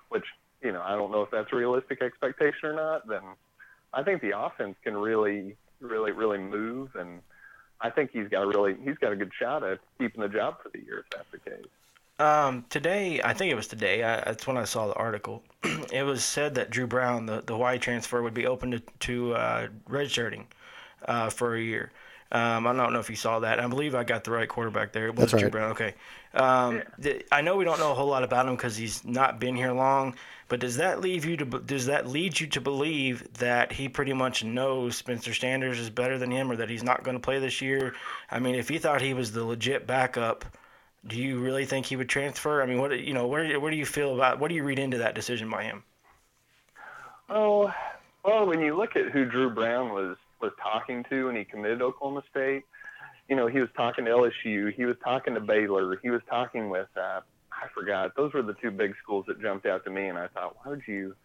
which 0.10 0.26
you 0.62 0.74
know 0.74 0.84
I 0.86 0.96
don't 0.96 1.12
know 1.12 1.24
if 1.24 1.32
that's 1.32 1.52
a 1.52 1.56
realistic 1.56 2.04
expectation 2.04 2.70
or 2.70 2.74
not, 2.74 3.08
then 3.08 3.22
I 3.94 4.04
think 4.04 4.22
the 4.22 4.38
offense 4.38 4.76
can 4.84 4.96
really, 4.96 5.56
really, 5.82 6.12
really 6.12 6.38
move 6.38 6.96
and 6.96 7.22
I 7.82 7.90
think 7.90 8.12
he's 8.12 8.28
got 8.28 8.44
a 8.44 8.48
really 8.48 8.76
he's 8.84 8.98
got 8.98 9.12
a 9.12 9.16
good 9.16 9.32
shot 9.40 9.64
at 9.64 9.80
keeping 9.98 10.22
the 10.22 10.28
job 10.28 10.58
for 10.62 10.70
the 10.70 10.80
year 10.84 11.00
if 11.00 11.10
that's 11.12 11.32
the 11.32 11.50
case. 11.50 11.66
Um, 12.20 12.66
today, 12.70 13.22
I 13.24 13.34
think 13.34 13.52
it 13.52 13.56
was 13.56 13.68
today. 13.68 14.04
I, 14.04 14.18
that's 14.18 14.46
when 14.46 14.58
I 14.58 14.66
saw 14.66 14.88
the 14.88 14.96
article. 14.96 15.42
it 15.64 16.04
was 16.04 16.24
said 16.26 16.56
that 16.56 16.70
Dru 16.70 16.88
Brown, 16.88 17.26
the 17.26 17.42
the 17.46 17.54
Hawaii 17.54 17.80
transfer, 17.80 18.22
would 18.22 18.34
be 18.34 18.46
open 18.46 18.72
to 18.72 18.80
to 18.80 19.34
uh, 19.36 19.68
redshirting 19.90 20.46
uh, 21.06 21.30
for 21.30 21.56
a 21.56 21.62
year. 21.62 21.92
Um, 22.32 22.68
I 22.68 22.74
don't 22.74 22.94
know 22.94 23.00
if 23.00 23.10
you 23.10 23.16
saw 23.16 23.40
that. 23.40 23.60
I 23.60 23.66
believe 23.68 23.96
I 23.96 24.04
got 24.04 24.24
the 24.24 24.32
right 24.32 24.48
quarterback 24.48 24.92
there. 24.92 25.08
It 25.08 25.16
was 25.16 25.32
That's 25.32 25.42
Dru 25.42 25.44
right. 25.44 25.52
Brown. 25.52 25.72
Okay. 25.72 25.96
Um, 26.36 26.84
th- 27.02 27.26
I 27.32 27.42
know 27.42 27.56
we 27.56 27.66
don't 27.66 27.80
know 27.80 27.92
a 27.92 27.96
whole 27.96 28.08
lot 28.08 28.24
about 28.24 28.48
him 28.48 28.56
because 28.56 28.76
he's 28.78 29.04
not 29.04 29.40
been 29.40 29.56
here 29.56 29.72
long. 29.72 30.16
But 30.48 30.60
does 30.60 30.78
that 30.78 31.00
leave 31.02 31.26
you 31.26 31.38
to 31.38 31.46
does 31.46 31.86
that 31.86 32.08
lead 32.08 32.40
you 32.40 32.48
to 32.48 32.62
believe 32.62 33.32
that 33.34 33.72
he 33.72 33.88
pretty 33.88 34.14
much 34.14 34.44
knows 34.44 34.96
Spencer 34.96 35.34
Sanders 35.34 35.80
is 35.80 35.92
better 35.92 36.18
than 36.18 36.32
him, 36.32 36.52
or 36.52 36.56
that 36.56 36.70
he's 36.70 36.84
not 36.84 37.04
going 37.04 37.16
to 37.16 37.22
play 37.22 37.40
this 37.40 37.62
year? 37.62 37.94
I 38.32 38.40
mean, 38.40 38.56
if 38.56 38.68
he 38.68 38.80
thought 38.80 39.02
he 39.02 39.14
was 39.14 39.32
the 39.32 39.44
legit 39.44 39.86
backup, 39.86 40.46
do 41.06 41.18
you 41.18 41.40
really 41.40 41.66
think 41.66 41.86
he 41.86 41.96
would 41.96 42.10
transfer? 42.10 42.64
I 42.64 42.66
mean, 42.66 42.80
what 42.80 43.00
you 43.00 43.14
know, 43.14 43.28
where 43.28 43.60
where 43.60 43.70
do 43.70 43.78
you 43.78 43.86
feel 43.86 44.16
about 44.16 44.40
what 44.40 44.50
do 44.50 44.56
you 44.56 44.64
read 44.64 44.80
into 44.80 44.98
that 44.98 45.14
decision 45.14 45.50
by 45.50 45.64
him? 45.64 45.84
Oh, 47.30 47.72
well, 48.24 48.48
when 48.48 48.60
you 48.60 48.76
look 48.76 48.96
at 48.96 49.12
who 49.12 49.26
Dru 49.26 49.52
Brown 49.52 49.90
was 49.90 50.18
was 50.42 50.52
talking 50.62 51.06
to 51.10 51.28
when 51.28 51.36
he 51.36 51.44
committed 51.44 51.82
Oklahoma 51.82 52.24
State, 52.30 52.64
you 53.28 53.36
know, 53.36 53.48
he 53.48 53.60
was 53.60 53.70
talking 53.76 54.06
to 54.06 54.12
LSU, 54.12 54.74
he 54.74 54.86
was 54.86 54.96
talking 55.04 55.36
to 55.36 55.40
Baylor, 55.40 56.00
he 56.02 56.10
was 56.10 56.22
talking 56.30 56.70
with 56.70 56.88
uh, 56.98 57.22
I 57.52 57.68
forgot. 57.74 58.16
Those 58.16 58.34
were 58.34 58.42
the 58.42 58.54
two 58.54 58.72
big 58.72 58.96
schools 59.04 59.26
that 59.28 59.42
jumped 59.42 59.66
out 59.66 59.84
to 59.84 59.92
me, 59.92 60.08
and 60.08 60.18
I 60.18 60.28
thought, 60.28 60.56
why 60.62 60.72
would 60.72 60.84
you, 60.88 61.16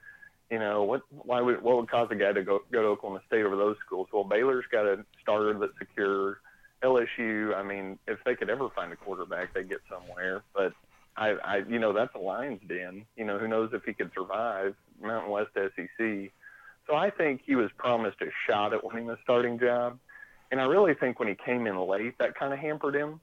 you 0.50 0.58
know, 0.58 0.82
what 0.82 1.02
why 1.10 1.40
would 1.40 1.62
what 1.62 1.76
would 1.76 1.90
cause 1.90 2.08
a 2.10 2.14
guy 2.14 2.32
to 2.32 2.42
go 2.42 2.60
go 2.72 2.82
to 2.82 2.88
Oklahoma 2.88 3.20
State 3.26 3.44
over 3.44 3.56
those 3.56 3.76
schools? 3.84 4.08
Well, 4.12 4.24
Baylor's 4.24 4.64
got 4.70 4.86
a 4.86 5.04
starter 5.22 5.56
that's 5.58 5.72
secure. 5.78 6.40
LSU, 6.82 7.54
I 7.54 7.62
mean, 7.62 7.98
if 8.06 8.18
they 8.26 8.34
could 8.34 8.50
ever 8.50 8.68
find 8.68 8.92
a 8.92 8.96
quarterback, 8.96 9.54
they'd 9.54 9.70
get 9.70 9.80
somewhere. 9.88 10.42
But 10.54 10.74
I, 11.16 11.30
I, 11.30 11.56
you 11.66 11.78
know, 11.78 11.94
that's 11.94 12.14
a 12.14 12.18
lion's 12.18 12.60
den. 12.68 13.06
You 13.16 13.24
know, 13.24 13.38
who 13.38 13.48
knows 13.48 13.70
if 13.72 13.84
he 13.84 13.94
could 13.94 14.10
survive 14.14 14.74
Mountain 15.00 15.30
West 15.30 15.50
SEC. 15.54 16.30
So 16.86 16.94
I 16.94 17.10
think 17.10 17.42
he 17.44 17.54
was 17.54 17.70
promised 17.76 18.20
a 18.20 18.26
shot 18.46 18.72
at 18.74 18.84
winning 18.84 19.06
the 19.06 19.18
starting 19.22 19.58
job. 19.58 19.98
And 20.50 20.60
I 20.60 20.64
really 20.64 20.94
think 20.94 21.18
when 21.18 21.28
he 21.28 21.34
came 21.34 21.66
in 21.66 21.78
late, 21.78 22.18
that 22.18 22.34
kind 22.34 22.52
of 22.52 22.58
hampered 22.58 22.94
him. 22.94 23.20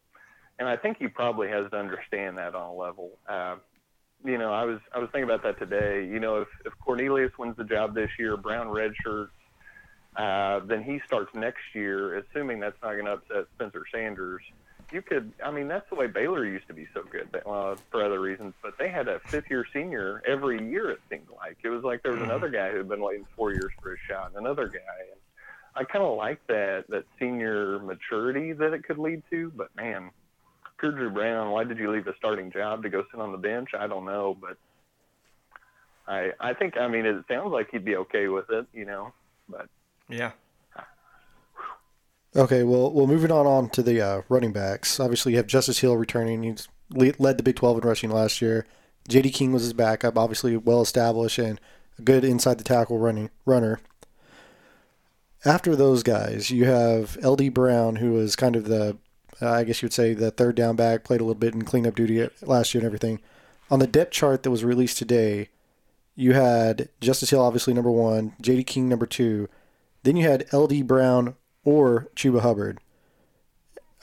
And 0.59 0.67
I 0.67 0.77
think 0.77 0.97
he 0.97 1.07
probably 1.07 1.49
has 1.49 1.69
to 1.71 1.77
understand 1.77 2.37
that 2.37 2.55
on 2.55 2.69
a 2.69 2.73
level. 2.73 3.11
Uh, 3.27 3.55
you 4.23 4.37
know, 4.37 4.51
I 4.53 4.65
was 4.65 4.79
I 4.93 4.99
was 4.99 5.09
thinking 5.11 5.29
about 5.29 5.43
that 5.43 5.57
today. 5.57 6.05
You 6.05 6.19
know, 6.19 6.41
if 6.41 6.47
if 6.65 6.73
Cornelius 6.79 7.31
wins 7.37 7.55
the 7.57 7.63
job 7.63 7.95
this 7.95 8.09
year, 8.19 8.37
Brown 8.37 8.67
redshirts, 8.67 9.29
uh, 10.15 10.59
then 10.65 10.83
he 10.83 11.01
starts 11.07 11.33
next 11.33 11.61
year, 11.73 12.17
assuming 12.17 12.59
that's 12.59 12.79
not 12.83 12.93
going 12.93 13.05
to 13.05 13.13
upset 13.13 13.45
Spencer 13.55 13.83
Sanders. 13.93 14.43
You 14.91 15.01
could, 15.01 15.31
I 15.43 15.51
mean, 15.51 15.67
that's 15.67 15.89
the 15.89 15.95
way 15.95 16.07
Baylor 16.07 16.45
used 16.45 16.67
to 16.67 16.73
be 16.73 16.87
so 16.93 17.01
good 17.09 17.29
uh, 17.45 17.75
for 17.89 18.05
other 18.05 18.19
reasons, 18.19 18.53
but 18.61 18.73
they 18.77 18.89
had 18.89 19.07
a 19.07 19.19
fifth 19.31 19.45
year 19.49 19.65
senior 19.73 20.21
every 20.27 20.69
year, 20.69 20.89
it 20.91 20.99
seemed 21.09 21.27
like. 21.35 21.57
It 21.63 21.69
was 21.69 21.83
like 21.83 22.03
there 22.03 22.11
was 22.11 22.21
another 22.21 22.49
guy 22.49 22.71
who 22.71 22.77
had 22.77 22.89
been 22.89 23.01
waiting 23.01 23.25
four 23.35 23.53
years 23.53 23.71
for 23.81 23.93
a 23.93 23.97
shot, 24.09 24.31
and 24.35 24.45
another 24.45 24.67
guy. 24.67 24.77
And 25.11 25.19
I 25.75 25.85
kind 25.85 26.03
of 26.03 26.17
like 26.17 26.45
that, 26.47 26.85
that 26.89 27.05
senior 27.19 27.79
maturity 27.79 28.51
that 28.53 28.73
it 28.73 28.83
could 28.83 28.97
lead 28.97 29.23
to, 29.29 29.51
but 29.55 29.73
man, 29.75 30.11
Dru 30.89 31.11
Brown, 31.11 31.51
why 31.51 31.63
did 31.63 31.77
you 31.77 31.91
leave 31.91 32.07
a 32.07 32.15
starting 32.17 32.51
job 32.51 32.83
to 32.83 32.89
go 32.89 33.03
sit 33.11 33.21
on 33.21 33.31
the 33.31 33.37
bench? 33.37 33.69
I 33.77 33.87
don't 33.87 34.05
know, 34.05 34.35
but 34.39 34.57
I 36.07 36.31
I 36.39 36.53
think 36.53 36.77
I 36.77 36.87
mean 36.87 37.05
it 37.05 37.23
sounds 37.27 37.51
like 37.51 37.69
he'd 37.71 37.85
be 37.85 37.95
okay 37.97 38.27
with 38.27 38.49
it, 38.49 38.65
you 38.73 38.85
know. 38.85 39.13
But 39.47 39.67
Yeah. 40.09 40.31
Okay, 42.33 42.63
well, 42.63 42.91
well, 42.91 43.07
moving 43.07 43.31
on 43.31 43.45
on 43.45 43.69
to 43.71 43.83
the 43.83 43.99
uh, 43.99 44.21
running 44.29 44.53
backs. 44.53 45.01
Obviously, 45.01 45.33
you 45.33 45.37
have 45.37 45.47
Justice 45.47 45.79
Hill 45.79 45.97
returning. 45.97 46.43
He's 46.43 46.69
led 46.89 47.37
the 47.37 47.43
Big 47.43 47.57
12 47.57 47.79
in 47.79 47.87
rushing 47.87 48.09
last 48.09 48.41
year. 48.41 48.65
J.D. 49.09 49.31
King 49.31 49.51
was 49.51 49.63
his 49.63 49.73
backup, 49.73 50.17
obviously 50.17 50.55
well 50.55 50.81
established 50.81 51.39
and 51.39 51.59
a 51.99 52.01
good 52.01 52.23
inside 52.23 52.57
the 52.57 52.63
tackle 52.63 52.99
running 52.99 53.29
runner. 53.45 53.81
After 55.43 55.75
those 55.75 56.03
guys, 56.03 56.51
you 56.51 56.65
have 56.65 57.17
L.D. 57.21 57.49
Brown, 57.49 57.97
who 57.97 58.13
was 58.13 58.35
kind 58.35 58.55
of 58.55 58.65
the, 58.65 58.97
uh, 59.41 59.51
I 59.51 59.63
guess 59.63 59.81
you 59.81 59.87
would 59.87 59.93
say, 59.93 60.13
the 60.13 60.31
third 60.31 60.55
down 60.55 60.75
back, 60.75 61.03
played 61.03 61.19
a 61.19 61.23
little 61.23 61.39
bit 61.39 61.53
in 61.53 61.63
cleanup 61.63 61.95
duty 61.95 62.29
last 62.43 62.73
year 62.73 62.79
and 62.79 62.85
everything. 62.85 63.19
On 63.69 63.79
the 63.79 63.87
depth 63.87 64.11
chart 64.11 64.43
that 64.43 64.51
was 64.51 64.63
released 64.63 64.97
today, 64.97 65.49
you 66.15 66.33
had 66.33 66.89
Justice 67.01 67.31
Hill, 67.31 67.41
obviously 67.41 67.73
number 67.73 67.91
one, 67.91 68.33
J.D. 68.39 68.63
King 68.63 68.87
number 68.87 69.07
two. 69.07 69.49
Then 70.03 70.15
you 70.15 70.27
had 70.27 70.45
L.D. 70.51 70.83
Brown 70.83 71.35
or 71.63 72.09
Chuba 72.15 72.41
Hubbard. 72.41 72.79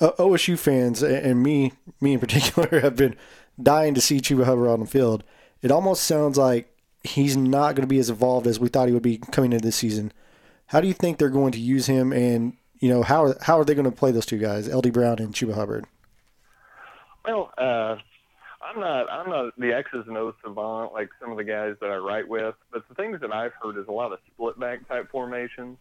Uh, 0.01 0.13
OSU 0.13 0.59
fans 0.59 1.03
and 1.03 1.43
me, 1.43 1.73
me 2.01 2.15
in 2.15 2.21
particular, 2.21 2.81
have 2.81 2.97
been 2.97 3.17
dying 3.61 3.95
to 3.95 4.01
see 4.01 4.21
Chuba 4.21 4.45
Hubbard 4.45 4.69
on 4.69 4.81
the 4.81 4.87
field. 4.87 5.25
It 5.61 5.71
almost 5.71 6.05
sounds 6.05 6.39
like 6.39 6.73
he's 7.03 7.37
not 7.37 7.75
going 7.75 7.83
to 7.83 7.89
be 7.89 7.99
as 7.99 8.11
evolved 8.11 8.47
as 8.47 8.61
we 8.61 8.69
thought 8.69 8.89
he 8.89 8.95
would 8.95 9.03
be 9.03 9.19
coming 9.19 9.53
into 9.53 9.65
this 9.65 9.77
season. 9.77 10.13
How 10.67 10.81
do 10.81 10.87
you 10.87 10.95
think 10.95 11.19
they're 11.19 11.31
going 11.31 11.53
to 11.53 11.61
use 11.61 11.87
him, 11.87 12.13
and 12.13 12.55
you 12.79 12.89
know 12.89 13.03
how 13.03 13.35
how 13.41 13.59
are 13.59 13.65
they 13.65 13.75
going 13.75 13.91
to 13.91 13.91
play 13.91 14.13
those 14.13 14.27
two 14.27 14.39
guys, 14.39 14.73
LD 14.73 14.93
Brown 14.93 15.19
and 15.19 15.35
Chuba 15.35 15.55
Hubbard? 15.55 15.87
Well, 17.25 17.51
uh, 17.59 17.97
I'm 18.63 18.79
not 18.79 19.11
I'm 19.11 19.31
not 19.31 19.59
the 19.59 19.73
X's 19.73 20.05
and 20.07 20.17
O's 20.17 20.35
savant 20.45 20.93
like 20.93 21.09
some 21.21 21.31
of 21.31 21.39
the 21.39 21.45
guys 21.45 21.75
that 21.81 21.91
I 21.91 21.97
write 21.97 22.29
with, 22.29 22.55
but 22.71 22.87
the 22.89 22.95
things 22.95 23.21
that 23.21 23.33
I've 23.33 23.53
heard 23.63 23.79
is 23.79 23.89
a 23.89 23.93
lot 23.93 24.13
of 24.13 24.19
split 24.33 24.61
back 24.61 24.87
type 24.89 25.11
formations. 25.11 25.79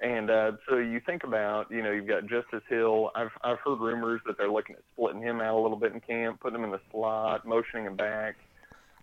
And 0.00 0.30
uh, 0.30 0.52
so 0.68 0.76
you 0.76 1.00
think 1.04 1.24
about, 1.24 1.70
you 1.70 1.82
know, 1.82 1.90
you've 1.90 2.06
got 2.06 2.22
Justice 2.22 2.62
Hill. 2.68 3.10
I've 3.16 3.30
I've 3.42 3.58
heard 3.58 3.80
rumors 3.80 4.20
that 4.26 4.38
they're 4.38 4.50
looking 4.50 4.76
at 4.76 4.82
splitting 4.92 5.22
him 5.22 5.40
out 5.40 5.58
a 5.58 5.60
little 5.60 5.76
bit 5.76 5.92
in 5.92 6.00
camp, 6.00 6.40
putting 6.40 6.58
him 6.58 6.64
in 6.64 6.70
the 6.70 6.80
slot, 6.92 7.44
motioning 7.44 7.86
him 7.86 7.96
back. 7.96 8.36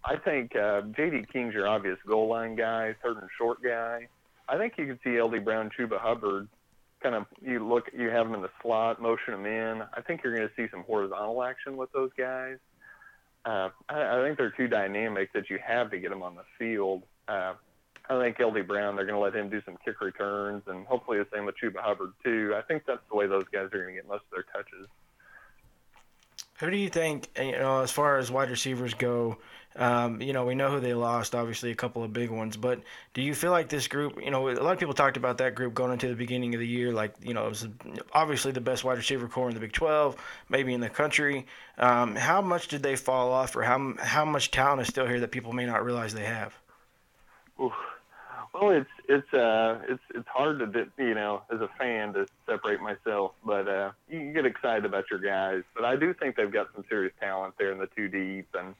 I 0.05 0.17
think 0.17 0.55
uh, 0.55 0.81
J.D. 0.95 1.25
King's 1.33 1.53
your 1.53 1.67
obvious 1.67 1.97
goal 2.07 2.29
line 2.29 2.55
guy, 2.55 2.95
third 3.03 3.17
and 3.17 3.29
short 3.37 3.61
guy. 3.61 4.07
I 4.47 4.57
think 4.57 4.73
you 4.77 4.85
could 4.85 4.99
see 5.03 5.17
L.D. 5.17 5.39
Brown, 5.39 5.71
Chuba 5.77 5.99
Hubbard, 5.99 6.47
kind 7.01 7.15
of 7.15 7.25
you 7.41 7.67
look, 7.67 7.89
you 7.97 8.09
have 8.09 8.27
them 8.27 8.35
in 8.35 8.41
the 8.41 8.51
slot, 8.61 9.01
motion 9.01 9.33
them 9.33 9.45
in. 9.45 9.81
I 9.93 10.01
think 10.01 10.21
you're 10.23 10.35
going 10.35 10.47
to 10.47 10.53
see 10.55 10.69
some 10.71 10.83
horizontal 10.83 11.43
action 11.43 11.75
with 11.75 11.91
those 11.91 12.11
guys. 12.17 12.57
Uh, 13.43 13.69
I, 13.89 14.19
I 14.19 14.23
think 14.23 14.37
they're 14.37 14.51
too 14.51 14.67
dynamic 14.67 15.33
that 15.33 15.49
you 15.49 15.59
have 15.65 15.91
to 15.91 15.99
get 15.99 16.09
them 16.09 16.23
on 16.23 16.35
the 16.35 16.43
field. 16.57 17.03
Uh, 17.27 17.53
I 18.09 18.19
think 18.21 18.39
LD 18.39 18.67
Brown, 18.67 18.95
they're 18.95 19.05
going 19.05 19.17
to 19.17 19.19
let 19.19 19.35
him 19.35 19.49
do 19.49 19.61
some 19.65 19.77
kick 19.83 19.99
returns, 20.01 20.63
and 20.67 20.85
hopefully 20.85 21.17
the 21.17 21.27
same 21.33 21.45
with 21.45 21.55
Chuba 21.61 21.79
Hubbard 21.79 22.13
too. 22.23 22.53
I 22.55 22.61
think 22.61 22.83
that's 22.85 23.01
the 23.09 23.15
way 23.15 23.27
those 23.27 23.45
guys 23.51 23.65
are 23.65 23.81
going 23.81 23.95
to 23.95 24.01
get 24.01 24.07
most 24.07 24.23
of 24.25 24.31
their 24.31 24.45
touches. 24.53 24.87
Who 26.59 26.69
do 26.69 26.77
you 26.77 26.89
think, 26.89 27.29
you 27.37 27.51
know, 27.53 27.81
as 27.81 27.91
far 27.91 28.17
as 28.17 28.31
wide 28.31 28.49
receivers 28.49 28.93
go, 28.93 29.37
um, 29.75 30.21
you 30.21 30.31
know, 30.31 30.45
we 30.45 30.55
know 30.55 30.69
who 30.69 30.79
they 30.79 30.93
lost, 30.93 31.35
obviously 31.35 31.69
a 31.69 31.75
couple 31.75 32.01
of 32.01 32.13
big 32.13 32.29
ones, 32.29 32.55
but 32.55 32.81
do 33.13 33.21
you 33.21 33.35
feel 33.35 33.51
like 33.51 33.67
this 33.67 33.89
group, 33.89 34.17
you 34.23 34.31
know, 34.31 34.47
a 34.47 34.53
lot 34.53 34.71
of 34.71 34.79
people 34.79 34.93
talked 34.93 35.17
about 35.17 35.39
that 35.39 35.53
group 35.53 35.73
going 35.73 35.91
into 35.91 36.07
the 36.07 36.15
beginning 36.15 36.53
of 36.53 36.61
the 36.61 36.67
year, 36.67 36.93
like, 36.93 37.13
you 37.21 37.33
know, 37.33 37.45
it 37.45 37.49
was 37.49 37.67
obviously 38.13 38.53
the 38.53 38.61
best 38.61 38.85
wide 38.85 38.97
receiver 38.97 39.27
core 39.27 39.49
in 39.49 39.53
the 39.53 39.59
Big 39.59 39.73
12, 39.73 40.15
maybe 40.47 40.73
in 40.73 40.79
the 40.79 40.89
country. 40.89 41.45
Um, 41.77 42.15
how 42.15 42.41
much 42.41 42.69
did 42.69 42.83
they 42.83 42.95
fall 42.95 43.33
off, 43.33 43.53
or 43.57 43.63
how, 43.63 43.95
how 43.99 44.23
much 44.23 44.51
talent 44.51 44.81
is 44.81 44.87
still 44.87 45.07
here 45.07 45.19
that 45.19 45.31
people 45.31 45.51
may 45.51 45.65
not 45.65 45.83
realize 45.83 46.13
they 46.13 46.23
have? 46.23 46.57
Oof. 47.61 47.73
Well, 48.55 48.69
it's 48.69 48.89
it's 49.09 49.33
uh 49.33 49.81
it's 49.89 50.03
it's 50.13 50.27
hard 50.29 50.59
to 50.59 50.87
you 50.97 51.13
know 51.13 51.41
as 51.51 51.59
a 51.59 51.67
fan 51.77 52.13
to 52.13 52.25
separate 52.45 52.79
myself, 52.79 53.33
but 53.45 53.67
uh, 53.67 53.91
you, 54.09 54.31
get 54.31 54.45
excited 54.45 54.85
about 54.85 55.09
your 55.11 55.19
guys. 55.19 55.63
But 55.75 55.83
I 55.83 55.97
do 55.97 56.13
think 56.13 56.37
they've 56.37 56.51
got 56.51 56.67
some 56.73 56.85
serious 56.87 57.11
talent 57.19 57.55
there 57.59 57.73
in 57.73 57.79
the 57.79 57.87
two 57.87 58.07
deep, 58.07 58.47
and 58.57 58.73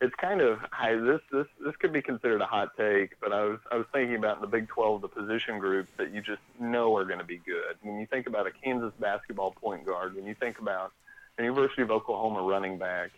it's 0.00 0.14
kind 0.16 0.40
of 0.40 0.58
I, 0.72 0.96
this 0.96 1.20
this 1.30 1.46
this 1.64 1.76
could 1.76 1.92
be 1.92 2.02
considered 2.02 2.40
a 2.40 2.46
hot 2.46 2.76
take. 2.76 3.12
But 3.20 3.32
I 3.32 3.44
was 3.44 3.60
I 3.70 3.76
was 3.76 3.86
thinking 3.92 4.16
about 4.16 4.38
in 4.38 4.40
the 4.40 4.48
Big 4.48 4.66
12 4.66 5.02
the 5.02 5.08
position 5.08 5.60
groups 5.60 5.90
that 5.98 6.12
you 6.12 6.20
just 6.20 6.42
know 6.58 6.96
are 6.96 7.04
going 7.04 7.20
to 7.20 7.24
be 7.24 7.40
good. 7.46 7.76
When 7.82 8.00
you 8.00 8.06
think 8.06 8.26
about 8.26 8.48
a 8.48 8.50
Kansas 8.50 8.92
basketball 8.98 9.52
point 9.52 9.86
guard, 9.86 10.16
when 10.16 10.26
you 10.26 10.34
think 10.34 10.58
about 10.58 10.90
the 11.36 11.44
University 11.44 11.82
of 11.82 11.92
Oklahoma 11.92 12.42
running 12.42 12.76
back, 12.76 13.12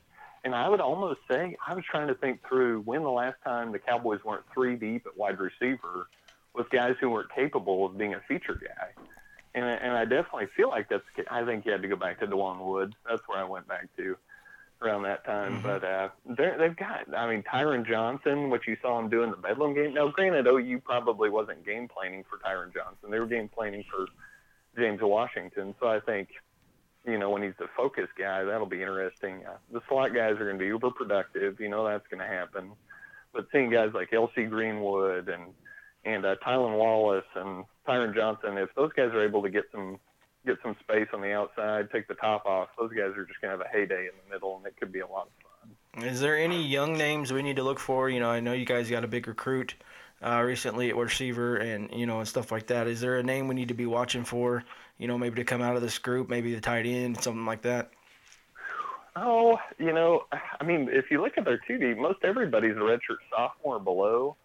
and 0.45 0.55
I 0.55 0.69
would 0.69 0.81
almost 0.81 1.21
say 1.29 1.57
I 1.67 1.75
was 1.75 1.85
trying 1.91 2.09
to 2.09 2.15
think 2.15 2.41
through 2.47 2.83
when 2.83 3.03
the 3.03 3.11
last 3.11 3.37
time 3.45 3.73
the 3.73 3.79
Cowboys 3.79 4.21
weren't 4.25 4.45
three 4.53 4.77
deep 4.77 5.07
at 5.07 5.17
wide 5.17 5.39
receiver 5.41 6.09
with 6.55 6.69
guys 6.71 6.95
who 7.01 7.11
weren't 7.11 7.35
capable 7.35 7.87
of 7.87 7.97
being 7.97 8.15
a 8.15 8.21
feature 8.29 8.61
guy. 8.61 8.89
And, 9.55 9.65
and 9.65 9.93
I 9.93 10.05
definitely 10.05 10.49
feel 10.57 10.69
like 10.69 10.89
that's. 10.89 11.05
I 11.31 11.45
think 11.45 11.65
you 11.65 11.73
had 11.73 11.83
to 11.83 11.89
go 11.89 11.97
back 11.97 12.21
to 12.21 12.27
Dewan 12.27 12.65
Woods. 12.67 12.95
That's 13.09 13.23
where 13.27 13.39
I 13.39 13.45
went 13.45 13.69
back 13.69 13.89
to 13.97 14.17
around 14.83 15.03
that 15.05 15.25
time. 15.25 15.63
Mm-hmm. 15.63 15.63
But 15.63 15.85
uh, 15.85 16.09
they've 16.59 16.77
got. 16.77 17.15
I 17.17 17.31
mean, 17.31 17.43
Tyron 17.43 17.87
Johnson, 17.87 18.51
what 18.51 18.67
you 18.67 18.77
saw 18.83 18.99
him 18.99 19.09
do 19.09 19.23
in 19.23 19.31
the 19.31 19.37
Bedlam 19.37 19.75
game. 19.75 19.95
Now, 19.95 20.09
granted, 20.09 20.49
OU 20.49 20.81
probably 20.81 21.31
wasn't 21.31 21.65
game 21.65 21.89
planning 21.89 22.25
for 22.29 22.39
Tyron 22.39 22.75
Johnson. 22.75 23.11
They 23.11 23.21
were 23.21 23.27
game 23.27 23.49
planning 23.49 23.85
for 23.89 24.07
James 24.77 25.01
Washington. 25.01 25.75
So 25.81 25.87
I 25.87 26.01
think 26.01 26.29
you 27.07 27.19
know, 27.19 27.31
when 27.31 27.43
he's 27.43 27.55
the 27.59 27.69
focus 27.77 28.09
guy, 28.19 28.45
that'll 28.45 28.67
be 28.67 28.81
interesting. 28.81 29.43
Uh, 29.47 29.57
the 29.73 29.81
slot 29.89 30.15
guys 30.15 30.33
are 30.33 30.45
going 30.45 30.59
to 30.59 30.63
be 30.63 30.67
uber 30.67 30.91
productive. 30.91 31.61
You 31.61 31.69
know 31.69 31.87
that's 31.87 32.07
going 32.09 32.21
to 32.21 32.27
happen. 32.27 32.73
But 33.33 33.47
seeing 33.53 33.71
guys 33.71 33.91
like 33.95 34.13
L.C. 34.13 34.45
Greenwood 34.45 35.29
and 35.29 35.53
and 36.05 36.25
uh, 36.25 36.37
Tylan 36.47 36.77
Wallace 36.77 37.25
and 37.35 37.65
Tyron 37.89 38.15
Johnson, 38.15 38.59
if 38.59 38.69
those 38.75 38.93
guys 38.93 39.11
are 39.13 39.25
able 39.25 39.43
to 39.43 39.51
get 39.51 39.65
some 39.73 39.99
get 40.47 40.59
some 40.63 40.77
space 40.81 41.09
on 41.13 41.21
the 41.21 41.33
outside, 41.33 41.89
take 41.91 42.07
the 42.07 42.15
top 42.15 42.45
off, 42.45 42.69
those 42.79 42.91
guys 42.91 43.17
are 43.17 43.25
just 43.25 43.41
going 43.41 43.51
to 43.51 43.59
have 43.59 43.61
a 43.61 43.69
heyday 43.69 44.07
in 44.07 44.13
the 44.25 44.35
middle, 44.35 44.57
and 44.59 44.67
it 44.67 44.75
could 44.79 44.93
be 44.93 45.01
a 45.01 45.07
lot 45.07 45.27
of 45.27 46.03
fun. 46.03 46.07
Is 46.07 46.21
there 46.21 46.37
any 46.37 46.63
young 46.63 46.99
names 46.99 47.33
we 47.33 47.43
need 47.43 47.57
to 47.57 47.63
look 47.63 47.79
for? 47.79 48.11
You 48.11 48.21
know, 48.21 48.29
I 48.29 48.41
know 48.41 48.53
you 48.53 48.67
guys 48.67 48.91
got 48.91 49.05
a 49.05 49.09
big 49.09 49.27
recruit 49.27 49.75
uh, 50.23 50.43
recently 50.43 50.91
at 50.91 50.97
receiver 50.97 51.57
and 51.57 51.91
you 51.93 52.07
know 52.07 52.19
and 52.19 52.29
stuff 52.29 52.51
like 52.53 52.67
that. 52.69 52.87
Is 52.87 53.01
there 53.01 53.17
a 53.19 53.23
name 53.23 53.49
we 53.49 53.55
need 53.55 53.69
to 53.69 53.75
be 53.75 53.87
watching 53.87 54.25
for? 54.25 54.65
You 54.99 55.09
know, 55.09 55.19
maybe 55.19 55.37
to 55.37 55.45
come 55.45 55.61
out 55.61 55.77
of 55.77 55.83
this 55.83 55.99
group, 55.99 56.29
maybe 56.29 56.55
the 56.55 56.61
tight 56.61 56.87
end, 56.87 57.21
something 57.21 57.47
like 57.47 57.63
that. 57.63 57.91
Oh, 59.17 59.59
you 59.79 59.93
know, 59.93 60.25
I 60.33 60.65
mean, 60.65 60.89
if 60.91 61.07
you 61.11 61.23
look 61.23 61.39
at 61.39 61.45
their 61.45 61.61
two 61.69 61.79
deep, 61.79 61.99
most 61.99 62.19
everybody's 62.25 62.77
a 62.77 62.81
redshirt 62.81 63.19
sophomore 63.31 63.79
below. 63.79 64.37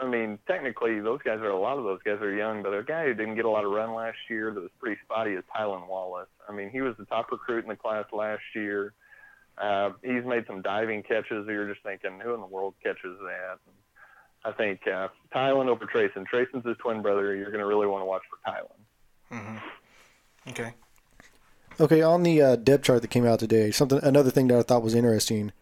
I 0.00 0.06
mean, 0.06 0.38
technically, 0.46 1.00
those 1.00 1.20
guys 1.24 1.38
are 1.40 1.50
a 1.50 1.58
lot 1.58 1.78
of 1.78 1.84
those 1.84 2.00
guys 2.04 2.20
are 2.20 2.34
young, 2.34 2.62
but 2.62 2.72
a 2.72 2.82
guy 2.82 3.06
who 3.06 3.14
didn't 3.14 3.36
get 3.36 3.44
a 3.44 3.50
lot 3.50 3.64
of 3.64 3.70
run 3.70 3.94
last 3.94 4.18
year 4.28 4.52
that 4.52 4.60
was 4.60 4.70
pretty 4.78 5.00
spotty 5.04 5.32
is 5.32 5.44
Tylan 5.56 5.88
Wallace. 5.88 6.28
I 6.48 6.52
mean, 6.52 6.70
he 6.70 6.80
was 6.80 6.96
the 6.98 7.04
top 7.04 7.30
recruit 7.30 7.64
in 7.64 7.68
the 7.68 7.76
class 7.76 8.06
last 8.12 8.42
year. 8.54 8.92
Uh, 9.56 9.90
he's 10.02 10.24
made 10.24 10.46
some 10.46 10.62
diving 10.62 11.02
catches. 11.02 11.46
You're 11.48 11.68
just 11.68 11.82
thinking, 11.82 12.20
who 12.22 12.34
in 12.34 12.40
the 12.40 12.46
world 12.46 12.74
catches 12.82 13.18
that? 13.20 13.58
And 13.66 13.74
I 14.44 14.56
think 14.56 14.80
uh, 14.86 15.08
Tylan 15.34 15.68
over 15.68 15.84
Tracin. 15.86 16.26
Tracin's 16.26 16.64
his 16.64 16.76
twin 16.78 17.02
brother. 17.02 17.34
You're 17.34 17.50
going 17.50 17.58
to 17.58 17.66
really 17.66 17.88
want 17.88 18.02
to 18.02 18.06
watch 18.06 18.22
for 18.30 18.50
Tylan. 18.50 19.40
Mm-hmm. 19.40 19.56
Okay. 20.48 20.74
Okay, 21.80 22.02
on 22.02 22.22
the 22.22 22.42
uh, 22.42 22.56
depth 22.56 22.84
chart 22.84 23.02
that 23.02 23.08
came 23.08 23.26
out 23.26 23.38
today, 23.38 23.70
something 23.70 24.00
another 24.02 24.30
thing 24.30 24.48
that 24.48 24.58
I 24.58 24.62
thought 24.62 24.82
was 24.82 24.94
interesting. 24.94 25.52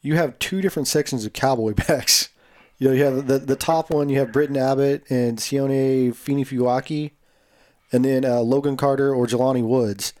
You 0.00 0.16
have 0.16 0.38
two 0.38 0.62
different 0.62 0.88
sections 0.88 1.26
of 1.26 1.32
cowboy 1.32 1.74
backs. 1.88 2.30
You 2.78 2.88
know, 2.88 2.94
you 2.94 3.04
have 3.04 3.26
the 3.26 3.38
the 3.38 3.56
top 3.56 3.90
one. 3.90 4.08
You 4.08 4.18
have 4.20 4.32
Britton 4.32 4.56
Abbott 4.56 5.04
and 5.10 5.38
Sione 5.38 6.14
Fini 6.14 6.44
and 7.92 8.04
then 8.04 8.24
uh, 8.24 8.40
Logan 8.40 8.76
Carter 8.76 9.14
or 9.14 9.26
Jelani 9.26 9.62
Woods. 9.62 10.12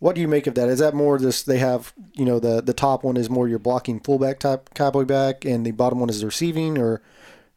What 0.00 0.14
do 0.14 0.20
you 0.20 0.28
make 0.28 0.46
of 0.46 0.54
that? 0.54 0.68
Is 0.68 0.78
that 0.78 0.94
more 0.94 1.18
this? 1.18 1.42
They 1.42 1.58
have 1.58 1.92
you 2.14 2.24
know 2.24 2.40
the 2.40 2.60
the 2.62 2.72
top 2.72 3.04
one 3.04 3.16
is 3.16 3.30
more 3.30 3.46
your 3.46 3.58
blocking 3.58 4.00
fullback 4.00 4.40
type 4.40 4.74
cowboy 4.74 5.04
back, 5.04 5.44
and 5.44 5.64
the 5.64 5.72
bottom 5.72 6.00
one 6.00 6.08
is 6.08 6.24
receiving, 6.24 6.78
or 6.78 7.02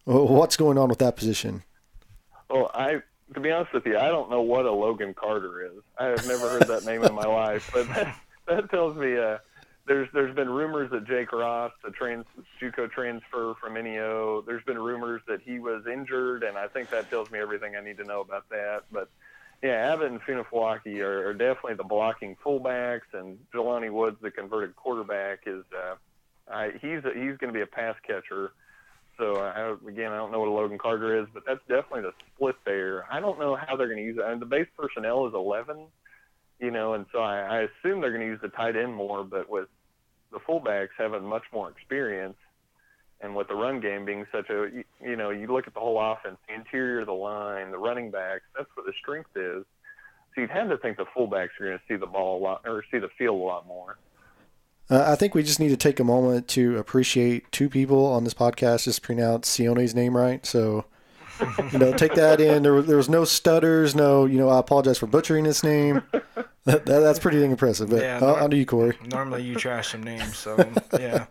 what's 0.03 0.57
going 0.57 0.77
on 0.77 0.89
with 0.89 0.99
that 0.99 1.15
position? 1.15 1.63
Well, 2.49 2.69
I 2.73 3.01
to 3.34 3.40
be 3.40 3.52
honest 3.52 3.74
with 3.74 3.86
you, 3.86 3.98
I 3.98 4.08
don't 4.08 4.30
know 4.30 4.41
what 4.41 4.66
a 4.66 4.72
Logan 4.72 5.14
Carter 5.14 5.66
is. 5.66 5.84
I 5.98 6.06
have 6.06 6.28
never 6.28 6.50
heard 6.50 6.68
that 6.68 6.86
name 6.86 7.04
in 7.04 7.14
my 7.14 7.24
life, 7.28 7.70
but 7.74 7.88
that, 7.90 8.16
that 8.48 8.70
tells 8.70 8.95
me 8.95 9.18
uh, 9.18 9.38
there's 9.86 10.08
there's 10.14 10.36
been 10.36 10.50
rumors 10.50 10.91
that 10.91 11.06
Jake 11.06 11.32
Ross, 11.32 11.72
the 11.84 11.91
trans 11.91 12.26
JUCO 12.62 12.91
transfer 12.91 13.54
from 13.60 13.74
NEO, 13.76 14.44
there's 14.45 14.64
been 14.64 14.80
rumors 14.80 15.22
that 15.28 15.41
he 15.41 15.60
was 15.60 15.86
injured, 15.88 16.44
and 16.44 16.58
I 16.58 16.68
think 16.68 16.90
that 16.90 17.10
tells 17.10 17.32
me 17.32 17.40
everything 17.40 17.76
I 17.76 17.82
need 17.82 17.98
to 17.98 18.06
know 18.06 18.22
about 18.22 18.48
that. 18.50 18.84
But 18.91 19.10
yeah, 19.62 19.94
Abbott 19.94 20.12
and 20.12 20.22
Finefeuiaki 20.22 21.00
are, 21.00 21.30
are 21.30 21.34
definitely 21.34 21.76
the 21.76 21.84
blocking 21.84 22.36
fullbacks, 22.45 23.14
and 23.14 23.38
Jelani 23.54 23.91
Woods, 23.91 24.18
the 24.22 24.32
converted 24.32 24.76
quarterback, 24.76 25.44
is 25.45 25.64
uh, 25.74 25.95
I, 26.52 26.72
he's 26.82 27.04
a, 27.06 27.12
he's 27.14 27.38
going 27.38 27.48
to 27.48 27.54
be 27.54 27.62
a 27.62 27.68
pass 27.68 27.95
catcher. 28.06 28.52
So 29.18 29.35
I, 29.35 29.76
again, 29.88 30.11
I 30.11 30.18
don't 30.18 30.31
know 30.31 30.40
what 30.40 30.49
a 30.49 30.52
Logan 30.52 30.77
Carter 30.77 31.22
is, 31.22 31.27
but 31.34 31.44
that's 31.45 31.61
definitely 31.68 32.02
the 32.02 32.14
split 32.34 32.56
there. 32.65 33.06
I 33.11 33.19
don't 33.19 33.40
know 33.40 33.56
how 33.56 33.76
they're 33.76 33.88
going 33.88 33.99
to 33.99 34.03
use 34.03 34.18
it. 34.18 34.23
I 34.23 34.31
mean, 34.31 34.40
the 34.40 34.45
base 34.45 34.68
personnel 34.77 35.27
is 35.27 35.34
11, 35.34 35.85
you 36.60 36.72
know, 36.72 36.94
and 36.94 37.06
so 37.11 37.19
I, 37.19 37.40
I 37.40 37.57
assume 37.61 38.02
they're 38.02 38.11
going 38.11 38.22
to 38.22 38.27
use 38.27 38.40
the 38.41 38.49
tight 38.49 38.76
end 38.76 38.94
more. 38.94 39.23
But 39.23 39.49
with 39.49 39.68
the 40.31 40.40
fullbacks 40.40 40.90
having 40.98 41.23
much 41.23 41.44
more 41.53 41.69
experience, 41.69 42.38
and 43.22 43.35
with 43.35 43.48
the 43.48 43.56
run 43.56 43.80
game 43.80 44.03
being 44.03 44.26
such 44.31 44.49
a, 44.49 44.69
you, 44.73 44.84
you 45.02 45.15
know, 45.15 45.30
you 45.30 45.48
look 45.48 45.65
at 45.65 45.73
the 45.73 45.80
whole 45.80 45.99
offense, 45.99 46.38
the 46.48 46.53
interior 46.53 46.99
of 46.99 47.07
the 47.07 47.14
line, 47.14 47.72
the 47.72 47.77
running 47.77 48.11
backs, 48.11 48.44
that's 48.56 48.69
what 48.76 48.85
the 48.85 48.94
strength 49.02 49.30
is. 49.35 49.64
So 50.35 50.41
you'd 50.41 50.49
have 50.49 50.69
to 50.69 50.77
think 50.77 50.98
the 50.98 51.06
fullbacks 51.15 51.49
are 51.60 51.68
going 51.68 51.77
to 51.77 51.84
see 51.88 51.95
the 51.95 52.07
ball 52.07 52.40
a 52.40 52.41
lot 52.41 52.61
or 52.65 52.84
see 52.91 52.98
the 52.99 53.10
field 53.18 53.40
a 53.40 53.44
lot 53.44 53.65
more. 53.65 53.98
Uh, 54.89 55.03
I 55.07 55.15
think 55.15 55.34
we 55.34 55.43
just 55.43 55.60
need 55.60 55.69
to 55.69 55.77
take 55.77 55.99
a 55.99 56.03
moment 56.03 56.47
to 56.49 56.77
appreciate 56.77 57.51
two 57.51 57.69
people 57.69 58.05
on 58.05 58.23
this 58.23 58.34
podcast 58.34 58.84
just 58.84 59.01
pronounce 59.01 59.47
Sione's 59.49 59.95
name 59.95 60.15
right. 60.15 60.45
So, 60.45 60.85
you 61.72 61.80
know, 61.80 61.93
take 61.93 62.14
that 62.15 62.39
in. 62.41 62.64
There 62.64 62.73
was, 62.73 62.85
there 62.85 62.97
was 62.97 63.10
no 63.10 63.23
stutters, 63.26 63.95
no, 63.95 64.26
you 64.26 64.38
know, 64.38 64.49
I 64.49 64.60
apologize 64.60 64.97
for 64.99 65.07
butchering 65.07 65.45
his 65.45 65.64
name. 65.64 66.01
That, 66.65 66.85
that, 66.85 66.99
that's 67.01 67.19
pretty 67.19 67.43
impressive. 67.43 67.89
But 67.89 68.01
Yeah, 68.03 68.19
nor- 68.19 68.39
on 68.39 68.49
to 68.51 68.55
you, 68.55 68.65
Corey. 68.65 68.97
Normally 69.07 69.43
you 69.43 69.55
trash 69.55 69.91
some 69.91 70.01
names, 70.01 70.38
so 70.38 70.55
yeah. 70.97 71.26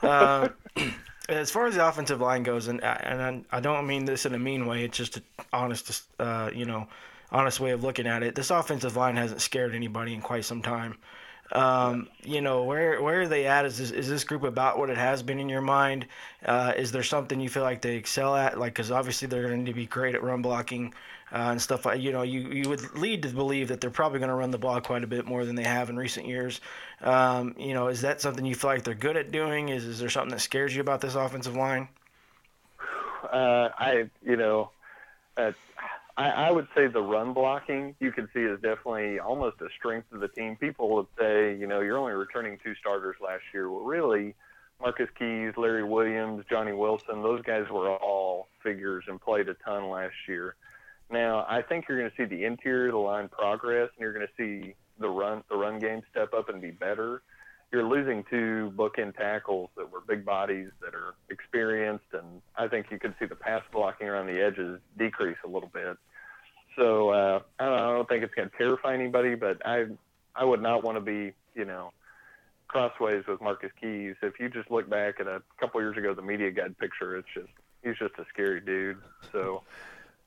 Uh, 0.00 0.50
as 1.28 1.50
far 1.50 1.66
as 1.66 1.74
the 1.74 1.84
offensive 1.84 2.20
line 2.20 2.44
goes, 2.44 2.68
and 2.68 2.80
I- 2.84 3.00
and 3.04 3.44
I, 3.50 3.56
I 3.56 3.58
don't 3.58 3.84
mean 3.88 4.04
this 4.04 4.26
in 4.26 4.34
a 4.34 4.38
mean 4.38 4.64
way. 4.64 4.84
It's 4.84 4.96
just 4.96 5.16
an 5.16 5.24
honest, 5.52 6.04
uh, 6.20 6.50
you 6.54 6.66
know, 6.66 6.86
honest 7.32 7.58
way 7.58 7.72
of 7.72 7.82
looking 7.82 8.06
at 8.06 8.22
it. 8.22 8.36
This 8.36 8.52
offensive 8.52 8.94
line 8.94 9.16
hasn't 9.16 9.40
scared 9.40 9.74
anybody 9.74 10.14
in 10.14 10.20
quite 10.20 10.44
some 10.44 10.62
time. 10.62 10.94
Um, 11.52 12.08
you 12.24 12.40
know, 12.40 12.64
where 12.64 13.00
where 13.00 13.22
are 13.22 13.28
they 13.28 13.46
at? 13.46 13.64
Is 13.64 13.78
this, 13.78 13.90
is 13.92 14.08
this 14.08 14.24
group 14.24 14.42
about 14.42 14.78
what 14.78 14.90
it 14.90 14.98
has 14.98 15.22
been 15.22 15.38
in 15.38 15.48
your 15.48 15.60
mind? 15.60 16.06
Uh, 16.44 16.72
is 16.76 16.90
there 16.90 17.04
something 17.04 17.40
you 17.40 17.48
feel 17.48 17.62
like 17.62 17.82
they 17.82 17.96
excel 17.96 18.34
at? 18.34 18.58
Like, 18.58 18.74
because 18.74 18.90
obviously 18.90 19.28
they're 19.28 19.46
going 19.46 19.64
to 19.64 19.72
be 19.72 19.86
great 19.86 20.14
at 20.14 20.22
run 20.22 20.42
blocking 20.42 20.92
uh, 21.32 21.50
and 21.50 21.62
stuff. 21.62 21.86
like 21.86 22.00
You 22.00 22.12
know, 22.12 22.22
you 22.22 22.50
you 22.50 22.68
would 22.68 22.94
lead 22.96 23.22
to 23.22 23.28
believe 23.28 23.68
that 23.68 23.80
they're 23.80 23.90
probably 23.90 24.18
going 24.18 24.28
to 24.28 24.34
run 24.34 24.50
the 24.50 24.58
ball 24.58 24.80
quite 24.80 25.04
a 25.04 25.06
bit 25.06 25.24
more 25.24 25.44
than 25.44 25.54
they 25.54 25.64
have 25.64 25.88
in 25.88 25.96
recent 25.96 26.26
years. 26.26 26.60
Um, 27.00 27.54
you 27.58 27.74
know, 27.74 27.88
is 27.88 28.00
that 28.00 28.20
something 28.20 28.44
you 28.44 28.54
feel 28.54 28.70
like 28.70 28.82
they're 28.82 28.94
good 28.94 29.16
at 29.16 29.30
doing? 29.30 29.68
Is 29.68 29.84
is 29.84 30.00
there 30.00 30.10
something 30.10 30.32
that 30.32 30.40
scares 30.40 30.74
you 30.74 30.80
about 30.80 31.00
this 31.00 31.14
offensive 31.14 31.54
line? 31.54 31.88
Uh, 33.32 33.70
I, 33.76 34.10
you 34.24 34.36
know, 34.36 34.70
uh, 35.36 35.52
I, 36.16 36.30
I 36.30 36.50
would 36.50 36.66
say 36.74 36.86
the 36.86 37.02
run 37.02 37.34
blocking 37.34 37.94
you 38.00 38.10
can 38.10 38.28
see 38.32 38.40
is 38.40 38.58
definitely 38.60 39.18
almost 39.18 39.60
a 39.60 39.68
strength 39.78 40.12
of 40.12 40.20
the 40.20 40.28
team. 40.28 40.56
People 40.56 40.94
would 40.94 41.06
say, 41.18 41.54
you 41.56 41.66
know, 41.66 41.80
you're 41.80 41.98
only 41.98 42.14
returning 42.14 42.58
two 42.64 42.74
starters 42.76 43.16
last 43.22 43.42
year. 43.52 43.70
Well, 43.70 43.84
really, 43.84 44.34
Marcus 44.80 45.08
Keyes, 45.18 45.52
Larry 45.56 45.84
Williams, 45.84 46.44
Johnny 46.48 46.72
Wilson, 46.72 47.22
those 47.22 47.42
guys 47.42 47.64
were 47.70 47.96
all 47.96 48.48
figures 48.62 49.04
and 49.08 49.20
played 49.20 49.48
a 49.48 49.54
ton 49.54 49.90
last 49.90 50.14
year. 50.26 50.56
Now, 51.10 51.44
I 51.48 51.62
think 51.62 51.84
you're 51.88 51.98
going 51.98 52.10
to 52.10 52.16
see 52.16 52.24
the 52.24 52.44
interior 52.44 52.86
of 52.86 52.92
the 52.92 52.98
line 52.98 53.28
progress, 53.28 53.90
and 53.96 54.00
you're 54.00 54.12
going 54.12 54.26
to 54.26 54.32
see 54.36 54.74
the 54.98 55.08
run 55.08 55.44
the 55.50 55.56
run 55.56 55.78
game 55.78 56.02
step 56.10 56.32
up 56.32 56.48
and 56.48 56.60
be 56.60 56.70
better. 56.70 57.22
You're 57.72 57.84
losing 57.84 58.24
two 58.30 58.72
bookend 58.76 59.16
tackles 59.16 59.70
that 59.76 59.90
were 59.90 60.00
big 60.00 60.24
bodies 60.24 60.68
that 60.80 60.94
are 60.94 61.14
experienced, 61.30 62.06
and 62.12 62.40
I 62.56 62.68
think 62.68 62.86
you 62.90 62.98
could 62.98 63.14
see 63.18 63.26
the 63.26 63.34
pass 63.34 63.62
blocking 63.72 64.08
around 64.08 64.26
the 64.26 64.40
edges 64.40 64.80
decrease 64.96 65.36
a 65.44 65.48
little 65.48 65.70
bit. 65.72 65.96
So 66.76 67.10
uh, 67.10 67.40
I, 67.58 67.64
don't, 67.64 67.78
I 67.78 67.92
don't 67.92 68.08
think 68.08 68.22
it's 68.22 68.34
going 68.34 68.50
to 68.50 68.56
terrify 68.56 68.94
anybody, 68.94 69.34
but 69.34 69.66
I 69.66 69.86
I 70.34 70.44
would 70.44 70.62
not 70.62 70.84
want 70.84 70.96
to 70.96 71.00
be 71.00 71.32
you 71.54 71.64
know 71.64 71.92
crossways 72.68 73.24
with 73.26 73.40
Marcus 73.40 73.70
Keyes. 73.80 74.16
If 74.22 74.38
you 74.38 74.48
just 74.48 74.70
look 74.70 74.88
back 74.88 75.20
at 75.20 75.26
a 75.26 75.42
couple 75.58 75.80
years 75.80 75.96
ago, 75.96 76.14
the 76.14 76.22
media 76.22 76.50
guide 76.50 76.78
picture, 76.78 77.16
it's 77.16 77.28
just 77.34 77.48
he's 77.82 77.96
just 77.98 78.14
a 78.18 78.24
scary 78.32 78.60
dude. 78.60 78.98
So 79.32 79.62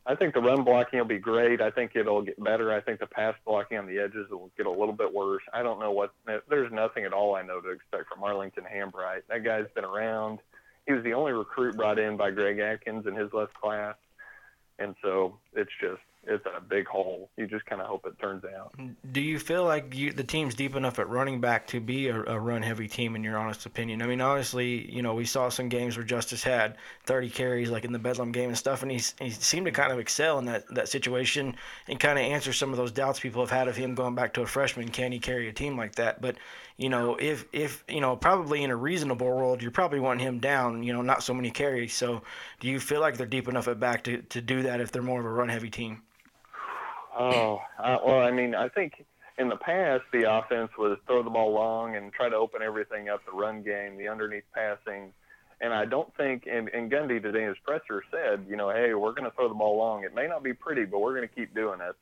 I 0.05 0.15
think 0.15 0.33
the 0.33 0.41
run 0.41 0.63
blocking 0.63 0.97
will 0.97 1.05
be 1.05 1.19
great. 1.19 1.61
I 1.61 1.69
think 1.69 1.91
it'll 1.95 2.21
get 2.21 2.43
better. 2.43 2.73
I 2.73 2.81
think 2.81 2.99
the 2.99 3.05
pass 3.05 3.35
blocking 3.45 3.77
on 3.77 3.85
the 3.85 3.99
edges 3.99 4.27
will 4.31 4.49
get 4.57 4.65
a 4.65 4.71
little 4.71 4.93
bit 4.93 5.13
worse. 5.13 5.43
I 5.53 5.61
don't 5.61 5.79
know 5.79 5.91
what. 5.91 6.13
There's 6.49 6.71
nothing 6.71 7.05
at 7.05 7.13
all 7.13 7.35
I 7.35 7.43
know 7.43 7.61
to 7.61 7.69
expect 7.69 8.09
from 8.09 8.23
Arlington 8.23 8.63
Hambright. 8.63 9.21
That 9.29 9.43
guy's 9.43 9.67
been 9.75 9.85
around. 9.85 10.39
He 10.87 10.93
was 10.93 11.03
the 11.03 11.13
only 11.13 11.33
recruit 11.33 11.75
brought 11.77 11.99
in 11.99 12.17
by 12.17 12.31
Greg 12.31 12.57
Adkins 12.57 13.05
in 13.05 13.13
his 13.15 13.31
last 13.33 13.53
class, 13.53 13.95
and 14.79 14.95
so 15.03 15.37
it's 15.53 15.69
just 15.79 16.01
it's 16.23 16.45
a 16.45 16.61
big 16.61 16.85
hole. 16.87 17.29
You 17.37 17.47
just 17.47 17.65
kind 17.65 17.81
of 17.81 17.87
hope 17.87 18.05
it 18.05 18.19
turns 18.19 18.43
out. 18.45 18.73
Do 19.11 19.21
you 19.21 19.39
feel 19.39 19.63
like 19.63 19.95
you, 19.95 20.11
the 20.11 20.23
team's 20.23 20.53
deep 20.53 20.75
enough 20.75 20.99
at 20.99 21.09
running 21.09 21.41
back 21.41 21.65
to 21.67 21.79
be 21.79 22.09
a, 22.09 22.21
a 22.23 22.39
run-heavy 22.39 22.87
team, 22.87 23.15
in 23.15 23.23
your 23.23 23.37
honest 23.37 23.65
opinion? 23.65 24.01
I 24.01 24.05
mean, 24.05 24.21
honestly, 24.21 24.91
you 24.91 25.01
know, 25.01 25.15
we 25.15 25.25
saw 25.25 25.49
some 25.49 25.69
games 25.69 25.97
where 25.97 26.05
Justice 26.05 26.43
had 26.43 26.75
30 27.05 27.29
carries, 27.29 27.69
like 27.69 27.85
in 27.85 27.93
the 27.93 27.99
Bedlam 27.99 28.31
game 28.31 28.49
and 28.49 28.57
stuff, 28.57 28.83
and 28.83 28.91
he's, 28.91 29.15
he 29.19 29.29
seemed 29.29 29.65
to 29.65 29.71
kind 29.71 29.91
of 29.91 29.99
excel 29.99 30.39
in 30.39 30.45
that, 30.45 30.67
that 30.75 30.89
situation 30.89 31.55
and 31.87 31.99
kind 31.99 32.19
of 32.19 32.25
answer 32.25 32.53
some 32.53 32.71
of 32.71 32.77
those 32.77 32.91
doubts 32.91 33.19
people 33.19 33.41
have 33.41 33.51
had 33.51 33.67
of 33.67 33.75
him 33.75 33.95
going 33.95 34.15
back 34.15 34.33
to 34.33 34.41
a 34.41 34.47
freshman. 34.47 34.89
Can 34.89 35.11
he 35.11 35.19
carry 35.19 35.47
a 35.47 35.53
team 35.53 35.77
like 35.77 35.95
that? 35.95 36.21
But 36.21 36.35
you 36.79 36.87
know, 36.87 37.17
if 37.19 37.45
if 37.51 37.83
you 37.89 37.99
know, 37.99 38.15
probably 38.15 38.63
in 38.63 38.71
a 38.71 38.75
reasonable 38.75 39.27
world, 39.27 39.61
you're 39.61 39.69
probably 39.69 39.99
wanting 39.99 40.25
him 40.25 40.39
down. 40.39 40.81
You 40.81 40.93
know, 40.93 41.01
not 41.01 41.21
so 41.21 41.33
many 41.33 41.51
carries. 41.51 41.93
So, 41.93 42.21
do 42.61 42.69
you 42.69 42.79
feel 42.79 43.01
like 43.01 43.17
they're 43.17 43.27
deep 43.27 43.49
enough 43.49 43.67
at 43.67 43.81
back 43.81 44.05
to, 44.05 44.21
to 44.21 44.41
do 44.41 44.63
that 44.63 44.79
if 44.79 44.89
they're 44.89 45.01
more 45.01 45.19
of 45.19 45.25
a 45.25 45.29
run-heavy 45.29 45.69
team? 45.69 46.01
Oh, 47.21 47.59
uh, 47.77 47.97
well, 48.05 48.21
I 48.21 48.31
mean, 48.31 48.55
I 48.55 48.69
think 48.69 49.03
in 49.37 49.49
the 49.49 49.57
past 49.57 50.03
the 50.13 50.31
offense 50.31 50.69
was 50.77 50.97
throw 51.05 51.21
the 51.21 51.29
ball 51.29 51.51
long 51.51 51.97
and 51.97 52.13
try 52.13 52.29
to 52.29 52.35
open 52.35 52.61
everything 52.61 53.09
up, 53.09 53.25
the 53.25 53.31
run 53.33 53.61
game, 53.61 53.97
the 53.97 54.07
underneath 54.07 54.45
passing. 54.53 55.11
And 55.59 55.73
I 55.73 55.83
don't 55.83 56.15
think, 56.15 56.47
and, 56.49 56.69
and 56.69 56.89
Gundy 56.89 57.21
today 57.21 57.43
his 57.43 57.57
presser 57.65 58.03
said, 58.09 58.45
you 58.47 58.55
know, 58.55 58.69
hey, 58.69 58.93
we're 58.93 59.11
going 59.11 59.29
to 59.29 59.35
throw 59.35 59.49
the 59.49 59.55
ball 59.55 59.77
long. 59.77 60.05
It 60.05 60.15
may 60.15 60.27
not 60.27 60.43
be 60.43 60.53
pretty, 60.53 60.85
but 60.85 60.99
we're 60.99 61.15
going 61.15 61.27
to 61.27 61.35
keep 61.35 61.53
doing 61.53 61.81
it. 61.81 61.95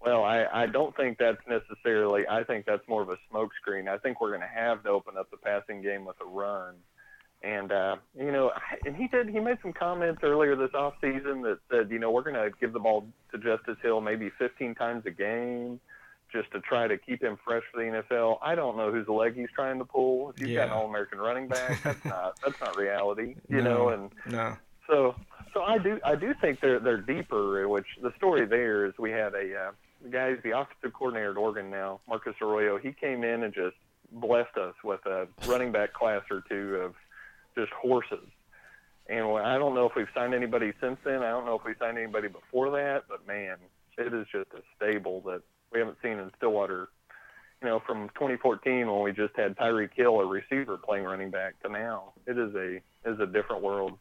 Well, 0.00 0.22
I, 0.24 0.44
I 0.52 0.66
don't 0.66 0.94
think 0.96 1.18
that's 1.18 1.40
necessarily. 1.48 2.26
I 2.28 2.44
think 2.44 2.64
that's 2.66 2.86
more 2.88 3.02
of 3.02 3.08
a 3.08 3.16
smokescreen. 3.32 3.88
I 3.88 3.98
think 3.98 4.20
we're 4.20 4.28
going 4.30 4.40
to 4.42 4.46
have 4.46 4.82
to 4.84 4.90
open 4.90 5.16
up 5.16 5.30
the 5.30 5.36
passing 5.36 5.82
game 5.82 6.04
with 6.04 6.16
a 6.20 6.24
run. 6.26 6.74
And 7.42 7.70
uh, 7.72 7.96
you 8.18 8.32
know, 8.32 8.50
I- 8.54 8.78
and 8.86 8.96
he 8.96 9.08
did. 9.08 9.28
He 9.28 9.40
made 9.40 9.58
some 9.62 9.72
comments 9.72 10.20
earlier 10.22 10.56
this 10.56 10.74
off 10.74 10.94
season 11.00 11.42
that 11.42 11.58
said, 11.70 11.90
you 11.90 11.98
know, 11.98 12.10
we're 12.10 12.22
going 12.22 12.34
to 12.34 12.50
give 12.60 12.72
the 12.72 12.78
ball 12.78 13.06
to 13.32 13.38
Justice 13.38 13.76
Hill 13.82 14.00
maybe 14.00 14.30
15 14.38 14.74
times 14.74 15.04
a 15.06 15.10
game, 15.10 15.78
just 16.32 16.50
to 16.52 16.60
try 16.60 16.86
to 16.88 16.96
keep 16.98 17.22
him 17.22 17.38
fresh 17.44 17.62
for 17.72 17.82
the 17.84 18.02
NFL. 18.02 18.38
I 18.42 18.54
don't 18.54 18.76
know 18.76 18.90
whose 18.90 19.06
leg 19.08 19.34
he's 19.36 19.50
trying 19.54 19.78
to 19.78 19.84
pull. 19.84 20.30
If 20.30 20.40
you've 20.40 20.56
got 20.56 20.68
an 20.68 20.72
All-American 20.72 21.18
running 21.18 21.48
back, 21.48 21.82
that's 21.82 22.04
not 22.04 22.38
that's 22.44 22.60
not 22.60 22.76
reality, 22.76 23.36
you 23.48 23.60
No. 23.62 23.62
know. 23.62 23.88
And 23.90 24.10
No. 24.32 24.56
so, 24.88 25.14
so 25.52 25.62
I 25.62 25.78
do, 25.78 26.00
I 26.04 26.14
do 26.16 26.32
think 26.40 26.60
they're 26.60 26.80
they're 26.80 27.00
deeper. 27.00 27.68
Which 27.68 27.86
the 28.02 28.12
story 28.16 28.46
there 28.46 28.86
is, 28.86 28.94
we 28.98 29.10
had 29.10 29.34
a 29.34 29.54
uh, 29.68 29.70
the 30.06 30.12
guy's 30.12 30.36
the 30.44 30.56
offensive 30.56 30.92
coordinator 30.92 31.32
at 31.32 31.36
Oregon 31.36 31.70
now, 31.70 32.00
Marcus 32.08 32.34
Arroyo. 32.40 32.78
He 32.78 32.92
came 32.92 33.24
in 33.24 33.42
and 33.42 33.52
just 33.52 33.76
blessed 34.12 34.56
us 34.56 34.74
with 34.84 35.04
a 35.06 35.26
running 35.46 35.72
back 35.72 35.92
class 35.92 36.22
or 36.30 36.42
two 36.48 36.76
of 36.76 36.94
just 37.56 37.72
horses. 37.72 38.28
And 39.08 39.24
I 39.38 39.58
don't 39.58 39.74
know 39.74 39.86
if 39.86 39.92
we've 39.96 40.08
signed 40.14 40.34
anybody 40.34 40.72
since 40.80 40.98
then. 41.04 41.22
I 41.22 41.30
don't 41.30 41.44
know 41.44 41.56
if 41.56 41.64
we 41.64 41.74
signed 41.78 41.98
anybody 41.98 42.28
before 42.28 42.70
that, 42.70 43.04
but 43.08 43.26
man, 43.26 43.56
it 43.98 44.14
is 44.14 44.26
just 44.30 44.50
a 44.52 44.62
stable 44.76 45.22
that 45.22 45.42
we 45.72 45.80
haven't 45.80 45.98
seen 46.02 46.18
in 46.18 46.30
Stillwater. 46.36 46.88
You 47.62 47.68
know, 47.68 47.82
from 47.86 48.08
2014 48.10 48.86
when 48.86 49.02
we 49.02 49.12
just 49.12 49.34
had 49.36 49.56
Tyreek 49.56 49.90
Hill, 49.94 50.20
a 50.20 50.26
receiver, 50.26 50.76
playing 50.76 51.04
running 51.04 51.30
back, 51.30 51.60
to 51.62 51.70
now, 51.70 52.12
it 52.26 52.38
is 52.38 52.54
a 52.54 52.76
is 53.08 53.18
a 53.18 53.26
different 53.26 53.62
world. 53.62 53.98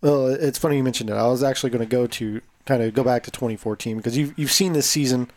Well, 0.00 0.28
it's 0.28 0.58
funny 0.58 0.76
you 0.76 0.84
mentioned 0.84 1.10
it. 1.10 1.14
I 1.14 1.26
was 1.26 1.42
actually 1.42 1.70
going 1.70 1.84
to 1.84 1.90
go 1.90 2.06
to 2.06 2.40
kind 2.66 2.82
of 2.82 2.94
go 2.94 3.02
back 3.02 3.22
to 3.24 3.30
2014 3.30 3.96
because 3.96 4.16
you've 4.16 4.38
you've 4.38 4.52
seen 4.52 4.72
this 4.72 4.88
season 4.88 5.30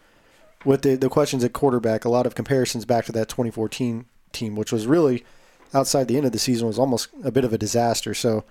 with 0.65 0.83
the 0.83 0.95
the 0.95 1.09
questions 1.09 1.43
at 1.43 1.53
quarterback, 1.53 2.05
a 2.05 2.09
lot 2.09 2.25
of 2.25 2.35
comparisons 2.35 2.85
back 2.85 3.05
to 3.05 3.11
that 3.13 3.29
2014 3.29 4.05
team, 4.31 4.55
which 4.55 4.71
was 4.71 4.87
really 4.87 5.25
outside 5.73 6.07
the 6.07 6.17
end 6.17 6.25
of 6.25 6.31
the 6.31 6.39
season 6.39 6.67
was 6.67 6.79
almost 6.79 7.09
a 7.23 7.31
bit 7.31 7.45
of 7.45 7.53
a 7.53 7.57
disaster. 7.57 8.13
So, 8.13 8.43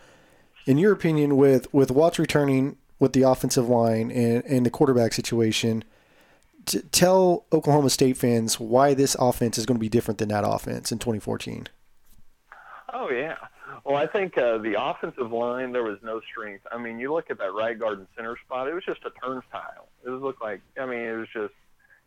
in 0.67 0.79
your 0.79 0.93
opinion, 0.93 1.37
with 1.37 1.73
with 1.73 1.91
Watts 1.91 2.19
returning 2.19 2.77
with 2.99 3.13
the 3.13 3.23
offensive 3.23 3.69
line 3.69 4.11
and 4.11 4.45
and 4.45 4.67
the 4.67 4.71
quarterback 4.71 5.13
situation, 5.13 5.85
t- 6.67 6.83
tell 6.93 7.45
Oklahoma 7.53 7.91
State 7.91 8.17
fans 8.17 8.59
why 8.59 8.95
this 8.95 9.17
offense 9.19 9.59
is 9.59 9.67
going 9.67 9.77
to 9.77 9.81
be 9.81 9.89
different 9.89 10.19
than 10.19 10.29
that 10.29 10.45
offense 10.47 10.91
in 10.91 10.99
2014. 10.99 11.69
Oh 12.93 13.11
yeah. 13.11 13.37
Well, 13.85 13.97
I 13.97 14.07
think 14.07 14.37
uh, 14.37 14.59
the 14.59 14.77
offensive 14.81 15.33
line 15.33 15.73
there 15.73 15.83
was 15.83 15.99
no 16.03 16.21
strength. 16.21 16.67
I 16.71 16.79
mean, 16.79 16.99
you 16.99 17.13
look 17.13 17.31
at 17.31 17.39
that 17.39 17.53
right 17.53 17.79
guard 17.79 17.99
and 17.99 18.07
center 18.17 18.37
spot; 18.45 18.69
it 18.69 18.75
was 18.75 18.85
just 18.85 19.01
a 19.05 19.11
turnstile. 19.25 19.89
It 20.05 20.11
looked 20.11 20.43
like 20.43 20.61
I 20.79 20.87
mean, 20.87 21.01
it 21.01 21.17
was 21.17 21.29
just 21.33 21.55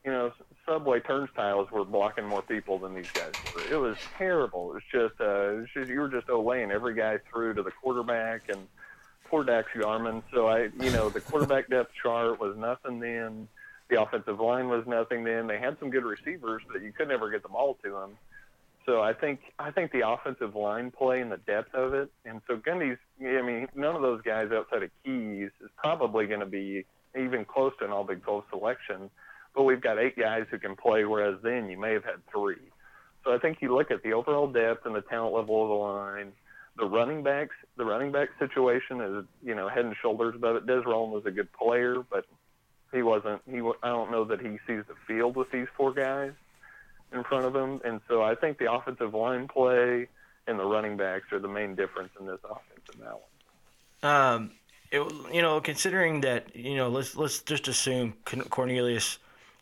you 0.06 0.12
know, 0.12 0.34
subway 0.66 1.00
turnstiles 1.00 1.72
were 1.72 1.86
blocking 1.86 2.26
more 2.26 2.42
people 2.42 2.78
than 2.78 2.94
these 2.94 3.10
guys 3.12 3.32
were. 3.56 3.62
It 3.72 3.78
was 3.78 3.98
terrible. 4.18 4.72
It 4.72 4.74
was 4.74 4.84
just, 4.92 5.22
uh, 5.22 5.52
it 5.52 5.60
was 5.62 5.70
just 5.74 5.90
you 5.90 6.00
were 6.00 6.10
just 6.10 6.28
laying 6.30 6.72
every 6.72 6.94
guy 6.94 7.20
through 7.32 7.54
to 7.56 7.64
the 7.64 7.72
quarterback 7.72 8.50
and 8.50 8.68
poor 9.30 9.44
Daxx 9.46 9.66
Garman. 9.80 10.22
So 10.34 10.48
I, 10.48 10.70
you 10.80 10.92
know, 10.92 11.10
the 11.10 11.22
quarterback 11.22 11.70
depth 11.70 11.94
chart 12.02 12.40
was 12.40 12.58
nothing 12.58 13.00
then. 13.00 13.48
The 13.90 14.02
offensive 14.02 14.40
line 14.40 14.68
was 14.68 14.86
nothing 14.88 15.24
then. 15.24 15.48
They 15.48 15.60
had 15.60 15.78
some 15.80 15.90
good 15.90 16.04
receivers, 16.04 16.64
but 16.72 16.82
you 16.82 16.92
could 16.92 17.08
never 17.08 17.30
get 17.30 17.44
the 17.44 17.50
ball 17.50 17.78
to 17.84 17.92
them. 17.92 18.18
So 18.86 19.02
I 19.02 19.14
think 19.14 19.40
I 19.58 19.72
think 19.72 19.92
the 19.92 20.08
offensive 20.08 20.56
line 20.56 20.92
play 20.92 21.22
and 21.22 21.32
the 21.32 21.38
depth 21.38 21.74
of 21.74 21.94
it, 21.94 22.12
and 22.26 22.42
so 22.48 22.58
Gundy's. 22.58 22.98
I 23.22 23.42
mean, 23.42 23.68
none 23.76 23.96
of 23.96 24.02
those 24.02 24.22
guys 24.22 24.52
outside 24.52 24.84
of 24.84 24.90
Keyes 25.06 25.52
is 25.62 25.70
probably 25.78 26.28
going 26.28 26.42
to 26.42 26.46
be 26.46 26.86
even 27.18 27.46
close 27.46 27.72
to 27.80 27.86
an 27.86 27.92
All 27.92 28.04
Big 28.04 28.24
12 28.24 28.44
selection. 28.50 29.10
But 29.56 29.64
we've 29.64 29.82
got 29.82 30.00
eight 30.00 30.18
guys 30.18 30.46
who 30.50 30.58
can 30.58 30.76
play, 30.76 31.06
whereas 31.06 31.38
then 31.44 31.70
you 31.70 31.80
may 31.80 31.94
have 31.94 32.04
had 32.04 32.26
three. 32.32 32.58
So 33.24 33.34
I 33.34 33.38
think 33.38 33.60
you 33.62 33.74
look 33.74 33.92
at 33.92 34.04
the 34.04 34.14
overall 34.14 34.48
depth 34.48 34.86
and 34.86 34.96
the 34.96 35.02
talent 35.02 35.34
level 35.34 35.64
of 35.64 35.70
the 35.70 35.76
line. 35.76 36.34
The 36.76 36.86
running 36.86 37.24
backs, 37.24 37.56
the 37.78 37.86
running 37.86 38.12
back 38.12 38.30
situation 38.40 39.00
is 39.00 39.26
you 39.44 39.56
know 39.56 39.70
head 39.70 39.86
and 39.86 39.96
shoulders 40.02 40.36
above 40.36 40.58
it. 40.58 40.66
Des 40.66 40.82
Roland 40.82 41.14
was 41.14 41.26
a 41.26 41.32
good 41.32 41.54
player, 41.54 42.04
but 42.10 42.26
he 42.92 43.02
wasn't. 43.02 43.42
He 43.50 43.60
I 43.82 43.90
don't 43.90 44.12
know 44.12 44.26
that 44.26 44.42
he 44.42 44.58
sees 44.68 44.84
the 44.88 44.96
field 45.08 45.38
with 45.38 45.52
these 45.52 45.68
four 45.78 45.94
guys 45.94 46.34
in 47.14 47.24
front 47.24 47.46
of 47.46 47.56
him. 47.56 47.82
And 47.84 48.02
so 48.08 48.22
I 48.22 48.36
think 48.36 48.58
the 48.58 48.72
offensive 48.72 49.14
line 49.14 49.48
play 49.48 50.08
and 50.48 50.60
the 50.60 50.66
running 50.66 50.98
backs 50.98 51.32
are 51.32 51.40
the 51.40 51.48
main 51.48 51.76
difference 51.76 52.12
in 52.20 52.26
this 52.26 52.40
offense 52.44 52.82
and 52.94 53.02
that 53.02 53.20
one. 54.02 54.12
Um, 54.12 54.52
it, 54.92 55.02
you 55.34 55.42
know, 55.42 55.62
considering 55.62 56.22
that, 56.22 56.56
you 56.56 56.76
know, 56.76 56.90
let's 56.90 57.16
let's 57.16 57.40
just 57.40 57.68
assume 57.68 58.14
Cornelius 58.50 59.18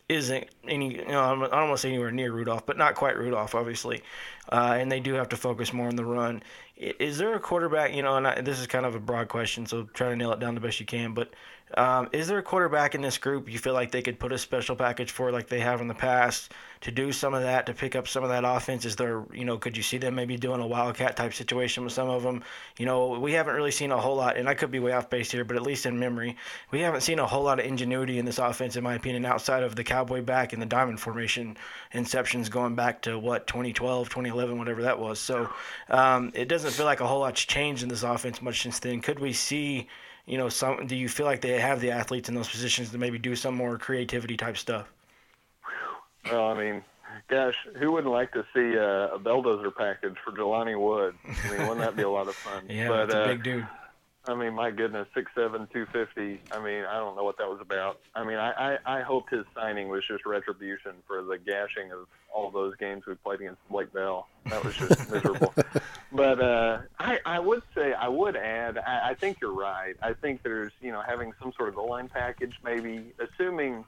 isn't 0.08 0.48
any, 0.68 0.96
you 0.96 1.06
know, 1.06 1.22
I 1.22 1.30
don't 1.34 1.50
want 1.50 1.72
to 1.72 1.78
say 1.78 1.88
anywhere 1.88 2.10
near 2.10 2.32
Rudolph, 2.32 2.66
but 2.66 2.76
not 2.76 2.94
quite 2.94 3.16
Rudolph, 3.16 3.54
obviously. 3.54 4.02
Uh, 4.50 4.76
and 4.78 4.90
they 4.90 5.00
do 5.00 5.14
have 5.14 5.28
to 5.30 5.36
focus 5.36 5.72
more 5.72 5.88
on 5.88 5.96
the 5.96 6.04
run. 6.04 6.42
Is 6.76 7.18
there 7.18 7.34
a 7.34 7.40
quarterback, 7.40 7.94
you 7.94 8.02
know, 8.02 8.16
and 8.16 8.26
I, 8.26 8.40
this 8.40 8.58
is 8.58 8.66
kind 8.66 8.84
of 8.84 8.94
a 8.94 9.00
broad 9.00 9.28
question, 9.28 9.64
so 9.64 9.84
try 9.94 10.08
to 10.08 10.16
nail 10.16 10.32
it 10.32 10.40
down 10.40 10.54
the 10.54 10.60
best 10.60 10.80
you 10.80 10.86
can, 10.86 11.14
but 11.14 11.32
um, 11.78 12.08
is 12.12 12.28
there 12.28 12.38
a 12.38 12.42
quarterback 12.42 12.94
in 12.94 13.00
this 13.00 13.18
group 13.18 13.50
you 13.50 13.58
feel 13.58 13.72
like 13.72 13.90
they 13.90 14.02
could 14.02 14.18
put 14.18 14.32
a 14.32 14.38
special 14.38 14.76
package 14.76 15.10
for, 15.10 15.30
like 15.32 15.48
they 15.48 15.60
have 15.60 15.80
in 15.80 15.88
the 15.88 15.94
past, 15.94 16.52
to 16.82 16.90
do 16.90 17.12
some 17.12 17.34
of 17.34 17.42
that, 17.42 17.66
to 17.66 17.74
pick 17.74 17.94
up 17.94 18.08
some 18.08 18.22
of 18.22 18.30
that 18.30 18.44
offense? 18.44 18.84
Is 18.84 18.96
there, 18.96 19.24
you 19.32 19.44
know, 19.44 19.56
could 19.56 19.76
you 19.76 19.82
see 19.82 19.98
them 19.98 20.14
maybe 20.14 20.36
doing 20.36 20.60
a 20.60 20.66
wildcat 20.66 21.16
type 21.16 21.32
situation 21.32 21.84
with 21.84 21.92
some 21.92 22.08
of 22.08 22.22
them? 22.22 22.42
You 22.78 22.86
know, 22.86 23.18
we 23.18 23.32
haven't 23.32 23.54
really 23.54 23.70
seen 23.70 23.92
a 23.92 23.98
whole 23.98 24.16
lot, 24.16 24.36
and 24.36 24.48
I 24.48 24.54
could 24.54 24.70
be 24.70 24.78
way 24.78 24.92
off 24.92 25.08
base 25.08 25.30
here, 25.30 25.44
but 25.44 25.56
at 25.56 25.62
least 25.62 25.86
in 25.86 25.98
memory, 25.98 26.36
we 26.70 26.80
haven't 26.80 27.02
seen 27.02 27.18
a 27.18 27.26
whole 27.26 27.44
lot 27.44 27.60
of 27.60 27.66
ingenuity 27.66 28.18
in 28.18 28.24
this 28.24 28.38
offense, 28.38 28.76
in 28.76 28.84
my 28.84 28.94
opinion, 28.94 29.24
outside 29.24 29.62
of 29.62 29.76
the 29.76 29.84
cowboy 29.84 30.22
back 30.22 30.52
and 30.52 30.60
the 30.60 30.66
diamond 30.66 31.00
formation 31.00 31.56
inceptions 31.94 32.50
going 32.50 32.74
back 32.74 33.02
to 33.02 33.18
what 33.18 33.46
2012, 33.46 34.08
2011, 34.08 34.58
whatever 34.58 34.82
that 34.82 34.98
was. 34.98 35.18
So 35.18 35.48
um, 35.88 36.32
it 36.34 36.48
doesn't 36.48 36.72
feel 36.72 36.86
like 36.86 37.00
a 37.00 37.06
whole 37.06 37.20
lot's 37.20 37.44
changed 37.44 37.82
in 37.82 37.88
this 37.88 38.02
offense 38.02 38.42
much 38.42 38.62
since 38.62 38.78
then. 38.78 39.00
Could 39.00 39.18
we 39.18 39.32
see? 39.32 39.88
You 40.26 40.38
know, 40.38 40.48
some 40.48 40.86
do 40.86 40.96
you 40.96 41.08
feel 41.08 41.26
like 41.26 41.40
they 41.40 41.60
have 41.60 41.80
the 41.80 41.90
athletes 41.90 42.28
in 42.28 42.34
those 42.34 42.48
positions 42.48 42.90
to 42.90 42.98
maybe 42.98 43.18
do 43.18 43.34
some 43.34 43.54
more 43.54 43.78
creativity 43.78 44.36
type 44.36 44.56
stuff? 44.56 44.92
Well, 46.30 46.48
I 46.48 46.58
mean, 46.58 46.84
gosh, 47.28 47.56
who 47.78 47.92
wouldn't 47.92 48.12
like 48.12 48.32
to 48.32 48.44
see 48.54 48.76
a, 48.76 49.14
a 49.14 49.18
Belldozer 49.18 49.74
package 49.74 50.14
for 50.24 50.32
Jelani 50.32 50.78
Wood? 50.80 51.14
I 51.24 51.50
mean, 51.50 51.68
wouldn't 51.68 51.80
that 51.80 51.96
be 51.96 52.02
a 52.02 52.10
lot 52.10 52.28
of 52.28 52.34
fun? 52.34 52.64
yeah, 52.68 52.88
but, 52.88 53.06
that's 53.06 53.14
a 53.14 53.22
uh, 53.22 53.26
big 53.26 53.42
dude. 53.42 53.66
I 54.26 54.34
mean, 54.34 54.54
my 54.54 54.70
goodness, 54.70 55.08
six 55.14 55.32
seven, 55.34 55.66
two 55.72 55.84
fifty. 55.86 56.40
I 56.52 56.62
mean, 56.62 56.84
I 56.84 56.94
don't 56.98 57.16
know 57.16 57.24
what 57.24 57.38
that 57.38 57.48
was 57.48 57.60
about. 57.60 57.98
I 58.14 58.22
mean, 58.24 58.36
I, 58.36 58.76
I, 58.84 58.98
I 58.98 59.02
hoped 59.02 59.30
his 59.30 59.44
signing 59.54 59.88
was 59.88 60.04
just 60.06 60.24
retribution 60.24 60.92
for 61.08 61.22
the 61.22 61.38
gashing 61.38 61.90
of 61.90 62.06
all 62.32 62.50
those 62.50 62.76
games 62.76 63.04
we 63.06 63.14
played 63.14 63.40
against 63.40 63.60
Blake 63.68 63.92
Bell. 63.92 64.28
That 64.46 64.64
was 64.64 64.76
just 64.76 65.10
miserable. 65.12 65.52
But 66.12 66.40
uh, 66.40 66.78
I, 67.00 67.18
I 67.26 67.40
would 67.40 67.62
say, 67.74 67.94
I 67.94 68.08
would 68.08 68.36
add, 68.36 68.78
I, 68.78 69.10
I 69.10 69.14
think 69.14 69.38
you're 69.40 69.52
right. 69.52 69.96
I 70.02 70.12
think 70.12 70.42
there's, 70.42 70.72
you 70.80 70.92
know, 70.92 71.00
having 71.00 71.32
some 71.40 71.52
sort 71.56 71.70
of 71.70 71.74
goal 71.74 71.90
line 71.90 72.08
package, 72.08 72.54
maybe, 72.62 73.12
assuming, 73.18 73.84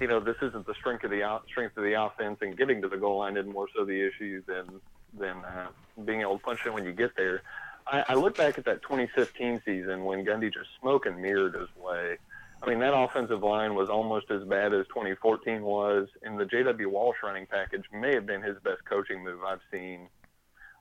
you 0.00 0.08
know, 0.08 0.20
this 0.20 0.36
isn't 0.42 0.66
the 0.66 0.74
strength 0.74 1.04
of 1.04 1.10
the 1.10 1.40
strength 1.48 1.76
of 1.76 1.84
the 1.84 2.00
offense 2.00 2.38
and 2.40 2.56
getting 2.56 2.82
to 2.82 2.88
the 2.88 2.96
goal 2.96 3.18
line 3.18 3.36
is 3.36 3.46
more 3.46 3.68
so 3.76 3.84
the 3.84 4.00
issue 4.00 4.42
than 4.46 4.80
than 5.18 5.36
uh, 5.44 5.68
being 6.04 6.20
able 6.20 6.38
to 6.38 6.44
punch 6.44 6.66
in 6.66 6.72
when 6.72 6.84
you 6.84 6.92
get 6.92 7.16
there. 7.16 7.42
I, 7.86 8.04
I 8.08 8.14
look 8.14 8.36
back 8.36 8.58
at 8.58 8.64
that 8.64 8.82
2015 8.82 9.62
season 9.64 10.04
when 10.04 10.24
Gundy 10.24 10.52
just 10.52 10.68
smoke 10.80 11.06
and 11.06 11.20
mirrored 11.20 11.54
his 11.54 11.68
way. 11.76 12.16
I 12.62 12.68
mean, 12.68 12.80
that 12.80 12.96
offensive 12.96 13.42
line 13.42 13.74
was 13.74 13.88
almost 13.88 14.30
as 14.30 14.42
bad 14.44 14.72
as 14.72 14.86
2014 14.88 15.62
was, 15.62 16.08
and 16.22 16.38
the 16.38 16.46
J.W. 16.46 16.88
Walsh 16.88 17.18
running 17.22 17.46
package 17.46 17.84
may 17.92 18.14
have 18.14 18.26
been 18.26 18.42
his 18.42 18.56
best 18.64 18.84
coaching 18.88 19.22
move 19.22 19.40
I've 19.46 19.60
seen. 19.70 20.08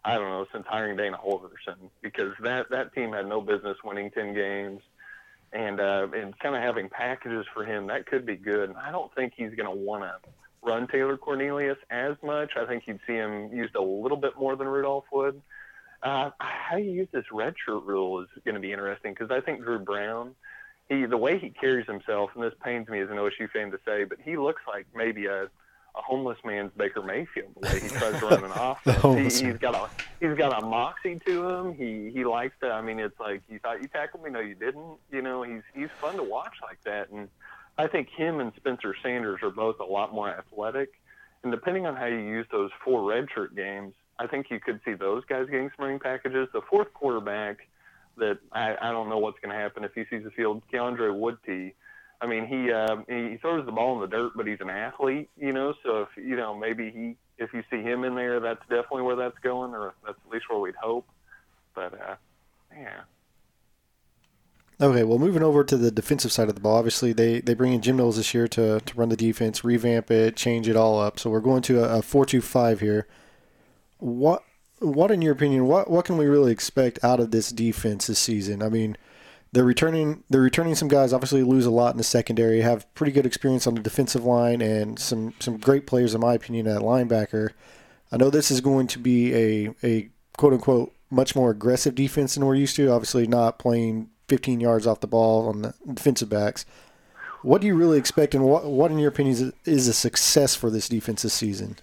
I 0.04 0.16
don't 0.16 0.30
know 0.30 0.46
since 0.54 0.66
hiring 0.68 0.98
Dana 0.98 1.18
Holgorsen 1.18 1.90
because 2.02 2.34
that 2.44 2.70
that 2.70 2.94
team 2.94 3.12
had 3.12 3.28
no 3.28 3.42
business 3.42 3.78
winning 3.84 4.12
10 4.12 4.34
games, 4.34 4.82
and 5.52 5.80
uh, 5.80 6.08
and 6.14 6.38
kind 6.40 6.56
of 6.56 6.62
having 6.62 6.90
packages 6.90 7.46
for 7.54 7.66
him 7.66 7.88
that 7.88 8.06
could 8.06 8.26
be 8.26 8.36
good. 8.36 8.70
And 8.70 8.78
I 8.78 8.92
don't 8.92 9.14
think 9.16 9.34
he's 9.36 9.54
going 9.56 9.70
to 9.70 9.76
want 9.76 10.04
to 10.04 10.16
run 10.62 10.88
Taylor 10.88 11.18
Cornelius 11.18 11.78
as 11.90 12.16
much. 12.24 12.52
I 12.56 12.66
think 12.66 12.84
you'd 12.88 13.00
see 13.06 13.14
him 13.14 13.52
used 13.52 13.76
a 13.76 13.82
little 13.82 14.18
bit 14.18 14.38
more 14.38 14.56
than 14.56 14.68
Rudolph 14.68 15.06
would. 15.12 15.42
Uh, 16.04 16.30
how 16.40 16.78
you 16.78 16.92
use 16.92 17.08
this 17.12 17.26
redshirt 17.32 17.86
rule 17.86 18.22
is 18.22 18.28
going 18.44 18.56
to 18.56 18.62
be 18.62 18.72
interesting 18.72 19.14
because 19.14 19.32
I 19.32 19.42
think 19.42 19.64
Dru 19.64 19.80
Brown, 19.80 20.36
he 20.90 21.06
the 21.06 21.18
way 21.18 21.40
he 21.40 21.50
carries 21.50 21.88
himself, 21.88 22.32
and 22.36 22.44
this 22.44 22.54
pains 22.64 22.88
me 22.88 23.00
as 23.00 23.10
an 23.10 23.18
OSU 23.18 23.50
fan 23.52 23.72
to 23.72 23.80
say, 23.86 24.04
but 24.04 24.20
he 24.24 24.38
looks 24.38 24.62
like 24.68 24.86
maybe 24.94 25.26
a 25.26 25.50
a 25.98 26.02
homeless 26.02 26.38
man's 26.44 26.72
Baker 26.76 27.02
Mayfield 27.02 27.52
the 27.60 27.68
way 27.68 27.80
he 27.80 27.88
tries 27.88 28.20
to 28.20 28.26
run 28.26 28.44
an 28.44 28.52
offense. 28.56 29.40
he, 29.40 29.48
has 29.48 29.58
got 29.58 29.76
a 29.76 29.90
he's 30.20 30.38
got 30.38 30.62
a 30.62 30.66
moxie 30.66 31.20
to 31.26 31.50
him. 31.50 31.74
He 31.74 32.12
he 32.14 32.26
likes 32.26 32.56
to. 32.62 32.70
I 32.70 32.82
mean, 32.82 33.00
it's 33.00 33.20
like 33.20 33.42
you 33.50 33.60
thought 33.60 33.82
you 33.82 33.88
tackled 33.88 34.24
me, 34.24 34.30
no, 34.30 34.40
you 34.40 34.56
didn't. 34.56 34.98
You 35.12 35.22
know, 35.22 35.44
he's 35.44 35.64
he's 35.74 35.90
fun 36.02 36.16
to 36.18 36.24
watch 36.24 36.56
like 36.62 36.82
that, 36.84 37.10
and 37.12 37.30
I 37.78 37.88
think 37.88 38.10
him 38.10 38.40
and 38.40 38.52
Spencer 38.56 38.96
Sanders 39.02 39.42
are 39.44 39.50
both 39.50 39.80
a 39.80 39.86
lot 39.86 40.14
more 40.14 40.30
athletic. 40.30 40.94
And 41.44 41.52
depending 41.52 41.86
on 41.86 41.96
how 41.96 42.06
you 42.06 42.18
use 42.18 42.48
those 42.52 42.72
four 42.84 43.02
redshirt 43.02 43.56
games, 43.56 43.94
I 44.18 44.28
think 44.28 44.48
you 44.50 44.60
could 44.60 44.80
see 44.86 44.94
those 44.94 45.24
guys 45.26 45.48
getting 45.50 45.70
spring 45.72 46.00
packages. 46.00 46.48
The 46.54 46.62
fourth 46.70 46.94
quarterback 46.94 47.68
that 48.18 48.40
I, 48.52 48.76
I 48.82 48.92
don't 48.92 49.10
know 49.10 49.18
what's 49.18 49.40
going 49.40 49.56
to 49.56 49.62
happen 49.62 49.84
if 49.84 49.94
he 49.94 50.04
sees 50.10 50.24
the 50.24 50.32
field, 50.32 50.64
Keondre 50.72 51.12
Wudtee. 51.12 51.74
I 52.22 52.28
mean, 52.28 52.48
he 52.48 52.72
uh, 52.72 52.98
he 53.10 53.38
throws 53.38 53.66
the 53.66 53.74
ball 53.74 53.96
in 53.96 54.02
the 54.02 54.08
dirt, 54.08 54.32
but 54.36 54.48
he's 54.48 54.62
an 54.62 54.70
athlete, 54.70 55.30
you 55.38 55.52
know. 55.52 55.74
So 55.84 56.04
if 56.04 56.10
you 56.16 56.38
know, 56.38 56.56
maybe 56.56 56.90
he 56.90 57.18
if 57.38 57.54
you 57.54 57.62
see 57.70 57.82
him 57.82 58.06
in 58.06 58.16
there, 58.16 58.40
that's 58.40 58.62
definitely 58.70 59.02
where 59.02 59.18
that's 59.18 59.38
going, 59.40 59.74
or 59.74 59.94
that's 60.06 60.18
at 60.26 60.32
least 60.32 60.46
where 60.50 60.60
we'd 60.60 60.76
hope. 60.76 61.08
But 61.74 61.94
uh, 61.94 62.16
yeah. 62.74 63.02
Okay, 64.82 65.04
well, 65.04 65.20
moving 65.20 65.44
over 65.44 65.64
to 65.64 65.78
the 65.78 65.90
defensive 65.90 66.34
side 66.34 66.50
of 66.50 66.56
the 66.56 66.62
ball, 66.62 66.76
obviously 66.76 67.14
they, 67.14 67.40
they 67.40 67.54
bring 67.54 67.72
in 67.72 67.82
Jim 67.82 67.96
Knowles 67.96 68.18
this 68.18 68.34
year 68.34 68.46
to, 68.50 68.82
to 68.82 68.98
run 68.98 69.08
the 69.08 69.16
defense, 69.16 69.64
revamp 69.64 70.12
it, 70.12 70.36
change 70.36 70.68
it 70.68 70.76
all 70.76 71.00
up. 71.00 71.18
So 71.18 71.30
we're 71.30 71.40
going 71.40 71.62
to 71.64 71.82
a, 71.82 72.02
four-two-five 72.02 72.82
here 72.82 73.08
what 73.98 74.44
what 74.80 75.10
in 75.12 75.22
your 75.22 75.34
opinion 75.34 75.68
what 75.68 75.90
what 75.90 76.06
can 76.06 76.18
we 76.18 76.26
really 76.26 76.52
expect 76.52 77.04
out 77.04 77.20
of 77.20 77.32
this 77.32 77.50
defense 77.50 78.08
this 78.08 78.20
season? 78.20 78.62
I 78.62 78.70
mean, 78.70 78.98
they're 79.52 79.64
returning 79.64 80.24
they're 80.30 80.42
returning 80.42 80.76
some 80.76 80.88
guys 80.88 81.14
obviously 81.14 81.44
lose 81.44 81.66
a 81.66 81.72
lot 81.72 81.94
in 81.94 81.98
the 81.98 82.04
secondary, 82.04 82.62
have 82.62 82.94
pretty 82.94 83.12
good 83.12 83.26
experience 83.26 83.68
on 83.68 83.76
the 83.76 83.82
defensive 83.82 84.26
line 84.26 84.62
and 84.62 85.00
some 85.00 85.34
some 85.40 85.58
great 85.58 85.88
players 85.88 86.14
in 86.14 86.22
my 86.22 86.34
opinion 86.34 86.68
at 86.68 86.82
linebacker. 86.82 87.52
I 88.12 88.18
know 88.18 88.30
this 88.30 88.52
is 88.52 88.62
going 88.62 88.88
to 88.88 89.00
be 89.00 89.34
a 89.34 89.76
a 89.84 90.10
quote 90.38 90.54
unquote 90.54 90.94
much 91.10 91.36
more 91.36 91.52
aggressive 91.52 91.96
defense 91.96 92.36
than 92.36 92.46
we're 92.46 92.56
used 92.56 92.76
to, 92.76 92.92
obviously 92.92 93.28
not 93.28 93.60
playing 93.60 94.10
15 94.28 94.60
yards 94.60 94.88
off 94.88 95.00
the 95.00 95.08
ball 95.08 95.48
on 95.48 95.62
the 95.62 95.74
defensive 95.94 96.30
backs. 96.30 96.66
What 97.42 97.62
do 97.62 97.68
you 97.68 97.76
really 97.76 98.00
expect, 98.00 98.34
and 98.34 98.44
what, 98.44 98.66
what 98.66 98.90
in 98.90 98.98
your 98.98 99.10
opinion, 99.10 99.36
is, 99.36 99.54
is 99.66 99.88
a 99.88 99.94
success 99.94 100.56
for 100.56 100.72
this 100.72 100.90
defense 100.90 101.22
this 101.22 101.34
season? 101.34 101.78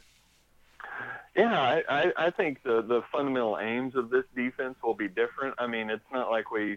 Yeah, 1.36 1.80
I, 1.88 2.12
I 2.16 2.30
think 2.30 2.62
the 2.62 2.82
the 2.82 3.02
fundamental 3.10 3.59
aims 3.59 3.96
of 3.96 4.10
this 4.10 4.24
defense 4.36 4.76
will 4.82 4.94
be 4.94 5.09
different. 5.09 5.54
I 5.59 5.66
mean, 5.66 5.88
it's 5.88 6.04
not 6.12 6.30
like 6.30 6.50
we, 6.50 6.76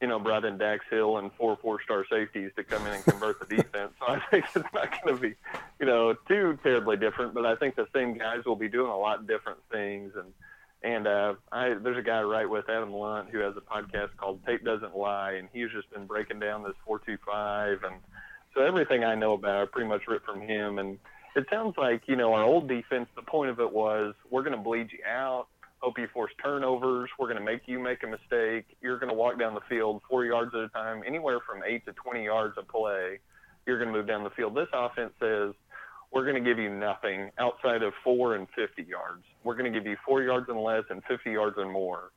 you 0.00 0.06
know, 0.06 0.20
brought 0.20 0.44
in 0.44 0.56
Dax 0.56 0.84
Hill 0.88 1.18
and 1.18 1.32
four 1.32 1.58
four 1.60 1.82
star 1.82 2.04
safeties 2.08 2.52
to 2.54 2.62
come 2.62 2.86
in 2.86 2.92
and 2.92 3.04
convert 3.04 3.40
the 3.40 3.56
defense. 3.56 3.92
So 3.98 4.06
I 4.06 4.20
think 4.30 4.44
it's 4.54 4.72
not 4.72 5.02
going 5.02 5.16
to 5.16 5.20
be, 5.20 5.34
you 5.80 5.86
know, 5.86 6.14
too 6.28 6.56
terribly 6.62 6.96
different. 6.96 7.34
But 7.34 7.44
I 7.44 7.56
think 7.56 7.74
the 7.74 7.88
same 7.92 8.16
guys 8.16 8.44
will 8.44 8.56
be 8.56 8.68
doing 8.68 8.90
a 8.90 8.96
lot 8.96 9.26
different 9.26 9.58
things. 9.72 10.12
And 10.16 10.32
and 10.80 11.08
uh, 11.08 11.34
I 11.50 11.74
there's 11.74 11.98
a 11.98 12.02
guy 12.02 12.22
right 12.22 12.48
with 12.48 12.68
Adam 12.68 12.92
Lunt 12.92 13.30
who 13.30 13.38
has 13.38 13.54
a 13.56 13.60
podcast 13.60 14.10
called 14.16 14.46
Tape 14.46 14.64
Doesn't 14.64 14.96
Lie, 14.96 15.32
and 15.32 15.48
he's 15.52 15.72
just 15.72 15.90
been 15.90 16.06
breaking 16.06 16.38
down 16.38 16.62
this 16.62 16.74
four 16.86 17.00
two 17.00 17.18
five, 17.26 17.82
and 17.82 17.96
so 18.54 18.62
everything 18.62 19.02
I 19.02 19.16
know 19.16 19.32
about, 19.32 19.62
I 19.62 19.64
pretty 19.66 19.88
much 19.88 20.06
ripped 20.06 20.24
from 20.24 20.40
him 20.40 20.78
and 20.78 20.98
it 21.36 21.46
sounds 21.50 21.74
like 21.76 22.02
you 22.06 22.16
know 22.16 22.32
our 22.32 22.44
old 22.44 22.68
defense. 22.68 23.08
The 23.16 23.22
point 23.22 23.50
of 23.50 23.60
it 23.60 23.72
was 23.72 24.14
we're 24.30 24.42
going 24.42 24.56
to 24.56 24.62
bleed 24.62 24.88
you 24.92 25.00
out. 25.08 25.46
Hope 25.80 25.98
you 25.98 26.08
force 26.12 26.32
turnovers. 26.42 27.08
We're 27.18 27.28
going 27.28 27.38
to 27.38 27.44
make 27.44 27.62
you 27.66 27.78
make 27.78 28.02
a 28.02 28.06
mistake. 28.06 28.76
You're 28.80 28.98
going 28.98 29.10
to 29.10 29.14
walk 29.14 29.38
down 29.38 29.54
the 29.54 29.60
field 29.68 30.02
four 30.08 30.24
yards 30.24 30.52
at 30.54 30.60
a 30.60 30.68
time, 30.68 31.02
anywhere 31.06 31.38
from 31.46 31.62
eight 31.66 31.84
to 31.86 31.92
twenty 31.92 32.24
yards 32.24 32.58
of 32.58 32.66
play. 32.68 33.20
You're 33.66 33.78
going 33.78 33.92
to 33.92 33.98
move 33.98 34.08
down 34.08 34.24
the 34.24 34.30
field. 34.30 34.56
This 34.56 34.68
offense 34.72 35.12
says 35.20 35.54
we're 36.12 36.24
going 36.24 36.42
to 36.42 36.48
give 36.48 36.58
you 36.58 36.74
nothing 36.74 37.30
outside 37.38 37.82
of 37.82 37.92
four 38.02 38.34
and 38.34 38.46
50 38.56 38.88
yards. 38.88 39.24
We're 39.44 39.56
going 39.56 39.70
to 39.70 39.78
give 39.78 39.86
you 39.86 39.96
four 40.06 40.22
yards 40.22 40.46
and 40.48 40.58
less 40.58 40.84
and 40.90 41.02
50 41.04 41.30
yards 41.30 41.56
and 41.58 41.70
more. 41.70 42.10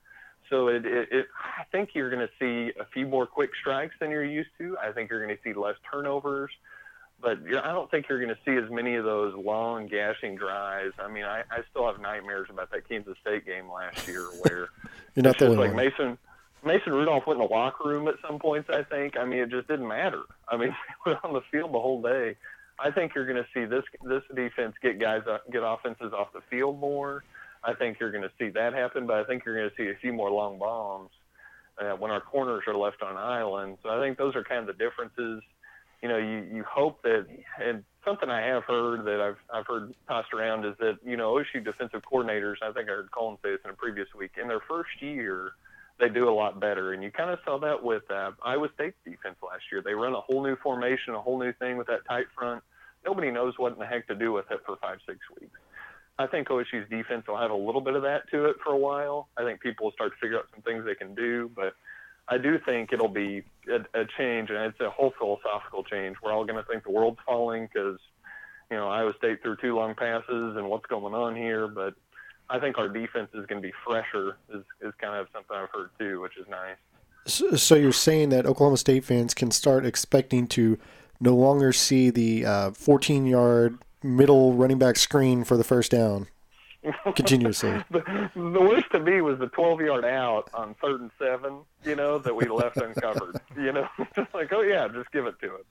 So 0.49 0.67
it, 0.67 0.85
it, 0.85 1.09
it 1.11 1.25
I 1.35 1.63
think 1.71 1.89
you're 1.93 2.09
going 2.09 2.25
to 2.25 2.33
see 2.39 2.71
a 2.79 2.85
few 2.93 3.07
more 3.07 3.25
quick 3.25 3.51
strikes 3.59 3.95
than 3.99 4.09
you're 4.09 4.25
used 4.25 4.49
to. 4.59 4.77
I 4.77 4.91
think 4.91 5.09
you're 5.09 5.25
going 5.25 5.35
to 5.35 5.41
see 5.43 5.57
less 5.57 5.75
turnovers, 5.89 6.51
but 7.21 7.39
I 7.63 7.71
don't 7.71 7.89
think 7.91 8.07
you're 8.09 8.19
going 8.19 8.35
to 8.35 8.41
see 8.45 8.57
as 8.63 8.69
many 8.71 8.95
of 8.95 9.05
those 9.05 9.35
long 9.35 9.87
gashing 9.87 10.35
drives. 10.35 10.93
I 10.99 11.07
mean, 11.07 11.23
I, 11.23 11.43
I 11.51 11.61
still 11.69 11.85
have 11.85 12.01
nightmares 12.01 12.47
about 12.49 12.71
that 12.71 12.87
Kansas 12.87 13.17
State 13.21 13.45
game 13.45 13.69
last 13.69 14.07
year 14.07 14.23
where 14.41 14.69
You're 15.15 15.23
not 15.23 15.37
the 15.37 15.45
only 15.45 15.57
like 15.57 15.73
one. 15.73 15.85
Mason 15.85 16.17
Mason 16.63 16.93
Rudolph 16.93 17.25
went 17.25 17.41
in 17.41 17.47
the 17.47 17.53
locker 17.53 17.89
room 17.89 18.07
at 18.07 18.15
some 18.25 18.39
points. 18.39 18.69
I 18.69 18.83
think. 18.83 19.17
I 19.17 19.25
mean, 19.25 19.39
it 19.39 19.49
just 19.49 19.67
didn't 19.67 19.87
matter. 19.87 20.23
I 20.47 20.57
mean, 20.57 20.69
he 21.05 21.09
was 21.09 21.17
on 21.23 21.33
the 21.33 21.41
field 21.51 21.73
the 21.73 21.79
whole 21.79 22.01
day. 22.01 22.35
I 22.79 22.91
think 22.91 23.13
you're 23.13 23.27
going 23.27 23.43
to 23.43 23.47
see 23.53 23.65
this 23.65 23.83
this 24.03 24.23
defense 24.35 24.75
get 24.81 24.99
guys 24.99 25.21
uh, 25.29 25.39
get 25.51 25.61
offenses 25.63 26.13
off 26.13 26.33
the 26.33 26.41
field 26.49 26.79
more. 26.79 27.23
I 27.63 27.73
think 27.73 27.99
you're 27.99 28.11
going 28.11 28.23
to 28.23 28.31
see 28.39 28.49
that 28.49 28.73
happen, 28.73 29.05
but 29.05 29.17
I 29.17 29.23
think 29.23 29.45
you're 29.45 29.55
going 29.55 29.69
to 29.69 29.75
see 29.75 29.89
a 29.89 29.99
few 30.01 30.13
more 30.13 30.31
long 30.31 30.57
bombs 30.57 31.11
uh, 31.79 31.91
when 31.91 32.09
our 32.09 32.21
corners 32.21 32.63
are 32.67 32.75
left 32.75 33.03
on 33.03 33.17
island. 33.17 33.77
So 33.83 33.89
I 33.89 33.99
think 33.99 34.17
those 34.17 34.35
are 34.35 34.43
kind 34.43 34.67
of 34.67 34.67
the 34.67 34.83
differences. 34.83 35.43
You 36.01 36.09
know, 36.09 36.17
you 36.17 36.47
you 36.51 36.63
hope 36.63 37.01
that, 37.03 37.27
and 37.63 37.83
something 38.05 38.29
I 38.29 38.41
have 38.41 38.63
heard 38.63 39.05
that 39.05 39.21
I've 39.21 39.37
I've 39.53 39.67
heard 39.67 39.93
tossed 40.07 40.33
around 40.33 40.65
is 40.65 40.73
that 40.79 40.97
you 41.05 41.17
know 41.17 41.33
OSU 41.33 41.63
defensive 41.63 42.01
coordinators. 42.11 42.55
I 42.61 42.71
think 42.71 42.89
I 42.89 42.93
heard 42.93 43.11
Colin 43.11 43.37
say 43.43 43.51
this 43.51 43.59
in 43.63 43.71
a 43.71 43.73
previous 43.73 44.07
week. 44.17 44.31
In 44.41 44.47
their 44.47 44.61
first 44.67 44.89
year, 44.99 45.51
they 45.99 46.09
do 46.09 46.27
a 46.27 46.33
lot 46.33 46.59
better, 46.59 46.93
and 46.93 47.03
you 47.03 47.11
kind 47.11 47.29
of 47.29 47.39
saw 47.45 47.59
that 47.59 47.83
with 47.83 48.03
uh, 48.09 48.31
Iowa 48.43 48.69
State's 48.73 48.97
defense 49.05 49.35
last 49.43 49.63
year. 49.71 49.81
They 49.83 49.93
run 49.93 50.13
a 50.13 50.21
whole 50.21 50.43
new 50.43 50.55
formation, 50.57 51.13
a 51.13 51.21
whole 51.21 51.39
new 51.39 51.53
thing 51.53 51.77
with 51.77 51.87
that 51.87 52.05
tight 52.07 52.25
front. 52.35 52.63
Nobody 53.05 53.31
knows 53.31 53.53
what 53.57 53.73
in 53.73 53.79
the 53.79 53.85
heck 53.85 54.07
to 54.07 54.15
do 54.15 54.31
with 54.31 54.45
it 54.51 54.61
for 54.65 54.77
five 54.77 54.97
six 55.05 55.19
weeks. 55.39 55.57
I 56.19 56.27
think 56.27 56.49
OSU's 56.49 56.89
defense 56.89 57.25
will 57.27 57.37
have 57.37 57.51
a 57.51 57.55
little 57.55 57.81
bit 57.81 57.95
of 57.95 58.03
that 58.03 58.29
to 58.31 58.45
it 58.45 58.57
for 58.63 58.73
a 58.73 58.77
while. 58.77 59.27
I 59.37 59.43
think 59.43 59.61
people 59.61 59.85
will 59.85 59.93
start 59.93 60.11
to 60.13 60.17
figure 60.19 60.37
out 60.37 60.45
some 60.53 60.61
things 60.61 60.85
they 60.85 60.95
can 60.95 61.15
do, 61.15 61.49
but 61.55 61.73
I 62.31 62.37
do 62.37 62.57
think 62.65 62.93
it'll 62.93 63.09
be 63.09 63.43
a, 63.69 63.99
a 63.99 64.05
change, 64.17 64.49
and 64.49 64.59
it's 64.59 64.79
a 64.79 64.89
whole 64.89 65.13
philosophical 65.19 65.83
change. 65.83 66.15
We're 66.23 66.31
all 66.31 66.45
going 66.45 66.55
to 66.55 66.63
think 66.63 66.85
the 66.85 66.91
world's 66.91 67.19
falling 67.25 67.67
because, 67.71 67.99
you 68.71 68.77
know, 68.77 68.87
Iowa 68.87 69.11
State 69.17 69.41
threw 69.43 69.57
two 69.57 69.75
long 69.75 69.95
passes 69.95 70.55
and 70.55 70.69
what's 70.69 70.85
going 70.85 71.13
on 71.13 71.35
here. 71.35 71.67
But 71.67 71.93
I 72.49 72.57
think 72.57 72.77
our 72.77 72.87
defense 72.87 73.31
is 73.33 73.45
going 73.47 73.61
to 73.61 73.67
be 73.67 73.73
fresher, 73.85 74.37
is, 74.49 74.63
is 74.79 74.93
kind 75.01 75.19
of 75.19 75.27
something 75.33 75.57
I've 75.57 75.67
heard 75.73 75.89
too, 75.99 76.21
which 76.21 76.37
is 76.37 76.47
nice. 76.49 76.77
So, 77.27 77.57
so 77.57 77.75
you're 77.75 77.91
saying 77.91 78.29
that 78.29 78.45
Oklahoma 78.45 78.77
State 78.77 79.03
fans 79.03 79.33
can 79.33 79.51
start 79.51 79.85
expecting 79.85 80.47
to 80.47 80.79
no 81.19 81.35
longer 81.35 81.73
see 81.73 82.11
the 82.11 82.45
uh, 82.45 82.71
14 82.71 83.25
yard 83.25 83.77
middle 84.01 84.53
running 84.53 84.79
back 84.79 84.95
screen 84.95 85.43
for 85.43 85.57
the 85.57 85.65
first 85.65 85.91
down 85.91 86.27
continuously. 87.15 87.83
the, 87.91 88.29
the 88.35 88.61
worst 88.61 88.91
to 88.91 88.99
me 88.99 89.21
was 89.21 89.39
the 89.39 89.47
12 89.47 89.81
yard 89.81 90.05
out 90.05 90.49
on 90.53 90.75
third 90.81 91.01
and 91.01 91.11
seven, 91.19 91.59
you 91.83 91.95
know, 91.95 92.17
that 92.17 92.35
we 92.35 92.45
left 92.45 92.77
uncovered. 92.77 93.39
You 93.55 93.71
know, 93.71 93.87
just 94.15 94.33
like, 94.33 94.51
oh, 94.51 94.61
yeah, 94.61 94.87
just 94.87 95.11
give 95.11 95.25
it 95.25 95.39
to 95.41 95.55
him. 95.55 95.61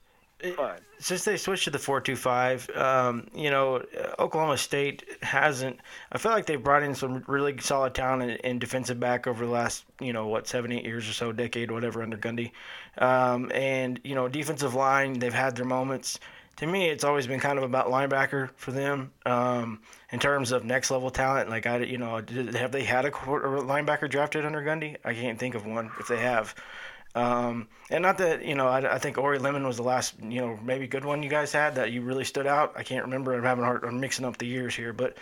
Fine. 0.55 0.79
since 0.97 1.23
they 1.23 1.37
switched 1.37 1.65
to 1.65 1.69
the 1.69 1.77
four-two-five, 1.77 2.67
um, 2.71 3.27
you 3.33 3.51
know, 3.51 3.75
uh, 3.75 4.15
Oklahoma 4.17 4.57
State 4.57 5.03
hasn't. 5.21 5.79
I 6.11 6.17
feel 6.17 6.31
like 6.31 6.47
they've 6.47 6.61
brought 6.61 6.81
in 6.83 6.95
some 6.95 7.23
really 7.27 7.55
solid 7.59 7.93
talent 7.93 8.23
in, 8.23 8.37
in 8.37 8.59
defensive 8.59 8.99
back 8.99 9.27
over 9.27 9.45
the 9.45 9.51
last, 9.51 9.85
you 9.99 10.13
know, 10.13 10.27
what 10.27 10.47
seven, 10.47 10.71
eight 10.71 10.83
years 10.83 11.07
or 11.07 11.13
so, 11.13 11.31
decade, 11.31 11.69
whatever, 11.69 12.01
under 12.01 12.17
Gundy. 12.17 12.51
Um, 12.97 13.51
and 13.53 13.99
you 14.03 14.15
know, 14.15 14.27
defensive 14.27 14.73
line, 14.73 15.19
they've 15.19 15.33
had 15.33 15.55
their 15.55 15.65
moments. 15.65 16.19
To 16.61 16.67
me, 16.67 16.89
it's 16.89 17.03
always 17.03 17.25
been 17.25 17.39
kind 17.39 17.57
of 17.57 17.63
about 17.63 17.87
linebacker 17.87 18.51
for 18.55 18.71
them 18.71 19.11
um, 19.25 19.79
in 20.11 20.19
terms 20.19 20.51
of 20.51 20.63
next 20.63 20.91
level 20.91 21.09
talent. 21.09 21.49
Like 21.49 21.65
I, 21.65 21.79
you 21.79 21.97
know, 21.97 22.21
did, 22.21 22.53
have 22.53 22.71
they 22.71 22.83
had 22.83 23.03
a, 23.03 23.09
quarter, 23.09 23.57
a 23.57 23.61
linebacker 23.63 24.07
drafted 24.07 24.45
under 24.45 24.61
Gundy? 24.61 24.95
I 25.03 25.15
can't 25.15 25.39
think 25.39 25.55
of 25.55 25.65
one. 25.65 25.89
If 25.99 26.07
they 26.07 26.19
have. 26.19 26.53
Um, 27.15 27.67
and 27.89 28.03
not 28.03 28.19
that 28.19 28.45
you 28.45 28.53
know, 28.53 28.67
I, 28.67 28.93
I 28.93 28.99
think 28.99 29.17
Orie 29.17 29.39
Lemon 29.39 29.65
was 29.65 29.77
the 29.77 29.83
last 29.83 30.13
you 30.21 30.39
know 30.39 30.59
maybe 30.63 30.85
good 30.85 31.03
one 31.03 31.23
you 31.23 31.31
guys 31.31 31.51
had 31.51 31.73
that 31.75 31.91
you 31.91 32.03
really 32.03 32.25
stood 32.25 32.45
out. 32.45 32.73
I 32.75 32.83
can't 32.83 33.05
remember. 33.05 33.33
I'm 33.33 33.41
having 33.41 33.63
hard. 33.63 33.83
I'm 33.83 33.99
mixing 33.99 34.23
up 34.23 34.37
the 34.37 34.45
years 34.45 34.75
here, 34.75 34.93
but 34.93 35.17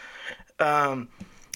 um, 0.59 1.07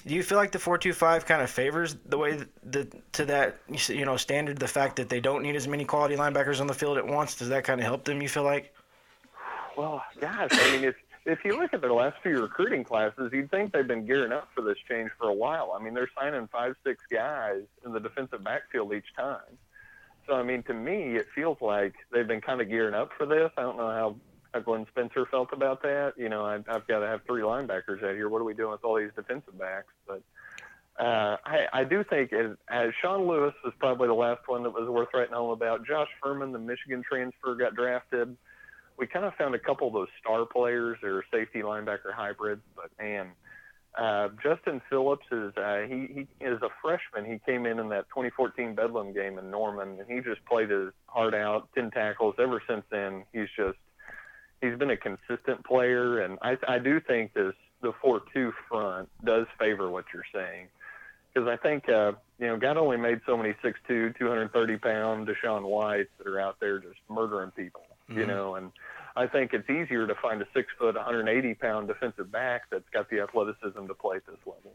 do 0.06 0.14
you 0.14 0.22
feel 0.22 0.38
like 0.38 0.50
the 0.50 0.58
four 0.58 0.78
two 0.78 0.94
five 0.94 1.26
kind 1.26 1.42
of 1.42 1.50
favors 1.50 1.96
the 2.06 2.16
way 2.16 2.38
the 2.62 2.88
to 3.12 3.26
that 3.26 3.58
you 3.68 4.06
know 4.06 4.16
standard? 4.16 4.58
The 4.58 4.66
fact 4.66 4.96
that 4.96 5.10
they 5.10 5.20
don't 5.20 5.42
need 5.42 5.56
as 5.56 5.68
many 5.68 5.84
quality 5.84 6.16
linebackers 6.16 6.62
on 6.62 6.68
the 6.68 6.74
field 6.74 6.96
at 6.96 7.06
once 7.06 7.34
does 7.34 7.50
that 7.50 7.64
kind 7.64 7.80
of 7.80 7.86
help 7.86 8.04
them? 8.04 8.22
You 8.22 8.30
feel 8.30 8.44
like? 8.44 8.72
Well, 9.76 10.04
gosh, 10.20 10.50
I 10.52 10.72
mean, 10.72 10.84
if 10.84 10.94
if 11.26 11.38
you 11.44 11.58
look 11.58 11.72
at 11.72 11.80
their 11.80 11.92
last 11.92 12.16
few 12.22 12.40
recruiting 12.40 12.84
classes, 12.84 13.30
you'd 13.32 13.50
think 13.50 13.72
they've 13.72 13.86
been 13.86 14.06
gearing 14.06 14.32
up 14.32 14.48
for 14.54 14.60
this 14.60 14.76
change 14.88 15.10
for 15.18 15.28
a 15.28 15.32
while. 15.32 15.74
I 15.78 15.82
mean, 15.82 15.94
they're 15.94 16.10
signing 16.18 16.48
five, 16.52 16.74
six 16.84 17.02
guys 17.10 17.62
in 17.84 17.92
the 17.92 18.00
defensive 18.00 18.44
backfield 18.44 18.92
each 18.92 19.14
time. 19.16 19.58
So, 20.26 20.34
I 20.34 20.42
mean, 20.42 20.62
to 20.64 20.74
me, 20.74 21.16
it 21.16 21.26
feels 21.34 21.58
like 21.60 21.94
they've 22.12 22.28
been 22.28 22.40
kind 22.40 22.60
of 22.60 22.68
gearing 22.68 22.94
up 22.94 23.10
for 23.16 23.26
this. 23.26 23.50
I 23.56 23.62
don't 23.62 23.76
know 23.76 23.88
how, 23.88 24.16
how 24.52 24.60
Glenn 24.60 24.86
Spencer 24.90 25.26
felt 25.30 25.52
about 25.52 25.82
that. 25.82 26.12
You 26.18 26.28
know, 26.28 26.44
I, 26.44 26.56
I've 26.56 26.86
got 26.86 27.00
to 27.00 27.06
have 27.06 27.22
three 27.26 27.42
linebackers 27.42 28.02
out 28.04 28.14
here. 28.14 28.28
What 28.28 28.40
are 28.40 28.44
we 28.44 28.54
doing 28.54 28.72
with 28.72 28.84
all 28.84 28.96
these 28.96 29.12
defensive 29.16 29.58
backs? 29.58 29.92
But 30.06 30.22
uh, 30.98 31.36
I, 31.44 31.66
I 31.72 31.84
do 31.84 32.04
think 32.04 32.32
as, 32.34 32.52
as 32.68 32.90
Shaun 33.00 33.26
Lewis 33.26 33.54
was 33.64 33.72
probably 33.78 34.08
the 34.08 34.14
last 34.14 34.46
one 34.46 34.62
that 34.62 34.70
was 34.70 34.88
worth 34.88 35.08
writing 35.14 35.34
home 35.34 35.50
about. 35.50 35.86
Josh 35.86 36.08
Furman, 36.22 36.52
the 36.52 36.58
Michigan 36.58 37.02
transfer, 37.02 37.54
got 37.54 37.74
drafted 37.74 38.36
we 38.96 39.06
kind 39.06 39.24
of 39.24 39.34
found 39.34 39.54
a 39.54 39.58
couple 39.58 39.88
of 39.88 39.92
those 39.92 40.08
star 40.20 40.44
players 40.46 40.98
or 41.02 41.24
safety 41.32 41.62
linebacker 41.62 42.12
hybrids, 42.12 42.62
but 42.76 42.90
man, 42.98 43.28
uh, 43.96 44.28
Justin 44.42 44.80
Phillips 44.90 45.26
is 45.30 45.56
uh, 45.56 45.82
he 45.88 46.26
he 46.40 46.44
is 46.44 46.60
a 46.62 46.68
freshman. 46.82 47.30
He 47.30 47.38
came 47.46 47.66
in 47.66 47.78
in 47.78 47.88
that 47.90 48.08
2014 48.08 48.74
Bedlam 48.74 49.12
game 49.12 49.38
in 49.38 49.50
Norman, 49.50 50.00
and 50.00 50.10
he 50.10 50.20
just 50.20 50.44
played 50.46 50.70
his 50.70 50.92
heart 51.06 51.34
out, 51.34 51.68
ten 51.74 51.90
tackles. 51.90 52.34
Ever 52.38 52.60
since 52.68 52.84
then, 52.90 53.24
he's 53.32 53.48
just 53.56 53.78
he's 54.60 54.76
been 54.76 54.90
a 54.90 54.96
consistent 54.96 55.64
player, 55.64 56.20
and 56.20 56.38
I 56.42 56.56
I 56.66 56.78
do 56.78 57.00
think 57.00 57.34
this 57.34 57.54
the 57.84 57.92
4-2 58.02 58.50
front 58.68 59.08
does 59.24 59.46
favor 59.58 59.90
what 59.90 60.06
you're 60.12 60.24
saying. 60.34 60.68
Because 61.32 61.48
I 61.48 61.56
think, 61.56 61.88
uh, 61.88 62.12
you 62.38 62.46
know, 62.46 62.56
God 62.56 62.76
only 62.76 62.96
made 62.96 63.20
so 63.26 63.36
many 63.36 63.54
6'2", 63.62 64.18
230 64.18 64.76
pound 64.78 65.28
Deshaun 65.28 65.62
Whites 65.62 66.10
that 66.18 66.26
are 66.26 66.40
out 66.40 66.56
there 66.60 66.78
just 66.78 66.98
murdering 67.10 67.50
people, 67.50 67.82
mm-hmm. 68.08 68.20
you 68.20 68.26
know, 68.26 68.56
and 68.56 68.72
I 69.16 69.26
think 69.26 69.54
it's 69.54 69.68
easier 69.70 70.06
to 70.06 70.14
find 70.16 70.42
a 70.42 70.46
six 70.54 70.68
foot, 70.78 70.96
180 70.96 71.54
pound 71.54 71.88
defensive 71.88 72.30
back 72.30 72.62
that's 72.70 72.88
got 72.92 73.08
the 73.10 73.20
athleticism 73.20 73.86
to 73.86 73.94
play 73.94 74.16
at 74.16 74.26
this 74.26 74.38
level. 74.46 74.72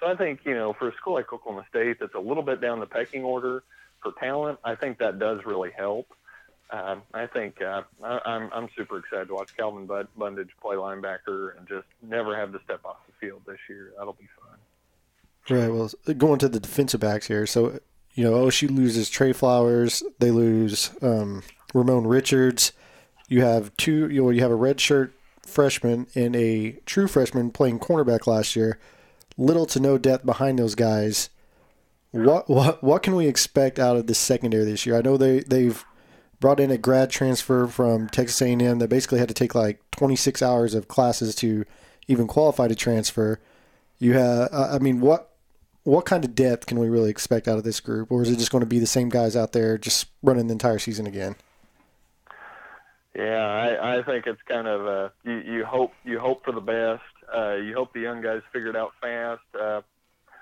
So 0.00 0.06
I 0.06 0.16
think, 0.16 0.40
you 0.44 0.54
know, 0.54 0.72
for 0.72 0.88
a 0.88 0.94
school 0.94 1.14
like 1.14 1.32
Oklahoma 1.32 1.64
State 1.68 1.98
that's 2.00 2.14
a 2.14 2.20
little 2.20 2.42
bit 2.42 2.60
down 2.60 2.80
the 2.80 2.86
pecking 2.86 3.24
order 3.24 3.62
for 4.02 4.12
talent, 4.20 4.58
I 4.64 4.74
think 4.74 4.98
that 4.98 5.18
does 5.18 5.40
really 5.44 5.70
help. 5.70 6.08
Um, 6.70 7.02
I 7.12 7.26
think 7.26 7.60
uh, 7.62 7.82
I, 8.02 8.20
I'm 8.24 8.50
I'm 8.52 8.68
super 8.76 8.98
excited 8.98 9.28
to 9.28 9.34
watch 9.34 9.54
Calvin 9.56 9.86
Bundage 9.86 10.48
play 10.60 10.76
linebacker 10.76 11.56
and 11.56 11.68
just 11.68 11.86
never 12.02 12.34
have 12.36 12.52
to 12.52 12.60
step 12.64 12.84
off 12.84 12.96
the 13.06 13.12
field 13.20 13.42
this 13.46 13.58
year. 13.68 13.92
That'll 13.96 14.14
be 14.14 14.28
fun. 14.40 15.58
Right. 15.58 15.70
Well, 15.70 15.90
going 16.16 16.38
to 16.38 16.48
the 16.48 16.58
defensive 16.58 17.00
backs 17.00 17.26
here. 17.26 17.46
So, 17.46 17.78
you 18.14 18.24
know, 18.24 18.32
OSU 18.32 18.70
loses 18.74 19.10
Tre 19.10 19.32
Flowers. 19.32 20.02
They 20.18 20.30
lose 20.30 20.90
um, 21.02 21.42
Ramon 21.74 22.06
Richards. 22.06 22.72
You 23.28 23.42
have 23.42 23.76
two. 23.76 24.08
You 24.08 24.22
know, 24.22 24.30
you 24.30 24.40
have 24.40 24.50
a 24.50 24.56
redshirt 24.56 25.10
freshman 25.42 26.06
and 26.14 26.34
a 26.34 26.72
true 26.86 27.06
freshman 27.06 27.50
playing 27.50 27.80
cornerback 27.80 28.26
last 28.26 28.56
year. 28.56 28.78
Little 29.36 29.66
to 29.66 29.80
no 29.80 29.98
depth 29.98 30.24
behind 30.24 30.58
those 30.58 30.74
guys. 30.74 31.28
What 32.12 32.48
what 32.48 32.82
what 32.82 33.02
can 33.02 33.16
we 33.16 33.26
expect 33.26 33.78
out 33.78 33.96
of 33.96 34.06
the 34.06 34.14
secondary 34.14 34.64
this 34.64 34.86
year? 34.86 34.96
I 34.96 35.02
know 35.02 35.16
they 35.16 35.40
they've 35.40 35.84
brought 36.40 36.60
in 36.60 36.70
a 36.70 36.78
grad 36.78 37.10
transfer 37.10 37.66
from 37.66 38.08
Texas 38.08 38.40
A&M 38.42 38.78
that 38.78 38.88
basically 38.88 39.18
had 39.18 39.28
to 39.28 39.34
take 39.34 39.54
like 39.54 39.80
26 39.92 40.42
hours 40.42 40.74
of 40.74 40.88
classes 40.88 41.34
to 41.36 41.64
even 42.06 42.26
qualify 42.26 42.68
to 42.68 42.74
transfer. 42.74 43.40
You 43.98 44.12
have, 44.14 44.48
I 44.52 44.78
mean, 44.78 45.00
what 45.00 45.30
what 45.84 46.06
kind 46.06 46.24
of 46.24 46.34
depth 46.34 46.66
can 46.66 46.78
we 46.78 46.88
really 46.88 47.10
expect 47.10 47.46
out 47.46 47.58
of 47.58 47.64
this 47.64 47.80
group, 47.80 48.10
or 48.10 48.22
is 48.22 48.30
it 48.30 48.38
just 48.38 48.50
going 48.50 48.60
to 48.60 48.66
be 48.66 48.78
the 48.78 48.86
same 48.86 49.08
guys 49.08 49.36
out 49.36 49.52
there 49.52 49.78
just 49.78 50.06
running 50.22 50.46
the 50.46 50.52
entire 50.52 50.78
season 50.78 51.06
again? 51.06 51.36
Yeah, 53.14 53.46
I, 53.46 53.98
I 53.98 54.02
think 54.02 54.26
it's 54.26 54.42
kind 54.48 54.66
of 54.66 54.86
uh, 54.86 55.08
you, 55.22 55.38
you 55.38 55.64
hope 55.64 55.92
you 56.04 56.18
hope 56.18 56.44
for 56.44 56.52
the 56.52 56.60
best. 56.60 57.02
Uh, 57.32 57.54
you 57.54 57.74
hope 57.74 57.92
the 57.92 58.00
young 58.00 58.20
guys 58.20 58.42
figure 58.52 58.70
it 58.70 58.76
out 58.76 58.90
fast. 59.00 59.42
Uh, 59.58 59.82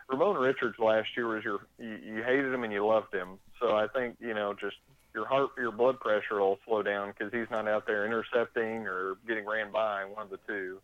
Ramon 0.08 0.36
Richards 0.36 0.78
last 0.78 1.08
year 1.16 1.28
was 1.28 1.44
your 1.44 1.60
you, 1.78 1.98
you 2.14 2.22
hated 2.22 2.52
him 2.52 2.64
and 2.64 2.72
you 2.72 2.86
loved 2.86 3.14
him. 3.14 3.38
So 3.60 3.76
I 3.76 3.88
think 3.88 4.16
you 4.20 4.32
know 4.32 4.54
just 4.58 4.76
your 5.14 5.26
heart 5.26 5.50
your 5.58 5.70
blood 5.70 6.00
pressure 6.00 6.40
will 6.40 6.58
slow 6.66 6.82
down 6.82 7.12
because 7.16 7.32
he's 7.32 7.50
not 7.50 7.68
out 7.68 7.86
there 7.86 8.06
intercepting 8.06 8.86
or 8.86 9.16
getting 9.28 9.46
ran 9.46 9.70
by 9.70 10.04
one 10.04 10.24
of 10.24 10.30
the 10.30 10.38
two. 10.46 10.78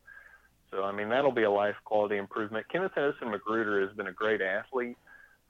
So 0.70 0.84
I 0.84 0.92
mean 0.92 1.08
that'll 1.08 1.32
be 1.32 1.44
a 1.44 1.50
life 1.50 1.76
quality 1.84 2.18
improvement. 2.18 2.66
Kenneth 2.70 2.92
Edison-McGruder 2.96 3.86
has 3.86 3.96
been 3.96 4.08
a 4.08 4.12
great 4.12 4.42
athlete, 4.42 4.98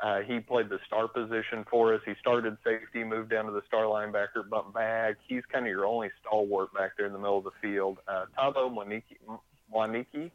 Uh, 0.00 0.20
he 0.20 0.38
played 0.38 0.68
the 0.68 0.78
star 0.86 1.08
position 1.08 1.64
for 1.68 1.92
us. 1.92 2.00
He 2.06 2.12
started 2.20 2.56
safety, 2.64 3.02
moved 3.02 3.30
down 3.30 3.46
to 3.46 3.50
the 3.50 3.62
star 3.66 3.84
linebacker, 3.84 4.48
bumped 4.48 4.74
back. 4.74 5.16
He's 5.26 5.42
kind 5.52 5.64
of 5.66 5.70
your 5.70 5.86
only 5.86 6.10
stalwart 6.20 6.72
back 6.72 6.92
there 6.96 7.06
in 7.06 7.12
the 7.12 7.18
middle 7.18 7.38
of 7.38 7.44
the 7.44 7.50
field. 7.60 7.98
Uh, 8.06 8.26
Tabo 8.38 8.72
Mwaniki, 8.72 10.30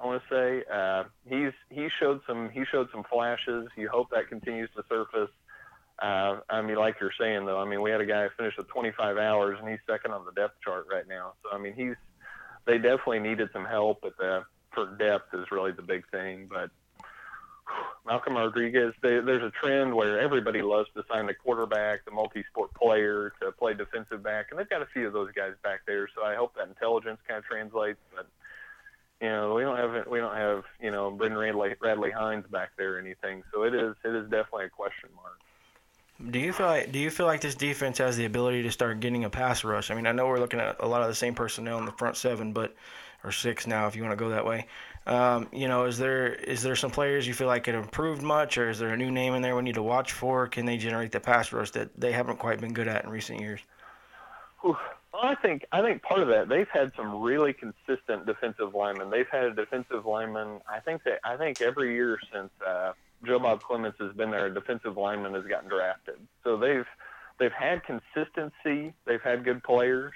I 0.00 0.06
want 0.06 0.22
to 0.22 0.34
say 0.34 0.64
uh, 0.72 1.04
he's 1.28 1.52
he 1.68 1.88
showed 2.00 2.20
some 2.26 2.48
he 2.48 2.64
showed 2.70 2.88
some 2.90 3.04
flashes. 3.04 3.68
You 3.76 3.90
hope 3.90 4.08
that 4.10 4.28
continues 4.28 4.70
to 4.76 4.82
surface. 4.88 5.30
Uh, 6.00 6.40
I 6.48 6.62
mean, 6.62 6.76
like 6.76 6.96
you're 7.00 7.12
saying 7.20 7.44
though, 7.44 7.60
I 7.60 7.66
mean, 7.66 7.82
we 7.82 7.90
had 7.90 8.00
a 8.00 8.06
guy 8.06 8.26
finish 8.38 8.54
with 8.56 8.68
25 8.68 9.18
hours, 9.18 9.58
and 9.60 9.68
he's 9.68 9.78
second 9.86 10.12
on 10.12 10.24
the 10.24 10.32
depth 10.32 10.54
chart 10.64 10.86
right 10.90 11.06
now. 11.06 11.34
So 11.42 11.50
I 11.54 11.58
mean, 11.60 11.74
he's 11.74 11.96
they 12.64 12.78
definitely 12.78 13.18
needed 13.18 13.50
some 13.52 13.66
help, 13.66 14.00
but 14.00 14.16
the 14.16 14.44
for 14.72 14.96
depth 14.96 15.34
is 15.34 15.44
really 15.50 15.72
the 15.72 15.82
big 15.82 16.08
thing. 16.10 16.48
But 16.48 16.70
Malcolm 18.06 18.36
Rodriguez, 18.36 18.94
they, 19.02 19.20
there's 19.20 19.42
a 19.42 19.50
trend 19.50 19.94
where 19.94 20.20
everybody 20.20 20.62
loves 20.62 20.88
to 20.94 21.04
sign 21.10 21.26
the 21.26 21.34
quarterback, 21.34 22.04
the 22.04 22.10
multi-sport 22.10 22.72
player 22.74 23.32
to 23.40 23.52
play 23.52 23.74
defensive 23.74 24.22
back, 24.22 24.46
and 24.50 24.58
they've 24.58 24.68
got 24.68 24.82
a 24.82 24.86
few 24.86 25.06
of 25.06 25.12
those 25.12 25.30
guys 25.32 25.52
back 25.62 25.80
there. 25.86 26.08
So 26.14 26.24
I 26.24 26.34
hope 26.34 26.54
that 26.56 26.68
intelligence 26.68 27.18
kind 27.28 27.38
of 27.38 27.44
translates. 27.44 27.98
But 28.14 28.26
you 29.20 29.28
know, 29.28 29.54
we 29.54 29.62
don't 29.62 29.76
have 29.76 30.06
we 30.06 30.18
don't 30.18 30.36
have 30.36 30.64
you 30.80 30.90
know 30.90 31.10
Brendan 31.10 31.38
Radley, 31.38 31.74
Radley-Hiles 31.80 32.46
back 32.50 32.70
there 32.76 32.96
or 32.96 32.98
anything. 32.98 33.42
So 33.52 33.64
it 33.64 33.74
is 33.74 33.94
it 34.04 34.14
is 34.14 34.24
definitely 34.30 34.66
a 34.66 34.70
question 34.70 35.10
mark. 35.14 35.38
Do 36.30 36.38
you 36.38 36.52
feel 36.52 36.66
like 36.66 36.92
do 36.92 36.98
you 36.98 37.10
feel 37.10 37.26
like 37.26 37.40
this 37.40 37.54
defense 37.54 37.98
has 37.98 38.16
the 38.16 38.24
ability 38.24 38.62
to 38.62 38.70
start 38.70 39.00
getting 39.00 39.24
a 39.24 39.30
pass 39.30 39.62
rush? 39.62 39.90
I 39.90 39.94
mean, 39.94 40.06
I 40.06 40.12
know 40.12 40.26
we're 40.26 40.38
looking 40.38 40.60
at 40.60 40.76
a 40.80 40.86
lot 40.86 41.02
of 41.02 41.08
the 41.08 41.14
same 41.14 41.34
personnel 41.34 41.78
in 41.78 41.86
the 41.86 41.92
front 41.92 42.16
seven, 42.16 42.52
but 42.52 42.74
or 43.24 43.32
six 43.32 43.66
now 43.66 43.86
if 43.86 43.96
you 43.96 44.02
want 44.02 44.12
to 44.12 44.22
go 44.22 44.30
that 44.30 44.44
way. 44.44 44.66
Um, 45.06 45.48
you 45.52 45.66
know, 45.66 45.86
is 45.86 45.98
there 45.98 46.28
is 46.34 46.62
there 46.62 46.76
some 46.76 46.90
players 46.90 47.26
you 47.26 47.34
feel 47.34 47.46
like 47.46 47.64
could 47.64 47.74
improved 47.74 48.22
much, 48.22 48.58
or 48.58 48.70
is 48.70 48.78
there 48.78 48.90
a 48.90 48.96
new 48.96 49.10
name 49.10 49.34
in 49.34 49.42
there 49.42 49.56
we 49.56 49.62
need 49.62 49.74
to 49.74 49.82
watch 49.82 50.12
for? 50.12 50.46
Can 50.46 50.66
they 50.66 50.76
generate 50.76 51.10
the 51.10 51.20
pass 51.20 51.52
rush 51.52 51.70
that 51.72 51.88
they 51.98 52.12
haven't 52.12 52.38
quite 52.38 52.60
been 52.60 52.72
good 52.72 52.86
at 52.86 53.04
in 53.04 53.10
recent 53.10 53.40
years? 53.40 53.60
Well, 54.62 54.78
I 55.22 55.34
think 55.36 55.64
I 55.72 55.80
think 55.80 56.02
part 56.02 56.20
of 56.20 56.28
that 56.28 56.48
they've 56.48 56.68
had 56.72 56.92
some 56.96 57.22
really 57.22 57.52
consistent 57.52 58.26
defensive 58.26 58.74
linemen. 58.74 59.10
They've 59.10 59.28
had 59.30 59.44
a 59.44 59.54
defensive 59.54 60.06
lineman. 60.06 60.60
I 60.68 60.80
think 60.80 61.02
that 61.04 61.20
I 61.24 61.36
think 61.36 61.60
every 61.60 61.94
year 61.94 62.18
since 62.32 62.50
uh, 62.66 62.92
Joe 63.24 63.38
Bob 63.38 63.62
Clements 63.62 63.98
has 64.00 64.12
been 64.12 64.30
there, 64.30 64.46
a 64.46 64.54
defensive 64.54 64.96
lineman 64.96 65.34
has 65.34 65.44
gotten 65.44 65.68
drafted. 65.68 66.16
So 66.44 66.56
they've 66.56 66.86
they've 67.38 67.52
had 67.52 67.82
consistency. 67.84 68.92
They've 69.06 69.22
had 69.22 69.44
good 69.44 69.62
players. 69.64 70.12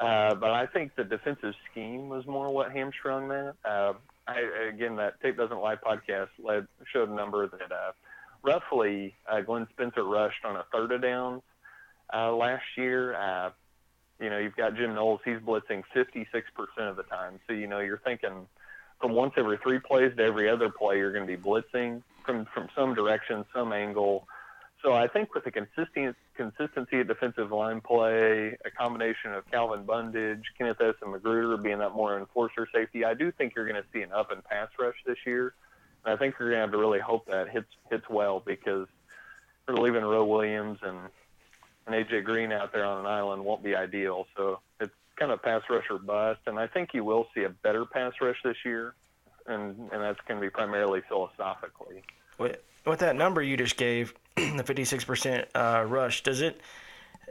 Uh, 0.00 0.34
but 0.34 0.50
I 0.50 0.66
think 0.66 0.94
the 0.94 1.04
defensive 1.04 1.54
scheme 1.70 2.08
was 2.08 2.24
more 2.26 2.52
what 2.52 2.70
hamstrung 2.70 3.28
that. 3.28 3.54
Uh, 3.64 3.94
I, 4.28 4.68
again, 4.72 4.96
that 4.96 5.20
Tape 5.20 5.36
Doesn't 5.36 5.58
Lie 5.58 5.76
podcast 5.76 6.28
led 6.42 6.68
showed 6.92 7.08
a 7.08 7.14
number 7.14 7.48
that 7.48 7.72
uh, 7.72 7.92
roughly 8.42 9.14
uh, 9.30 9.40
Glenn 9.40 9.66
Spencer 9.70 10.04
rushed 10.04 10.44
on 10.44 10.56
a 10.56 10.64
third 10.72 10.92
of 10.92 11.02
downs 11.02 11.42
uh, 12.14 12.32
last 12.32 12.64
year. 12.76 13.16
Uh, 13.16 13.50
you 14.20 14.30
know, 14.30 14.38
you've 14.38 14.56
got 14.56 14.76
Jim 14.76 14.94
Knowles; 14.94 15.20
he's 15.24 15.38
blitzing 15.38 15.82
56% 15.96 16.34
of 16.78 16.96
the 16.96 17.02
time. 17.04 17.40
So 17.46 17.52
you 17.52 17.66
know, 17.66 17.80
you're 17.80 18.00
thinking 18.04 18.46
from 19.00 19.12
once 19.12 19.32
every 19.36 19.58
three 19.62 19.78
plays 19.80 20.12
to 20.16 20.22
every 20.22 20.48
other 20.48 20.70
play, 20.70 20.98
you're 20.98 21.12
going 21.12 21.26
to 21.26 21.36
be 21.36 21.42
blitzing 21.42 22.02
from 22.24 22.46
from 22.52 22.68
some 22.76 22.94
direction, 22.94 23.44
some 23.54 23.72
angle. 23.72 24.28
So 24.82 24.92
I 24.92 25.08
think 25.08 25.34
with 25.34 25.44
the 25.44 25.50
consistent 25.50 26.16
consistency 26.36 27.00
of 27.00 27.08
defensive 27.08 27.50
line 27.50 27.80
play, 27.80 28.56
a 28.64 28.70
combination 28.70 29.32
of 29.32 29.48
Calvin 29.50 29.84
Bundage, 29.84 30.42
Kenneth 30.56 30.76
Edison-McGruder 30.80 31.60
being 31.60 31.78
that 31.78 31.94
more 31.94 32.16
enforcer 32.16 32.68
safety, 32.72 33.04
I 33.04 33.14
do 33.14 33.32
think 33.32 33.54
you're 33.56 33.66
going 33.66 33.82
to 33.82 33.88
see 33.92 34.02
an 34.02 34.12
up 34.12 34.30
and 34.30 34.44
pass 34.44 34.68
rush 34.78 34.94
this 35.04 35.18
year. 35.26 35.54
And 36.04 36.14
I 36.14 36.16
think 36.16 36.36
you're 36.38 36.50
going 36.50 36.58
to 36.58 36.62
have 36.62 36.70
to 36.70 36.78
really 36.78 37.00
hope 37.00 37.26
that 37.26 37.48
hits 37.48 37.66
hits 37.90 38.08
well 38.08 38.40
because 38.44 38.86
leaving 39.68 40.04
Roe 40.04 40.24
Williams 40.24 40.78
and 40.82 40.98
and 41.86 41.94
AJ 41.94 42.24
Green 42.24 42.52
out 42.52 42.72
there 42.72 42.84
on 42.84 43.00
an 43.00 43.06
island 43.06 43.44
won't 43.44 43.62
be 43.62 43.74
ideal. 43.74 44.26
So 44.36 44.60
it's 44.80 44.92
kind 45.16 45.32
of 45.32 45.42
pass 45.42 45.62
rush 45.68 45.84
or 45.90 45.98
bust. 45.98 46.40
And 46.46 46.58
I 46.58 46.66
think 46.66 46.90
you 46.94 47.02
will 47.02 47.26
see 47.34 47.44
a 47.44 47.48
better 47.48 47.84
pass 47.84 48.12
rush 48.20 48.36
this 48.44 48.56
year, 48.64 48.94
and 49.46 49.76
and 49.92 50.02
that's 50.02 50.20
going 50.28 50.40
to 50.40 50.46
be 50.46 50.50
primarily 50.50 51.02
philosophically. 51.08 52.02
With, 52.38 52.58
with 52.86 53.00
that 53.00 53.16
number 53.16 53.42
you 53.42 53.56
just 53.56 53.76
gave, 53.76 54.14
the 54.56 54.64
56% 54.64 55.46
uh, 55.54 55.84
rush, 55.84 56.22
does 56.22 56.40
it, 56.40 56.60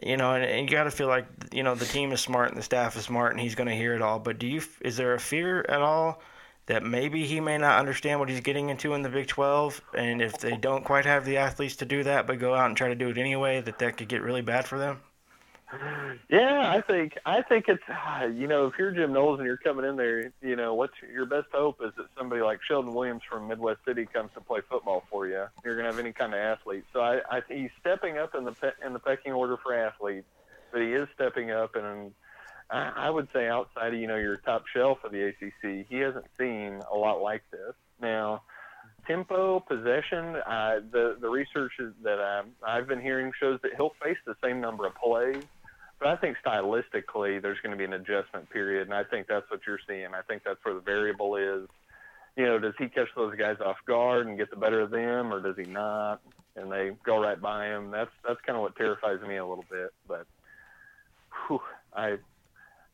you 0.01 0.17
know, 0.17 0.33
and, 0.33 0.43
and 0.43 0.69
you 0.69 0.75
got 0.75 0.83
to 0.83 0.91
feel 0.91 1.07
like, 1.07 1.25
you 1.51 1.63
know, 1.63 1.75
the 1.75 1.85
team 1.85 2.11
is 2.11 2.21
smart 2.21 2.49
and 2.49 2.57
the 2.57 2.63
staff 2.63 2.95
is 2.95 3.03
smart 3.03 3.31
and 3.31 3.39
he's 3.39 3.55
going 3.55 3.69
to 3.69 3.75
hear 3.75 3.93
it 3.93 4.01
all. 4.01 4.19
But 4.19 4.39
do 4.39 4.47
you, 4.47 4.61
is 4.81 4.97
there 4.97 5.13
a 5.13 5.19
fear 5.19 5.65
at 5.67 5.81
all 5.81 6.21
that 6.67 6.83
maybe 6.83 7.25
he 7.25 7.39
may 7.39 7.57
not 7.57 7.79
understand 7.79 8.19
what 8.19 8.29
he's 8.29 8.41
getting 8.41 8.69
into 8.69 8.93
in 8.93 9.01
the 9.01 9.09
Big 9.09 9.27
12? 9.27 9.81
And 9.95 10.21
if 10.21 10.39
they 10.39 10.57
don't 10.57 10.83
quite 10.83 11.05
have 11.05 11.25
the 11.25 11.37
athletes 11.37 11.77
to 11.77 11.85
do 11.85 12.03
that, 12.03 12.27
but 12.27 12.39
go 12.39 12.53
out 12.53 12.67
and 12.67 12.77
try 12.77 12.89
to 12.89 12.95
do 12.95 13.09
it 13.09 13.17
anyway, 13.17 13.61
that 13.61 13.79
that 13.79 13.97
could 13.97 14.07
get 14.07 14.21
really 14.21 14.41
bad 14.41 14.65
for 14.65 14.77
them? 14.77 15.01
Yeah, 16.29 16.71
I 16.71 16.81
think 16.81 17.17
I 17.25 17.41
think 17.41 17.65
it's 17.67 17.83
you 18.37 18.47
know 18.47 18.67
if 18.67 18.73
you're 18.79 18.91
Jim 18.91 19.11
Knowles 19.11 19.39
and 19.39 19.47
you're 19.47 19.57
coming 19.57 19.85
in 19.85 19.97
there, 19.97 20.31
you 20.41 20.55
know 20.55 20.73
what's 20.73 20.93
your 21.13 21.25
best 21.25 21.47
hope 21.51 21.81
is 21.83 21.91
that 21.97 22.05
somebody 22.17 22.41
like 22.41 22.59
Sheldon 22.63 22.93
Williams 22.93 23.21
from 23.29 23.47
Midwest 23.47 23.79
City 23.85 24.05
comes 24.05 24.31
to 24.35 24.41
play 24.41 24.61
football 24.69 25.03
for 25.09 25.27
you. 25.27 25.45
You're 25.65 25.75
gonna 25.75 25.89
have 25.89 25.99
any 25.99 26.13
kind 26.13 26.33
of 26.33 26.39
athlete. 26.39 26.85
So 26.93 27.01
I, 27.01 27.19
I 27.29 27.41
he's 27.49 27.69
stepping 27.81 28.17
up 28.17 28.33
in 28.33 28.45
the 28.45 28.73
in 28.85 28.93
the 28.93 28.99
pecking 28.99 29.33
order 29.33 29.57
for 29.57 29.73
athletes, 29.73 30.27
but 30.71 30.81
he 30.81 30.93
is 30.93 31.07
stepping 31.15 31.51
up 31.51 31.75
and. 31.75 32.13
I, 32.69 32.91
I 33.07 33.09
would 33.09 33.29
say 33.31 33.47
outside 33.47 33.93
of 33.93 33.99
you 34.01 34.07
know 34.07 34.17
your 34.17 34.35
top 34.35 34.65
shelf 34.67 34.97
of 35.05 35.13
the 35.13 35.23
ACC, 35.23 35.85
he 35.87 35.99
hasn't 35.99 36.25
seen 36.37 36.81
a 36.91 36.97
lot 36.97 37.21
like 37.21 37.41
this. 37.49 37.73
Now, 38.01 38.41
tempo, 39.07 39.61
possession, 39.61 40.35
uh, 40.35 40.81
the 40.91 41.15
the 41.17 41.29
research 41.29 41.71
that 42.03 42.19
um, 42.19 42.47
I've 42.61 42.85
been 42.85 42.99
hearing 42.99 43.31
shows 43.39 43.61
that 43.63 43.75
he'll 43.77 43.93
face 44.03 44.17
the 44.25 44.35
same 44.43 44.59
number 44.59 44.85
of 44.85 44.95
plays 44.95 45.45
but 45.99 46.09
I 46.09 46.15
think 46.15 46.37
stylistically, 46.45 47.41
there's 47.41 47.59
going 47.61 47.71
to 47.71 47.77
be 47.77 47.85
an 47.85 47.93
adjustment 47.93 48.49
period, 48.49 48.83
and 48.83 48.93
I 48.93 49.03
think 49.03 49.27
that's 49.27 49.49
what 49.49 49.61
you're 49.65 49.79
seeing. 49.87 50.13
I 50.13 50.21
think 50.21 50.43
that's 50.43 50.63
where 50.63 50.75
the 50.75 50.81
variable 50.81 51.35
is. 51.35 51.67
You 52.35 52.45
know, 52.45 52.59
does 52.59 52.75
he 52.77 52.87
catch 52.87 53.07
those 53.15 53.35
guys 53.35 53.57
off 53.65 53.77
guard 53.87 54.27
and 54.27 54.37
get 54.37 54.51
the 54.51 54.57
better 54.57 54.81
of 54.81 54.91
them, 54.91 55.33
or 55.33 55.41
does 55.41 55.55
he 55.57 55.71
not? 55.71 56.21
And 56.55 56.71
they 56.71 56.91
go 57.03 57.19
right 57.19 57.39
by 57.39 57.67
him. 57.67 57.89
That's 57.89 58.11
that's 58.27 58.39
kind 58.45 58.55
of 58.55 58.61
what 58.61 58.75
terrifies 58.75 59.21
me 59.27 59.37
a 59.37 59.45
little 59.45 59.65
bit. 59.69 59.89
But 60.07 60.27
whew, 61.47 61.61
I, 61.95 62.17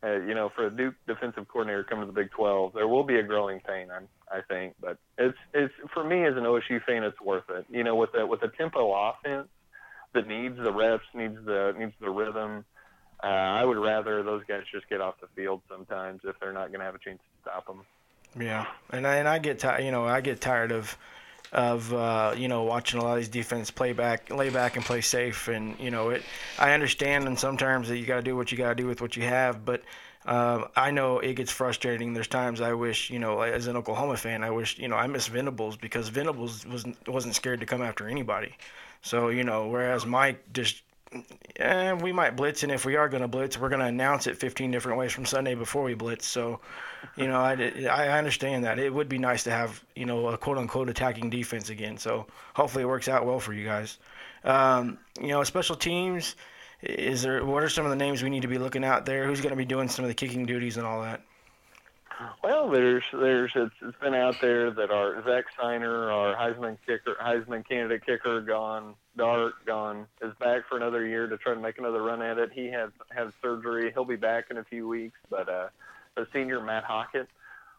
uh, 0.01 0.19
you 0.19 0.33
know, 0.33 0.49
for 0.55 0.67
a 0.67 0.69
Duke 0.69 0.95
defensive 1.05 1.47
coordinator 1.49 1.83
coming 1.83 2.05
to 2.05 2.11
the 2.11 2.21
Big 2.21 2.31
12, 2.31 2.73
there 2.73 2.87
will 2.87 3.03
be 3.03 3.15
a 3.15 3.23
growing 3.23 3.59
pain. 3.59 3.89
I 3.91 4.03
I 4.33 4.41
think, 4.47 4.75
but 4.79 4.97
it's 5.17 5.37
it's 5.53 5.73
for 5.93 6.05
me 6.05 6.25
as 6.25 6.37
an 6.37 6.43
OSU 6.43 6.81
fan, 6.85 7.03
it's 7.03 7.19
worth 7.19 7.49
it. 7.49 7.65
You 7.69 7.83
know, 7.83 7.95
with 7.95 8.13
the 8.13 8.25
with 8.25 8.39
the 8.39 8.47
tempo 8.47 8.93
offense 8.93 9.49
that 10.13 10.25
needs 10.25 10.57
the 10.57 10.71
reps, 10.71 11.03
needs 11.13 11.37
the 11.45 11.75
needs 11.77 11.93
the 11.99 12.09
rhythm 12.09 12.63
uh, 13.23 13.27
I 13.27 13.63
would 13.63 13.77
rather 13.77 14.21
those 14.23 14.43
guys 14.47 14.63
just 14.71 14.89
get 14.89 15.01
off 15.01 15.15
the 15.21 15.27
field 15.35 15.61
sometimes 15.69 16.21
if 16.25 16.39
they're 16.39 16.53
not 16.53 16.67
going 16.67 16.79
to 16.79 16.85
have 16.85 16.95
a 16.95 16.99
chance 16.99 17.19
to 17.19 17.49
stop 17.49 17.67
them. 17.67 17.81
Yeah, 18.39 18.65
and 18.89 19.07
I, 19.07 19.17
and 19.17 19.27
I 19.27 19.39
get 19.39 19.59
tired. 19.59 19.83
You 19.83 19.91
know, 19.91 20.05
I 20.05 20.21
get 20.21 20.41
tired 20.41 20.71
of 20.71 20.97
of 21.51 21.93
uh, 21.93 22.33
you 22.35 22.47
know 22.47 22.63
watching 22.63 22.99
a 22.99 23.03
lot 23.03 23.11
of 23.11 23.17
these 23.17 23.29
defense 23.29 23.71
play 23.71 23.93
back, 23.93 24.31
lay 24.31 24.49
back, 24.49 24.75
and 24.75 24.83
play 24.83 25.01
safe. 25.01 25.47
And 25.47 25.79
you 25.79 25.91
know, 25.91 26.09
it. 26.09 26.23
I 26.57 26.73
understand, 26.73 27.27
and 27.27 27.39
sometimes 27.39 27.87
that 27.89 27.97
you 27.97 28.05
got 28.05 28.17
to 28.17 28.23
do 28.23 28.35
what 28.35 28.51
you 28.51 28.57
got 28.57 28.69
to 28.69 28.75
do 28.75 28.87
with 28.87 29.01
what 29.01 29.15
you 29.15 29.23
have. 29.23 29.63
But 29.63 29.83
uh, 30.25 30.65
I 30.75 30.91
know 30.91 31.19
it 31.19 31.35
gets 31.35 31.51
frustrating. 31.51 32.13
There's 32.13 32.27
times 32.27 32.61
I 32.61 32.73
wish, 32.73 33.09
you 33.09 33.19
know, 33.19 33.41
as 33.41 33.67
an 33.67 33.75
Oklahoma 33.75 34.17
fan, 34.17 34.43
I 34.43 34.51
wish, 34.51 34.79
you 34.79 34.87
know, 34.87 34.95
I 34.95 35.07
miss 35.07 35.27
Venables 35.27 35.77
because 35.77 36.09
Venables 36.09 36.65
wasn't 36.65 37.07
wasn't 37.07 37.35
scared 37.35 37.59
to 37.59 37.65
come 37.65 37.81
after 37.81 38.07
anybody. 38.07 38.55
So 39.01 39.29
you 39.29 39.43
know, 39.43 39.67
whereas 39.67 40.05
Mike 40.05 40.53
just 40.53 40.81
eh, 41.57 41.93
we 41.93 42.11
might 42.11 42.35
blitz, 42.35 42.63
and 42.63 42.71
if 42.71 42.85
we 42.85 42.95
are 42.95 43.09
going 43.09 43.21
to 43.21 43.27
blitz, 43.27 43.57
we're 43.57 43.69
going 43.69 43.79
to 43.79 43.85
announce 43.85 44.27
it 44.27 44.37
15 44.37 44.71
different 44.71 44.97
ways 44.97 45.11
from 45.11 45.25
Sunday 45.25 45.55
before 45.55 45.83
we 45.83 45.93
blitz. 45.93 46.25
So, 46.25 46.59
you 47.15 47.27
know, 47.27 47.39
I, 47.39 47.53
I 47.89 48.17
understand 48.17 48.63
that. 48.63 48.79
It 48.79 48.93
would 48.93 49.09
be 49.09 49.17
nice 49.17 49.43
to 49.43 49.51
have, 49.51 49.83
you 49.95 50.05
know, 50.05 50.27
a 50.27 50.37
quote 50.37 50.57
unquote 50.57 50.89
attacking 50.89 51.29
defense 51.29 51.69
again. 51.69 51.97
So 51.97 52.27
hopefully 52.53 52.83
it 52.83 52.87
works 52.87 53.07
out 53.07 53.25
well 53.25 53.39
for 53.39 53.53
you 53.53 53.65
guys. 53.65 53.97
Um, 54.43 54.97
you 55.21 55.29
know, 55.29 55.43
special 55.43 55.75
teams, 55.75 56.35
is 56.81 57.21
there, 57.21 57.45
what 57.45 57.63
are 57.63 57.69
some 57.69 57.85
of 57.85 57.91
the 57.91 57.97
names 57.97 58.23
we 58.23 58.29
need 58.29 58.41
to 58.41 58.47
be 58.47 58.57
looking 58.57 58.83
out 58.83 59.05
there? 59.05 59.25
Who's 59.25 59.39
going 59.39 59.51
to 59.51 59.57
be 59.57 59.65
doing 59.65 59.87
some 59.87 60.03
of 60.03 60.09
the 60.09 60.15
kicking 60.15 60.45
duties 60.45 60.77
and 60.77 60.85
all 60.85 61.01
that? 61.01 61.21
Well, 62.43 62.69
there's 62.69 63.03
there's 63.11 63.51
it's, 63.55 63.73
it's 63.81 63.97
been 63.99 64.13
out 64.13 64.39
there 64.41 64.71
that 64.71 64.91
our 64.91 65.23
Zach 65.23 65.45
Sinor, 65.59 66.11
our 66.11 66.35
Heisman 66.35 66.77
kicker, 66.85 67.15
Heisman 67.21 67.67
candidate 67.67 68.05
kicker, 68.05 68.41
gone 68.41 68.95
Dart, 69.17 69.53
gone 69.65 70.07
is 70.21 70.33
back 70.39 70.67
for 70.67 70.77
another 70.77 71.05
year 71.05 71.27
to 71.27 71.37
try 71.37 71.53
to 71.53 71.59
make 71.59 71.77
another 71.77 72.01
run 72.01 72.21
at 72.21 72.37
it. 72.37 72.51
He 72.53 72.67
has 72.67 72.91
had 73.11 73.31
surgery. 73.41 73.91
He'll 73.93 74.05
be 74.05 74.15
back 74.15 74.45
in 74.51 74.57
a 74.57 74.63
few 74.63 74.87
weeks, 74.87 75.17
but 75.29 75.49
uh, 75.49 75.69
the 76.15 76.27
senior 76.33 76.61
Matt 76.61 76.83
Hockett 76.83 77.27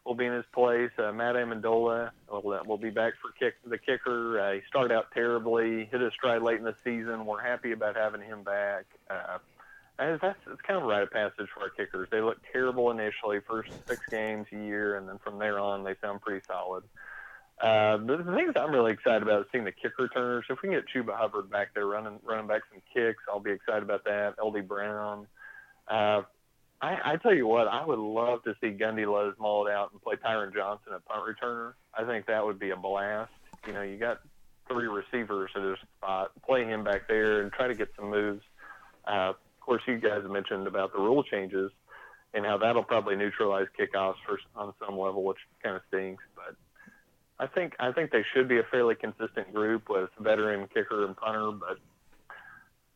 will 0.05 0.15
be 0.15 0.27
in 0.27 0.32
his 0.32 0.44
place. 0.52 0.90
Uh, 0.98 1.12
Matt 1.12 1.35
Ammendola 1.35 2.11
will, 2.31 2.62
will 2.66 2.78
be 2.78 2.90
back 2.90 3.15
for 3.20 3.32
kick 3.39 3.55
the 3.66 3.78
kicker. 3.78 4.40
Uh, 4.40 4.52
he 4.55 4.61
started 4.69 4.94
out 4.94 5.06
terribly, 5.12 5.89
hit 5.90 6.01
his 6.01 6.12
stride 6.12 6.43
late 6.43 6.59
in 6.59 6.65
the 6.65 6.77
season. 6.85 7.27
We're 7.27 7.43
happy 7.43 7.73
about 7.73 7.97
having 7.97 8.20
him 8.20 8.43
back. 8.43 8.85
Uh, 9.09 9.39
and 9.99 10.19
that's 10.21 10.39
it's 10.51 10.61
kind 10.62 10.77
of 10.77 10.85
a 10.85 10.87
rite 10.87 11.03
of 11.03 11.11
passage 11.11 11.49
for 11.55 11.62
our 11.62 11.71
kickers. 11.71 12.09
They 12.11 12.21
look 12.21 12.39
terrible 12.53 12.91
initially, 12.91 13.41
first 13.47 13.71
six 13.87 14.01
games 14.11 14.47
a 14.53 14.57
year, 14.57 14.97
and 14.97 15.09
then 15.09 15.19
from 15.19 15.39
there 15.39 15.59
on, 15.59 15.85
they 15.85 15.95
sound 16.01 16.21
pretty 16.21 16.45
solid. 16.47 16.85
Uh, 17.61 17.99
the, 17.99 18.16
things 18.35 18.53
I'm 18.57 18.73
really 18.73 18.93
excited 18.93 19.23
about 19.23 19.43
is 19.43 19.47
seeing 19.53 19.65
the 19.65 19.73
kick 19.73 19.93
returners. 19.99 20.45
If 20.51 20.59
we 20.62 20.69
can 20.69 20.79
get 20.79 20.85
Chuba 20.93 21.16
Hubbard 21.16 21.51
back 21.51 21.69
there 21.75 21.87
running 21.87 22.19
running 22.25 22.49
back 22.49 22.62
some 22.73 22.83
kicks, 22.93 23.23
I'll 23.29 23.41
be 23.41 23.53
excited 23.53 23.83
about 23.83 24.05
that. 24.05 24.35
LD 24.43 24.66
Brown. 24.66 25.27
Uh, 25.87 26.23
I, 26.83 27.12
I 27.12 27.16
tell 27.16 27.33
you 27.33 27.47
what, 27.47 27.69
I 27.69 27.85
would 27.87 27.99
love 27.99 28.43
to 28.45 28.55
see 28.61 28.69
Gundy 28.69 29.03
his 29.29 29.39
mullet 29.39 29.73
out 29.73 29.93
and 29.93 30.03
play 30.03 30.16
Tyron 30.16 30.53
Johnson 30.53 30.93
at 30.95 31.05
punt 31.07 31.23
returner. 31.25 31.75
I 31.97 32.05
think 32.05 32.27
that 32.27 32.45
would 32.45 32.59
be 32.59 32.71
a 32.71 32.77
blast. 32.77 33.31
You 33.66 33.73
know, 33.73 33.83
you 33.83 33.97
got 33.97 34.21
three 34.69 34.87
receivers 34.89 35.51
at 35.57 35.62
his 35.62 35.79
spot. 35.97 36.33
Play 36.45 36.65
him 36.65 36.85
back 36.85 37.07
there 37.09 37.43
and 37.43 37.53
try 37.53 37.69
to 37.69 37.75
get 37.75 37.89
some 37.97 38.11
moves. 38.11 38.43
Uh, 39.07 39.35
course, 39.65 39.82
you 39.86 39.99
guys 39.99 40.23
mentioned 40.28 40.66
about 40.66 40.93
the 40.93 41.01
rule 41.01 41.23
changes 41.23 41.70
and 42.35 42.45
how 42.45 42.59
that'll 42.59 42.82
probably 42.82 43.16
neutralize 43.16 43.66
kickoffs 43.78 44.16
for 44.27 44.39
on 44.57 44.74
some 44.85 44.99
level, 44.99 45.23
which 45.24 45.39
kind 45.62 45.77
of 45.77 45.82
stinks. 45.89 46.23
But 46.35 46.57
I 47.39 47.47
think 47.47 47.74
I 47.78 47.93
think 47.93 48.11
they 48.11 48.24
should 48.35 48.49
be 48.49 48.59
a 48.59 48.65
fairly 48.65 48.95
consistent 48.95 49.53
group 49.55 49.89
with 49.89 50.11
veteran 50.19 50.69
kicker 50.73 51.07
and 51.07 51.16
punter. 51.16 51.53
But 51.53 51.78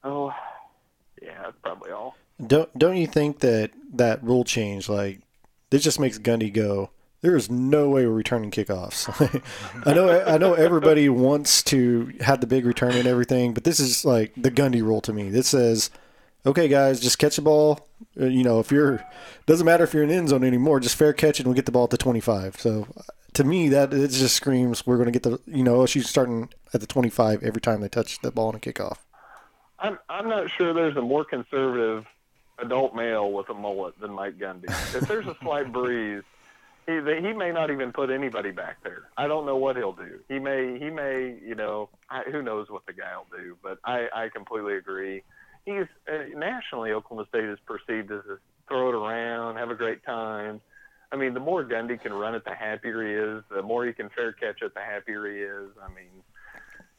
oh, 0.04 0.32
yeah, 1.22 1.42
that's 1.44 1.56
probably 1.62 1.92
all. 1.92 2.16
Don't 2.44 2.76
don't 2.78 2.96
you 2.96 3.06
think 3.06 3.40
that 3.40 3.70
that 3.94 4.22
rule 4.22 4.44
change 4.44 4.88
like 4.88 5.20
this 5.70 5.82
just 5.82 6.00
makes 6.00 6.18
Gundy 6.18 6.52
go? 6.52 6.90
There 7.20 7.36
is 7.36 7.50
no 7.50 7.88
way 7.88 8.06
we're 8.06 8.12
returning 8.12 8.52
kickoffs. 8.52 9.08
I 9.86 9.92
know 9.92 10.22
I 10.24 10.38
know 10.38 10.54
everybody 10.54 11.08
wants 11.08 11.62
to 11.64 12.12
have 12.20 12.40
the 12.40 12.46
big 12.46 12.64
return 12.64 12.92
and 12.92 13.08
everything, 13.08 13.54
but 13.54 13.64
this 13.64 13.80
is 13.80 14.04
like 14.04 14.32
the 14.36 14.52
Gundy 14.52 14.82
rule 14.82 15.00
to 15.00 15.12
me. 15.12 15.28
This 15.30 15.48
says, 15.48 15.90
okay, 16.48 16.68
guys, 16.68 17.00
just 17.00 17.18
catch 17.18 17.36
the 17.36 17.42
ball. 17.42 17.88
Uh, 18.20 18.26
You 18.26 18.44
know, 18.44 18.60
if 18.60 18.70
you're 18.70 19.04
doesn't 19.46 19.64
matter 19.64 19.84
if 19.84 19.94
you're 19.94 20.02
in 20.02 20.08
the 20.08 20.14
end 20.14 20.28
zone 20.28 20.44
anymore, 20.44 20.80
just 20.80 20.96
fair 20.96 21.12
catch 21.12 21.40
it 21.40 21.44
and 21.46 21.48
we 21.48 21.56
get 21.56 21.66
the 21.66 21.72
ball 21.72 21.84
at 21.84 21.90
the 21.90 21.96
25. 21.96 22.56
So 22.60 22.86
to 23.34 23.44
me, 23.44 23.68
that 23.68 23.92
it 23.92 24.08
just 24.08 24.34
screams 24.34 24.86
we're 24.86 24.96
going 24.96 25.12
to 25.12 25.18
get 25.18 25.22
the 25.22 25.40
you 25.46 25.62
know 25.62 25.86
she's 25.86 26.08
starting 26.08 26.48
at 26.74 26.80
the 26.80 26.86
25 26.86 27.42
every 27.42 27.60
time 27.60 27.80
they 27.80 27.88
touch 27.88 28.20
the 28.20 28.30
ball 28.30 28.50
in 28.50 28.56
a 28.56 28.58
kickoff. 28.58 28.98
I'm 29.78 29.98
I'm 30.08 30.28
not 30.28 30.50
sure 30.50 30.72
there's 30.74 30.96
a 30.96 31.02
more 31.02 31.24
conservative 31.24 32.04
adult 32.58 32.94
male 32.94 33.30
with 33.30 33.48
a 33.48 33.54
mullet 33.54 33.98
than 34.00 34.10
Mike 34.12 34.38
Gundy. 34.38 34.68
If 34.94 35.06
there's 35.06 35.26
a 35.26 35.36
slight 35.40 35.72
breeze, 35.78 36.24
he 36.86 36.94
he 36.94 37.32
may 37.32 37.52
not 37.52 37.70
even 37.70 37.92
put 37.92 38.10
anybody 38.10 38.50
back 38.50 38.82
there. 38.82 39.04
I 39.16 39.28
don't 39.28 39.46
know 39.46 39.56
what 39.56 39.76
he'll 39.76 39.92
do. 39.92 40.18
He 40.28 40.38
may 40.38 40.78
he 40.78 40.90
may 40.90 41.38
you 41.44 41.54
know 41.54 41.90
I, 42.10 42.22
who 42.24 42.42
knows 42.42 42.70
what 42.70 42.86
the 42.86 42.92
guy 42.92 43.16
will 43.16 43.38
do. 43.38 43.56
But 43.62 43.78
I 43.84 44.08
I 44.14 44.28
completely 44.30 44.74
agree. 44.76 45.22
He's 45.64 45.86
uh, 46.10 46.36
nationally 46.36 46.92
Oklahoma 46.92 47.26
State 47.28 47.44
is 47.44 47.58
perceived 47.66 48.10
as 48.10 48.24
a 48.30 48.38
throw 48.68 48.90
it 48.90 48.94
around, 48.94 49.56
have 49.56 49.70
a 49.70 49.74
great 49.74 50.04
time. 50.04 50.60
I 51.10 51.16
mean, 51.16 51.34
the 51.34 51.40
more 51.40 51.64
Gundy 51.64 52.00
can 52.00 52.12
run 52.12 52.34
it, 52.34 52.44
the 52.44 52.54
happier 52.54 53.02
he 53.02 53.14
is. 53.14 53.44
The 53.50 53.62
more 53.62 53.86
he 53.86 53.92
can 53.92 54.10
fair 54.10 54.32
catch 54.32 54.60
it, 54.60 54.74
the 54.74 54.80
happier 54.80 55.26
he 55.26 55.38
is. 55.38 55.70
I 55.82 55.88
mean, 55.88 56.12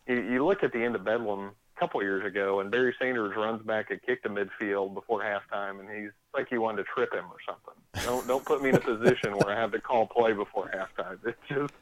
you, 0.07 0.33
you 0.33 0.45
look 0.45 0.63
at 0.63 0.73
the 0.73 0.83
end 0.83 0.95
of 0.95 1.03
Bedlam 1.03 1.51
a 1.77 1.79
couple 1.79 2.01
years 2.01 2.25
ago, 2.25 2.59
and 2.59 2.71
Barry 2.71 2.95
Sanders 2.99 3.35
runs 3.35 3.61
back 3.61 3.91
a 3.91 3.97
kick 3.97 4.23
to 4.23 4.29
midfield 4.29 4.95
before 4.95 5.21
halftime, 5.21 5.79
and 5.79 5.89
he's 5.89 6.11
like 6.33 6.47
he 6.49 6.57
wanted 6.57 6.77
to 6.77 6.89
trip 6.93 7.13
him 7.13 7.25
or 7.25 7.37
something. 7.45 8.03
Don't 8.03 8.27
don't 8.27 8.43
put 8.43 8.63
me 8.63 8.69
in 8.69 8.75
a 8.75 8.79
position 8.79 9.33
where 9.37 9.55
I 9.55 9.59
have 9.59 9.71
to 9.73 9.79
call 9.79 10.07
play 10.07 10.33
before 10.33 10.71
halftime. 10.73 11.19
It's 11.25 11.37
just 11.47 11.73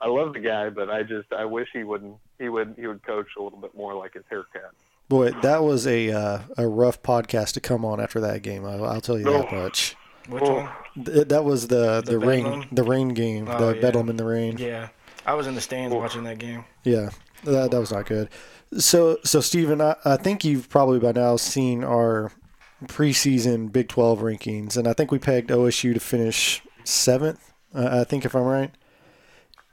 I 0.00 0.08
love 0.08 0.32
the 0.32 0.40
guy, 0.40 0.70
but 0.70 0.90
I 0.90 1.02
just 1.02 1.32
I 1.32 1.44
wish 1.44 1.68
he 1.72 1.84
wouldn't 1.84 2.16
he 2.38 2.48
would 2.48 2.74
he 2.78 2.86
would 2.86 3.02
coach 3.02 3.28
a 3.38 3.42
little 3.42 3.58
bit 3.58 3.74
more 3.74 3.94
like 3.94 4.14
his 4.14 4.24
haircut. 4.30 4.72
Boy, 5.08 5.30
that 5.42 5.62
was 5.62 5.86
a 5.86 6.10
uh, 6.10 6.38
a 6.56 6.66
rough 6.66 7.02
podcast 7.02 7.52
to 7.52 7.60
come 7.60 7.84
on 7.84 8.00
after 8.00 8.20
that 8.20 8.42
game. 8.42 8.64
I'll, 8.64 8.84
I'll 8.84 9.00
tell 9.00 9.18
you 9.18 9.24
that 9.24 9.48
Oh. 9.52 9.62
much. 9.62 9.94
Which 10.28 10.42
Oh. 10.42 10.54
one? 10.54 11.04
Th- 11.04 11.28
That 11.28 11.44
was 11.44 11.68
the 11.68 12.00
The 12.04 12.12
the, 12.12 12.18
rain 12.18 12.44
Bedlam? 12.44 12.68
the 12.72 12.82
rain 12.82 13.08
game, 13.10 13.48
Oh, 13.48 13.58
the 13.68 13.74
yeah. 13.76 13.80
Bedlam 13.82 14.08
in 14.08 14.16
the 14.16 14.24
rain. 14.24 14.56
Yeah, 14.58 14.88
I 15.24 15.34
was 15.34 15.46
in 15.46 15.54
the 15.54 15.60
stands 15.60 15.94
watching 15.94 16.24
that 16.24 16.38
game. 16.38 16.64
Yeah, 16.82 17.10
that, 17.44 17.70
that 17.70 17.78
was 17.78 17.92
not 17.92 18.06
good. 18.06 18.28
So 18.78 19.18
so 19.22 19.40
Stephen, 19.40 19.80
I, 19.80 19.94
I 20.04 20.16
think 20.16 20.44
you've 20.44 20.68
probably 20.68 20.98
by 20.98 21.12
now 21.12 21.36
seen 21.36 21.84
our 21.84 22.32
preseason 22.86 23.70
Big 23.70 23.88
Twelve 23.88 24.20
rankings, 24.20 24.76
and 24.76 24.88
I 24.88 24.92
think 24.92 25.12
we 25.12 25.18
pegged 25.20 25.50
OSU 25.50 25.94
to 25.94 26.00
finish 26.00 26.62
seventh. 26.84 27.52
Uh, 27.74 28.00
I 28.00 28.04
think 28.04 28.24
if 28.24 28.34
I'm 28.34 28.42
right. 28.42 28.70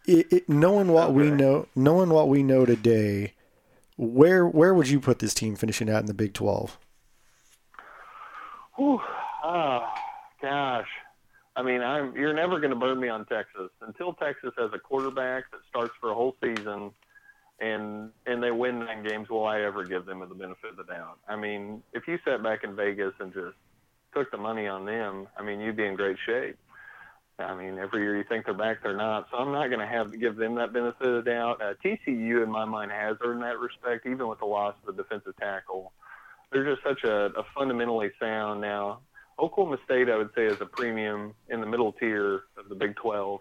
It, 0.05 0.31
it, 0.34 0.49
knowing 0.49 0.89
what 0.91 1.14
we 1.14 1.31
know, 1.31 1.68
knowing 1.76 2.10
what 2.10 2.27
we 2.27 2.43
know 2.43 2.65
today, 2.65 3.34
where 3.98 4.48
where 4.48 4.74
would 4.74 4.90
you 4.90 4.99
put 4.99 5.20
this 5.20 5.34
team 5.34 5.56
finishing 5.56 5.90
out 5.90 5.99
in 5.99 6.06
the 6.06 6.14
Big 6.14 6.34
Twelve? 6.34 6.78
Whew. 8.76 8.99
Oh, 9.44 9.88
gosh. 10.41 10.88
I 11.56 11.61
mean, 11.61 11.82
I'm 11.82 12.15
you're 12.15 12.34
never 12.34 12.60
going 12.60 12.72
to 12.72 12.76
burn 12.76 12.99
me 12.99 13.10
on 13.10 13.26
Texas 13.26 13.70
until 13.82 14.14
Texas 14.14 14.52
has 14.57 14.72
a 14.74 14.80
quarterback 14.80 15.52
that 15.52 15.60
starts 15.70 15.94
for 16.02 16.10
a 16.10 16.15
whole 16.15 16.36
season, 16.44 16.91
and 17.60 18.10
and 18.26 18.41
they 18.41 18.52
win 18.52 18.80
nine 18.80 19.03
games. 19.03 19.30
Will 19.30 19.45
I 19.45 19.61
ever 19.61 19.84
give 19.86 20.06
them 20.06 20.20
the 20.20 20.34
benefit 20.34 20.72
of 20.72 20.78
the 20.78 20.84
doubt? 20.84 21.20
I 21.28 21.36
mean, 21.36 21.84
if 21.94 22.07
you 22.07 22.18
sat 22.26 22.41
back 22.41 22.64
in 22.64 22.76
Vegas 22.76 23.14
and 23.20 23.32
just 23.34 23.56
took 24.15 24.32
the 24.32 24.38
money 24.38 24.68
on 24.68 24.86
them, 24.86 25.28
I 25.38 25.44
mean, 25.44 25.60
you'd 25.60 25.78
be 25.78 25.86
in 25.86 25.95
great 25.95 26.18
shape. 26.26 26.57
I 27.39 27.55
mean, 27.55 27.80
every 27.80 28.01
year 28.01 28.18
you 28.18 28.23
think 28.23 28.45
they're 28.45 28.53
back, 28.53 28.84
they're 28.84 28.95
not. 28.95 29.27
So 29.31 29.38
I'm 29.38 29.51
not 29.51 29.68
going 29.68 29.80
to 29.80 29.88
have 29.88 30.11
to 30.11 30.18
give 30.18 30.35
them 30.35 30.55
that 30.55 30.72
benefit 30.72 31.07
of 31.07 31.23
the 31.23 31.31
doubt. 31.31 31.61
Uh, 31.61 31.73
TCU, 31.84 32.43
in 32.43 32.49
my 32.49 32.65
mind, 32.65 32.91
has 32.91 33.18
earned 33.22 33.41
that 33.41 33.60
respect, 33.60 34.05
even 34.05 34.27
with 34.27 34.39
the 34.39 34.45
loss 34.45 34.76
of 34.85 34.95
the 34.95 35.01
defensive 35.01 35.35
tackle. 35.38 35.93
They're 36.51 36.64
just 36.64 36.84
such 36.84 37.03
a, 37.03 37.31
a 37.35 37.43
fundamentally 37.55 38.11
sound 38.19 38.61
now. 38.61 38.99
Oklahoma 39.39 39.77
State, 39.85 40.10
I 40.10 40.18
would 40.18 40.30
say, 40.35 40.45
is 40.45 40.61
a 40.61 40.65
premium 40.65 41.34
in 41.49 41.60
the 41.60 41.65
middle 41.65 41.91
tier 41.93 42.43
of 42.55 42.69
the 42.69 42.76
Big 42.76 42.95
12, 42.97 43.39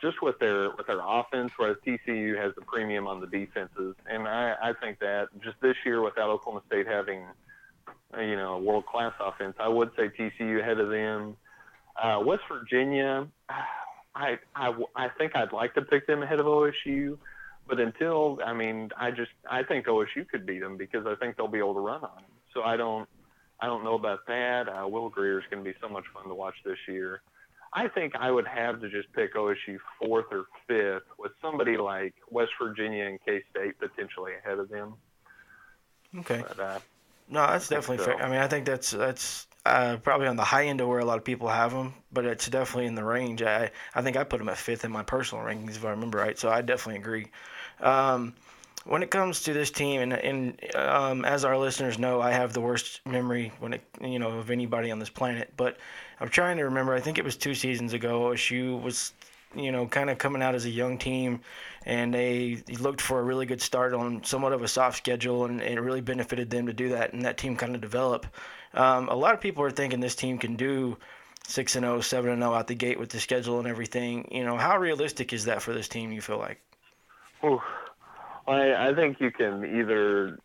just 0.00 0.22
with 0.22 0.38
their 0.38 0.70
with 0.70 0.86
their 0.86 1.00
offense, 1.00 1.50
whereas 1.56 1.76
TCU 1.84 2.40
has 2.40 2.54
the 2.54 2.62
premium 2.62 3.08
on 3.08 3.20
the 3.20 3.26
defenses. 3.26 3.96
And 4.06 4.28
I, 4.28 4.54
I 4.62 4.72
think 4.80 5.00
that 5.00 5.28
just 5.42 5.56
this 5.60 5.74
year, 5.84 6.00
without 6.00 6.30
Oklahoma 6.30 6.62
State 6.68 6.86
having, 6.86 7.24
you 8.18 8.36
know, 8.36 8.54
a 8.54 8.60
world 8.60 8.86
class 8.86 9.12
offense, 9.18 9.56
I 9.58 9.66
would 9.66 9.90
say 9.96 10.08
TCU 10.08 10.60
ahead 10.60 10.78
of 10.78 10.90
them. 10.90 11.36
Uh, 12.00 12.20
West 12.24 12.42
Virginia, 12.50 13.26
I, 14.14 14.38
I 14.54 14.74
I 14.96 15.08
think 15.18 15.36
I'd 15.36 15.52
like 15.52 15.74
to 15.74 15.82
pick 15.82 16.06
them 16.06 16.22
ahead 16.22 16.38
of 16.40 16.46
OSU, 16.46 17.18
but 17.68 17.80
until 17.80 18.38
I 18.44 18.52
mean, 18.52 18.90
I 18.96 19.10
just 19.10 19.30
I 19.50 19.62
think 19.62 19.86
OSU 19.86 20.28
could 20.28 20.46
beat 20.46 20.60
them 20.60 20.76
because 20.76 21.06
I 21.06 21.14
think 21.16 21.36
they'll 21.36 21.48
be 21.48 21.58
able 21.58 21.74
to 21.74 21.80
run 21.80 22.02
on 22.02 22.16
them. 22.16 22.24
So 22.54 22.62
I 22.62 22.76
don't 22.76 23.08
I 23.60 23.66
don't 23.66 23.84
know 23.84 23.94
about 23.94 24.26
that. 24.26 24.68
Uh, 24.68 24.88
Will 24.88 25.08
Grier's 25.08 25.44
going 25.50 25.62
to 25.64 25.70
be 25.70 25.76
so 25.80 25.88
much 25.88 26.04
fun 26.12 26.24
to 26.28 26.34
watch 26.34 26.56
this 26.64 26.78
year. 26.88 27.22
I 27.74 27.88
think 27.88 28.14
I 28.16 28.30
would 28.30 28.46
have 28.46 28.80
to 28.80 28.88
just 28.90 29.10
pick 29.14 29.34
OSU 29.34 29.78
fourth 29.98 30.26
or 30.30 30.44
fifth 30.68 31.06
with 31.18 31.32
somebody 31.40 31.76
like 31.78 32.14
West 32.30 32.52
Virginia 32.60 33.06
and 33.06 33.18
K 33.24 33.42
State 33.50 33.78
potentially 33.78 34.32
ahead 34.44 34.58
of 34.58 34.68
them. 34.68 34.94
Okay. 36.18 36.44
But 36.46 36.60
uh, 36.60 36.78
No, 37.28 37.46
that's 37.46 37.68
definitely 37.68 37.98
so. 37.98 38.04
fair. 38.04 38.22
I 38.22 38.28
mean, 38.28 38.40
I 38.40 38.48
think 38.48 38.66
that's 38.66 38.90
that's 38.90 39.46
uh, 39.64 39.96
probably 39.98 40.26
on 40.26 40.36
the 40.36 40.44
high 40.44 40.66
end 40.66 40.80
of 40.80 40.88
where 40.88 40.98
a 40.98 41.04
lot 41.04 41.18
of 41.18 41.24
people 41.24 41.48
have 41.48 41.72
them, 41.72 41.94
but 42.12 42.24
it's 42.24 42.48
definitely 42.48 42.86
in 42.86 42.94
the 42.94 43.04
range. 43.04 43.42
I 43.42 43.70
I 43.94 44.02
think 44.02 44.16
I 44.16 44.24
put 44.24 44.38
them 44.38 44.48
at 44.48 44.58
fifth 44.58 44.84
in 44.84 44.90
my 44.90 45.02
personal 45.02 45.44
rankings 45.44 45.76
if 45.76 45.84
I 45.84 45.90
remember 45.90 46.18
right. 46.18 46.38
So 46.38 46.50
I 46.50 46.62
definitely 46.62 47.00
agree. 47.00 47.26
Um, 47.80 48.34
when 48.84 49.02
it 49.02 49.10
comes 49.10 49.42
to 49.42 49.52
this 49.52 49.70
team, 49.70 50.00
and, 50.00 50.12
and 50.12 50.74
um, 50.74 51.24
as 51.24 51.44
our 51.44 51.56
listeners 51.56 51.98
know, 51.98 52.20
I 52.20 52.32
have 52.32 52.52
the 52.52 52.60
worst 52.60 53.00
memory 53.06 53.52
when 53.60 53.74
it 53.74 53.82
you 54.00 54.18
know 54.18 54.30
of 54.30 54.50
anybody 54.50 54.90
on 54.90 54.98
this 54.98 55.10
planet. 55.10 55.52
But 55.56 55.76
I'm 56.20 56.28
trying 56.28 56.56
to 56.56 56.64
remember. 56.64 56.94
I 56.94 57.00
think 57.00 57.18
it 57.18 57.24
was 57.24 57.36
two 57.36 57.54
seasons 57.54 57.92
ago. 57.92 58.22
OSU 58.22 58.82
was 58.82 59.12
you 59.54 59.70
know 59.70 59.86
kind 59.86 60.10
of 60.10 60.18
coming 60.18 60.42
out 60.42 60.56
as 60.56 60.64
a 60.64 60.70
young 60.70 60.98
team, 60.98 61.40
and 61.86 62.12
they 62.12 62.62
looked 62.80 63.00
for 63.00 63.20
a 63.20 63.22
really 63.22 63.46
good 63.46 63.62
start 63.62 63.94
on 63.94 64.24
somewhat 64.24 64.52
of 64.52 64.62
a 64.62 64.68
soft 64.68 64.96
schedule, 64.96 65.44
and 65.44 65.60
it 65.60 65.80
really 65.80 66.00
benefited 66.00 66.50
them 66.50 66.66
to 66.66 66.72
do 66.72 66.88
that, 66.88 67.12
and 67.12 67.24
that 67.24 67.38
team 67.38 67.56
kind 67.56 67.76
of 67.76 67.80
develop. 67.80 68.26
Um, 68.74 69.08
a 69.08 69.14
lot 69.14 69.34
of 69.34 69.40
people 69.40 69.64
are 69.64 69.70
thinking 69.70 70.00
this 70.00 70.14
team 70.14 70.38
can 70.38 70.56
do 70.56 70.96
six 71.46 71.76
and 71.76 71.84
0, 71.84 72.00
7 72.00 72.30
and 72.30 72.42
0 72.42 72.54
out 72.54 72.66
the 72.66 72.74
gate 72.74 72.98
with 72.98 73.10
the 73.10 73.20
schedule 73.20 73.58
and 73.58 73.68
everything. 73.68 74.28
You 74.30 74.44
know, 74.44 74.56
how 74.56 74.78
realistic 74.78 75.32
is 75.32 75.44
that 75.46 75.62
for 75.62 75.72
this 75.72 75.88
team? 75.88 76.12
You 76.12 76.20
feel 76.20 76.38
like? 76.38 76.60
I, 78.46 78.88
I 78.88 78.94
think 78.94 79.20
you 79.20 79.30
can 79.30 79.64
either 79.64 80.38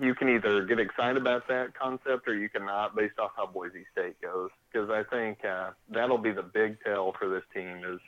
you 0.00 0.14
can 0.14 0.28
either 0.30 0.64
get 0.64 0.80
excited 0.80 1.18
about 1.18 1.46
that 1.48 1.74
concept 1.78 2.26
or 2.28 2.34
you 2.34 2.48
cannot 2.48 2.96
based 2.96 3.18
off 3.18 3.32
how 3.36 3.46
Boise 3.46 3.84
State 3.92 4.20
goes 4.22 4.50
because 4.72 4.88
I 4.90 5.02
think 5.04 5.44
uh, 5.44 5.70
that'll 5.90 6.18
be 6.18 6.32
the 6.32 6.42
big 6.42 6.78
tell 6.82 7.14
for 7.18 7.28
this 7.28 7.42
team 7.52 7.82
is 7.84 8.00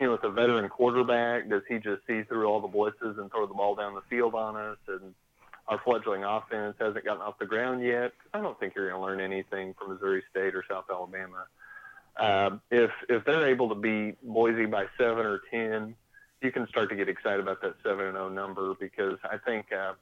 you 0.00 0.06
know 0.06 0.12
with 0.12 0.24
a 0.24 0.30
veteran 0.30 0.68
quarterback 0.68 1.48
does 1.48 1.62
he 1.68 1.76
just 1.76 2.02
see 2.06 2.22
through 2.24 2.46
all 2.46 2.60
the 2.60 2.68
blitzes 2.68 3.18
and 3.18 3.30
throw 3.30 3.46
the 3.46 3.54
ball 3.54 3.74
down 3.74 3.94
the 3.94 4.02
field 4.10 4.34
on 4.34 4.56
us 4.56 4.78
and 4.88 5.14
our 5.68 5.80
fledgling 5.84 6.24
offense 6.24 6.76
hasn't 6.78 7.04
gotten 7.04 7.22
off 7.22 7.38
the 7.38 7.46
ground 7.46 7.82
yet 7.82 8.12
I 8.32 8.40
don't 8.40 8.58
think 8.58 8.74
you're 8.74 8.90
going 8.90 9.00
to 9.00 9.04
learn 9.04 9.20
anything 9.20 9.74
from 9.78 9.92
Missouri 9.92 10.22
State 10.30 10.54
or 10.54 10.64
South 10.68 10.84
Alabama 10.90 11.46
uh, 12.16 12.50
if 12.70 12.90
if 13.08 13.24
they're 13.24 13.48
able 13.48 13.68
to 13.70 13.74
beat 13.74 14.16
Boise 14.22 14.66
by 14.66 14.86
seven 14.98 15.26
or 15.26 15.40
ten 15.50 15.94
you 16.42 16.52
can 16.52 16.68
start 16.68 16.90
to 16.90 16.96
get 16.96 17.08
excited 17.08 17.40
about 17.40 17.62
that 17.62 17.74
seven 17.82 18.06
and 18.06 18.14
zero 18.14 18.28
number 18.28 18.74
because 18.78 19.18
I 19.24 19.38
think 19.38 19.72
uh, 19.72 19.94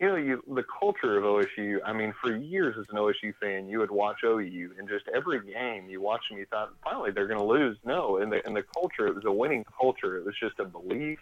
you 0.00 0.08
know, 0.08 0.16
you 0.16 0.42
the 0.48 0.64
culture 0.64 1.18
of 1.18 1.24
OSU. 1.24 1.78
I 1.84 1.92
mean, 1.92 2.14
for 2.22 2.34
years 2.34 2.74
as 2.78 2.86
an 2.90 2.96
OSU 2.96 3.34
fan, 3.38 3.68
you 3.68 3.78
would 3.80 3.90
watch 3.90 4.20
OU, 4.24 4.72
and 4.78 4.88
just 4.88 5.04
every 5.14 5.40
game 5.52 5.90
you 5.90 6.00
watch 6.00 6.22
them, 6.30 6.38
you 6.38 6.46
thought 6.46 6.72
finally 6.82 7.10
they're 7.10 7.26
going 7.26 7.38
to 7.38 7.44
lose. 7.44 7.76
No, 7.84 8.16
and 8.16 8.32
the 8.32 8.44
and 8.46 8.56
the 8.56 8.62
culture, 8.62 9.06
it 9.06 9.14
was 9.14 9.26
a 9.26 9.32
winning 9.32 9.64
culture. 9.78 10.16
It 10.16 10.24
was 10.24 10.34
just 10.40 10.58
a 10.58 10.64
belief 10.64 11.18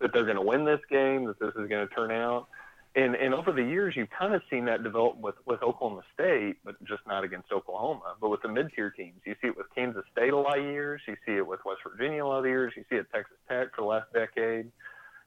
that 0.00 0.12
they're 0.12 0.24
going 0.24 0.36
to 0.36 0.42
win 0.42 0.66
this 0.66 0.80
game, 0.90 1.24
that 1.24 1.38
this 1.38 1.54
is 1.56 1.66
going 1.68 1.88
to 1.88 1.94
turn 1.94 2.10
out. 2.10 2.48
And 2.96 3.14
and 3.14 3.34
over 3.34 3.52
the 3.52 3.62
years, 3.62 3.94
you've 3.96 4.10
kind 4.10 4.34
of 4.34 4.42
seen 4.50 4.64
that 4.64 4.82
develop 4.82 5.16
with 5.16 5.36
with 5.46 5.62
Oklahoma 5.62 6.02
State, 6.14 6.56
but 6.64 6.82
just 6.84 7.02
not 7.06 7.22
against 7.22 7.52
Oklahoma. 7.52 8.14
But 8.20 8.30
with 8.30 8.42
the 8.42 8.48
mid-tier 8.48 8.90
teams, 8.90 9.20
you 9.24 9.36
see 9.40 9.48
it 9.48 9.56
with 9.56 9.66
Kansas 9.74 10.04
State 10.12 10.32
a 10.32 10.36
lot 10.36 10.58
of 10.58 10.64
years. 10.64 11.00
You 11.06 11.16
see 11.24 11.36
it 11.36 11.46
with 11.46 11.60
West 11.64 11.80
Virginia 11.88 12.24
a 12.24 12.26
lot 12.26 12.40
of 12.40 12.46
years. 12.46 12.72
You 12.76 12.84
see 12.90 12.96
it 12.96 13.06
Texas 13.14 13.36
Tech 13.48 13.74
for 13.74 13.82
the 13.82 13.86
last 13.86 14.12
decade 14.12 14.72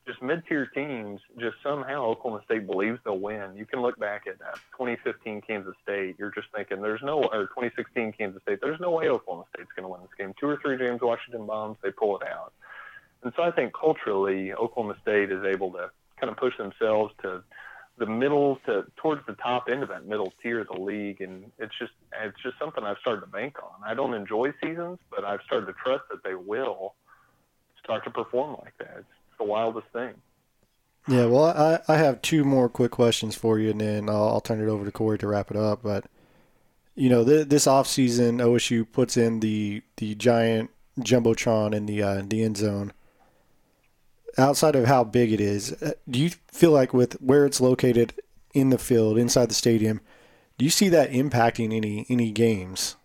just 0.05 0.21
mid-tier 0.21 0.65
teams, 0.67 1.21
just 1.39 1.55
somehow 1.63 2.05
Oklahoma 2.05 2.41
State 2.45 2.67
believes 2.67 2.99
they'll 3.05 3.19
win. 3.19 3.55
You 3.55 3.65
can 3.65 3.81
look 3.81 3.97
back 3.97 4.23
at 4.27 4.39
that 4.39 4.55
2015 4.73 5.41
Kansas 5.41 5.75
State. 5.83 6.15
You're 6.19 6.31
just 6.31 6.47
thinking 6.53 6.81
there's 6.81 7.01
no, 7.01 7.23
or 7.23 7.47
2016 7.47 8.13
Kansas 8.17 8.41
State. 8.41 8.59
There's 8.61 8.79
no 8.79 8.91
way 8.91 9.07
Oklahoma 9.07 9.45
State's 9.53 9.71
going 9.75 9.83
to 9.83 9.89
win 9.89 10.01
this 10.01 10.09
game. 10.17 10.33
Two 10.39 10.47
or 10.47 10.59
three 10.61 10.77
James 10.77 11.01
Washington 11.01 11.45
bombs, 11.45 11.77
they 11.81 11.91
pull 11.91 12.17
it 12.19 12.27
out. 12.27 12.53
And 13.23 13.31
so 13.35 13.43
I 13.43 13.51
think 13.51 13.73
culturally, 13.73 14.53
Oklahoma 14.53 14.95
State 15.01 15.31
is 15.31 15.43
able 15.45 15.71
to 15.71 15.89
kind 16.23 16.31
of 16.31 16.37
push 16.37 16.57
themselves 16.57 17.13
to 17.21 17.43
the 17.97 18.05
middle 18.05 18.57
to 18.65 18.85
towards 18.95 19.25
the 19.27 19.33
top 19.33 19.65
end 19.69 19.83
of 19.83 19.89
that 19.89 20.05
middle 20.05 20.33
tier 20.41 20.61
of 20.61 20.67
the 20.67 20.79
league, 20.79 21.19
and 21.19 21.51
it's 21.59 21.73
just 21.77 21.91
it's 22.23 22.41
just 22.41 22.57
something 22.57 22.83
I've 22.83 22.97
started 22.99 23.21
to 23.21 23.27
bank 23.27 23.57
on. 23.61 23.85
I 23.85 23.93
don't 23.93 24.13
enjoy 24.13 24.53
seasons, 24.63 24.99
but 25.11 25.25
I've 25.25 25.41
started 25.45 25.65
to 25.65 25.73
trust 25.73 26.03
that 26.09 26.23
they 26.23 26.33
will 26.33 26.95
start 27.83 28.05
to 28.05 28.09
perform 28.09 28.55
like 28.63 28.73
that. 28.79 28.95
It's, 28.99 29.07
the 29.39 29.45
wildest 29.45 29.87
thing. 29.91 30.13
Yeah, 31.07 31.25
well, 31.25 31.45
I, 31.45 31.79
I 31.91 31.97
have 31.97 32.21
two 32.21 32.43
more 32.45 32.69
quick 32.69 32.91
questions 32.91 33.35
for 33.35 33.57
you, 33.57 33.71
and 33.71 33.81
then 33.81 34.07
I'll, 34.07 34.29
I'll 34.29 34.41
turn 34.41 34.61
it 34.61 34.69
over 34.69 34.85
to 34.85 34.91
Corey 34.91 35.17
to 35.17 35.27
wrap 35.27 35.49
it 35.49 35.57
up. 35.57 35.81
But 35.81 36.05
you 36.95 37.09
know, 37.09 37.25
th- 37.25 37.49
this 37.49 37.65
offseason, 37.65 38.37
OSU 38.37 38.85
puts 38.89 39.17
in 39.17 39.39
the 39.39 39.81
the 39.97 40.13
giant 40.13 40.69
jumbotron 40.99 41.73
in 41.73 41.87
the 41.87 42.01
uh, 42.03 42.21
the 42.25 42.43
end 42.43 42.57
zone. 42.57 42.93
Outside 44.37 44.75
of 44.75 44.85
how 44.85 45.03
big 45.03 45.31
it 45.31 45.39
is, 45.39 45.73
uh, 45.73 45.91
do 46.09 46.19
you 46.19 46.31
feel 46.47 46.71
like 46.71 46.93
with 46.93 47.13
where 47.21 47.45
it's 47.45 47.61
located 47.61 48.13
in 48.53 48.69
the 48.69 48.77
field 48.77 49.17
inside 49.17 49.49
the 49.49 49.53
stadium, 49.53 50.01
do 50.57 50.65
you 50.65 50.71
see 50.71 50.89
that 50.89 51.11
impacting 51.11 51.73
any 51.73 52.05
any 52.09 52.31
games? 52.31 52.95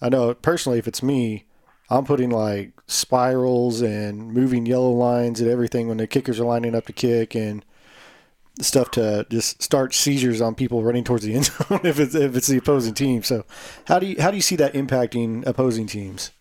I 0.00 0.08
know 0.08 0.34
personally, 0.34 0.78
if 0.78 0.86
it's 0.86 1.02
me, 1.02 1.46
I'm 1.88 2.04
putting 2.04 2.30
like 2.30 2.72
spirals 2.86 3.80
and 3.80 4.32
moving 4.32 4.66
yellow 4.66 4.90
lines 4.92 5.40
and 5.40 5.50
everything 5.50 5.88
when 5.88 5.98
the 5.98 6.06
kickers 6.06 6.38
are 6.40 6.44
lining 6.44 6.74
up 6.74 6.86
to 6.86 6.92
kick 6.92 7.34
and 7.34 7.64
stuff 8.60 8.90
to 8.92 9.26
just 9.28 9.62
start 9.62 9.94
seizures 9.94 10.40
on 10.40 10.54
people 10.54 10.82
running 10.82 11.04
towards 11.04 11.24
the 11.24 11.34
end 11.36 11.46
zone 11.46 11.80
if 11.84 11.98
it's 12.00 12.14
if 12.14 12.36
it's 12.36 12.46
the 12.48 12.58
opposing 12.58 12.94
team. 12.94 13.22
So, 13.22 13.44
how 13.86 13.98
do 13.98 14.06
you 14.06 14.20
how 14.20 14.30
do 14.30 14.36
you 14.36 14.42
see 14.42 14.56
that 14.56 14.74
impacting 14.74 15.46
opposing 15.46 15.86
teams? 15.86 16.32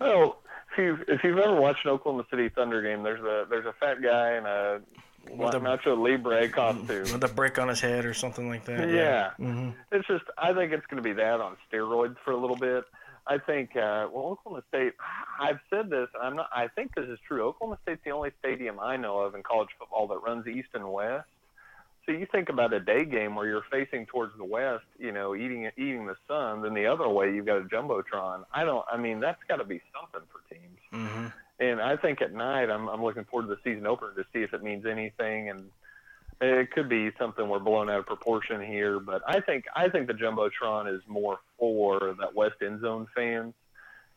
Well, 0.00 0.39
you 0.80 0.98
if 1.08 1.22
you've 1.24 1.38
ever 1.38 1.60
watched 1.60 1.84
an 1.84 1.92
Oklahoma 1.92 2.26
City 2.30 2.48
Thunder 2.48 2.82
game, 2.82 3.02
there's 3.02 3.20
a 3.20 3.46
there's 3.48 3.66
a 3.66 3.72
fat 3.74 4.02
guy 4.02 4.36
in 4.36 4.46
a 4.46 4.80
with 5.28 5.54
a 5.54 5.58
Nacho 5.58 5.96
Libre 5.96 6.48
costume 6.48 7.12
with 7.12 7.24
a 7.24 7.28
brick 7.28 7.58
on 7.58 7.68
his 7.68 7.80
head 7.80 8.04
or 8.04 8.14
something 8.14 8.48
like 8.48 8.64
that. 8.64 8.88
Yeah, 8.88 8.94
yeah. 8.94 9.30
Mm-hmm. 9.38 9.70
it's 9.92 10.06
just 10.06 10.24
I 10.38 10.52
think 10.52 10.72
it's 10.72 10.86
going 10.86 11.02
to 11.02 11.08
be 11.08 11.12
that 11.14 11.40
on 11.40 11.56
steroids 11.70 12.16
for 12.24 12.32
a 12.32 12.36
little 12.36 12.56
bit. 12.56 12.84
I 13.26 13.38
think 13.38 13.76
uh, 13.76 14.08
well, 14.12 14.26
Oklahoma 14.32 14.62
State. 14.68 14.94
I've 15.38 15.60
said 15.68 15.90
this, 15.90 16.08
I'm 16.20 16.36
not. 16.36 16.48
I 16.52 16.68
think 16.68 16.94
this 16.94 17.06
is 17.06 17.18
true. 17.26 17.46
Oklahoma 17.46 17.78
State's 17.82 18.02
the 18.04 18.10
only 18.10 18.30
stadium 18.38 18.80
I 18.80 18.96
know 18.96 19.18
of 19.18 19.34
in 19.34 19.42
college 19.42 19.68
football 19.78 20.08
that 20.08 20.18
runs 20.18 20.46
east 20.46 20.68
and 20.74 20.90
west. 20.90 21.28
So 22.06 22.12
you 22.12 22.26
think 22.32 22.48
about 22.48 22.72
a 22.72 22.80
day 22.80 23.04
game 23.04 23.34
where 23.34 23.46
you're 23.46 23.64
facing 23.70 24.06
towards 24.06 24.36
the 24.36 24.44
west, 24.44 24.84
you 24.98 25.12
know, 25.12 25.34
eating 25.34 25.70
eating 25.76 26.06
the 26.06 26.16
sun. 26.26 26.62
Then 26.62 26.74
the 26.74 26.86
other 26.86 27.08
way, 27.08 27.32
you've 27.32 27.46
got 27.46 27.58
a 27.58 27.64
jumbotron. 27.64 28.44
I 28.52 28.64
don't. 28.64 28.84
I 28.90 28.96
mean, 28.96 29.20
that's 29.20 29.42
got 29.48 29.56
to 29.56 29.64
be 29.64 29.80
something 29.94 30.26
for 30.32 30.54
teams. 30.54 30.78
Mm-hmm. 30.92 31.26
And 31.60 31.80
I 31.80 31.96
think 31.96 32.22
at 32.22 32.32
night, 32.32 32.70
I'm 32.70 32.88
I'm 32.88 33.02
looking 33.02 33.24
forward 33.24 33.48
to 33.48 33.54
the 33.54 33.60
season 33.62 33.86
opener 33.86 34.14
to 34.14 34.24
see 34.32 34.42
if 34.42 34.54
it 34.54 34.62
means 34.62 34.86
anything 34.86 35.50
and 35.50 35.70
it 36.40 36.70
could 36.70 36.88
be 36.88 37.10
something 37.18 37.48
we're 37.48 37.58
blown 37.58 37.90
out 37.90 37.98
of 37.98 38.06
proportion 38.06 38.62
here, 38.62 38.98
but 38.98 39.22
I 39.26 39.40
think 39.40 39.66
I 39.76 39.88
think 39.88 40.06
the 40.06 40.14
jumbotron 40.14 40.92
is 40.94 41.02
more 41.06 41.38
for 41.58 42.16
that 42.18 42.34
west 42.34 42.56
end 42.62 42.80
zone 42.80 43.06
fans 43.14 43.52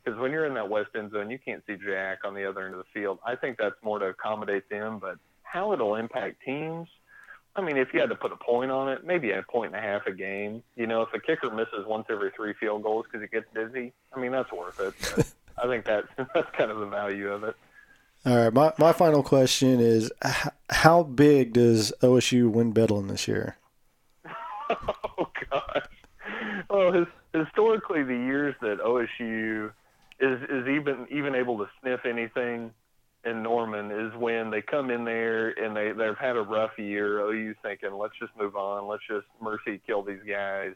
because 0.04 0.20
when 0.20 0.32
you're 0.32 0.46
in 0.46 0.54
that 0.54 0.70
west 0.70 0.90
end 0.96 1.12
zone, 1.12 1.30
you 1.30 1.40
can't 1.40 1.64
see 1.68 1.76
Jack 1.76 2.20
on 2.24 2.34
the 2.34 2.48
other 2.48 2.66
end 2.66 2.76
of 2.76 2.80
the 2.80 3.00
field. 3.00 3.20
I 3.26 3.36
think 3.36 3.58
that's 3.58 3.76
more 3.84 4.00
to 4.00 4.06
accommodate 4.06 4.70
them, 4.70 5.00
but 5.00 5.18
how 5.44 5.74
it'll 5.74 5.96
impact 5.96 6.38
teams. 6.46 6.88
I 7.56 7.62
mean, 7.62 7.78
if 7.78 7.94
you 7.94 8.00
had 8.00 8.10
hmm. 8.10 8.16
to 8.16 8.20
put 8.20 8.32
a 8.32 8.36
point 8.36 8.72
on 8.72 8.90
it, 8.90 9.06
maybe 9.06 9.32
a 9.32 9.44
point 9.44 9.76
and 9.76 9.84
a 9.84 9.88
half 9.88 10.08
a 10.08 10.12
game. 10.12 10.64
You 10.76 10.88
know, 10.88 11.02
if 11.02 11.14
a 11.14 11.20
kicker 11.20 11.52
misses 11.52 11.86
once 11.86 12.06
every 12.10 12.32
three 12.36 12.54
field 12.60 12.84
goals 12.84 13.06
because 13.06 13.24
it 13.24 13.32
gets 13.32 13.46
busy, 13.54 13.94
I 14.16 14.20
mean, 14.20 14.32
that's 14.32 14.52
worth 14.52 14.80
it. 14.80 15.34
I 15.58 15.68
think 15.68 15.86
that 15.86 16.06
that's 16.34 16.50
kind 16.58 16.72
of 16.72 16.80
the 16.80 16.88
value 16.88 17.30
of 17.30 17.44
it. 17.44 17.56
All 18.26 18.38
right, 18.38 18.54
my, 18.54 18.72
my 18.80 18.94
final 18.94 19.22
question 19.22 19.82
is 19.82 20.12
how 20.70 21.04
big 21.04 21.54
does 21.54 21.92
OSU 22.02 22.50
win 22.50 22.72
Bedlam 22.72 23.10
this 23.10 23.28
year? 23.28 23.58
oh 24.70 25.28
gosh. 25.52 25.86
Well, 26.70 26.94
his, 26.94 27.08
historically, 27.34 28.04
the 28.04 28.16
years 28.16 28.56
that 28.62 28.80
OSU 28.80 29.72
is 30.20 30.42
is 30.44 30.68
even 30.68 31.06
even 31.12 31.36
able 31.36 31.58
to 31.58 31.68
sniff 31.82 32.06
anything 32.06 32.72
in 33.26 33.42
Norman 33.42 33.92
is 33.92 34.14
when 34.18 34.52
they 34.52 34.62
come 34.62 34.90
in 34.90 35.06
there 35.06 35.50
and 35.50 35.76
they 35.76 35.92
they've 35.92 36.18
had 36.18 36.36
a 36.36 36.42
rough 36.42 36.78
year. 36.78 37.20
OU's 37.22 37.56
thinking, 37.62 37.94
let's 37.94 38.14
just 38.20 38.32
move 38.38 38.56
on, 38.56 38.88
let's 38.88 39.04
just 39.10 39.28
mercy 39.42 39.82
kill 39.86 40.04
these 40.04 40.24
guys. 40.28 40.74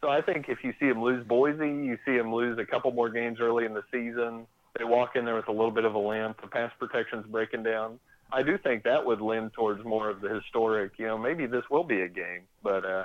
So 0.00 0.08
I 0.10 0.20
think 0.20 0.46
if 0.48 0.58
you 0.62 0.72
see 0.78 0.88
them 0.88 1.02
lose 1.02 1.26
Boise, 1.26 1.66
you 1.66 1.98
see 2.04 2.16
them 2.16 2.32
lose 2.32 2.58
a 2.58 2.64
couple 2.66 2.92
more 2.92 3.08
games 3.08 3.38
early 3.40 3.64
in 3.64 3.74
the 3.74 3.82
season 3.90 4.46
they 4.78 4.84
walk 4.84 5.14
in 5.14 5.24
there 5.24 5.36
with 5.36 5.48
a 5.48 5.52
little 5.52 5.70
bit 5.70 5.84
of 5.84 5.94
a 5.94 5.98
limp. 5.98 6.40
The 6.40 6.48
pass 6.48 6.72
protection's 6.78 7.26
breaking 7.26 7.62
down. 7.62 7.98
I 8.32 8.42
do 8.42 8.58
think 8.58 8.82
that 8.84 9.04
would 9.04 9.20
lend 9.20 9.52
towards 9.52 9.84
more 9.84 10.10
of 10.10 10.20
the 10.20 10.28
historic. 10.28 10.92
You 10.96 11.06
know, 11.06 11.18
maybe 11.18 11.46
this 11.46 11.62
will 11.70 11.84
be 11.84 12.00
a 12.00 12.08
game, 12.08 12.42
but 12.62 12.84
uh, 12.84 13.04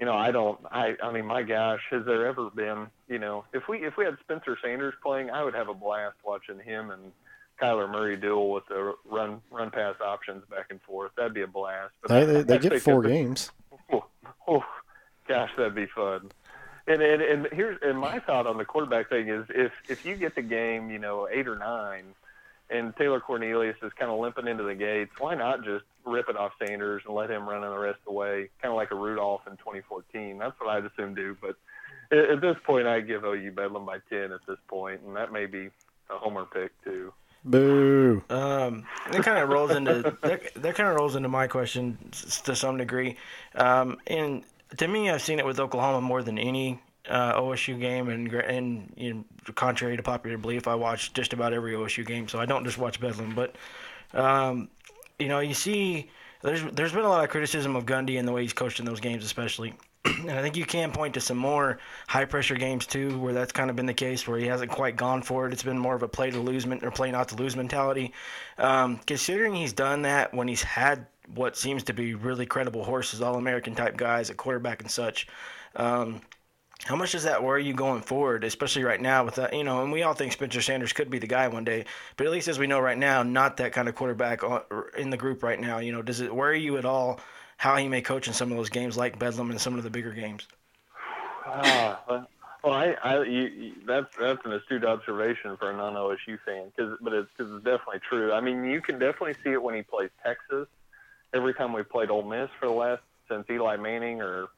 you 0.00 0.06
know, 0.06 0.14
I 0.14 0.32
don't. 0.32 0.58
I 0.70 0.94
I 1.02 1.12
mean, 1.12 1.26
my 1.26 1.42
gosh, 1.42 1.80
has 1.90 2.04
there 2.06 2.26
ever 2.26 2.50
been? 2.50 2.88
You 3.06 3.20
know, 3.20 3.44
if 3.52 3.64
we 3.68 3.78
if 3.86 3.96
we 3.96 4.04
had 4.04 4.16
Spencer 4.24 4.58
Sanders 4.62 4.94
playing, 5.02 5.30
I 5.30 5.44
would 5.44 5.54
have 5.54 5.68
a 5.68 5.74
blast 5.74 6.16
watching 6.24 6.58
him 6.58 6.90
and 6.90 7.12
Kyler 7.60 7.90
Murray 7.90 8.16
duel 8.16 8.50
with 8.52 8.66
the 8.68 8.94
run 9.04 9.40
run 9.50 9.70
pass 9.70 9.94
options 10.04 10.44
back 10.50 10.66
and 10.70 10.80
forth. 10.82 11.12
That'd 11.16 11.34
be 11.34 11.42
a 11.42 11.46
blast. 11.46 11.92
But 12.02 12.08
they, 12.08 12.24
they, 12.24 12.42
they 12.42 12.58
get 12.58 12.82
four 12.82 13.02
games. 13.02 13.50
Oh, 13.92 14.04
oh, 14.46 14.64
gosh, 15.26 15.50
that'd 15.56 15.74
be 15.74 15.86
fun. 15.86 16.30
And, 16.86 17.02
and 17.02 17.22
and 17.22 17.48
here's 17.52 17.78
and 17.82 17.98
my 17.98 18.18
thought 18.20 18.46
on 18.46 18.56
the 18.56 18.64
quarterback 18.64 19.08
thing 19.08 19.28
is 19.28 19.46
if 19.48 19.72
if 19.88 20.04
you 20.04 20.16
get 20.16 20.34
the 20.34 20.42
game, 20.42 20.90
you 20.90 20.98
know, 20.98 21.28
eight 21.30 21.48
or 21.48 21.56
nine, 21.56 22.04
and 22.70 22.94
Taylor 22.96 23.20
Cornelius 23.20 23.76
is 23.82 23.92
kind 23.98 24.10
of 24.10 24.18
limping 24.18 24.46
into 24.46 24.62
the 24.62 24.74
gates, 24.74 25.12
why 25.18 25.34
not 25.34 25.64
just 25.64 25.84
rip 26.04 26.28
it 26.28 26.36
off 26.36 26.52
Sanders 26.58 27.02
and 27.04 27.14
let 27.14 27.30
him 27.30 27.48
run 27.48 27.64
in 27.64 27.70
the 27.70 27.78
rest 27.78 27.98
of 27.98 28.04
the 28.06 28.12
way, 28.12 28.48
kind 28.62 28.72
of 28.72 28.76
like 28.76 28.90
a 28.92 28.96
Rudolph 28.96 29.42
in 29.46 29.56
2014? 29.56 30.38
That's 30.38 30.58
what 30.60 30.70
I'd 30.70 30.84
assume 30.84 31.14
do. 31.14 31.36
But 31.40 31.56
at, 32.10 32.30
at 32.30 32.40
this 32.40 32.56
point, 32.64 32.86
I 32.86 33.00
give 33.00 33.24
OU 33.24 33.52
Bedlam 33.52 33.84
by 33.86 33.98
10 34.08 34.32
at 34.32 34.40
this 34.46 34.58
point, 34.68 35.00
and 35.06 35.16
that 35.16 35.32
may 35.32 35.46
be 35.46 35.70
a 36.10 36.18
homer 36.18 36.44
pick 36.44 36.72
too. 36.84 37.12
Boo. 37.44 38.22
Um, 38.28 38.84
that 39.10 39.22
kind 39.22 39.38
of 39.38 39.48
rolls 39.48 39.70
into 39.70 40.16
that, 40.22 40.54
that 40.54 40.74
kind 40.74 40.88
of 40.88 40.96
rolls 40.96 41.16
into 41.16 41.28
my 41.28 41.46
question 41.46 42.10
to 42.44 42.54
some 42.54 42.76
degree. 42.76 43.16
Um, 43.54 43.98
and 44.06 44.44
to 44.76 44.86
me, 44.86 45.10
I've 45.10 45.22
seen 45.22 45.38
it 45.38 45.46
with 45.46 45.58
Oklahoma 45.58 46.00
more 46.00 46.22
than 46.22 46.38
any 46.38 46.80
uh, 47.08 47.40
OSU 47.40 47.80
game, 47.80 48.08
and 48.08 48.32
and 48.32 48.92
you 48.96 49.14
know, 49.14 49.24
contrary 49.54 49.96
to 49.96 50.02
popular 50.02 50.36
belief, 50.36 50.68
I 50.68 50.74
watch 50.74 51.12
just 51.14 51.32
about 51.32 51.52
every 51.52 51.72
OSU 51.72 52.06
game, 52.06 52.28
so 52.28 52.38
I 52.38 52.46
don't 52.46 52.64
just 52.64 52.78
watch 52.78 53.00
Bedlam. 53.00 53.34
But 53.34 53.56
um, 54.12 54.68
you 55.18 55.28
know, 55.28 55.40
you 55.40 55.54
see, 55.54 56.10
there's 56.42 56.62
there's 56.72 56.92
been 56.92 57.04
a 57.04 57.08
lot 57.08 57.24
of 57.24 57.30
criticism 57.30 57.74
of 57.74 57.86
Gundy 57.86 58.18
and 58.18 58.28
the 58.28 58.32
way 58.32 58.42
he's 58.42 58.52
coached 58.52 58.80
in 58.80 58.86
those 58.86 59.00
games, 59.00 59.24
especially. 59.24 59.74
And 60.20 60.30
I 60.30 60.42
think 60.42 60.56
you 60.56 60.64
can 60.64 60.92
point 60.92 61.14
to 61.14 61.20
some 61.20 61.36
more 61.36 61.78
high 62.06 62.24
pressure 62.24 62.54
games 62.54 62.86
too, 62.86 63.18
where 63.18 63.32
that's 63.32 63.52
kind 63.52 63.70
of 63.70 63.76
been 63.76 63.86
the 63.86 63.94
case, 63.94 64.26
where 64.26 64.38
he 64.38 64.46
hasn't 64.46 64.70
quite 64.70 64.96
gone 64.96 65.22
for 65.22 65.46
it. 65.46 65.52
It's 65.52 65.62
been 65.62 65.78
more 65.78 65.94
of 65.94 66.02
a 66.02 66.08
play 66.08 66.30
to 66.30 66.40
lose 66.40 66.66
or 66.66 66.90
play 66.90 67.10
not 67.10 67.28
to 67.28 67.36
lose 67.36 67.56
mentality. 67.56 68.12
Um, 68.58 69.00
considering 69.06 69.54
he's 69.54 69.72
done 69.72 70.02
that 70.02 70.34
when 70.34 70.48
he's 70.48 70.62
had 70.62 71.06
what 71.34 71.56
seems 71.56 71.84
to 71.84 71.92
be 71.92 72.14
really 72.14 72.46
credible 72.46 72.84
horses, 72.84 73.20
all 73.20 73.36
American 73.36 73.74
type 73.74 73.96
guys 73.96 74.30
at 74.30 74.36
quarterback 74.36 74.82
and 74.82 74.90
such. 74.90 75.28
Um, 75.76 76.20
how 76.84 76.96
much 76.96 77.12
does 77.12 77.24
that 77.24 77.42
worry 77.42 77.64
you 77.64 77.74
going 77.74 78.00
forward, 78.00 78.42
especially 78.42 78.84
right 78.84 79.00
now 79.00 79.24
with 79.24 79.34
that, 79.34 79.52
you 79.52 79.64
know, 79.64 79.82
and 79.82 79.92
we 79.92 80.02
all 80.02 80.14
think 80.14 80.32
Spencer 80.32 80.62
Sanders 80.62 80.94
could 80.94 81.10
be 81.10 81.18
the 81.18 81.26
guy 81.26 81.46
one 81.48 81.64
day, 81.64 81.84
but 82.16 82.26
at 82.26 82.32
least 82.32 82.48
as 82.48 82.58
we 82.58 82.66
know 82.66 82.80
right 82.80 82.96
now, 82.96 83.22
not 83.22 83.58
that 83.58 83.72
kind 83.72 83.88
of 83.88 83.94
quarterback 83.94 84.40
in 84.96 85.10
the 85.10 85.16
group 85.16 85.42
right 85.42 85.60
now. 85.60 85.78
You 85.78 85.92
know, 85.92 86.02
does 86.02 86.20
it 86.20 86.34
worry 86.34 86.60
you 86.60 86.78
at 86.78 86.86
all 86.86 87.20
how 87.60 87.76
he 87.76 87.88
may 87.88 88.00
coach 88.00 88.26
in 88.26 88.32
some 88.32 88.50
of 88.50 88.56
those 88.56 88.70
games 88.70 88.96
like 88.96 89.18
Bedlam 89.18 89.50
and 89.50 89.60
some 89.60 89.76
of 89.76 89.82
the 89.82 89.90
bigger 89.90 90.12
games? 90.12 90.48
Ah, 91.44 92.00
well, 92.64 92.72
I, 92.72 92.96
I 93.04 93.22
you, 93.22 93.42
you, 93.42 93.72
that's 93.86 94.06
that's 94.18 94.40
an 94.46 94.54
astute 94.54 94.82
observation 94.82 95.58
for 95.58 95.70
a 95.70 95.76
non-OSU 95.76 96.38
fan, 96.46 96.72
because 96.74 96.96
but 97.02 97.12
it's, 97.12 97.28
cause 97.36 97.50
it's 97.52 97.62
definitely 97.62 98.00
true. 98.08 98.32
I 98.32 98.40
mean, 98.40 98.64
you 98.64 98.80
can 98.80 98.98
definitely 98.98 99.34
see 99.44 99.50
it 99.50 99.62
when 99.62 99.74
he 99.74 99.82
plays 99.82 100.08
Texas 100.24 100.68
every 101.34 101.52
time 101.52 101.74
we 101.74 101.82
played 101.82 102.08
Ole 102.08 102.22
Miss 102.22 102.48
for 102.58 102.66
the 102.66 102.72
last 102.72 103.02
since 103.28 103.44
Eli 103.50 103.76
Manning 103.76 104.22
or 104.22 104.48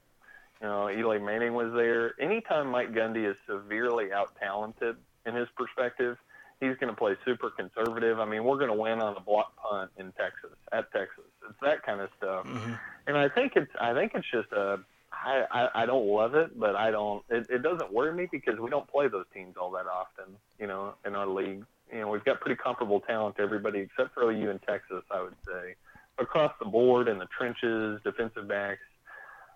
you 0.61 0.69
know 0.69 0.89
Eli 0.89 1.19
Manning 1.19 1.55
was 1.55 1.73
there. 1.75 2.15
Anytime 2.21 2.69
Mike 2.69 2.93
Gundy 2.93 3.29
is 3.29 3.37
severely 3.49 4.13
out 4.13 4.31
talented 4.41 4.95
in 5.27 5.35
his 5.35 5.49
perspective, 5.57 6.19
he's 6.61 6.77
going 6.77 6.95
to 6.95 6.97
play 6.97 7.17
super 7.25 7.51
conservative. 7.51 8.21
I 8.21 8.27
mean, 8.27 8.45
we're 8.45 8.59
going 8.59 8.71
to 8.71 8.81
win 8.81 9.03
on 9.03 9.17
a 9.17 9.21
block 9.21 9.57
punt 9.57 9.91
in 9.99 10.13
Texas 10.13 10.57
at 10.71 10.93
Texas. 10.93 11.32
It's 11.49 11.59
that 11.63 11.83
kind 11.83 12.01
of 12.01 12.11
stuff, 12.19 12.47
Mm-hmm. 12.47 12.73
and 13.07 13.17
I 13.17 13.29
think 13.29 13.53
it's 13.57 13.71
I 13.81 13.93
think 13.95 14.13
it's 14.15 14.27
just 14.31 14.53
a. 14.53 14.79
I, 15.15 15.45
I, 15.53 15.83
I 15.83 15.87
don't 15.87 16.07
love 16.09 16.35
it, 16.35 16.59
but 16.59 16.75
I 16.75 16.91
don't. 16.91 17.23
It, 17.29 17.47
it 17.51 17.63
doesn't 17.63 17.93
worry 17.93 18.13
me 18.15 18.29
because 18.33 18.59
we 18.59 18.71
don't 18.71 18.89
play 18.89 19.09
those 19.09 19.27
teams 19.33 19.57
all 19.61 19.71
that 19.73 19.87
often, 19.87 20.35
you 20.59 20.67
know, 20.67 20.95
in 21.05 21.15
our 21.15 21.27
league. 21.27 21.65
You 21.93 22.01
know, 22.01 22.09
we've 22.09 22.25
got 22.25 22.41
pretty 22.41 22.57
comparable 22.57 23.01
talent 23.01 23.37
to 23.37 23.43
everybody 23.43 23.81
except 23.81 24.15
for 24.15 24.23
OU 24.33 24.51
and 24.51 24.63
Texas, 24.63 25.05
I 25.11 25.23
would 25.23 25.37
say. 25.47 25.75
Across 26.19 26.55
the 26.59 26.65
board 26.65 27.09
in 27.09 27.19
the 27.19 27.27
trenches, 27.27 28.01
defensive 28.03 28.49
backs, 28.49 28.81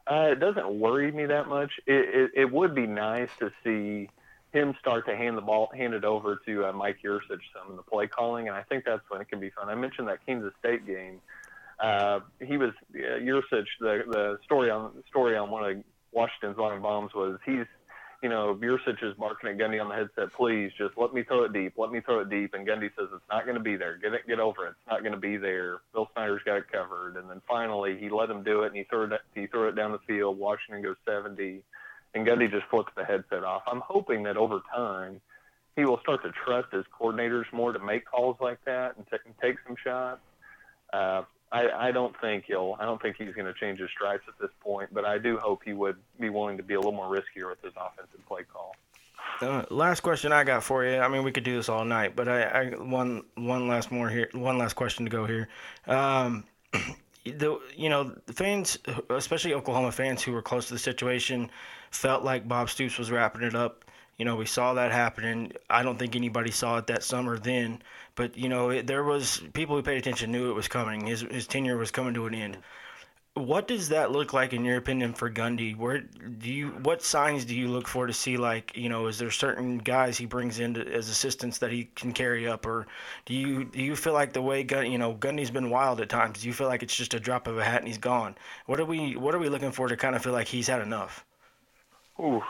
uh, 0.07 0.29
it 0.31 0.41
doesn't 0.41 0.79
worry 0.79 1.11
me 1.11 1.27
that 1.27 1.49
much. 1.49 1.73
It, 1.87 2.15
it, 2.15 2.31
it 2.43 2.53
would 2.53 2.75
be 2.75 2.87
nice 2.87 3.31
to 3.41 3.51
see 3.65 4.09
him 4.53 4.75
start 4.79 5.07
to 5.07 5.17
hand 5.17 5.37
the 5.37 5.43
ball, 5.43 5.71
hand 5.75 5.95
it 5.95 6.05
over 6.05 6.37
to 6.47 6.67
uh, 6.67 6.73
Mike 6.73 6.99
Yurcich 7.05 7.41
some 7.55 7.71
in 7.71 7.77
the 7.77 7.83
play 7.83 8.07
calling, 8.07 8.47
and 8.49 8.57
I 8.57 8.63
think 8.63 8.85
that's 8.85 9.03
when 9.09 9.21
it 9.21 9.29
can 9.29 9.41
be 9.41 9.51
fun. 9.51 9.69
I 9.69 9.75
mentioned 9.75 10.07
that 10.09 10.25
Kansas 10.27 10.53
State 10.61 10.87
game. 10.87 11.21
Uh, 11.79 12.21
he 12.41 12.57
was 12.57 12.73
uh, 12.95 13.19
Yurcich. 13.19 13.67
The 13.81 14.03
the 14.09 14.39
story 14.45 14.71
on 14.71 14.93
the 14.97 15.03
story 15.09 15.37
on 15.37 15.51
one 15.51 15.71
of 15.71 15.85
Washington's 16.13 16.59
long 16.59 16.81
bombs 16.81 17.13
was 17.15 17.39
he's 17.45 17.67
you 18.23 18.29
know, 18.29 18.55
Bursich 18.55 19.03
is 19.03 19.15
barking 19.19 19.51
at 19.51 19.59
Gundy 19.59 19.81
on 19.81 19.89
the 19.89 19.95
headset, 19.95 20.33
please 20.37 20.73
just 20.77 20.97
let 20.97 21.13
me 21.13 21.23
throw 21.23 21.45
it 21.45 21.53
deep, 21.53 21.75
let 21.77 21.91
me 21.91 22.01
throw 22.01 22.21
it 22.21 22.31
deep. 22.31 22.55
And 22.55 22.67
Gundy 22.67 22.91
says, 22.97 23.09
it's 23.15 23.25
not 23.31 23.45
going 23.45 23.57
to 23.57 23.63
be 23.63 23.77
there. 23.77 23.99
Get 23.99 24.15
it, 24.15 24.27
get 24.27 24.41
over 24.41 24.67
it. 24.67 24.71
It's 24.71 24.91
not 24.91 25.01
going 25.01 25.13
to 25.13 25.21
be 25.21 25.37
there. 25.37 25.79
Bill 25.93 26.09
Snyder's 26.15 26.43
got 26.45 26.57
it 26.57 26.73
covered. 26.73 27.17
And 27.17 27.29
then 27.29 27.43
finally 27.47 27.97
he 27.99 28.09
let 28.09 28.31
him 28.31 28.43
do 28.43 28.63
it 28.63 28.69
and 28.69 28.77
he 28.77 28.85
threw 28.85 29.05
it, 29.05 29.21
he 29.35 29.47
threw 29.47 29.69
it 29.69 29.77
down 29.77 29.93
the 29.93 29.99
field. 30.07 30.39
Washington 30.39 30.83
goes 30.83 30.97
70 31.07 31.63
and 32.15 32.27
Gundy 32.27 32.51
just 32.51 32.67
flips 32.71 32.93
the 32.97 33.05
headset 33.05 33.45
off. 33.45 33.63
I'm 33.67 33.81
hoping 33.81 34.23
that 34.25 34.37
over 34.37 34.61
time 34.75 35.21
he 35.77 35.85
will 35.85 36.01
start 36.01 36.23
to 36.23 36.33
trust 36.45 36.73
his 36.73 36.85
coordinators 36.99 37.45
more 37.53 37.73
to 37.73 37.79
make 37.79 38.07
calls 38.07 38.39
like 38.41 38.59
that 38.65 38.97
and, 38.97 39.07
t- 39.07 39.19
and 39.27 39.35
take 39.43 39.57
some 39.67 39.77
shots. 39.85 40.21
Uh, 40.93 41.23
I, 41.53 41.69
I 41.71 41.93
don't 41.93 42.15
think 42.21 42.45
he'll. 42.47 42.77
I 42.79 42.85
don't 42.85 43.01
think 43.01 43.17
he's 43.17 43.35
going 43.35 43.47
to 43.47 43.55
change 43.55 43.79
his 43.79 43.91
stripes 43.91 44.25
at 44.29 44.35
this 44.41 44.51
point. 44.61 44.91
But 44.93 45.05
I 45.05 45.19
do 45.19 45.39
hope 45.39 45.63
he 45.65 45.73
would 45.73 45.97
be 46.19 46.29
willing 46.29 46.57
to 46.57 46.63
be 46.63 46.75
a 46.75 46.79
little 46.79 46.93
more 46.93 47.07
riskier 47.07 47.49
with 47.49 47.63
his 47.63 47.73
offensive 47.77 48.27
play 48.27 48.43
call. 48.53 48.75
Uh, 49.41 49.65
last 49.71 50.01
question 50.01 50.33
I 50.33 50.45
got 50.45 50.63
for 50.63 50.85
you. 50.85 50.99
I 50.99 51.09
mean, 51.09 51.23
we 51.23 51.33
could 51.33 51.45
do 51.45 51.57
this 51.57 51.69
all 51.69 51.85
night, 51.85 52.17
but 52.17 52.29
I, 52.29 52.43
I 52.43 52.65
one 52.71 53.23
one 53.35 53.69
last 53.69 53.91
more 53.91 54.09
here. 54.09 54.29
One 54.33 54.59
last 54.59 54.75
question 54.75 55.05
to 55.05 55.11
go 55.11 55.27
here. 55.27 55.49
Um, 55.87 56.45
the 57.25 57.61
you 57.77 57.89
know 57.89 58.15
fans, 58.33 58.79
especially 59.11 59.55
Oklahoma 59.55 59.93
fans 59.93 60.23
who 60.23 60.33
were 60.33 60.43
close 60.43 60.67
to 60.69 60.73
the 60.75 60.79
situation, 60.79 61.51
felt 61.91 62.25
like 62.25 62.49
Bob 62.49 62.71
Stoops 62.71 62.99
was 62.99 63.11
wrapping 63.11 63.43
it 63.43 63.55
up. 63.55 63.85
You 64.19 64.25
know, 64.25 64.37
we 64.37 64.47
saw 64.47 64.75
that 64.75 64.93
happening. 64.93 65.53
I 65.69 65.83
don't 65.83 65.99
think 65.99 66.17
anybody 66.17 66.51
saw 66.51 66.79
it 66.79 66.87
that 66.87 67.05
summer 67.05 67.39
then, 67.39 67.83
but 68.15 68.37
you 68.37 68.49
know, 68.49 68.71
it, 68.71 68.87
there 68.87 69.05
was 69.05 69.43
people 69.53 69.77
who 69.77 69.83
paid 69.83 69.99
attention 69.99 70.33
knew 70.33 70.51
it 70.51 70.55
was 70.55 70.69
coming. 70.69 71.07
His 71.07 71.21
his 71.21 71.47
tenure 71.47 71.77
was 71.77 71.91
coming 71.91 72.15
to 72.15 72.27
an 72.27 72.35
end. 72.35 72.59
What 73.35 73.69
does 73.69 73.91
that 73.91 74.13
look 74.13 74.33
like 74.33 74.55
in 74.55 74.65
your 74.65 74.79
opinion 74.79 75.13
for 75.13 75.31
Gundy? 75.31 75.77
Where 75.77 75.99
do 76.01 76.51
you 76.51 76.69
what 76.83 77.03
signs 77.03 77.45
do 77.45 77.55
you 77.55 77.69
look 77.69 77.87
for 77.87 78.07
to 78.07 78.13
see 78.15 78.39
like 78.39 78.75
you 78.75 78.89
know 78.89 79.07
is 79.07 79.19
there 79.19 79.31
certain 79.31 79.77
guys 79.77 80.17
he 80.17 80.25
brings 80.25 80.59
in 80.61 80.73
to, 80.75 80.91
as 80.91 81.11
assistants 81.11 81.59
that 81.59 81.71
he 81.71 81.85
can 81.95 82.13
carry 82.13 82.49
up 82.49 82.65
or 82.65 82.87
do 83.27 83.35
you 83.35 83.65
do 83.65 83.83
you 83.83 83.95
feel 83.95 84.15
like 84.15 84.33
the 84.33 84.41
way 84.41 84.63
Gun 84.63 84.91
you 84.91 84.97
know 84.97 85.15
Gundy's 85.15 85.51
been 85.51 85.69
wild 85.69 86.01
at 86.01 86.09
times? 86.09 86.41
Do 86.41 86.47
you 86.47 86.55
feel 86.55 86.69
like 86.69 86.83
it's 86.83 86.97
just 86.97 87.13
a 87.13 87.21
drop 87.21 87.47
of 87.47 87.59
a 87.59 87.65
hat 87.65 87.81
and 87.81 87.89
he's 87.89 87.99
gone? 87.99 88.35
What 88.65 88.81
are 88.81 88.87
we 88.87 89.17
what 89.17 89.35
are 89.35 89.39
we 89.39 89.51
looking 89.51 89.73
for 89.73 89.89
to 89.89 89.97
kind 89.99 90.17
of 90.17 90.23
feel 90.23 90.33
like 90.33 90.49
he's 90.49 90.69
had 90.69 90.81
enough? 90.81 91.23
Ooh, 92.19 92.43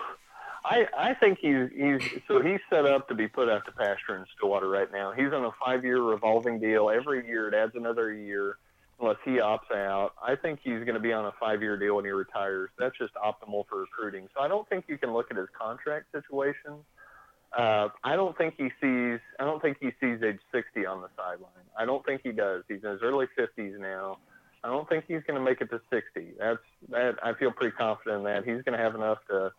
I 0.68 0.86
I 0.96 1.14
think 1.14 1.38
he's 1.40 1.68
he's 1.74 2.20
so 2.26 2.42
he's 2.42 2.58
set 2.68 2.86
up 2.86 3.08
to 3.08 3.14
be 3.14 3.28
put 3.28 3.48
out 3.48 3.64
to 3.66 3.72
pasture 3.72 4.16
in 4.16 4.24
Stillwater 4.36 4.68
right 4.68 4.90
now. 4.92 5.12
He's 5.12 5.32
on 5.32 5.44
a 5.44 5.52
five-year 5.64 6.02
revolving 6.02 6.58
deal. 6.58 6.90
Every 6.90 7.26
year 7.26 7.48
it 7.48 7.54
adds 7.54 7.72
another 7.76 8.12
year 8.12 8.58
unless 9.00 9.18
he 9.24 9.32
opts 9.32 9.70
out. 9.72 10.14
I 10.20 10.34
think 10.34 10.60
he's 10.64 10.80
going 10.80 10.94
to 10.94 11.00
be 11.00 11.12
on 11.12 11.26
a 11.26 11.32
five-year 11.38 11.76
deal 11.76 11.96
when 11.96 12.04
he 12.04 12.10
retires. 12.10 12.70
That's 12.78 12.96
just 12.98 13.12
optimal 13.14 13.68
for 13.68 13.80
recruiting. 13.80 14.28
So 14.34 14.42
I 14.42 14.48
don't 14.48 14.68
think 14.68 14.86
you 14.88 14.98
can 14.98 15.12
look 15.12 15.30
at 15.30 15.36
his 15.36 15.48
contract 15.56 16.06
situation. 16.10 16.80
Uh, 17.56 17.88
I 18.02 18.16
don't 18.16 18.36
think 18.36 18.54
he 18.56 18.70
sees. 18.80 19.20
I 19.38 19.44
don't 19.44 19.62
think 19.62 19.76
he 19.80 19.90
sees 20.00 20.20
age 20.22 20.40
60 20.52 20.84
on 20.84 21.00
the 21.00 21.08
sideline. 21.16 21.52
I 21.78 21.84
don't 21.84 22.04
think 22.04 22.22
he 22.24 22.32
does. 22.32 22.64
He's 22.68 22.82
in 22.82 22.90
his 22.90 23.02
early 23.02 23.26
50s 23.38 23.78
now. 23.78 24.18
I 24.64 24.68
don't 24.68 24.88
think 24.88 25.04
he's 25.06 25.22
going 25.26 25.38
to 25.38 25.44
make 25.44 25.60
it 25.60 25.70
to 25.70 25.80
60. 25.90 26.32
That's 26.40 26.58
that. 26.88 27.16
I 27.22 27.34
feel 27.34 27.52
pretty 27.52 27.76
confident 27.76 28.18
in 28.18 28.24
that 28.24 28.44
he's 28.44 28.62
going 28.62 28.76
to 28.76 28.82
have 28.82 28.96
enough 28.96 29.18
to 29.28 29.52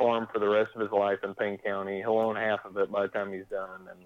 farm 0.00 0.26
for 0.32 0.38
the 0.38 0.48
rest 0.48 0.70
of 0.74 0.80
his 0.80 0.90
life 0.90 1.18
in 1.22 1.34
Payne 1.34 1.58
County. 1.58 1.98
He'll 1.98 2.18
own 2.18 2.36
half 2.36 2.64
of 2.64 2.76
it 2.78 2.90
by 2.90 3.02
the 3.02 3.08
time 3.08 3.32
he's 3.32 3.44
done, 3.50 3.80
and 3.90 3.98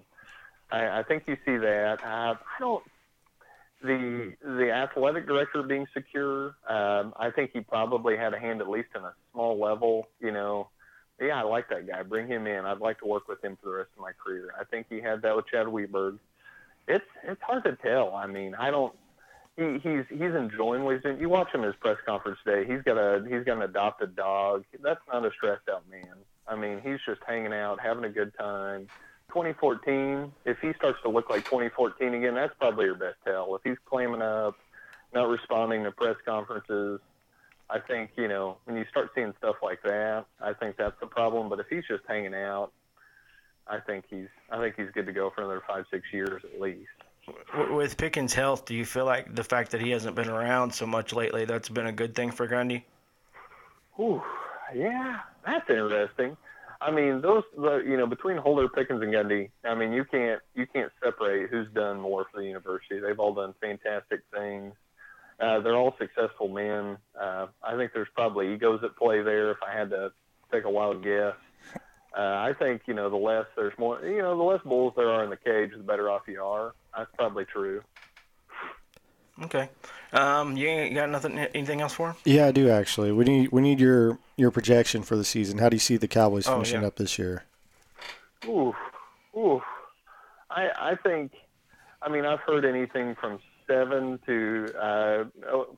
I, 0.69 0.99
I 0.99 1.03
think 1.03 1.23
you 1.27 1.37
see 1.45 1.57
that. 1.57 1.99
Uh, 2.03 2.35
I 2.35 2.59
don't. 2.59 2.83
The 3.81 4.33
the 4.41 4.71
athletic 4.71 5.27
director 5.27 5.61
being 5.63 5.85
secure, 5.93 6.55
um, 6.67 7.13
I 7.17 7.29
think 7.33 7.51
he 7.53 7.61
probably 7.61 8.17
had 8.17 8.33
a 8.33 8.39
hand 8.39 8.61
at 8.61 8.69
least 8.69 8.89
in 8.95 9.01
a 9.01 9.13
small 9.31 9.59
level. 9.59 10.07
You 10.19 10.31
know, 10.31 10.69
yeah, 11.21 11.39
I 11.39 11.43
like 11.43 11.69
that 11.69 11.87
guy. 11.87 12.01
Bring 12.03 12.27
him 12.27 12.47
in. 12.47 12.65
I'd 12.65 12.79
like 12.79 12.99
to 12.99 13.05
work 13.05 13.27
with 13.27 13.43
him 13.43 13.57
for 13.61 13.69
the 13.69 13.75
rest 13.77 13.89
of 13.95 14.01
my 14.01 14.11
career. 14.13 14.53
I 14.59 14.63
think 14.63 14.87
he 14.89 15.01
had 15.01 15.21
that 15.21 15.35
with 15.35 15.47
Chad 15.47 15.67
Weiberg. 15.67 16.19
It's 16.87 17.05
it's 17.23 17.41
hard 17.41 17.63
to 17.65 17.75
tell. 17.75 18.15
I 18.15 18.27
mean, 18.27 18.55
I 18.55 18.71
don't. 18.71 18.93
He, 19.57 19.79
he's 19.81 20.03
he's 20.09 20.35
enjoying 20.35 20.83
what 20.83 20.95
he's 20.95 21.03
doing. 21.03 21.19
You 21.19 21.29
watch 21.29 21.53
him 21.53 21.63
his 21.63 21.75
press 21.75 21.97
conference 22.05 22.39
day. 22.45 22.65
He's 22.65 22.81
got 22.81 22.97
a 22.97 23.23
he's 23.27 23.43
got 23.45 23.57
an 23.57 23.63
adopted 23.63 24.15
dog. 24.15 24.65
That's 24.81 24.99
not 25.11 25.25
a 25.25 25.31
stressed 25.31 25.69
out 25.69 25.83
man. 25.89 26.15
I 26.47 26.55
mean, 26.55 26.81
he's 26.83 26.99
just 27.05 27.21
hanging 27.25 27.53
out, 27.53 27.79
having 27.79 28.03
a 28.03 28.09
good 28.09 28.33
time. 28.37 28.87
2014, 29.29 30.31
if 30.45 30.59
he 30.59 30.73
starts 30.73 30.99
to 31.01 31.09
look 31.09 31.29
like 31.29 31.45
2014 31.45 32.13
again, 32.13 32.35
that's 32.35 32.53
probably 32.59 32.85
your 32.85 32.95
best 32.95 33.15
tell. 33.25 33.55
If 33.55 33.61
he's 33.63 33.77
clamming 33.85 34.21
up, 34.21 34.55
not 35.13 35.27
responding 35.27 35.83
to 35.83 35.91
press 35.91 36.15
conferences, 36.25 36.99
I 37.69 37.79
think 37.79 38.11
you 38.17 38.27
know 38.27 38.57
when 38.65 38.77
you 38.77 38.85
start 38.89 39.11
seeing 39.15 39.33
stuff 39.37 39.55
like 39.63 39.81
that, 39.83 40.25
I 40.39 40.53
think 40.53 40.77
that's 40.77 40.99
the 40.99 41.07
problem. 41.07 41.49
But 41.49 41.59
if 41.59 41.67
he's 41.69 41.83
just 41.87 42.03
hanging 42.07 42.35
out, 42.35 42.71
I 43.67 43.79
think 43.79 44.05
he's 44.09 44.27
I 44.51 44.59
think 44.59 44.75
he's 44.75 44.91
good 44.93 45.07
to 45.07 45.13
go 45.13 45.31
for 45.33 45.41
another 45.41 45.63
five 45.67 45.85
six 45.91 46.05
years 46.13 46.43
at 46.43 46.61
least. 46.61 46.87
With 47.71 47.97
Pickens' 47.97 48.33
health, 48.33 48.65
do 48.65 48.75
you 48.75 48.85
feel 48.85 49.05
like 49.05 49.33
the 49.33 49.43
fact 49.43 49.71
that 49.71 49.81
he 49.81 49.91
hasn't 49.91 50.15
been 50.15 50.29
around 50.29 50.71
so 50.71 50.85
much 50.85 51.13
lately 51.13 51.45
that's 51.45 51.69
been 51.69 51.87
a 51.87 51.91
good 51.91 52.13
thing 52.13 52.31
for 52.31 52.47
Gundy? 52.47 52.83
Ooh, 53.99 54.21
yeah, 54.75 55.21
that's 55.45 55.69
interesting. 55.69 56.37
I 56.81 56.91
mean, 56.91 57.21
those 57.21 57.43
you 57.85 57.97
know 57.97 58.05
between 58.05 58.37
Holder, 58.37 58.67
Pickens, 58.67 59.01
and 59.01 59.13
Gundy, 59.13 59.49
I 59.63 59.73
mean 59.73 59.91
you 59.91 60.05
can't 60.05 60.41
you 60.53 60.67
can't 60.67 60.91
separate 61.03 61.49
who's 61.49 61.67
done 61.73 61.99
more 61.99 62.27
for 62.31 62.41
the 62.41 62.47
university. 62.47 62.99
They've 62.99 63.19
all 63.19 63.33
done 63.33 63.55
fantastic 63.61 64.21
things. 64.31 64.73
Uh, 65.39 65.59
they're 65.61 65.75
all 65.75 65.95
successful 65.97 66.47
men. 66.47 66.97
Uh, 67.19 67.47
I 67.63 67.75
think 67.75 67.91
there's 67.93 68.07
probably 68.13 68.53
egos 68.53 68.81
at 68.83 68.95
play 68.95 69.21
there. 69.21 69.51
If 69.51 69.57
I 69.67 69.77
had 69.77 69.89
to 69.89 70.11
take 70.51 70.65
a 70.65 70.69
wild 70.69 71.03
guess, 71.03 71.35
uh, 72.17 72.21
I 72.21 72.53
think 72.57 72.83
you 72.85 72.93
know 72.93 73.09
the 73.09 73.15
less 73.17 73.45
there's 73.55 73.77
more 73.77 73.99
you 74.01 74.19
know 74.21 74.37
the 74.37 74.43
less 74.43 74.61
bulls 74.63 74.93
there 74.95 75.09
are 75.09 75.23
in 75.23 75.29
the 75.29 75.37
cage, 75.37 75.71
the 75.75 75.83
better 75.83 76.09
off 76.09 76.23
you 76.27 76.41
are. 76.41 76.73
That's 76.95 77.09
probably 77.17 77.45
true. 77.45 77.81
Okay. 79.43 79.69
Um, 80.13 80.55
you 80.55 80.67
ain't 80.67 80.95
got 80.95 81.09
nothing 81.09 81.37
anything 81.37 81.81
else 81.81 81.93
for 81.93 82.09
him? 82.11 82.15
Yeah, 82.23 82.47
I 82.47 82.51
do 82.51 82.69
actually. 82.69 83.11
We 83.11 83.25
need 83.25 83.51
we 83.51 83.61
need 83.61 83.79
your 83.81 84.17
your 84.37 84.49
projection 84.51 85.03
for 85.03 85.15
the 85.17 85.25
season. 85.25 85.57
How 85.57 85.67
do 85.69 85.75
you 85.75 85.79
see 85.81 85.97
the 85.97 86.07
Cowboys 86.07 86.47
Oh, 86.47 86.53
finishing 86.53 86.81
yeah. 86.81 86.87
up 86.87 86.95
this 86.95 87.19
year? 87.19 87.43
Ooh, 88.45 88.73
ooh. 89.35 89.61
I 90.49 90.69
I 90.91 90.95
think, 91.03 91.33
I 92.01 92.07
mean, 92.09 92.25
I've 92.25 92.39
heard 92.41 92.63
anything 92.63 93.15
from 93.19 93.39
seven 93.67 94.19
to 94.25 94.67
uh, 94.79 95.23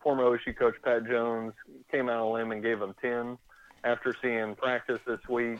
former 0.03 0.23
OSU 0.26 0.55
coach 0.55 0.76
Pat 0.84 1.07
Jones 1.07 1.53
came 1.91 2.09
out 2.09 2.18
on 2.18 2.27
a 2.27 2.31
limb 2.31 2.51
and 2.51 2.61
gave 2.61 2.80
him 2.80 2.93
ten 3.01 3.39
after 3.84 4.15
seeing 4.22 4.53
practice 4.55 4.99
this 5.07 5.22
week. 5.27 5.59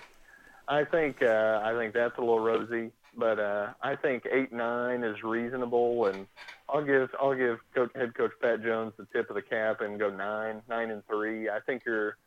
I 0.68 0.84
think 0.84 1.22
uh, 1.22 1.62
I 1.64 1.74
think 1.74 1.94
that's 1.94 2.18
a 2.18 2.22
little 2.22 2.40
rosy, 2.40 2.92
but 3.16 3.40
uh, 3.40 3.74
I 3.82 3.96
think 3.96 4.24
eight 4.32 4.52
nine 4.52 5.04
is 5.04 5.24
reasonable, 5.24 6.08
and 6.08 6.28
I'll 6.70 6.84
give 6.84 7.10
I'll 7.22 7.36
give 7.36 7.60
coach, 7.74 7.92
head 7.96 8.14
coach 8.16 8.32
Pat 8.42 8.64
Jones 8.64 8.94
the 8.98 9.08
tip 9.14 9.30
of 9.30 9.36
the 9.36 9.42
cap 9.42 9.82
and 9.82 9.98
go 9.98 10.10
nine 10.10 10.62
nine 10.68 10.92
and 10.92 11.06
three. 11.08 11.50
I 11.50 11.60
think 11.66 11.84
you're, 11.86 12.18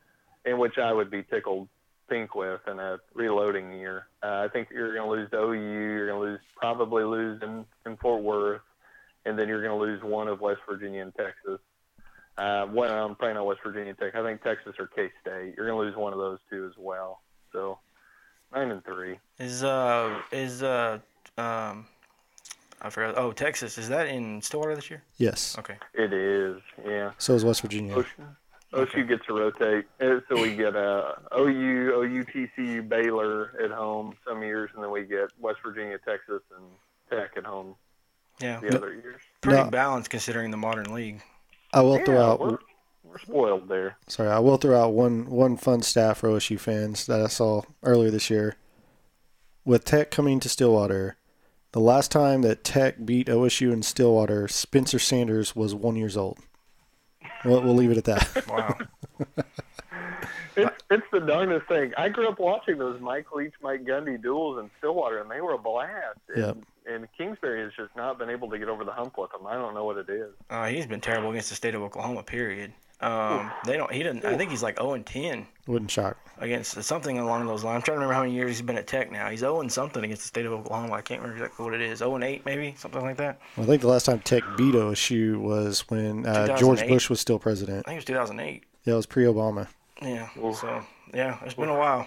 in 0.45 0.59
which 0.59 0.79
I 0.79 0.93
would 0.93 1.11
be 1.11 1.23
tickled 1.23 1.69
pink 2.09 2.35
with 2.35 2.61
in 2.67 2.79
a 2.79 2.99
reloading 3.15 3.73
year. 3.73 4.07
Uh, 4.23 4.45
I 4.45 4.49
think 4.53 4.69
you're 4.71 4.95
going 4.95 5.09
to 5.09 5.17
lose 5.17 5.31
to 5.31 5.39
OU. 5.39 5.53
You're 5.53 6.09
going 6.09 6.21
to 6.21 6.31
lose 6.33 6.41
probably 6.57 7.05
lose 7.05 7.41
in, 7.43 7.65
in 7.87 7.97
Fort 7.99 8.23
Worth, 8.23 8.63
and 9.25 9.39
then 9.39 9.49
you're 9.49 9.63
going 9.63 9.79
to 9.79 9.85
lose 9.85 10.03
one 10.03 10.29
of 10.29 10.41
West 10.41 10.61
Virginia 10.69 11.03
and 11.03 11.15
Texas. 11.15 11.61
Uh, 12.37 12.67
well, 12.73 13.07
I'm 13.07 13.15
probably 13.17 13.35
not 13.35 13.47
West 13.47 13.61
Virginia 13.63 13.95
Tech. 13.95 14.15
I 14.15 14.25
think 14.25 14.43
Texas 14.43 14.75
or 14.79 14.87
K 14.87 15.11
State. 15.21 15.55
You're 15.57 15.69
going 15.69 15.79
to 15.79 15.91
lose 15.91 15.97
one 15.97 16.13
of 16.13 16.19
those 16.19 16.39
two 16.51 16.67
as 16.67 16.73
well. 16.79 17.21
So 17.53 17.79
nine 18.53 18.71
and 18.71 18.85
three. 18.85 19.19
Is 19.39 19.63
uh 19.65 20.21
is 20.33 20.63
uh 20.63 20.99
um 21.39 21.87
I 22.83 22.89
forgot. 22.89 23.19
Oh, 23.19 23.31
Texas. 23.33 23.77
Is 23.77 23.89
that 23.91 24.09
in 24.09 24.41
Stillwater 24.41 24.75
this 24.75 24.89
year? 24.89 25.03
Yes. 25.19 25.55
Okay. 25.59 25.77
It 25.93 26.15
is, 26.15 26.63
yeah. 26.87 27.11
So 27.19 27.35
is 27.35 27.45
West 27.45 27.61
Virginia. 27.61 27.95
OSU, 27.95 28.07
OSU 28.73 29.07
gets 29.07 29.27
to 29.27 29.35
rotate, 29.35 29.85
Uh, 30.01 30.21
so 30.31 30.41
we 30.41 30.57
get 30.57 30.75
uh, 30.75 31.13
OU, 31.37 31.93
OU, 32.03 32.25
TCU, 32.25 32.89
Baylor 32.89 33.53
at 33.63 33.71
home 33.71 34.15
some 34.27 34.43
years, 34.43 34.71
and 34.75 34.83
then 34.83 34.91
we 34.91 35.03
get 35.03 35.29
West 35.39 35.59
Virginia, 35.63 35.99
Texas, 35.99 36.41
and 36.57 36.65
Tech 37.11 37.33
at 37.37 37.45
home 37.45 37.75
Yeah. 38.41 38.61
the 38.61 38.75
other 38.75 38.95
years. 38.95 39.21
Pretty 39.43 39.63
No. 39.63 39.69
ballance 39.71 40.09
considering 40.09 40.51
the 40.51 40.57
modern 40.57 40.95
league. 40.95 41.21
I 41.75 41.83
will 41.83 41.99
throw 42.03 42.15
Yeah, 42.15 42.31
out. 42.31 42.63
We're, 43.11 43.13
we're 43.13 43.19
spoiled 43.19 43.69
there. 43.69 43.97
Sorry, 44.07 44.29
I 44.29 44.39
will 44.39 44.57
throw 44.57 44.81
out 44.81 44.93
one 44.93 45.27
one 45.27 45.57
fun 45.57 45.83
stat 45.83 46.17
for 46.17 46.29
OSU 46.29 46.59
fans 46.59 47.07
that 47.07 47.21
I 47.21 47.29
saw 47.29 47.63
earlier 47.83 48.11
this 48.11 48.31
year. 48.31 48.57
With 49.65 49.85
Tech 49.85 50.11
coming 50.11 50.41
to 50.41 50.49
Stillwater, 50.49 51.17
the 51.73 51.81
last 51.81 52.11
time 52.11 52.43
that 52.43 52.65
Tech 52.65 53.05
beat 53.05 53.29
OSU 53.29 53.73
in 53.73 53.83
Stillwater, 53.83 54.49
Spencer 54.49 54.99
Sanders 54.99 55.55
was 55.55 55.75
one 55.75 55.97
years 55.97 56.17
old. 56.17 56.39
We'll, 57.45 57.63
we'll 57.63 57.75
leave 57.75 57.91
it 57.91 57.99
at 57.99 58.05
that. 58.05 58.47
Wow. 58.49 58.79
It's, 60.57 60.77
it's 60.91 61.07
the 61.13 61.21
darndest 61.21 61.67
thing. 61.69 61.93
I 61.97 62.09
grew 62.09 62.29
up 62.29 62.39
watching 62.39 62.79
those 62.79 63.01
Mike 63.01 63.33
Leach, 63.33 63.55
Mike 63.63 63.85
Gundy 63.85 64.21
duels 64.21 64.59
in 64.59 64.71
Stillwater, 64.79 65.21
and 65.21 65.31
they 65.31 65.41
were 65.41 65.53
a 65.53 65.59
blast. 65.59 66.19
Yep. 66.37 66.57
And, 66.57 66.95
and 66.95 67.09
Kingsbury 67.17 67.63
has 67.63 67.73
just 67.77 67.95
not 67.97 68.19
been 68.19 68.31
able 68.31 68.51
to 68.51 68.59
get 68.59 68.69
over 68.69 68.85
the 68.85 68.93
hump 68.93 69.17
with 69.17 69.31
them. 69.31 69.47
I 69.47 69.55
don't 69.55 69.75
know 69.75 69.85
what 69.85 69.97
it 69.97 70.09
is. 70.09 70.33
Uh, 70.49 70.67
he's 70.67 70.87
been 70.87 71.01
terrible 71.01 71.31
against 71.31 71.51
the 71.51 71.55
state 71.55 71.75
of 71.75 71.83
Oklahoma. 71.83 72.23
Period. 72.23 72.73
Um, 73.03 73.51
they 73.65 73.77
don't. 73.77 73.91
He 73.93 74.03
didn't. 74.03 74.25
I 74.25 74.37
think 74.37 74.51
he's 74.51 74.63
like 74.63 74.77
0 74.79 74.93
and 74.93 75.07
10 75.07 75.47
Wouldn't 75.67 75.91
shock. 75.91 76.19
against 76.39 76.83
something 76.83 77.19
along 77.19 77.47
those 77.47 77.65
lines. 77.65 77.77
I'm 77.77 77.83
trying 77.83 77.97
to 77.97 78.01
remember 78.01 78.15
how 78.15 78.21
many 78.23 78.35
years 78.35 78.51
he's 78.51 78.63
been 78.63 78.77
at 78.77 78.87
Tech 78.87 79.11
now. 79.11 79.31
He's 79.31 79.41
0 79.41 79.61
and 79.63 79.73
something 79.73 80.05
against 80.05 80.23
the 80.23 80.29
state 80.29 80.45
of 80.45 80.53
Oklahoma. 80.53 80.93
I 80.95 81.01
can't 81.01 81.23
remember 81.23 81.43
exactly 81.45 81.65
what 81.65 81.75
it 81.75 81.81
is. 81.81 82.01
0 82.01 82.15
and 82.17 82.25
8 82.25 82.45
maybe 82.45 82.75
something 82.77 83.01
like 83.01 83.17
that. 83.17 83.41
I 83.57 83.65
think 83.65 83.81
the 83.81 83.89
last 83.89 84.05
time 84.07 84.21
Tech 84.21 84.43
beat 84.57 84.75
OSU 84.75 85.39
was 85.41 85.89
when 85.89 86.27
uh, 86.27 86.47
George 86.49 86.81
2008. 86.81 86.89
Bush 86.89 87.09
was 87.09 87.21
still 87.21 87.39
president. 87.39 87.85
I 87.87 87.91
think 87.91 87.95
it 87.97 87.99
was 87.99 88.05
2008. 88.05 88.65
Yeah, 88.85 88.93
it 88.93 88.97
was 88.97 89.07
pre-Obama, 89.07 89.67
Yeah. 90.03 90.29
So 90.53 90.83
yeah, 91.15 91.39
it's 91.45 91.55
been 91.55 91.69
a 91.69 91.79
while. 91.79 92.07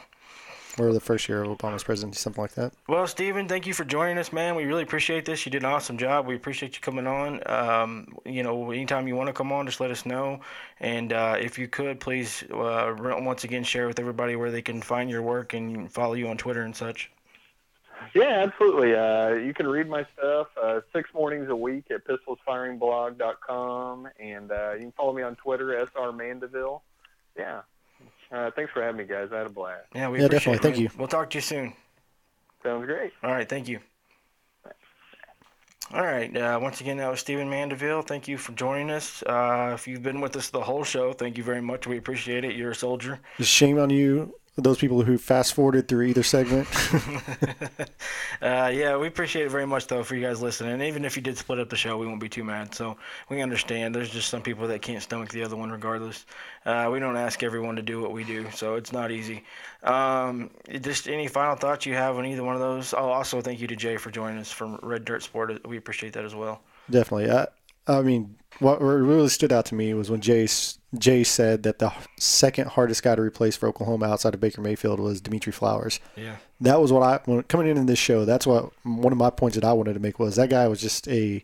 Or 0.80 0.94
the 0.94 1.00
first 1.00 1.30
year 1.30 1.44
of 1.44 1.58
Obama's 1.58 1.84
presidency, 1.84 2.20
something 2.20 2.42
like 2.42 2.54
that. 2.54 2.74
Well, 2.88 3.06
Stephen, 3.08 3.48
thank 3.48 3.68
you 3.68 3.74
for 3.74 3.84
joining 3.84 4.18
us, 4.18 4.34
man. 4.34 4.56
We 4.56 4.66
really 4.66 4.84
appreciate 4.84 5.26
this. 5.26 5.46
You 5.46 5.52
did 5.52 5.64
an 5.64 5.70
awesome 5.70 5.98
job. 5.98 6.26
We 6.26 6.36
appreciate 6.36 6.76
you 6.76 6.82
coming 6.82 7.08
on. 7.08 7.42
Um, 7.46 8.08
you 8.26 8.44
know, 8.44 8.72
anytime 8.72 9.08
you 9.08 9.16
want 9.16 9.28
to 9.28 9.34
come 9.34 9.52
on, 9.52 9.66
just 9.66 9.80
let 9.80 9.92
us 9.92 10.06
know. 10.06 10.40
And 10.80 11.14
uh, 11.14 11.38
if 11.40 11.60
you 11.60 11.68
could, 11.68 12.00
please, 12.00 12.44
uh, 12.52 12.96
once 13.00 13.44
again, 13.44 13.64
share 13.64 13.88
with 13.88 14.00
everybody 14.00 14.36
where 14.36 14.52
they 14.52 14.62
can 14.62 14.82
find 14.82 15.10
your 15.10 15.22
work 15.22 15.54
and 15.54 15.92
follow 15.92 16.14
you 16.14 16.28
on 16.28 16.38
Twitter 16.38 16.64
and 16.64 16.76
such. 16.76 17.12
Yeah, 18.14 18.44
absolutely. 18.46 18.96
Uh, 18.96 19.30
you 19.30 19.54
can 19.54 19.68
read 19.68 19.88
my 19.88 20.06
stuff 20.18 20.48
uh, 20.62 20.82
six 20.94 21.10
mornings 21.14 21.50
a 21.50 21.56
week 21.56 21.86
at 21.90 22.02
pistolsfiringblog.com, 22.06 24.10
and 24.20 24.52
uh, 24.52 24.74
you 24.74 24.82
can 24.82 24.92
follow 24.92 25.14
me 25.14 25.24
on 25.24 25.36
Twitter, 25.36 25.88
SR 25.96 26.12
Mandeville. 26.12 26.84
Yeah. 27.38 27.62
Uh, 28.34 28.50
thanks 28.56 28.72
for 28.74 28.82
having 28.82 28.98
me, 28.98 29.04
guys. 29.04 29.30
I 29.32 29.38
had 29.38 29.46
a 29.46 29.50
blast. 29.50 29.86
Yeah, 29.94 30.10
we 30.10 30.20
Yeah, 30.20 30.26
appreciate 30.26 30.54
definitely. 30.54 30.70
it, 30.70 30.74
Thank 30.74 30.94
you. 30.94 30.98
We'll 30.98 31.08
talk 31.08 31.30
to 31.30 31.38
you 31.38 31.42
soon. 31.42 31.74
Sounds 32.64 32.86
great. 32.86 33.14
All 33.22 33.32
right, 33.32 33.48
thank 33.48 33.68
you. 33.68 33.80
All 35.94 36.02
right. 36.02 36.36
Uh, 36.36 36.58
once 36.62 36.82
again, 36.82 36.98
that 36.98 37.12
was 37.12 37.20
Stephen 37.20 37.48
Mandeville. 37.50 38.02
Thank 38.02 38.28
you 38.28 38.38
for 38.38 38.54
joining 38.54 38.90
us. 38.90 39.22
Uh, 39.24 39.72
if 39.76 39.88
you've 39.88 40.02
been 40.02 40.22
with 40.22 40.36
us 40.36 40.50
the 40.50 40.62
whole 40.62 40.84
show, 40.84 41.14
thank 41.14 41.38
you 41.38 41.44
very 41.44 41.62
much. 41.62 41.86
We 41.86 41.98
appreciate 41.98 42.44
it. 42.44 42.56
You're 42.56 42.72
a 42.72 42.76
soldier. 42.76 43.20
Just 43.38 43.52
shame 43.52 43.78
on 43.78 43.90
you, 43.92 44.34
those 44.56 44.78
people 44.78 45.02
who 45.02 45.18
fast 45.18 45.54
forwarded 45.54 45.88
through 45.88 46.06
either 46.06 46.24
segment. 46.24 46.68
Uh, 48.42 48.70
yeah, 48.74 48.98
we 48.98 49.08
appreciate 49.08 49.46
it 49.46 49.50
very 49.50 49.66
much, 49.66 49.88
though, 49.88 50.04
for 50.04 50.16
you 50.16 50.22
guys 50.22 50.42
listening. 50.42 50.74
And 50.74 50.84
even 50.84 51.06
if 51.06 51.16
you 51.16 51.22
did 51.22 51.38
split 51.38 51.60
up 51.60 51.70
the 51.70 51.78
show, 51.78 51.98
we 51.98 52.06
won't 52.06 52.20
be 52.20 52.28
too 52.28 52.44
mad. 52.44 52.76
So 52.76 52.98
we 53.30 53.42
understand. 53.42 53.96
There's 53.96 54.10
just 54.10 54.28
some 54.28 54.42
people 54.42 54.68
that 54.68 54.82
can't 54.82 55.02
stomach 55.02 55.30
the 55.30 55.44
other 55.44 55.56
one, 55.56 55.72
regardless. 55.72 56.26
Uh, 56.66 56.90
we 56.92 57.00
don't 57.00 57.16
ask 57.16 57.42
everyone 57.42 57.78
to 57.78 57.82
do 57.82 58.02
what 58.02 58.12
we 58.12 58.26
do, 58.26 58.52
so 58.52 58.76
it's 58.76 58.92
not 58.92 59.12
easy. 59.12 59.46
Um, 59.84 60.50
just 60.82 61.08
any 61.08 61.30
final 61.30 61.56
thoughts 61.56 61.86
you 61.86 61.94
have 61.94 62.18
on 62.18 62.26
either 62.26 62.44
one 62.44 62.56
of 62.56 62.60
those? 62.60 62.94
Oh, 62.94 63.12
also 63.12 63.40
thank 63.40 63.62
you 63.62 63.68
to 63.68 63.78
Jay 63.78 63.96
for 63.96 64.12
joining 64.12 64.40
us 64.40 64.52
from 64.52 64.78
Red 64.84 65.06
Dirt 65.06 65.24
Sport. 65.24 65.66
We 65.66 65.78
appreciate 65.78 66.12
that 66.14 66.26
as 66.26 66.36
well. 66.36 66.62
Definitely. 66.90 67.32
I, 67.32 67.48
I 67.88 68.02
mean, 68.02 68.36
what 68.60 68.82
really 68.82 69.30
stood 69.30 69.54
out 69.54 69.68
to 69.68 69.76
me 69.76 69.94
was 69.94 70.12
when 70.12 70.20
Jay 70.20 70.48
Jay 70.98 71.24
said 71.24 71.64
that 71.64 71.80
the 71.80 71.92
second 72.20 72.70
hardest 72.70 73.04
guy 73.04 73.16
to 73.16 73.22
replace 73.22 73.56
for 73.56 73.68
Oklahoma 73.68 74.08
outside 74.08 74.34
of 74.34 74.40
Baker 74.40 74.62
Mayfield 74.62 75.00
was 75.00 75.22
Dimitri 75.22 75.52
Flowers. 75.52 76.00
Yeah. 76.16 76.38
That 76.62 76.82
was 76.82 76.92
what 76.92 77.04
I 77.04 77.20
when 77.26 77.44
coming 77.44 77.68
into 77.68 77.84
this 77.84 78.00
show. 78.00 78.26
That's 78.26 78.46
what 78.46 78.72
one 78.84 79.12
of 79.12 79.18
my 79.18 79.30
points 79.30 79.56
that 79.56 79.64
I 79.64 79.74
wanted 79.74 79.94
to 79.94 80.00
make 80.00 80.20
was 80.20 80.36
that 80.36 80.50
guy 80.50 80.68
was 80.68 80.82
just 80.82 81.08
a 81.08 81.44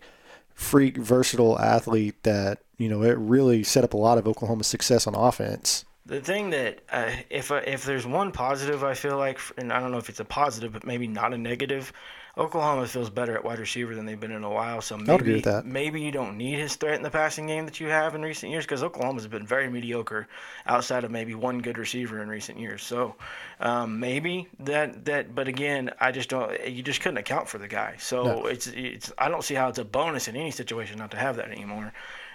freak, 0.53 0.97
versatile 0.97 1.57
athlete 1.59 2.21
that 2.23 2.59
you 2.77 2.89
know 2.89 3.01
it 3.01 3.17
really 3.17 3.63
set 3.63 3.83
up 3.83 3.93
a 3.93 3.97
lot 3.97 4.17
of 4.17 4.27
Oklahoma's 4.27 4.67
success 4.67 5.07
on 5.07 5.15
offense. 5.15 5.85
The 6.05 6.21
thing 6.21 6.51
that 6.51 6.81
uh, 6.91 7.11
if 7.29 7.51
uh, 7.51 7.61
if 7.65 7.85
there's 7.85 8.05
one 8.05 8.31
positive, 8.31 8.83
I 8.83 8.93
feel 8.93 9.17
like, 9.17 9.39
and 9.57 9.71
I 9.73 9.79
don't 9.79 9.91
know 9.91 9.97
if 9.97 10.09
it's 10.09 10.19
a 10.19 10.25
positive, 10.25 10.73
but 10.73 10.85
maybe 10.85 11.07
not 11.07 11.33
a 11.33 11.37
negative. 11.37 11.91
Oklahoma 12.39 12.87
feels 12.87 13.09
better 13.09 13.35
at 13.35 13.43
wide 13.43 13.59
receiver 13.59 13.93
than 13.93 14.05
they've 14.05 14.19
been 14.19 14.31
in 14.31 14.43
a 14.45 14.49
while. 14.49 14.79
So 14.81 14.97
maybe 14.97 15.11
agree 15.13 15.33
with 15.35 15.43
that. 15.43 15.65
maybe 15.65 15.99
you 16.01 16.11
don't 16.11 16.37
need 16.37 16.57
his 16.57 16.75
threat 16.77 16.95
in 16.95 17.03
the 17.03 17.09
passing 17.09 17.47
game 17.47 17.65
that 17.65 17.79
you 17.81 17.87
have 17.87 18.15
in 18.15 18.21
recent 18.21 18.49
years 18.51 18.63
because 18.65 18.81
Oklahoma's 18.81 19.27
been 19.27 19.45
very 19.45 19.69
mediocre 19.69 20.27
outside 20.65 21.03
of 21.03 21.11
maybe 21.11 21.35
one 21.35 21.59
good 21.59 21.77
receiver 21.77 22.21
in 22.21 22.29
recent 22.29 22.57
years. 22.57 22.81
So 22.81 23.15
um, 23.59 23.99
maybe 23.99 24.47
that 24.61 25.03
that, 25.05 25.35
but 25.35 25.47
again, 25.49 25.91
I 25.99 26.11
just 26.13 26.29
don't. 26.29 26.65
You 26.67 26.81
just 26.81 27.01
couldn't 27.01 27.17
account 27.17 27.49
for 27.49 27.57
the 27.57 27.67
guy. 27.67 27.95
So 27.99 28.23
No. 28.23 28.45
it's 28.45 28.67
it's. 28.67 29.11
I 29.17 29.27
don't 29.27 29.43
see 29.43 29.55
how 29.55 29.67
it's 29.67 29.79
a 29.79 29.85
bonus 29.85 30.27
in 30.29 30.35
any 30.37 30.51
situation 30.51 30.97
not 30.97 31.11
to 31.11 31.17
have 31.17 31.35
that 31.35 31.49
anymore. 31.51 31.91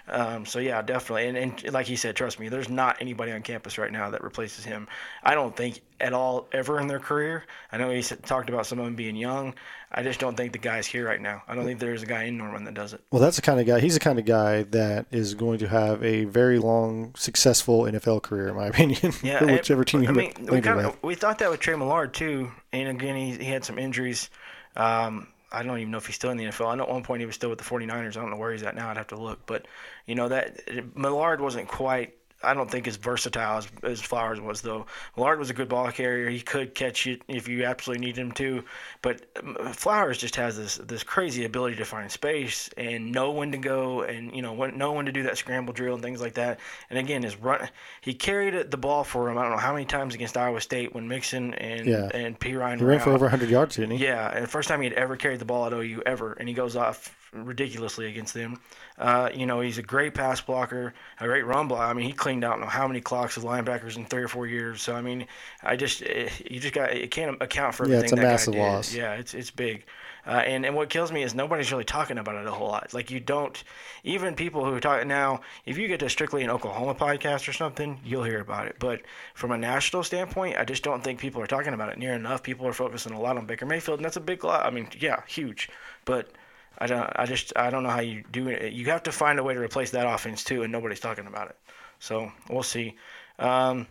Um, 0.07 0.45
so 0.45 0.59
yeah, 0.59 0.81
definitely, 0.81 1.27
and, 1.27 1.37
and 1.37 1.73
like 1.73 1.87
he 1.87 1.95
said, 1.95 2.15
trust 2.15 2.39
me, 2.39 2.47
there's 2.47 2.69
not 2.69 2.97
anybody 3.01 3.31
on 3.31 3.41
campus 3.41 3.77
right 3.77 3.91
now 3.91 4.11
that 4.11 4.23
replaces 4.23 4.63
him. 4.63 4.87
I 5.23 5.33
don't 5.33 5.55
think 5.55 5.81
at 5.99 6.13
all 6.13 6.47
ever 6.51 6.79
in 6.79 6.87
their 6.87 6.99
career. 6.99 7.45
I 7.71 7.77
know 7.77 7.89
he 7.89 8.01
said, 8.01 8.23
talked 8.23 8.49
about 8.49 8.67
some 8.67 8.79
of 8.79 8.85
them 8.85 8.95
being 8.95 9.15
young. 9.15 9.55
I 9.91 10.03
just 10.03 10.19
don't 10.19 10.35
think 10.35 10.51
the 10.51 10.59
guy's 10.59 10.85
here 10.85 11.07
right 11.07 11.21
now. 11.21 11.41
I 11.47 11.55
don't 11.55 11.65
think 11.65 11.79
there's 11.79 12.03
a 12.03 12.05
guy 12.05 12.23
in 12.23 12.37
Norman 12.37 12.65
that 12.65 12.73
does 12.73 12.93
it. 12.93 13.01
Well, 13.11 13.21
that's 13.21 13.37
the 13.37 13.41
kind 13.41 13.59
of 13.59 13.65
guy. 13.65 13.79
He's 13.79 13.93
the 13.93 13.99
kind 13.99 14.19
of 14.19 14.25
guy 14.25 14.63
that 14.63 15.07
is 15.09 15.33
going 15.33 15.59
to 15.59 15.67
have 15.67 16.03
a 16.03 16.25
very 16.25 16.59
long, 16.59 17.13
successful 17.15 17.83
NFL 17.83 18.21
career, 18.21 18.49
in 18.49 18.55
my 18.55 18.67
opinion. 18.67 19.13
Yeah, 19.23 19.43
whichever 19.51 19.85
team 19.85 20.07
I 20.07 20.11
mean, 20.11 20.33
we, 20.39 20.61
kinda, 20.61 20.89
with. 20.89 21.03
we 21.03 21.15
thought 21.15 21.39
that 21.39 21.49
with 21.49 21.61
Trey 21.61 21.75
Millard 21.75 22.13
too, 22.13 22.51
and 22.73 22.89
again, 22.89 23.15
he, 23.15 23.31
he 23.43 23.45
had 23.45 23.63
some 23.65 23.79
injuries. 23.79 24.29
Um, 24.75 25.27
I 25.55 25.63
don't 25.63 25.79
even 25.79 25.91
know 25.91 25.97
if 25.97 26.05
he's 26.05 26.15
still 26.15 26.31
in 26.31 26.37
the 26.37 26.43
NFL. 26.43 26.67
I 26.67 26.75
know 26.75 26.83
at 26.83 26.89
one 26.89 27.03
point 27.03 27.21
he 27.21 27.25
was 27.25 27.35
still 27.35 27.49
with 27.49 27.59
the 27.59 27.63
49ers. 27.63 28.17
I 28.17 28.21
don't 28.21 28.29
know 28.29 28.37
where 28.37 28.51
he's 28.51 28.63
at 28.63 28.75
now. 28.75 28.89
I'd 28.89 28.97
have 28.97 29.07
to 29.07 29.15
look. 29.15 29.45
But, 29.45 29.67
you 30.05 30.13
know, 30.13 30.27
that 30.27 30.59
Millard 30.95 31.39
wasn't 31.39 31.67
quite, 31.67 32.13
I 32.45 32.53
don't 32.53 32.69
think, 32.69 32.87
as 32.87 32.95
versatile 32.95 33.57
as, 33.57 33.67
as 33.83 34.01
Flowers 34.01 34.39
was, 34.39 34.61
though. 34.61 34.85
Millard 35.17 35.39
was 35.39 35.49
a 35.49 35.53
good 35.53 35.67
ball 35.69 35.91
carrier. 35.91 36.29
He 36.29 36.39
could 36.41 36.75
catch 36.75 37.07
it 37.07 37.21
if 37.27 37.47
you 37.47 37.65
absolutely 37.65 38.05
need 38.05 38.17
him 38.17 38.31
to. 38.33 38.63
But 39.01 39.25
um, 39.41 39.73
Flowers 39.73 40.17
just 40.17 40.35
has 40.35 40.57
this 40.57 40.75
this 40.77 41.03
crazy 41.03 41.45
ability 41.45 41.77
to 41.77 41.85
find 41.85 42.11
space 42.11 42.69
and 42.77 43.11
know 43.11 43.31
when 43.31 43.51
to 43.51 43.57
go 43.57 44.01
and, 44.03 44.33
you 44.35 44.41
know, 44.41 44.53
when, 44.53 44.77
know 44.77 44.93
when 44.93 45.05
to 45.05 45.11
do 45.11 45.23
that 45.23 45.37
scramble 45.37 45.73
drill 45.73 45.95
and 45.95 46.03
things 46.03 46.21
like 46.21 46.35
that. 46.35 46.59
And 46.89 46.99
again, 46.99 47.23
his 47.23 47.35
run, 47.35 47.67
he 48.01 48.13
carried 48.13 48.71
the 48.71 48.77
ball 48.77 49.03
for 49.03 49.29
him, 49.29 49.37
I 49.37 49.41
don't 49.43 49.51
know 49.51 49.57
how 49.57 49.73
many 49.73 49.85
times 49.85 50.15
against 50.15 50.37
Iowa 50.37 50.61
State 50.61 50.93
when 50.93 51.07
Mixon 51.07 51.53
and, 51.55 51.85
Yeah. 51.85 52.09
and 52.13 52.39
Perine 52.39 52.77
He 52.77 52.85
ran 52.85 52.99
for 52.99 53.11
over 53.11 53.25
100 53.25 53.49
yards, 53.49 53.75
didn't 53.75 53.97
he? 53.97 54.03
Yeah, 54.03 54.29
and 54.33 54.43
the 54.43 54.47
first 54.49 54.67
time 54.67 54.81
he 54.81 54.87
had 54.89 54.97
ever 54.97 55.15
carried 55.15 55.39
the 55.39 55.45
ball 55.45 55.65
at 55.65 55.73
OU 55.73 56.03
ever, 56.05 56.33
and 56.33 56.47
he 56.47 56.53
goes 56.53 56.75
off 56.75 57.15
ridiculously 57.35 58.07
against 58.07 58.33
them. 58.33 58.59
Uh, 58.97 59.29
you 59.33 59.45
know, 59.45 59.59
he's 59.61 59.77
a 59.77 59.83
great 59.83 60.13
pass 60.13 60.41
blocker, 60.41 60.93
a 61.19 61.25
great 61.25 61.45
run 61.45 61.67
blocker. 61.67 61.83
I 61.83 61.93
mean, 61.93 62.05
he 62.05 62.13
cleaned 62.13 62.43
out 62.43 62.59
know 62.59 62.65
how 62.65 62.87
many 62.87 63.01
clocks 63.01 63.37
of 63.37 63.43
linebackers 63.43 63.97
in 63.97 64.05
three 64.05 64.23
or 64.23 64.27
four 64.27 64.47
years. 64.47 64.81
So 64.81 64.95
I 64.95 65.01
mean, 65.01 65.27
I 65.61 65.75
just 65.75 66.01
eh, 66.03 66.29
you 66.49 66.59
just 66.59 66.73
got 66.73 66.99
you 66.99 67.07
can't 67.07 67.41
account 67.41 67.75
for 67.75 67.87
Yeah, 67.87 67.99
it's 67.99 68.11
a 68.11 68.15
that 68.15 68.21
massive 68.21 68.55
loss. 68.55 68.93
Yeah, 68.93 69.13
it's 69.13 69.33
it's 69.33 69.51
big. 69.51 69.85
Uh, 70.27 70.41
and 70.45 70.65
and 70.65 70.75
what 70.75 70.89
kills 70.89 71.11
me 71.11 71.21
is 71.21 71.35
nobody's 71.35 71.71
really 71.71 71.83
talking 71.83 72.17
about 72.17 72.35
it 72.35 72.47
a 72.47 72.51
whole 72.51 72.67
lot. 72.67 72.93
Like 72.93 73.11
you 73.11 73.19
don't, 73.19 73.63
even 74.03 74.35
people 74.35 74.65
who 74.65 74.79
talk 74.79 75.05
now. 75.05 75.41
If 75.65 75.77
you 75.77 75.87
get 75.87 75.99
to 75.99 76.09
strictly 76.09 76.43
an 76.43 76.49
Oklahoma 76.49 76.95
podcast 76.95 77.47
or 77.47 77.53
something, 77.53 77.99
you'll 78.03 78.23
hear 78.23 78.39
about 78.39 78.67
it. 78.67 78.77
But 78.79 79.01
from 79.35 79.51
a 79.51 79.57
national 79.57 80.03
standpoint, 80.03 80.57
I 80.57 80.65
just 80.65 80.83
don't 80.83 81.03
think 81.03 81.19
people 81.19 81.41
are 81.41 81.47
talking 81.47 81.73
about 81.73 81.89
it 81.89 81.99
near 81.99 82.13
enough. 82.13 82.41
People 82.41 82.67
are 82.67 82.73
focusing 82.73 83.13
a 83.13 83.19
lot 83.19 83.37
on 83.37 83.45
Baker 83.45 83.65
Mayfield, 83.67 83.99
and 83.99 84.05
that's 84.05 84.17
a 84.17 84.21
big 84.21 84.43
lot. 84.43 84.65
I 84.65 84.71
mean, 84.71 84.87
yeah, 84.99 85.21
huge. 85.27 85.69
But 86.05 86.31
I 86.77 86.87
don't. 86.87 87.09
I 87.15 87.25
just 87.25 87.53
I 87.55 87.69
don't 87.69 87.83
know 87.83 87.89
how 87.89 88.01
you 88.01 88.23
do 88.31 88.49
it. 88.49 88.73
You 88.73 88.85
have 88.87 89.03
to 89.03 89.11
find 89.11 89.39
a 89.39 89.43
way 89.43 89.53
to 89.53 89.59
replace 89.59 89.91
that 89.91 90.07
offense 90.07 90.43
too, 90.43 90.63
and 90.63 90.71
nobody's 90.71 90.99
talking 90.99 91.27
about 91.27 91.49
it. 91.49 91.55
So 91.99 92.31
we'll 92.49 92.63
see. 92.63 92.95
Um, 93.39 93.87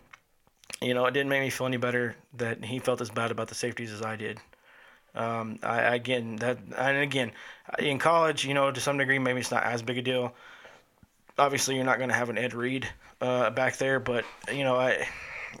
you 0.81 0.93
know, 0.93 1.05
it 1.05 1.13
didn't 1.13 1.29
make 1.29 1.41
me 1.41 1.49
feel 1.49 1.67
any 1.67 1.77
better 1.77 2.15
that 2.37 2.63
he 2.63 2.79
felt 2.79 3.01
as 3.01 3.09
bad 3.09 3.31
about 3.31 3.47
the 3.47 3.55
safeties 3.55 3.91
as 3.91 4.01
I 4.01 4.15
did. 4.15 4.39
Um, 5.15 5.59
I 5.63 5.95
again 5.95 6.35
that 6.37 6.59
and 6.77 6.97
again 6.97 7.31
in 7.79 7.99
college, 7.99 8.45
you 8.45 8.53
know, 8.53 8.71
to 8.71 8.81
some 8.81 8.97
degree, 8.97 9.17
maybe 9.17 9.39
it's 9.39 9.51
not 9.51 9.63
as 9.63 9.81
big 9.81 9.97
a 9.97 10.01
deal. 10.01 10.35
Obviously, 11.37 11.75
you're 11.75 11.85
not 11.85 11.97
going 11.97 12.09
to 12.09 12.15
have 12.15 12.29
an 12.29 12.37
Ed 12.37 12.53
Reed 12.53 12.87
uh, 13.21 13.49
back 13.49 13.77
there, 13.77 13.99
but 13.99 14.25
you 14.51 14.63
know, 14.63 14.75
I, 14.75 15.07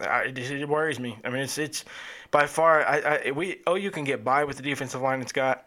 I 0.01 0.23
it, 0.35 0.69
worries 0.69 0.99
me. 0.99 1.17
I 1.23 1.29
mean, 1.29 1.41
it's 1.41 1.57
it's 1.57 1.85
by 2.31 2.47
far 2.47 2.85
I, 2.85 2.99
I 3.27 3.31
we 3.31 3.61
you 3.77 3.91
can 3.91 4.03
get 4.03 4.23
by 4.23 4.43
with 4.43 4.57
the 4.57 4.63
defensive 4.63 5.01
line 5.01 5.21
it's 5.21 5.31
got. 5.31 5.65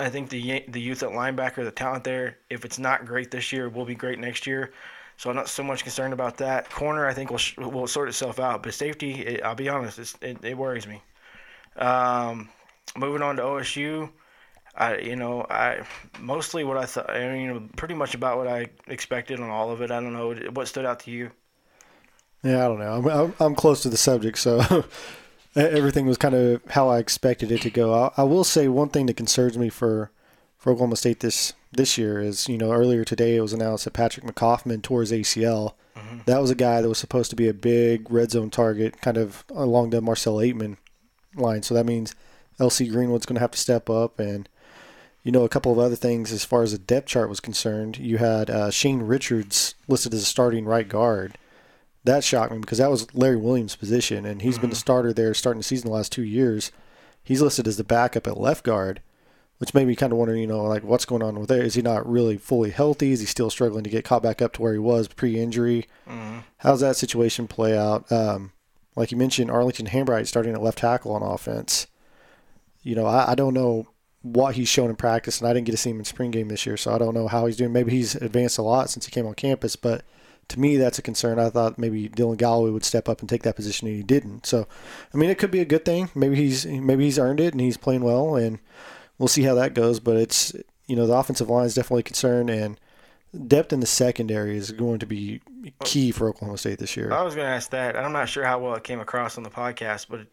I 0.00 0.08
think 0.08 0.30
the 0.30 0.64
the 0.68 0.80
youth 0.80 1.02
at 1.02 1.10
linebacker, 1.10 1.64
the 1.64 1.70
talent 1.70 2.04
there, 2.04 2.38
if 2.50 2.64
it's 2.64 2.78
not 2.78 3.04
great 3.04 3.30
this 3.30 3.52
year, 3.52 3.66
it 3.66 3.72
will 3.72 3.84
be 3.84 3.94
great 3.94 4.18
next 4.18 4.46
year. 4.46 4.72
So 5.16 5.30
I'm 5.30 5.36
not 5.36 5.48
so 5.48 5.64
much 5.64 5.82
concerned 5.82 6.12
about 6.12 6.36
that. 6.36 6.70
Corner, 6.70 7.06
I 7.06 7.14
think 7.14 7.30
will 7.30 7.70
will 7.70 7.86
sort 7.86 8.08
itself 8.08 8.38
out. 8.38 8.62
But 8.62 8.74
safety, 8.74 9.12
it, 9.22 9.44
I'll 9.44 9.56
be 9.56 9.68
honest, 9.68 9.98
it, 10.22 10.44
it 10.44 10.56
worries 10.56 10.86
me. 10.86 11.02
Um, 11.76 12.48
moving 12.96 13.22
on 13.22 13.36
to 13.36 13.42
OSU, 13.42 14.10
I 14.76 14.98
you 14.98 15.16
know 15.16 15.44
I 15.50 15.82
mostly 16.20 16.62
what 16.62 16.76
I 16.76 16.86
thought, 16.86 17.10
I 17.10 17.32
mean, 17.32 17.68
pretty 17.76 17.94
much 17.94 18.14
about 18.14 18.38
what 18.38 18.46
I 18.46 18.68
expected 18.86 19.40
on 19.40 19.50
all 19.50 19.72
of 19.72 19.80
it. 19.82 19.90
I 19.90 20.00
don't 20.00 20.12
know 20.12 20.34
what 20.52 20.68
stood 20.68 20.86
out 20.86 21.00
to 21.00 21.10
you. 21.10 21.32
Yeah, 22.44 22.64
I 22.64 22.68
don't 22.68 22.78
know. 22.78 23.10
I'm, 23.10 23.34
I'm 23.40 23.54
close 23.56 23.82
to 23.82 23.88
the 23.88 23.96
subject, 23.96 24.38
so 24.38 24.60
everything 25.54 26.06
was 26.06 26.18
kind 26.18 26.34
of 26.34 26.62
how 26.70 26.88
I 26.88 26.98
expected 26.98 27.50
it 27.50 27.62
to 27.62 27.70
go. 27.70 27.94
I, 27.94 28.12
I 28.16 28.22
will 28.24 28.44
say 28.44 28.68
one 28.68 28.88
thing 28.88 29.06
that 29.06 29.16
concerns 29.16 29.58
me 29.58 29.68
for 29.68 30.10
for 30.56 30.72
Oklahoma 30.72 30.96
State 30.96 31.20
this 31.20 31.52
this 31.72 31.98
year 31.98 32.20
is 32.20 32.48
you 32.48 32.58
know 32.58 32.72
earlier 32.72 33.04
today 33.04 33.36
it 33.36 33.40
was 33.40 33.52
announced 33.52 33.84
that 33.84 33.92
Patrick 33.92 34.26
McCoffman 34.26 34.82
tore 34.82 35.00
his 35.00 35.12
ACL. 35.12 35.74
Mm-hmm. 35.96 36.18
That 36.26 36.40
was 36.40 36.50
a 36.50 36.56
guy 36.56 36.80
that 36.80 36.88
was 36.88 36.98
supposed 36.98 37.30
to 37.30 37.36
be 37.36 37.48
a 37.48 37.54
big 37.54 38.10
red 38.10 38.30
zone 38.30 38.50
target, 38.50 39.00
kind 39.00 39.16
of 39.16 39.44
along 39.50 39.90
the 39.90 40.00
Marcel 40.00 40.36
Ateman 40.36 40.76
line. 41.34 41.62
So 41.62 41.74
that 41.74 41.86
means 41.86 42.14
LC 42.58 42.90
Greenwood's 42.90 43.26
going 43.26 43.34
to 43.34 43.40
have 43.40 43.52
to 43.52 43.58
step 43.58 43.88
up 43.90 44.18
and. 44.18 44.48
You 45.24 45.32
know, 45.32 45.44
a 45.44 45.48
couple 45.48 45.72
of 45.72 45.78
other 45.78 45.96
things 45.96 46.32
as 46.32 46.44
far 46.44 46.62
as 46.62 46.72
the 46.72 46.78
depth 46.78 47.08
chart 47.08 47.28
was 47.28 47.40
concerned. 47.40 47.98
You 47.98 48.16
had 48.16 48.48
uh, 48.48 48.70
Shane 48.70 49.02
Richards 49.02 49.74
listed 49.86 50.14
as 50.14 50.22
a 50.22 50.24
starting 50.24 50.64
right 50.64 50.88
guard 50.88 51.36
that 52.08 52.24
shocked 52.24 52.52
me 52.52 52.58
because 52.58 52.78
that 52.78 52.90
was 52.90 53.12
Larry 53.14 53.36
Williams' 53.36 53.76
position, 53.76 54.26
and 54.26 54.42
he's 54.42 54.54
mm-hmm. 54.54 54.62
been 54.62 54.70
the 54.70 54.74
mm-hmm. 54.74 54.80
starter 54.80 55.12
there 55.12 55.34
starting 55.34 55.60
the 55.60 55.64
season 55.64 55.88
the 55.88 55.94
last 55.94 56.12
two 56.12 56.24
years. 56.24 56.72
He's 57.22 57.42
listed 57.42 57.68
as 57.68 57.76
the 57.76 57.84
backup 57.84 58.26
at 58.26 58.40
left 58.40 58.64
guard, 58.64 59.00
which 59.58 59.74
made 59.74 59.86
me 59.86 59.94
kind 59.94 60.12
of 60.12 60.18
wonder, 60.18 60.36
you 60.36 60.46
know, 60.46 60.64
like 60.64 60.82
what's 60.82 61.04
going 61.04 61.22
on 61.22 61.38
with 61.38 61.48
there? 61.48 61.62
Is 61.62 61.74
he 61.74 61.82
not 61.82 62.08
really 62.08 62.38
fully 62.38 62.70
healthy? 62.70 63.12
Is 63.12 63.20
he 63.20 63.26
still 63.26 63.50
struggling 63.50 63.84
to 63.84 63.90
get 63.90 64.04
caught 64.04 64.22
back 64.22 64.40
up 64.40 64.54
to 64.54 64.62
where 64.62 64.72
he 64.72 64.78
was 64.78 65.08
pre-injury? 65.08 65.86
Mm-hmm. 66.08 66.38
How's 66.58 66.80
that 66.80 66.96
situation 66.96 67.46
play 67.46 67.76
out? 67.76 68.10
Um, 68.10 68.52
like 68.96 69.10
you 69.12 69.16
mentioned, 69.16 69.50
Arlington 69.50 69.86
Hambright 69.86 70.26
starting 70.26 70.54
at 70.54 70.62
left 70.62 70.78
tackle 70.78 71.12
on 71.12 71.22
offense. 71.22 71.86
You 72.82 72.94
know, 72.94 73.06
I, 73.06 73.32
I 73.32 73.34
don't 73.34 73.54
know 73.54 73.88
what 74.22 74.54
he's 74.54 74.68
shown 74.68 74.90
in 74.90 74.96
practice, 74.96 75.40
and 75.40 75.48
I 75.48 75.52
didn't 75.52 75.66
get 75.66 75.72
to 75.72 75.78
see 75.78 75.90
him 75.90 75.98
in 75.98 76.04
spring 76.04 76.30
game 76.30 76.48
this 76.48 76.66
year, 76.66 76.76
so 76.76 76.92
I 76.92 76.98
don't 76.98 77.14
know 77.14 77.28
how 77.28 77.46
he's 77.46 77.56
doing. 77.56 77.72
Maybe 77.72 77.92
he's 77.92 78.14
advanced 78.14 78.58
a 78.58 78.62
lot 78.62 78.90
since 78.90 79.06
he 79.06 79.12
came 79.12 79.26
on 79.26 79.34
campus, 79.34 79.76
but– 79.76 80.02
to 80.48 80.58
me, 80.58 80.76
that's 80.76 80.98
a 80.98 81.02
concern. 81.02 81.38
I 81.38 81.50
thought 81.50 81.78
maybe 81.78 82.08
Dylan 82.08 82.38
Galloway 82.38 82.70
would 82.70 82.84
step 82.84 83.08
up 83.08 83.20
and 83.20 83.28
take 83.28 83.42
that 83.42 83.56
position, 83.56 83.86
and 83.86 83.96
he 83.96 84.02
didn't. 84.02 84.46
So, 84.46 84.66
I 85.12 85.16
mean, 85.16 85.30
it 85.30 85.38
could 85.38 85.50
be 85.50 85.60
a 85.60 85.66
good 85.66 85.84
thing. 85.84 86.10
Maybe 86.14 86.36
he's 86.36 86.64
maybe 86.66 87.04
he's 87.04 87.18
earned 87.18 87.40
it, 87.40 87.52
and 87.52 87.60
he's 87.60 87.76
playing 87.76 88.02
well, 88.02 88.34
and 88.34 88.58
we'll 89.18 89.28
see 89.28 89.42
how 89.42 89.54
that 89.54 89.74
goes. 89.74 90.00
But 90.00 90.16
it's 90.16 90.54
you 90.86 90.96
know 90.96 91.06
the 91.06 91.14
offensive 91.14 91.50
line 91.50 91.66
is 91.66 91.74
definitely 91.74 92.00
a 92.00 92.04
concern, 92.04 92.48
and 92.48 92.80
depth 93.46 93.72
in 93.72 93.80
the 93.80 93.86
secondary 93.86 94.56
is 94.56 94.72
going 94.72 94.98
to 95.00 95.06
be 95.06 95.40
key 95.84 96.10
for 96.10 96.28
Oklahoma 96.28 96.58
State 96.58 96.78
this 96.78 96.96
year. 96.96 97.12
I 97.12 97.22
was 97.22 97.34
going 97.34 97.46
to 97.46 97.52
ask 97.52 97.70
that. 97.70 97.96
I'm 97.96 98.12
not 98.12 98.28
sure 98.28 98.44
how 98.44 98.58
well 98.58 98.74
it 98.74 98.84
came 98.84 99.00
across 99.00 99.36
on 99.36 99.44
the 99.44 99.50
podcast, 99.50 100.06
but 100.08 100.26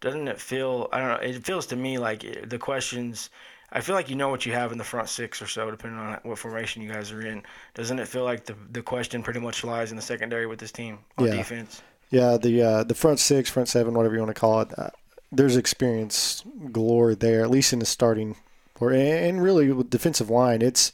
doesn't 0.00 0.28
it 0.28 0.40
feel? 0.40 0.88
I 0.92 1.00
don't 1.00 1.08
know. 1.08 1.28
It 1.28 1.44
feels 1.44 1.66
to 1.66 1.76
me 1.76 1.98
like 1.98 2.48
the 2.48 2.58
questions 2.58 3.28
I 3.70 3.80
feel 3.82 3.94
like 3.94 4.08
you 4.08 4.16
know 4.16 4.30
what 4.30 4.46
you 4.46 4.52
have 4.52 4.72
in 4.72 4.78
the 4.78 4.84
front 4.84 5.08
six 5.08 5.42
or 5.42 5.46
so, 5.46 5.70
depending 5.70 5.98
on 6.00 6.18
what 6.22 6.38
formation 6.38 6.80
you 6.80 6.90
guys 6.90 7.12
are 7.12 7.20
in. 7.20 7.42
Doesn't 7.74 7.98
it 7.98 8.08
feel 8.08 8.24
like 8.24 8.44
the 8.46 8.56
the 8.70 8.82
question 8.82 9.22
pretty 9.22 9.40
much 9.40 9.62
lies 9.62 9.90
in 9.90 9.96
the 9.96 10.02
secondary 10.02 10.46
with 10.46 10.58
this 10.58 10.72
team 10.72 10.98
on 11.18 11.26
yeah. 11.26 11.36
defense? 11.36 11.82
Yeah, 12.10 12.38
the 12.38 12.62
uh, 12.62 12.84
the 12.84 12.94
front 12.94 13.18
six, 13.18 13.50
front 13.50 13.68
seven, 13.68 13.94
whatever 13.94 14.14
you 14.14 14.20
want 14.20 14.34
to 14.34 14.40
call 14.40 14.60
it. 14.62 14.78
Uh, 14.78 14.90
there's 15.30 15.56
experience 15.56 16.42
glory 16.72 17.14
there, 17.14 17.42
at 17.42 17.50
least 17.50 17.72
in 17.72 17.80
the 17.80 17.86
starting, 17.86 18.36
or 18.80 18.92
and 18.92 19.42
really 19.42 19.70
with 19.70 19.90
defensive 19.90 20.30
line, 20.30 20.62
it's 20.62 20.92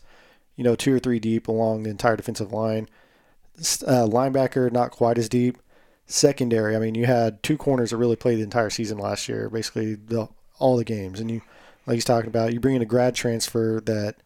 you 0.57 0.65
know 0.65 0.75
two 0.75 0.95
or 0.95 0.99
three 0.99 1.21
deep 1.21 1.47
along 1.47 1.85
the 1.85 1.91
entire 1.91 2.17
defensive 2.17 2.53
line. 2.53 2.89
Uh, 3.57 4.07
linebacker 4.09 4.73
not 4.73 4.91
quite 4.91 5.17
as 5.17 5.29
deep. 5.29 5.59
Secondary, 6.07 6.77
I 6.77 6.81
mean, 6.81 6.95
you 6.97 7.07
had 7.07 7.43
two 7.43 7.57
corners 7.57 7.91
that 7.91 7.97
really 7.97 8.17
played 8.17 8.39
the 8.39 8.43
entire 8.43 8.69
season 8.69 8.99
last 8.99 9.27
year, 9.27 9.49
basically 9.49 9.95
the, 9.95 10.29
all 10.59 10.77
the 10.77 10.85
games, 10.85 11.19
and 11.19 11.31
you 11.31 11.41
like 11.87 11.95
he's 11.95 12.05
talking 12.05 12.29
about. 12.29 12.53
You 12.53 12.61
bring 12.61 12.77
in 12.77 12.83
a 12.83 12.87
grad 12.87 13.15
transfer 13.15 13.81
that 13.85 14.17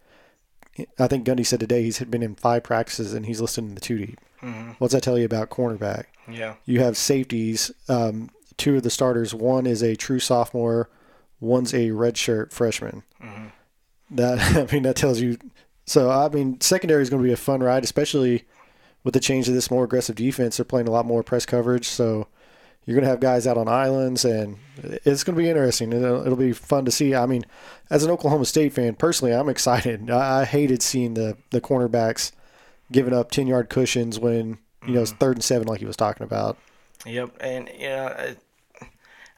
I 0.99 1.07
think 1.09 1.27
Gundy 1.27 1.45
said 1.45 1.61
today 1.61 1.83
he's 1.83 1.99
been 2.01 2.23
in 2.23 2.35
five 2.35 2.63
practices 2.63 3.15
and 3.15 3.27
he's 3.27 3.41
listed 3.41 3.65
in 3.65 3.75
the 3.75 3.81
two 3.81 3.99
deep. 3.99 4.21
Mm-hmm. 4.43 4.73
What's 4.79 4.95
that 4.95 5.03
tell 5.03 5.19
you 5.19 5.25
about 5.25 5.51
cornerback? 5.51 6.05
Yeah. 6.31 6.55
You 6.65 6.81
have 6.81 6.97
safeties. 6.97 7.73
Um, 7.89 8.31
two 8.57 8.77
of 8.77 8.83
the 8.83 8.91
starters. 8.91 9.35
One 9.35 9.67
is 9.67 9.83
a 9.83 9.97
true 9.97 10.21
sophomore. 10.21 10.89
One's 11.41 11.73
a 11.75 11.89
redshirt 11.89 12.53
freshman. 12.53 13.03
Mm-hmm. 13.23 13.47
That 14.11 14.39
I 14.71 14.73
mean 14.73 14.83
that 14.85 14.97
tells 14.97 15.21
you. 15.21 15.39
So 15.87 16.11
I 16.11 16.29
mean 16.29 16.61
secondary 16.61 17.03
is 17.03 17.11
going 17.11 17.23
to 17.23 17.27
be 17.27 17.33
a 17.33 17.37
fun 17.37 17.63
ride, 17.63 17.85
especially 17.85 18.45
with 19.05 19.15
the 19.15 19.21
change 19.21 19.49
of 19.49 19.55
this 19.55 19.71
more 19.71 19.85
aggressive 19.85 20.17
defense. 20.17 20.57
They're 20.57 20.65
playing 20.65 20.89
a 20.89 20.93
lot 20.93 21.07
more 21.07 21.23
press 21.23 21.47
coverage, 21.47 21.87
so 21.87 22.29
you're 22.85 22.95
going 22.95 23.05
to 23.05 23.11
have 23.11 23.21
guys 23.21 23.47
out 23.47 23.59
on 23.59 23.69
islands, 23.69 24.25
and 24.25 24.57
it's 24.83 25.23
going 25.23 25.37
to 25.37 25.43
be 25.43 25.49
interesting. 25.49 25.93
It'll, 25.93 26.23
it'll, 26.23 26.37
be 26.37 26.53
fun 26.53 26.85
to 26.87 26.91
see. 26.91 27.15
I 27.15 27.27
mean, 27.27 27.45
as 27.91 28.03
an 28.03 28.11
Oklahoma 28.11 28.47
State 28.47 28.73
fan, 28.73 28.95
personally, 28.95 29.35
I'm 29.35 29.49
excited. 29.49 30.11
I, 30.11 30.41
I 30.41 30.45
hated 30.45 30.83
seeing 30.83 31.15
the 31.15 31.37
the 31.51 31.61
cornerbacks 31.61 32.33
giving 32.91 33.13
up 33.13 33.31
ten 33.31 33.47
yard 33.47 33.69
cushions 33.69 34.19
when 34.19 34.59
you 34.87 34.95
know 34.95 35.03
it's 35.03 35.11
mm-hmm. 35.11 35.19
third 35.19 35.37
and 35.37 35.45
seven, 35.45 35.69
like 35.69 35.81
he 35.81 35.87
was 35.87 35.97
talking 35.97 36.25
about. 36.25 36.57
Yep, 37.05 37.37
and 37.41 37.69
you 37.79 37.89
know. 37.89 38.35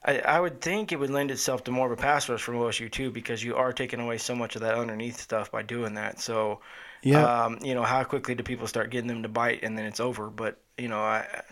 I, 0.03 0.19
I 0.21 0.41
would 0.41 0.61
think 0.63 0.93
it 0.93 0.99
would 0.99 1.11
lend 1.11 1.31
itself 1.31 1.65
to 1.65 1.71
more 1.71 1.87
of 1.87 1.93
a 1.93 2.01
pass 2.01 2.29
rush 2.29 2.43
from 2.43 2.55
OSU 2.55 2.91
too, 2.91 3.11
because 3.11 3.45
you 3.45 3.57
are 3.57 3.73
taking 3.73 4.01
away 4.01 4.17
so 4.17 4.35
much 4.35 4.57
of 4.57 4.63
that 4.63 4.77
underneath 4.77 5.21
stuff 5.21 5.51
by 5.51 5.63
doing 5.63 5.95
that. 5.95 6.21
So, 6.21 6.61
yeah, 7.03 7.45
um, 7.45 7.59
you 7.63 7.75
know, 7.75 7.83
how 7.83 8.03
quickly 8.05 8.35
do 8.35 8.43
people 8.43 8.67
start 8.67 8.91
getting 8.91 9.09
them 9.09 9.23
to 9.23 9.29
bite, 9.29 9.63
and 9.63 9.77
then 9.77 9.85
it's 9.85 10.01
over? 10.01 10.31
But 10.31 10.59
you 10.79 10.89
know, 10.89 11.01
I 11.01 11.43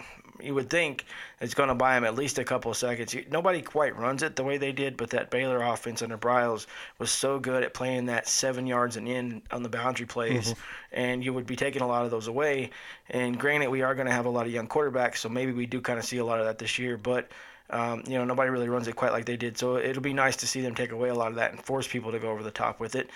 you 0.42 0.54
would 0.54 0.70
think 0.70 1.04
it's 1.40 1.54
going 1.54 1.68
to 1.68 1.74
buy 1.74 1.96
him 1.96 2.04
at 2.04 2.14
least 2.14 2.38
a 2.38 2.44
couple 2.44 2.70
of 2.70 2.76
seconds. 2.76 3.14
Nobody 3.30 3.62
quite 3.62 3.96
runs 3.96 4.22
it 4.22 4.36
the 4.36 4.44
way 4.44 4.56
they 4.56 4.72
did, 4.72 4.96
but 4.96 5.10
that 5.10 5.30
Baylor 5.30 5.62
offense 5.62 6.02
under 6.02 6.18
Briles 6.18 6.66
was 6.98 7.10
so 7.10 7.38
good 7.38 7.62
at 7.62 7.74
playing 7.74 8.06
that 8.06 8.28
seven 8.28 8.66
yards 8.66 8.96
and 8.96 9.08
in 9.08 9.42
on 9.50 9.62
the 9.62 9.68
boundary 9.68 10.06
plays, 10.06 10.52
mm-hmm. 10.52 10.60
and 10.92 11.24
you 11.24 11.32
would 11.32 11.46
be 11.46 11.56
taking 11.56 11.82
a 11.82 11.86
lot 11.86 12.04
of 12.04 12.10
those 12.10 12.26
away. 12.26 12.70
And 13.10 13.38
granted, 13.38 13.68
we 13.68 13.82
are 13.82 13.94
going 13.94 14.06
to 14.06 14.12
have 14.12 14.26
a 14.26 14.30
lot 14.30 14.46
of 14.46 14.52
young 14.52 14.68
quarterbacks, 14.68 15.18
so 15.18 15.28
maybe 15.28 15.52
we 15.52 15.66
do 15.66 15.80
kind 15.80 15.98
of 15.98 16.04
see 16.04 16.18
a 16.18 16.24
lot 16.24 16.40
of 16.40 16.46
that 16.46 16.58
this 16.58 16.78
year, 16.78 16.96
but. 16.96 17.30
Um, 17.70 18.02
you 18.06 18.16
know, 18.16 18.24
nobody 18.24 18.48
really 18.48 18.70
runs 18.70 18.88
it 18.88 18.96
quite 18.96 19.12
like 19.12 19.26
they 19.26 19.36
did. 19.36 19.58
So 19.58 19.76
it'll 19.76 20.00
be 20.00 20.14
nice 20.14 20.36
to 20.36 20.46
see 20.46 20.62
them 20.62 20.74
take 20.74 20.92
away 20.92 21.10
a 21.10 21.14
lot 21.14 21.28
of 21.28 21.34
that 21.34 21.50
and 21.50 21.62
force 21.62 21.86
people 21.86 22.10
to 22.12 22.18
go 22.18 22.30
over 22.30 22.42
the 22.42 22.50
top 22.50 22.80
with 22.80 22.94
it 22.94 23.10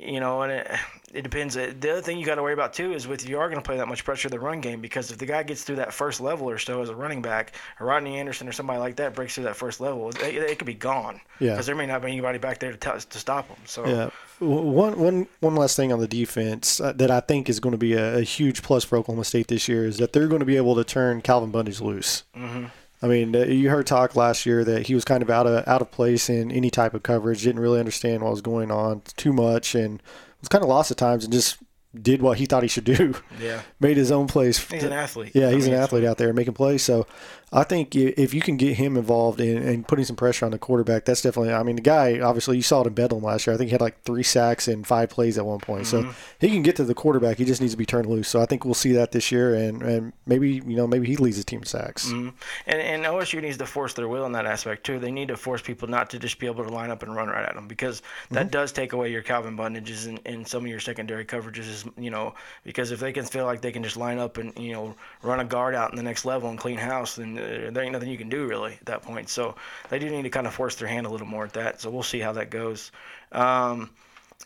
you 0.00 0.18
know, 0.18 0.42
and 0.42 0.52
it, 0.52 0.70
it 1.12 1.22
depends. 1.22 1.56
Uh, 1.56 1.72
the 1.78 1.92
other 1.92 2.00
thing 2.00 2.18
you 2.18 2.24
got 2.24 2.36
to 2.36 2.42
worry 2.42 2.52
about 2.52 2.72
too 2.72 2.92
is 2.92 3.06
with 3.06 3.28
you 3.28 3.38
are 3.38 3.48
going 3.48 3.60
to 3.60 3.66
play 3.66 3.76
that 3.76 3.88
much 3.88 4.04
pressure 4.04 4.28
the 4.28 4.40
run 4.40 4.60
game 4.60 4.80
because 4.80 5.10
if 5.10 5.18
the 5.18 5.26
guy 5.26 5.42
gets 5.42 5.62
through 5.62 5.76
that 5.76 5.92
first 5.92 6.20
level 6.20 6.48
or 6.48 6.58
so 6.58 6.80
as 6.80 6.88
a 6.88 6.94
running 6.94 7.20
back, 7.20 7.54
or 7.78 7.86
Rodney 7.86 8.18
Anderson 8.18 8.48
or 8.48 8.52
somebody 8.52 8.78
like 8.78 8.96
that 8.96 9.14
breaks 9.14 9.34
through 9.34 9.44
that 9.44 9.56
first 9.56 9.80
level, 9.80 10.08
it, 10.08 10.22
it 10.22 10.58
could 10.58 10.66
be 10.66 10.74
gone. 10.74 11.20
Yeah. 11.38 11.52
Because 11.52 11.66
there 11.66 11.74
may 11.74 11.86
not 11.86 12.02
be 12.02 12.08
anybody 12.08 12.38
back 12.38 12.58
there 12.58 12.72
to, 12.72 12.78
t- 12.78 13.06
to 13.08 13.18
stop 13.18 13.48
them. 13.48 13.58
So 13.66 13.86
yeah. 13.86 14.10
One 14.40 14.98
one 14.98 15.26
one 15.40 15.54
last 15.54 15.76
thing 15.76 15.92
on 15.92 16.00
the 16.00 16.08
defense 16.08 16.80
uh, 16.80 16.92
that 16.94 17.10
I 17.10 17.20
think 17.20 17.50
is 17.50 17.60
going 17.60 17.72
to 17.72 17.78
be 17.78 17.92
a, 17.92 18.18
a, 18.18 18.22
huge 18.22 18.62
plus 18.62 18.84
for 18.84 18.96
Oklahoma 18.96 19.24
State 19.24 19.48
this 19.48 19.68
year 19.68 19.84
is 19.84 19.98
that 19.98 20.14
they're 20.14 20.28
going 20.28 20.40
to 20.40 20.46
be 20.46 20.56
able 20.56 20.74
to 20.76 20.84
turn 20.84 21.20
Calvin 21.20 21.52
Bundage 21.52 21.82
loose. 21.82 22.24
Mm-hmm. 22.34 22.66
I 23.02 23.08
mean, 23.08 23.34
uh, 23.34 23.44
you 23.44 23.70
heard 23.70 23.86
talk 23.86 24.14
last 24.14 24.44
year 24.44 24.62
that 24.64 24.86
he 24.86 24.94
was 24.94 25.04
kind 25.04 25.22
of 25.22 25.30
out 25.30 25.46
of 25.46 25.66
out 25.66 25.80
of 25.80 25.90
place 25.90 26.28
in 26.28 26.50
any 26.52 26.70
type 26.70 26.94
of 26.94 27.02
coverage. 27.02 27.42
Didn't 27.42 27.60
really 27.60 27.80
understand 27.80 28.22
what 28.22 28.30
was 28.30 28.42
going 28.42 28.70
on 28.70 29.02
too 29.16 29.32
much, 29.32 29.74
and 29.74 30.02
was 30.40 30.48
kind 30.48 30.62
of 30.62 30.68
lost 30.68 30.90
at 30.90 30.96
times 30.96 31.24
and 31.24 31.32
just 31.32 31.58
did 32.00 32.22
what 32.22 32.38
he 32.38 32.46
thought 32.46 32.62
he 32.62 32.68
should 32.68 32.84
do. 32.84 33.14
Yeah. 33.40 33.62
Made 33.80 33.96
his 33.96 34.12
own 34.12 34.26
plays. 34.26 34.58
He's 34.58 34.84
an 34.84 34.92
athlete. 34.92 35.32
Yeah, 35.34 35.50
he's 35.50 35.64
I 35.64 35.70
mean, 35.70 35.76
an 35.76 35.82
athlete 35.82 36.04
out 36.04 36.18
there 36.18 36.32
making 36.32 36.54
plays. 36.54 36.82
So 36.82 37.06
I 37.52 37.64
think 37.64 37.96
if 37.96 38.32
you 38.32 38.40
can 38.40 38.56
get 38.56 38.76
him 38.76 38.96
involved 38.96 39.40
in, 39.40 39.60
in 39.62 39.82
putting 39.82 40.04
some 40.04 40.14
pressure 40.14 40.44
on 40.44 40.52
the 40.52 40.58
quarterback, 40.58 41.04
that's 41.04 41.22
definitely. 41.22 41.52
I 41.52 41.62
mean, 41.64 41.76
the 41.76 41.82
guy 41.82 42.20
obviously 42.20 42.56
you 42.56 42.62
saw 42.62 42.82
it 42.82 42.86
in 42.86 42.94
Bedlam 42.94 43.22
last 43.22 43.46
year. 43.46 43.54
I 43.54 43.56
think 43.56 43.68
he 43.68 43.72
had 43.72 43.80
like 43.80 44.02
three 44.02 44.22
sacks 44.22 44.68
and 44.68 44.86
five 44.86 45.10
plays 45.10 45.36
at 45.36 45.44
one 45.44 45.58
point. 45.58 45.84
Mm-hmm. 45.84 46.10
So 46.10 46.14
he 46.38 46.48
can 46.48 46.62
get 46.62 46.76
to 46.76 46.84
the 46.84 46.94
quarterback. 46.94 47.38
He 47.38 47.44
just 47.44 47.60
needs 47.60 47.72
to 47.72 47.76
be 47.78 47.86
turned 47.86 48.06
loose. 48.06 48.28
So 48.28 48.40
I 48.40 48.46
think 48.46 48.64
we'll 48.64 48.74
see 48.74 48.92
that 48.92 49.10
this 49.10 49.32
year, 49.32 49.54
and, 49.54 49.82
and 49.82 50.12
maybe 50.26 50.62
you 50.64 50.76
know 50.76 50.86
maybe 50.86 51.08
he 51.08 51.16
leads 51.16 51.38
the 51.38 51.44
team 51.44 51.64
sacks. 51.64 52.06
Mm-hmm. 52.06 52.28
And 52.66 52.80
and 52.80 53.04
OSU 53.04 53.42
needs 53.42 53.56
to 53.58 53.66
force 53.66 53.94
their 53.94 54.06
will 54.06 54.26
in 54.26 54.32
that 54.32 54.46
aspect 54.46 54.84
too. 54.84 55.00
They 55.00 55.10
need 55.10 55.28
to 55.28 55.36
force 55.36 55.60
people 55.60 55.88
not 55.88 56.08
to 56.10 56.18
just 56.18 56.38
be 56.38 56.46
able 56.46 56.64
to 56.64 56.70
line 56.70 56.90
up 56.90 57.02
and 57.02 57.14
run 57.14 57.28
right 57.28 57.44
at 57.44 57.56
them 57.56 57.66
because 57.66 58.02
that 58.30 58.42
mm-hmm. 58.42 58.50
does 58.50 58.70
take 58.70 58.92
away 58.92 59.10
your 59.10 59.22
Calvin 59.22 59.56
Bundages 59.56 60.06
and, 60.06 60.20
and 60.24 60.46
some 60.46 60.64
of 60.64 60.70
your 60.70 60.80
secondary 60.80 61.24
coverages. 61.24 61.90
You 62.00 62.10
know 62.10 62.34
because 62.62 62.92
if 62.92 63.00
they 63.00 63.12
can 63.12 63.24
feel 63.24 63.44
like 63.44 63.60
they 63.60 63.72
can 63.72 63.82
just 63.82 63.96
line 63.96 64.18
up 64.18 64.38
and 64.38 64.56
you 64.58 64.72
know 64.72 64.94
run 65.22 65.40
a 65.40 65.44
guard 65.44 65.74
out 65.74 65.90
in 65.90 65.96
the 65.96 66.02
next 66.02 66.24
level 66.24 66.48
and 66.48 66.58
clean 66.58 66.78
house, 66.78 67.16
then 67.16 67.39
there 67.40 67.82
ain't 67.82 67.92
nothing 67.92 68.08
you 68.10 68.18
can 68.18 68.28
do 68.28 68.46
really 68.46 68.74
at 68.74 68.86
that 68.86 69.02
point. 69.02 69.28
So 69.28 69.54
they 69.88 69.98
do 69.98 70.08
need 70.10 70.22
to 70.22 70.30
kind 70.30 70.46
of 70.46 70.54
force 70.54 70.74
their 70.76 70.88
hand 70.88 71.06
a 71.06 71.10
little 71.10 71.26
more 71.26 71.44
at 71.44 71.52
that. 71.54 71.80
So 71.80 71.90
we'll 71.90 72.02
see 72.02 72.20
how 72.20 72.32
that 72.32 72.50
goes. 72.50 72.92
Um, 73.32 73.90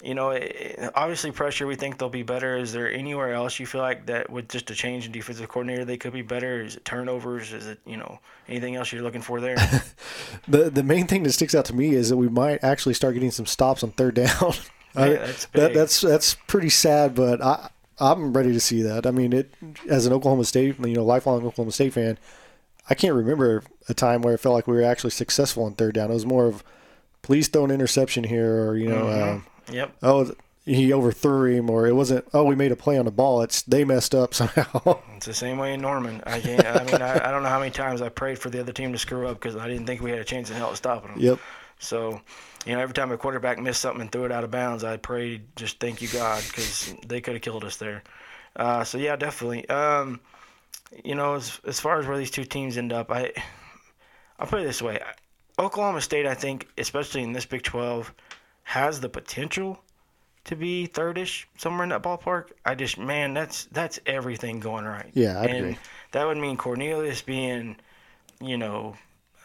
you 0.03 0.15
know, 0.15 0.31
it, 0.31 0.91
obviously 0.97 1.31
pressure. 1.31 1.66
We 1.69 1.77
think 1.77 1.99
they'll 1.99 2.09
be 2.09 2.25
better. 2.25 2.57
Is 2.57 2.73
there 2.73 2.91
anywhere 2.93 3.33
else 3.33 3.61
you 3.61 3.66
feel 3.66 3.81
like 3.81 4.07
that 4.07 4.29
with 4.29 4.49
just 4.49 4.69
a 4.71 4.75
change 4.75 5.07
in 5.07 5.12
defensive 5.12 5.49
coordinator 5.49 5.85
they 5.85 5.97
could 5.97 6.12
be 6.12 6.23
better? 6.23 6.62
Is 6.62 6.77
it 6.77 6.85
turnovers? 6.85 7.53
Is 7.53 7.66
it 7.69 7.79
you 7.87 7.97
know 7.97 8.19
anything 8.49 8.75
else 8.75 8.93
you're 8.93 9.03
looking 9.03 9.23
for 9.23 9.41
there? 9.41 9.57
the 10.49 10.69
the 10.71 10.83
main 10.83 11.07
thing 11.07 11.23
that 11.23 11.33
sticks 11.33 11.55
out 11.55 11.65
to 11.66 11.75
me 11.75 11.95
is 11.95 12.09
that 12.11 12.16
we 12.16 12.29
might 12.29 12.62
actually 12.65 12.95
start 12.95 13.15
getting 13.15 13.31
some 13.31 13.47
stops 13.47 13.83
on 13.83 13.93
third 13.93 14.15
down. 14.16 14.29
I- 14.97 15.11
Yeah, 15.11 15.16
that's 15.27 15.47
that, 15.47 15.75
that's 15.75 16.01
that's 16.01 16.35
pretty 16.49 16.71
sad, 16.71 17.15
but 17.15 17.41
I 17.43 17.71
I'm 18.01 18.33
ready 18.33 18.53
to 18.53 18.61
see 18.61 18.83
that. 18.83 19.07
I 19.07 19.12
mean, 19.12 19.33
it 19.33 19.55
as 19.89 20.07
an 20.07 20.12
Oklahoma 20.12 20.45
State, 20.45 20.77
you 20.81 20.95
know, 20.95 21.05
lifelong 21.05 21.47
Oklahoma 21.47 21.71
State 21.71 21.93
fan, 21.93 22.19
I 22.89 22.94
can't 22.94 23.15
remember 23.15 23.62
a 23.89 23.94
time 23.94 24.23
where 24.23 24.35
it 24.35 24.39
felt 24.39 24.55
like 24.55 24.66
we 24.66 24.74
were 24.77 24.82
actually 24.82 25.11
successful 25.11 25.65
on 25.65 25.74
third 25.74 25.94
down. 25.94 26.11
It 26.11 26.15
was 26.15 26.27
more 26.27 26.47
of 26.47 26.62
please 27.23 27.48
throw 27.48 27.65
an 27.65 27.70
interception 27.70 28.24
here, 28.24 28.66
or 28.69 28.77
you 28.77 28.89
know, 28.89 29.05
Mhm. 29.06 29.23
um, 29.32 29.47
Yep. 29.70 29.93
oh 30.02 30.31
he 30.66 30.93
overthrew 30.94 31.44
him, 31.56 31.69
or 31.69 31.86
it 31.86 31.93
wasn't. 31.94 32.24
Oh, 32.32 32.44
we 32.44 32.55
made 32.55 32.73
a 32.73 32.77
play 32.77 32.97
on 32.97 33.05
the 33.05 33.11
ball. 33.11 33.43
It's 33.43 33.61
they 33.62 33.85
messed 33.85 34.15
up 34.15 34.32
somehow. 34.40 34.98
It's 35.16 35.27
the 35.27 35.35
same 35.35 35.59
way 35.59 35.74
in 35.74 35.81
Norman. 35.82 36.23
I 36.27 36.40
can't. 36.40 36.66
I 36.66 36.85
mean, 36.85 37.02
I, 37.02 37.28
I 37.28 37.31
don't 37.31 37.43
know 37.43 37.51
how 37.51 37.59
many 37.59 37.70
times 37.70 38.01
I 38.01 38.09
prayed 38.09 38.39
for 38.39 38.48
the 38.51 38.61
other 38.61 38.73
team 38.73 38.93
to 38.93 38.98
screw 38.98 39.27
up 39.28 39.39
because 39.40 39.56
I 39.56 39.69
didn't 39.69 39.86
think 39.86 40.01
we 40.01 40.11
had 40.11 40.20
a 40.20 40.24
chance 40.24 40.48
in 40.51 40.56
hell 40.56 40.70
of 40.70 40.77
stopping 40.78 41.11
them. 41.12 41.20
yep. 41.20 41.39
So, 41.81 42.20
you 42.65 42.74
know, 42.74 42.81
every 42.81 42.94
time 42.94 43.12
a 43.12 43.19
quarterback 43.19 43.59
missed 43.59 43.82
something 43.82 44.01
and 44.01 44.11
threw 44.11 44.24
it 44.24 44.32
out 44.32 44.43
of 44.44 44.51
bounds, 44.51 44.85
I 44.85 44.97
prayed, 44.97 45.43
just 45.55 45.81
thank 45.81 46.01
you 46.01 46.09
God, 46.09 46.43
because 46.48 46.94
they 47.06 47.20
could 47.20 47.35
have 47.35 47.43
killed 47.43 47.65
us 47.65 47.77
there. 47.77 48.02
Uh, 48.56 48.85
so 48.85 48.97
yeah, 48.97 49.16
definitely. 49.16 49.69
Um, 49.69 50.20
you 51.05 51.15
know, 51.15 51.35
as 51.35 51.61
as 51.66 51.81
far 51.81 51.99
as 51.99 52.07
where 52.07 52.19
these 52.19 52.31
two 52.31 52.45
teams 52.45 52.77
end 52.77 52.93
up, 52.93 53.11
I 53.11 53.33
I'll 54.39 54.47
put 54.47 54.61
it 54.61 54.65
this 54.65 54.83
way: 54.83 55.01
Oklahoma 55.59 56.01
State, 56.01 56.27
I 56.27 56.35
think, 56.35 56.69
especially 56.79 57.23
in 57.23 57.33
this 57.33 57.47
Big 57.47 57.62
12, 57.62 58.12
has 58.65 59.01
the 59.01 59.09
potential 59.09 59.79
to 60.45 60.57
be 60.57 60.89
thirdish 60.93 61.45
somewhere 61.57 61.85
in 61.85 61.89
that 61.91 62.03
ballpark. 62.03 62.51
I 62.65 62.75
just, 62.75 62.99
man, 62.99 63.35
that's 63.35 63.66
that's 63.66 63.99
everything 64.07 64.61
going 64.61 64.85
right. 64.85 65.11
Yeah, 65.15 65.41
I 65.41 65.45
and 65.45 65.57
agree. 65.57 65.79
that 66.12 66.27
would 66.27 66.37
mean 66.37 66.57
Cornelius 66.57 67.23
being, 67.23 67.77
you 68.41 68.59
know, 68.59 68.97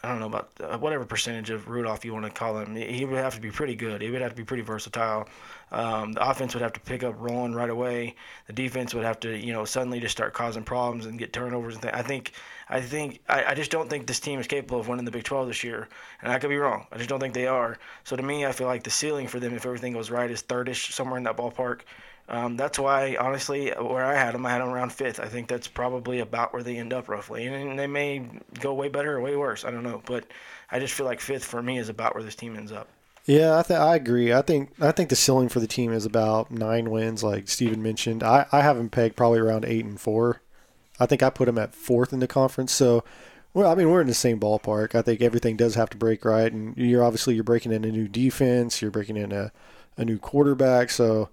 I 0.02 0.08
don't 0.08 0.20
know 0.20 0.26
about 0.26 0.50
uh, 0.60 0.78
whatever 0.78 1.04
percentage 1.04 1.50
of 1.50 1.68
Rudolph 1.68 2.06
you 2.06 2.14
want 2.14 2.24
to 2.24 2.30
call 2.30 2.58
him. 2.58 2.74
He 2.74 3.04
would 3.04 3.18
have 3.18 3.34
to 3.34 3.40
be 3.40 3.50
pretty 3.50 3.74
good. 3.74 4.00
He 4.00 4.10
would 4.10 4.22
have 4.22 4.30
to 4.30 4.36
be 4.36 4.44
pretty 4.44 4.62
versatile. 4.62 5.28
Um, 5.70 6.14
the 6.14 6.26
offense 6.26 6.54
would 6.54 6.62
have 6.62 6.72
to 6.72 6.80
pick 6.80 7.02
up 7.02 7.14
rolling 7.18 7.54
right 7.54 7.68
away. 7.68 8.16
The 8.46 8.54
defense 8.54 8.94
would 8.94 9.04
have 9.04 9.20
to, 9.20 9.36
you 9.36 9.52
know, 9.52 9.66
suddenly 9.66 10.00
just 10.00 10.12
start 10.12 10.32
causing 10.32 10.64
problems 10.64 11.04
and 11.04 11.18
get 11.18 11.34
turnovers. 11.34 11.74
And 11.74 11.82
things. 11.82 11.94
I 11.94 12.02
think, 12.02 12.32
I 12.70 12.80
think, 12.80 13.20
I, 13.28 13.44
I 13.44 13.54
just 13.54 13.70
don't 13.70 13.90
think 13.90 14.06
this 14.06 14.20
team 14.20 14.40
is 14.40 14.46
capable 14.46 14.80
of 14.80 14.88
winning 14.88 15.04
the 15.04 15.10
Big 15.10 15.24
12 15.24 15.48
this 15.48 15.62
year. 15.62 15.86
And 16.22 16.32
I 16.32 16.38
could 16.38 16.48
be 16.50 16.56
wrong. 16.56 16.86
I 16.90 16.96
just 16.96 17.10
don't 17.10 17.20
think 17.20 17.34
they 17.34 17.46
are. 17.46 17.76
So 18.04 18.16
to 18.16 18.22
me, 18.22 18.46
I 18.46 18.52
feel 18.52 18.68
like 18.68 18.84
the 18.84 18.90
ceiling 18.90 19.28
for 19.28 19.38
them, 19.38 19.54
if 19.54 19.66
everything 19.66 19.92
goes 19.92 20.10
right, 20.10 20.30
is 20.30 20.42
thirdish 20.42 20.92
somewhere 20.92 21.18
in 21.18 21.24
that 21.24 21.36
ballpark. 21.36 21.80
Um, 22.30 22.56
that's 22.56 22.78
why, 22.78 23.16
honestly, 23.18 23.70
where 23.70 24.04
I 24.04 24.14
had 24.14 24.34
them, 24.34 24.46
I 24.46 24.50
had 24.50 24.60
them 24.60 24.68
around 24.68 24.92
fifth. 24.92 25.18
I 25.18 25.26
think 25.26 25.48
that's 25.48 25.66
probably 25.66 26.20
about 26.20 26.52
where 26.52 26.62
they 26.62 26.76
end 26.76 26.92
up 26.92 27.08
roughly, 27.08 27.44
and, 27.46 27.56
and 27.56 27.78
they 27.78 27.88
may 27.88 28.24
go 28.60 28.72
way 28.72 28.88
better 28.88 29.16
or 29.16 29.20
way 29.20 29.34
worse. 29.34 29.64
I 29.64 29.72
don't 29.72 29.82
know, 29.82 30.00
but 30.06 30.26
I 30.70 30.78
just 30.78 30.94
feel 30.94 31.06
like 31.06 31.20
fifth 31.20 31.44
for 31.44 31.60
me 31.60 31.78
is 31.78 31.88
about 31.88 32.14
where 32.14 32.22
this 32.22 32.36
team 32.36 32.56
ends 32.56 32.70
up. 32.70 32.86
Yeah, 33.26 33.58
I, 33.58 33.62
th- 33.62 33.78
I 33.78 33.96
agree. 33.96 34.32
I 34.32 34.42
think 34.42 34.70
I 34.80 34.92
think 34.92 35.08
the 35.08 35.16
ceiling 35.16 35.48
for 35.48 35.60
the 35.60 35.66
team 35.66 35.92
is 35.92 36.06
about 36.06 36.50
nine 36.52 36.90
wins, 36.90 37.24
like 37.24 37.48
Stephen 37.48 37.82
mentioned. 37.82 38.22
I, 38.22 38.46
I 38.52 38.62
have 38.62 38.76
them 38.76 38.88
pegged 38.88 39.16
probably 39.16 39.40
around 39.40 39.64
eight 39.64 39.84
and 39.84 40.00
four. 40.00 40.40
I 41.00 41.06
think 41.06 41.22
I 41.22 41.30
put 41.30 41.46
them 41.46 41.58
at 41.58 41.74
fourth 41.74 42.12
in 42.12 42.20
the 42.20 42.28
conference. 42.28 42.72
So, 42.72 43.04
well, 43.54 43.70
I 43.70 43.74
mean, 43.74 43.90
we're 43.90 44.00
in 44.00 44.06
the 44.06 44.14
same 44.14 44.38
ballpark. 44.38 44.94
I 44.94 45.02
think 45.02 45.20
everything 45.20 45.56
does 45.56 45.74
have 45.74 45.90
to 45.90 45.96
break 45.96 46.24
right, 46.24 46.52
and 46.52 46.76
you're 46.76 47.04
obviously 47.04 47.34
you're 47.34 47.44
breaking 47.44 47.72
in 47.72 47.84
a 47.84 47.90
new 47.90 48.06
defense, 48.06 48.80
you're 48.80 48.90
breaking 48.90 49.16
in 49.16 49.32
a, 49.32 49.50
a 49.96 50.04
new 50.04 50.18
quarterback. 50.18 50.90
So, 50.90 51.28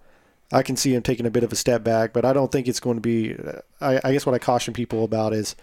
I 0.51 0.63
can 0.63 0.77
see 0.77 0.93
him 0.93 1.03
taking 1.03 1.25
a 1.25 1.31
bit 1.31 1.43
of 1.43 1.51
a 1.51 1.57
step 1.57 1.83
back, 1.83 2.13
but 2.13 2.23
I 2.23 2.33
don't 2.33 2.51
think 2.51 2.67
it's 2.67 2.79
going 2.79 2.97
to 2.97 3.01
be. 3.01 3.35
I, 3.81 3.99
I 4.03 4.13
guess 4.13 4.25
what 4.25 4.35
I 4.35 4.39
caution 4.39 4.73
people 4.73 5.03
about 5.03 5.33
is 5.33 5.55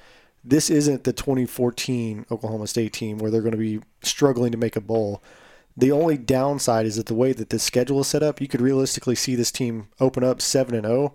this 0.45 0.69
isn't 0.69 1.05
the 1.05 1.13
2014 1.13 2.27
Oklahoma 2.31 2.67
State 2.67 2.93
team 2.93 3.19
where 3.19 3.31
they're 3.31 3.41
going 3.41 3.53
to 3.53 3.59
be 3.59 3.81
struggling 4.03 4.53
to 4.53 4.59
make 4.59 4.77
a 4.77 4.81
bowl. 4.81 5.23
The 5.77 5.91
only 5.91 6.17
downside 6.17 6.87
is 6.87 6.95
that 6.97 7.07
the 7.07 7.15
way 7.15 7.33
that 7.33 7.51
this 7.51 7.65
schedule 7.65 8.01
is 8.01 8.07
set 8.07 8.23
up, 8.23 8.41
you 8.41 8.47
could 8.47 8.61
realistically 8.61 9.17
see 9.17 9.35
this 9.35 9.51
team 9.51 9.89
open 10.01 10.23
up 10.23 10.41
seven 10.41 10.75
and 10.77 10.87
0 10.87 11.15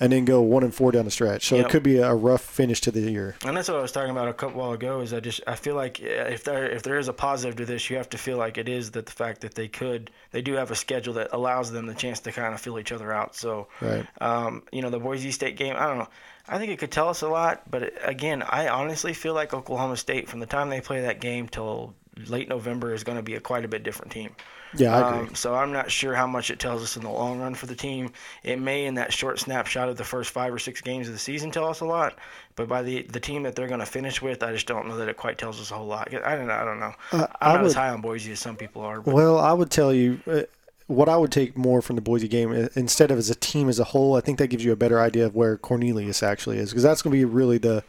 and 0.00 0.12
then 0.12 0.24
go 0.24 0.40
one 0.40 0.64
and 0.64 0.74
four 0.74 0.90
down 0.90 1.04
the 1.04 1.12
stretch. 1.12 1.46
So 1.46 1.56
Yep. 1.56 1.66
it 1.66 1.70
could 1.70 1.82
be 1.84 1.98
a 1.98 2.12
rough 2.12 2.40
finish 2.42 2.80
to 2.82 2.90
the 2.90 3.00
year. 3.02 3.36
And 3.46 3.56
that's 3.56 3.68
what 3.68 3.78
I 3.78 3.82
was 3.82 3.92
talking 3.92 4.10
about 4.10 4.26
a 4.28 4.32
couple 4.34 4.60
while 4.60 4.72
ago. 4.72 5.00
Is 5.00 5.12
I 5.12 5.20
just 5.20 5.40
I 5.46 5.54
feel 5.54 5.76
like 5.76 6.00
if 6.00 6.42
there 6.42 6.68
if 6.68 6.82
there 6.82 6.98
is 6.98 7.06
a 7.06 7.12
positive 7.12 7.54
to 7.56 7.64
this, 7.64 7.88
you 7.88 7.96
have 7.96 8.08
to 8.10 8.18
feel 8.18 8.36
like 8.36 8.58
it 8.58 8.68
is 8.68 8.90
that 8.92 9.06
the 9.06 9.12
fact 9.12 9.42
that 9.42 9.54
they 9.54 9.68
could 9.68 10.10
they 10.32 10.42
do 10.42 10.54
have 10.54 10.72
a 10.72 10.74
schedule 10.74 11.14
that 11.14 11.28
allows 11.32 11.70
them 11.70 11.86
the 11.86 11.94
chance 11.94 12.18
to 12.20 12.32
kind 12.32 12.52
of 12.52 12.60
fill 12.60 12.80
each 12.80 12.90
other 12.90 13.12
out. 13.12 13.36
So 13.36 13.68
Right. 13.80 14.04
um, 14.20 14.64
you 14.72 14.82
know 14.82 14.90
the 14.90 14.98
Boise 14.98 15.30
State 15.30 15.56
game. 15.56 15.76
I 15.78 15.86
don't 15.86 15.98
know. 15.98 16.08
I 16.48 16.58
think 16.58 16.72
it 16.72 16.78
could 16.80 16.90
tell 16.90 17.08
us 17.08 17.22
a 17.22 17.28
lot, 17.28 17.62
but 17.70 17.92
again, 18.06 18.42
I 18.42 18.68
honestly 18.68 19.14
feel 19.14 19.34
like 19.34 19.54
Oklahoma 19.54 19.96
State 19.96 20.28
from 20.28 20.40
the 20.40 20.46
time 20.46 20.68
they 20.68 20.80
play 20.80 21.00
that 21.02 21.20
game 21.20 21.48
till 21.48 21.94
late 22.28 22.48
November 22.48 22.94
is 22.94 23.04
going 23.04 23.16
to 23.16 23.22
be 23.22 23.34
a 23.34 23.40
quite 23.40 23.64
a 23.64 23.68
bit 23.68 23.82
different 23.82 24.12
team. 24.12 24.34
Yeah, 24.76 24.96
I 24.96 25.08
agree. 25.08 25.28
Um, 25.28 25.34
so 25.34 25.54
I'm 25.54 25.72
not 25.72 25.90
sure 25.90 26.14
how 26.14 26.26
much 26.26 26.50
it 26.50 26.58
tells 26.58 26.82
us 26.82 26.96
in 26.96 27.02
the 27.02 27.10
long 27.10 27.38
run 27.38 27.54
for 27.54 27.66
the 27.66 27.74
team. 27.74 28.10
It 28.42 28.58
may, 28.58 28.86
in 28.86 28.94
that 28.94 29.12
short 29.12 29.38
snapshot 29.38 29.88
of 29.88 29.96
the 29.96 30.04
first 30.04 30.30
five 30.30 30.52
or 30.52 30.58
six 30.58 30.80
games 30.80 31.06
of 31.06 31.12
the 31.12 31.18
season, 31.18 31.50
tell 31.50 31.68
us 31.68 31.80
a 31.80 31.84
lot. 31.84 32.18
But 32.56 32.68
by 32.68 32.82
the 32.82 33.02
the 33.02 33.20
team 33.20 33.42
that 33.44 33.54
they're 33.54 33.68
going 33.68 33.80
to 33.80 33.86
finish 33.86 34.20
with, 34.22 34.42
I 34.42 34.52
just 34.52 34.66
don't 34.66 34.88
know 34.88 34.96
that 34.96 35.08
it 35.08 35.16
quite 35.16 35.38
tells 35.38 35.60
us 35.60 35.70
a 35.70 35.74
whole 35.74 35.86
lot. 35.86 36.12
I 36.12 36.36
don't 36.36 36.46
know. 36.46 36.54
I 36.54 36.64
don't 36.64 36.80
know. 36.80 36.94
Uh, 37.12 37.26
I'm 37.40 37.52
I 37.52 37.54
not 37.56 37.64
as 37.64 37.74
high 37.74 37.90
on 37.90 38.00
Boise 38.00 38.32
as 38.32 38.40
some 38.40 38.56
people 38.56 38.82
are. 38.82 39.00
But 39.00 39.14
Well, 39.14 39.38
I 39.38 39.52
would 39.52 39.70
tell 39.70 39.92
you 39.92 40.20
uh, 40.26 40.42
what 40.86 41.08
I 41.08 41.16
would 41.16 41.32
take 41.32 41.56
more 41.56 41.80
from 41.80 41.96
the 41.96 42.02
Boise 42.02 42.28
game 42.28 42.52
instead 42.74 43.10
of 43.10 43.18
as 43.18 43.30
a 43.30 43.34
team 43.34 43.68
as 43.68 43.78
a 43.78 43.84
whole. 43.84 44.16
I 44.16 44.20
think 44.20 44.38
that 44.38 44.48
gives 44.48 44.64
you 44.64 44.72
a 44.72 44.76
better 44.76 45.00
idea 45.00 45.26
of 45.26 45.34
where 45.34 45.56
Cornelius 45.56 46.22
actually 46.22 46.58
is 46.58 46.70
because 46.70 46.82
that's 46.82 47.02
going 47.02 47.12
to 47.12 47.18
be 47.18 47.24
really 47.24 47.58
the 47.58 47.84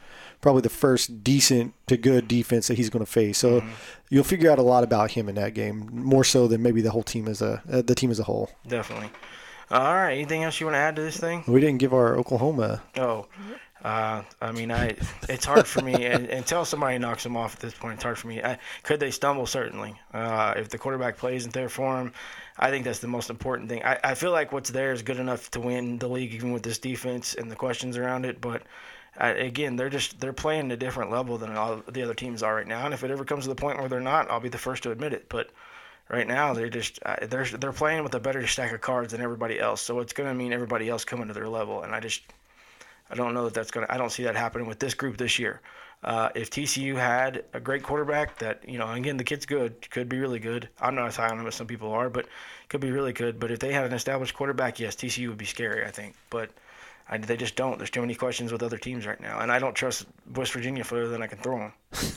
probably 0.46 0.62
the 0.62 0.70
first 0.70 1.24
decent 1.24 1.74
to 1.88 1.98
good 1.98 2.28
defense 2.28 2.68
that 2.68 2.78
he's 2.78 2.92
going 2.92 3.04
to 3.04 3.12
face. 3.12 3.40
So 3.40 3.64
you'll 4.12 4.24
figure 4.24 4.52
out 4.52 4.60
a 4.60 4.62
lot 4.62 4.84
about 4.84 5.10
him 5.10 5.28
in 5.28 5.34
that 5.36 5.56
game, 5.56 5.90
more 5.92 6.24
so 6.24 6.48
than 6.48 6.62
maybe 6.62 6.82
the 6.82 6.92
whole 6.92 7.02
team 7.02 7.28
as 7.28 7.42
a 7.42 7.64
uh, 7.68 7.82
the 7.82 7.96
team 7.96 8.12
as 8.12 8.20
a 8.20 8.24
whole. 8.26 8.52
definitely. 8.68 9.10
All 9.72 9.96
right. 9.96 10.14
Anything 10.14 10.44
else 10.44 10.60
you 10.60 10.68
want 10.68 10.76
to 10.76 10.80
add 10.80 10.96
to 10.98 11.02
this 11.02 11.18
thing? 11.18 11.44
We 11.48 11.60
didn't 11.60 11.80
give 11.80 11.96
our 11.96 12.16
Oklahoma. 12.16 12.84
Oh, 13.00 13.26
uh, 13.84 14.22
I 14.40 14.52
mean, 14.52 14.72
I 14.72 14.96
it's 15.28 15.46
hard 15.46 15.66
for 15.66 15.82
me 15.82 16.06
and, 16.06 16.28
until 16.28 16.64
somebody 16.64 17.00
knocks 17.00 17.24
them 17.24 17.36
off 17.36 17.56
at 17.56 17.62
this 17.62 17.74
point. 17.74 17.96
It's 17.96 18.04
hard 18.04 18.20
for 18.20 18.28
me. 18.28 18.44
I, 18.44 18.60
could 18.84 19.00
they 19.00 19.10
stumble? 19.10 19.48
Certainly. 19.48 20.00
Uh, 20.14 20.54
if 20.58 20.70
the 20.70 20.78
quarterback 20.78 21.18
play 21.18 21.36
isn't 21.38 21.56
there 21.56 21.70
for 21.70 21.98
them, 21.98 22.14
I 22.60 22.70
think 22.70 22.86
that's 22.86 23.00
the 23.00 23.08
most 23.08 23.32
important 23.32 23.68
thing. 23.68 23.84
I, 23.84 23.98
I 24.04 24.14
feel 24.14 24.32
like 24.32 24.52
what's 24.52 24.70
there 24.70 24.92
is 24.92 25.02
good 25.02 25.18
enough 25.18 25.50
to 25.52 25.60
win 25.60 25.98
the 25.98 26.08
league, 26.08 26.36
even 26.36 26.52
with 26.52 26.62
this 26.62 26.78
defense 26.78 27.34
and 27.34 27.50
the 27.50 27.56
questions 27.56 27.98
around 27.98 28.26
it. 28.26 28.40
But 28.40 28.62
uh, 29.20 29.34
again, 29.38 29.76
they're 29.76 29.90
just 29.90 30.20
they're 30.20 30.34
playing 30.34 30.72
a 30.72 30.78
different 30.78 31.12
level 31.12 31.38
than 31.38 31.56
all 31.56 31.82
the 31.88 32.04
other 32.04 32.14
teams 32.14 32.44
are 32.44 32.56
right 32.56 32.68
now. 32.68 32.86
And 32.86 32.94
if 32.94 33.04
it 33.04 33.12
ever 33.12 33.24
comes 33.24 33.46
to 33.46 33.50
the 33.50 33.56
point 33.56 33.80
where 33.80 33.90
they're 33.90 34.00
not, 34.00 34.30
I'll 34.30 34.40
be 34.40 34.50
the 34.50 34.58
first 34.58 34.84
to 34.84 34.92
admit 34.92 35.14
it. 35.14 35.30
But 35.30 35.52
right 36.10 36.28
now 36.28 36.54
they're 36.54 36.70
just 36.70 37.00
they're 37.22 37.46
they're 37.46 37.72
playing 37.72 38.04
with 38.04 38.14
a 38.16 38.20
better 38.20 38.46
stack 38.48 38.74
of 38.74 38.82
cards 38.82 39.12
than 39.12 39.22
everybody 39.22 39.60
else. 39.60 39.82
So 39.82 40.00
it's 40.00 40.14
going 40.14 40.30
to 40.30 40.36
mean 40.36 40.54
everybody 40.54 40.90
else 40.90 41.06
coming 41.06 41.28
to 41.28 41.34
their 41.34 41.50
level. 41.50 41.84
And 41.84 41.96
I 41.96 42.00
just 42.00 42.24
I 43.10 43.16
don't 43.16 43.34
know 43.34 43.46
that 43.46 43.54
that's 43.54 43.72
going 43.72 43.86
to. 43.86 43.94
I 43.94 43.98
don't 43.98 44.12
see 44.12 44.24
that 44.24 44.36
happening 44.36 44.68
with 44.68 44.80
this 44.80 44.94
group 44.94 45.18
this 45.18 45.40
year. 45.40 45.62
Uh, 46.04 46.30
if 46.36 46.52
TCU 46.52 46.96
had 46.96 47.46
a 47.54 47.60
great 47.60 47.82
quarterback 47.82 48.38
that, 48.38 48.68
you 48.68 48.78
know, 48.78 48.92
again, 48.92 49.18
the 49.18 49.24
kid's 49.24 49.46
good, 49.46 49.90
could 49.90 50.08
be 50.08 50.20
really 50.20 50.38
good. 50.38 50.70
I'm 50.80 50.94
not 50.94 51.08
as 51.08 51.16
high 51.16 51.30
on 51.30 51.40
him 51.40 51.48
as 51.48 51.56
some 51.56 51.66
people 51.66 51.92
are, 51.92 52.12
but 52.12 52.28
could 52.70 52.82
be 52.82 52.92
really 52.92 53.14
good. 53.14 53.40
But 53.40 53.50
if 53.50 53.58
they 53.58 53.74
had 53.74 53.86
an 53.86 53.94
established 53.94 54.36
quarterback, 54.36 54.80
yes, 54.80 54.96
TCU 54.96 55.30
would 55.30 55.38
be 55.38 55.46
scary, 55.46 55.84
I 55.84 55.90
think. 55.90 56.16
But 56.30 56.52
I, 57.08 57.18
they 57.18 57.38
just 57.38 57.56
don't. 57.56 57.78
There's 57.78 57.90
too 57.90 58.02
many 58.02 58.16
questions 58.16 58.52
with 58.52 58.64
other 58.64 58.78
teams 58.78 59.06
right 59.06 59.20
now. 59.20 59.40
And 59.40 59.52
I 59.52 59.60
don't 59.60 59.76
trust 59.76 60.06
West 60.34 60.54
Virginia 60.54 60.84
further 60.84 61.08
than 61.08 61.22
I 61.22 61.28
can 61.28 61.38
throw 61.38 61.60
them. 61.60 61.74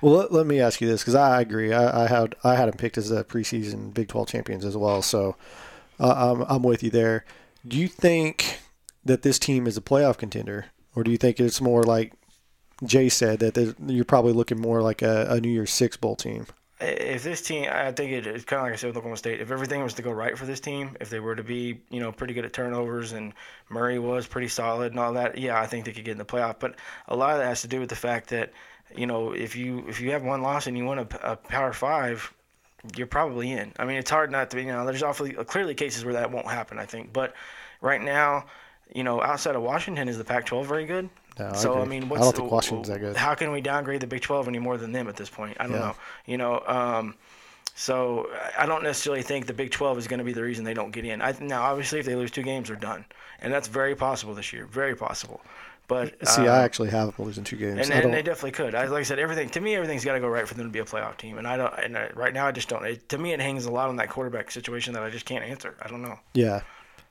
Well, 0.00 0.14
let, 0.14 0.32
let 0.32 0.46
me 0.46 0.60
ask 0.60 0.80
you 0.80 0.88
this 0.88 1.02
because 1.02 1.14
I 1.14 1.40
agree. 1.40 1.72
I, 1.72 2.04
I 2.04 2.08
had 2.08 2.34
I 2.44 2.54
had 2.56 2.68
them 2.68 2.76
picked 2.76 2.98
as 2.98 3.08
the 3.08 3.24
preseason 3.24 3.92
Big 3.92 4.08
Twelve 4.08 4.28
champions 4.28 4.64
as 4.64 4.76
well. 4.76 5.02
So 5.02 5.36
uh, 6.00 6.32
I'm 6.32 6.42
I'm 6.48 6.62
with 6.62 6.82
you 6.82 6.90
there. 6.90 7.24
Do 7.66 7.78
you 7.78 7.88
think 7.88 8.60
that 9.04 9.22
this 9.22 9.38
team 9.38 9.66
is 9.66 9.76
a 9.76 9.82
playoff 9.82 10.18
contender, 10.18 10.66
or 10.94 11.04
do 11.04 11.10
you 11.10 11.16
think 11.16 11.40
it's 11.40 11.60
more 11.60 11.82
like 11.82 12.12
Jay 12.84 13.08
said 13.08 13.38
that 13.40 13.76
you're 13.86 14.04
probably 14.04 14.32
looking 14.32 14.60
more 14.60 14.82
like 14.82 15.02
a, 15.02 15.26
a 15.30 15.40
New 15.40 15.50
Year's 15.50 15.72
Six 15.72 15.96
bowl 15.96 16.16
team? 16.16 16.46
If 16.80 17.22
this 17.22 17.40
team, 17.40 17.68
I 17.70 17.92
think 17.92 18.12
it, 18.12 18.26
it's 18.26 18.44
kind 18.44 18.60
of 18.60 18.66
like 18.66 18.72
I 18.72 18.76
said 18.76 18.88
with 18.88 18.96
Oklahoma 18.96 19.16
State. 19.16 19.40
If 19.40 19.50
everything 19.50 19.82
was 19.82 19.94
to 19.94 20.02
go 20.02 20.10
right 20.10 20.36
for 20.36 20.44
this 20.44 20.60
team, 20.60 20.96
if 21.00 21.08
they 21.08 21.20
were 21.20 21.36
to 21.36 21.44
be, 21.44 21.80
you 21.90 22.00
know, 22.00 22.10
pretty 22.10 22.34
good 22.34 22.44
at 22.44 22.52
turnovers 22.52 23.12
and 23.12 23.32
Murray 23.68 23.98
was 23.98 24.26
pretty 24.26 24.48
solid 24.48 24.92
and 24.92 24.98
all 24.98 25.12
that, 25.12 25.38
yeah, 25.38 25.60
I 25.60 25.66
think 25.66 25.84
they 25.84 25.92
could 25.92 26.04
get 26.04 26.12
in 26.12 26.18
the 26.18 26.24
playoff. 26.24 26.56
But 26.58 26.74
a 27.08 27.16
lot 27.16 27.32
of 27.32 27.38
that 27.38 27.46
has 27.46 27.62
to 27.62 27.68
do 27.68 27.80
with 27.80 27.90
the 27.90 27.96
fact 27.96 28.30
that, 28.30 28.52
you 28.94 29.06
know, 29.06 29.32
if 29.32 29.56
you 29.56 29.84
if 29.88 30.00
you 30.00 30.10
have 30.10 30.22
one 30.22 30.42
loss 30.42 30.66
and 30.66 30.76
you 30.76 30.84
win 30.84 30.98
a, 30.98 31.08
a 31.22 31.36
Power 31.36 31.72
Five, 31.72 32.32
you're 32.96 33.06
probably 33.06 33.52
in. 33.52 33.72
I 33.78 33.84
mean, 33.84 33.96
it's 33.96 34.10
hard 34.10 34.30
not 34.30 34.50
to. 34.50 34.60
You 34.60 34.66
know, 34.66 34.84
there's 34.84 35.02
awfully 35.02 35.32
clearly 35.32 35.74
cases 35.74 36.04
where 36.04 36.14
that 36.14 36.30
won't 36.30 36.48
happen. 36.48 36.78
I 36.78 36.86
think, 36.86 37.12
but 37.12 37.34
right 37.80 38.02
now, 38.02 38.46
you 38.92 39.04
know, 39.04 39.22
outside 39.22 39.56
of 39.56 39.62
Washington, 39.62 40.08
is 40.08 40.18
the 40.18 40.24
Pac-12 40.24 40.66
very 40.66 40.86
good? 40.86 41.08
No, 41.38 41.48
I 41.50 41.52
so 41.54 41.80
I, 41.80 41.84
mean, 41.84 42.04
I 42.04 42.18
don't 42.18 42.36
think 42.36 42.50
Washington's 42.50 42.88
that 42.88 43.00
good. 43.00 43.16
How 43.16 43.34
can 43.34 43.50
we 43.52 43.60
downgrade 43.60 44.00
the 44.00 44.06
Big 44.06 44.20
12 44.22 44.48
any 44.48 44.58
more 44.58 44.76
than 44.76 44.92
them 44.92 45.08
at 45.08 45.16
this 45.16 45.28
point? 45.30 45.56
I 45.60 45.64
don't 45.64 45.72
Yeah. 45.72 45.78
know. 45.80 45.96
You 46.26 46.38
know, 46.38 46.62
um, 46.66 47.14
so 47.74 48.28
I 48.56 48.66
don't 48.66 48.82
necessarily 48.84 49.22
think 49.22 49.46
the 49.46 49.52
Big 49.52 49.70
12 49.70 49.98
is 49.98 50.06
going 50.06 50.18
to 50.18 50.24
be 50.24 50.32
the 50.32 50.42
reason 50.42 50.64
they 50.64 50.74
don't 50.74 50.92
get 50.92 51.04
in. 51.04 51.20
I, 51.20 51.34
now, 51.40 51.62
obviously, 51.62 51.98
if 51.98 52.06
they 52.06 52.14
lose 52.14 52.30
two 52.30 52.42
games, 52.42 52.68
they're 52.68 52.76
done, 52.76 53.04
and 53.40 53.52
that's 53.52 53.66
very 53.68 53.96
possible 53.96 54.34
this 54.34 54.52
year. 54.52 54.66
Very 54.66 54.94
possible. 54.94 55.40
But 55.86 56.26
See, 56.26 56.48
uh, 56.48 56.54
I 56.54 56.62
actually 56.62 56.88
have 56.90 57.14
them 57.14 57.26
losing 57.26 57.44
two 57.44 57.56
games. 57.56 57.90
and, 57.90 58.04
and 58.04 58.14
they 58.14 58.22
definitely 58.22 58.52
could. 58.52 58.74
I, 58.74 58.86
like 58.86 59.00
I 59.00 59.02
said, 59.02 59.18
everything 59.18 59.50
to 59.50 59.60
me, 59.60 59.74
everything's 59.74 60.02
got 60.02 60.14
to 60.14 60.20
go 60.20 60.28
right 60.28 60.48
for 60.48 60.54
them 60.54 60.64
to 60.66 60.72
be 60.72 60.78
a 60.78 60.84
playoff 60.84 61.18
team. 61.18 61.36
And 61.36 61.46
I 61.46 61.58
don't. 61.58 61.74
And 61.78 61.98
I, 61.98 62.08
right 62.14 62.32
now, 62.32 62.46
I 62.46 62.52
just 62.52 62.70
don't. 62.70 62.82
It, 62.86 63.06
to 63.10 63.18
me, 63.18 63.32
it 63.32 63.40
hangs 63.40 63.66
a 63.66 63.70
lot 63.70 63.90
on 63.90 63.96
that 63.96 64.08
quarterback 64.08 64.50
situation 64.50 64.94
that 64.94 65.02
I 65.02 65.10
just 65.10 65.26
can't 65.26 65.44
answer. 65.44 65.74
I 65.82 65.88
don't 65.88 66.00
know. 66.00 66.18
yeah. 66.32 66.60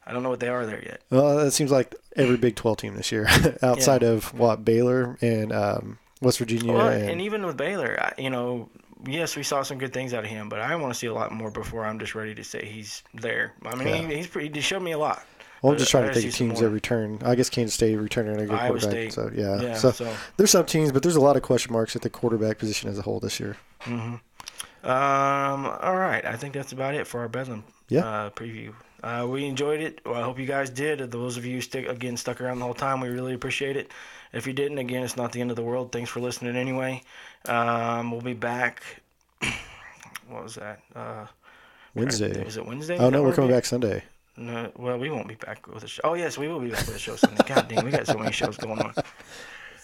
I 0.06 0.12
don't 0.14 0.24
know 0.24 0.30
what 0.30 0.40
they 0.40 0.50
are 0.50 0.66
there 0.66 0.84
yet. 0.84 1.02
Well, 1.10 1.40
it 1.40 1.52
seems 1.52 1.72
like 1.72 1.96
every 2.16 2.38
Big 2.38 2.56
12 2.56 2.78
team 2.78 2.96
this 2.96 3.12
year, 3.12 3.28
outside 3.62 4.04
of 4.04 4.38
what 4.38 4.66
Baylor 4.66 5.18
and 5.22 5.52
um, 5.54 5.98
West 6.22 6.40
Virginia. 6.40 6.74
Well, 6.74 6.88
and, 6.90 7.10
and 7.12 7.22
even 7.22 7.46
with 7.46 7.56
Baylor, 7.58 7.98
I, 8.02 8.14
you 8.22 8.30
know, 8.30 8.70
yes, 9.06 9.36
we 9.36 9.44
saw 9.44 9.64
some 9.64 9.78
good 9.78 9.94
things 9.94 10.14
out 10.14 10.24
of 10.26 10.30
him, 10.30 10.50
but 10.50 10.60
I 10.60 10.76
want 10.76 10.94
to 10.94 11.00
see 11.00 11.08
a 11.08 11.14
lot 11.14 11.32
more 11.32 11.52
before 11.52 11.86
I'm 11.86 12.00
just 12.00 12.16
ready 12.16 12.36
to 12.36 12.44
say 12.44 12.66
he's 12.66 13.02
there. 13.14 13.54
I 13.66 13.76
mean, 13.76 13.88
Yeah. 13.88 14.08
he, 14.10 14.16
he's 14.18 14.28
pretty. 14.28 14.50
He 14.54 14.62
showed 14.62 14.82
me 14.84 14.92
a 14.92 14.98
lot. 14.98 15.24
well, 15.62 15.72
I'm 15.74 15.80
just 15.80 15.90
trying 15.92 16.08
to 16.10 16.14
think 16.14 16.28
of 16.28 16.36
teams 16.36 16.60
that 16.60 16.70
return. 16.70 17.20
I 17.24 17.36
guess 17.36 17.50
Kansas 17.50 17.74
State 17.74 17.96
returning 17.96 18.36
a 18.36 18.46
good 18.46 18.52
Iowa 18.52 18.78
quarterback. 18.80 19.12
State. 19.12 19.14
So 19.14 19.32
yeah. 19.34 19.62
Yeah. 19.62 19.74
so, 19.76 19.92
So, 19.92 20.14
there's 20.36 20.52
some 20.52 20.66
teams, 20.66 20.92
but 20.92 21.02
there's 21.04 21.16
a 21.16 21.22
lot 21.22 21.38
of 21.38 21.42
question 21.44 21.72
marks 21.72 21.96
at 21.96 22.02
the 22.02 22.10
quarterback 22.10 22.58
position 22.58 22.90
as 22.90 22.98
a 23.00 23.04
whole 23.04 23.22
this 23.22 23.40
year. 23.40 23.56
um, 23.88 24.20
all 24.84 25.96
right. 25.96 26.26
I 26.26 26.36
think 26.36 26.54
that's 26.54 26.74
about 26.74 26.94
it 26.96 27.08
for 27.08 27.22
our 27.22 27.30
Bedlam 27.30 27.64
Yeah. 27.90 28.06
uh, 28.06 28.30
preview. 28.32 28.74
Uh, 29.04 29.28
we 29.30 29.46
enjoyed 29.46 29.82
it. 29.82 30.00
Well, 30.06 30.16
I 30.16 30.24
hope 30.24 30.40
you 30.40 30.46
guys 30.46 30.70
did. 30.70 31.12
Those 31.12 31.36
of 31.36 31.46
you 31.46 31.56
who 31.56 31.62
stick 31.62 31.88
again 31.88 32.16
stuck 32.16 32.40
around 32.40 32.60
the 32.60 32.66
whole 32.66 32.74
time, 32.74 33.02
we 33.02 33.10
really 33.10 33.34
appreciate 33.34 33.76
it. 33.76 33.92
If 34.32 34.48
you 34.48 34.54
didn't, 34.54 34.78
again, 34.78 35.04
it's 35.04 35.18
not 35.18 35.34
the 35.34 35.42
end 35.42 35.50
of 35.50 35.58
the 35.58 35.62
world. 35.62 35.92
Thanks 35.92 36.10
for 36.10 36.22
listening 36.22 36.56
anyway. 36.56 37.04
Um, 37.46 38.12
we'll 38.12 38.22
be 38.22 38.34
back. 38.34 38.82
what 40.30 40.44
was 40.44 40.56
that? 40.56 40.80
Uh, 40.96 41.26
Wednesday. 41.96 42.46
Is 42.46 42.56
it 42.56 42.66
Wednesday? 42.66 42.98
Oh 42.98 43.10
no, 43.10 43.22
we're 43.22 43.34
coming 43.34 43.52
back 43.52 43.66
Sunday. 43.66 44.04
No, 44.38 44.72
well, 44.78 44.98
we 44.98 45.12
won't 45.12 45.28
be 45.28 45.36
back 45.36 45.68
with 45.68 45.84
a 45.84 45.88
show. 45.88 46.02
Oh 46.06 46.14
yes, 46.16 46.38
we 46.38 46.48
will 46.48 46.62
be 46.62 46.70
back 46.70 46.88
with 46.88 46.96
a 46.96 47.00
show 47.00 47.18
Sunday. 47.18 47.44
God 47.46 47.68
damn, 47.68 47.86
we 47.86 47.92
got 47.92 48.08
so 48.08 48.18
many 48.18 48.32
shows 48.32 48.58
going 48.58 48.80
on. 48.80 48.94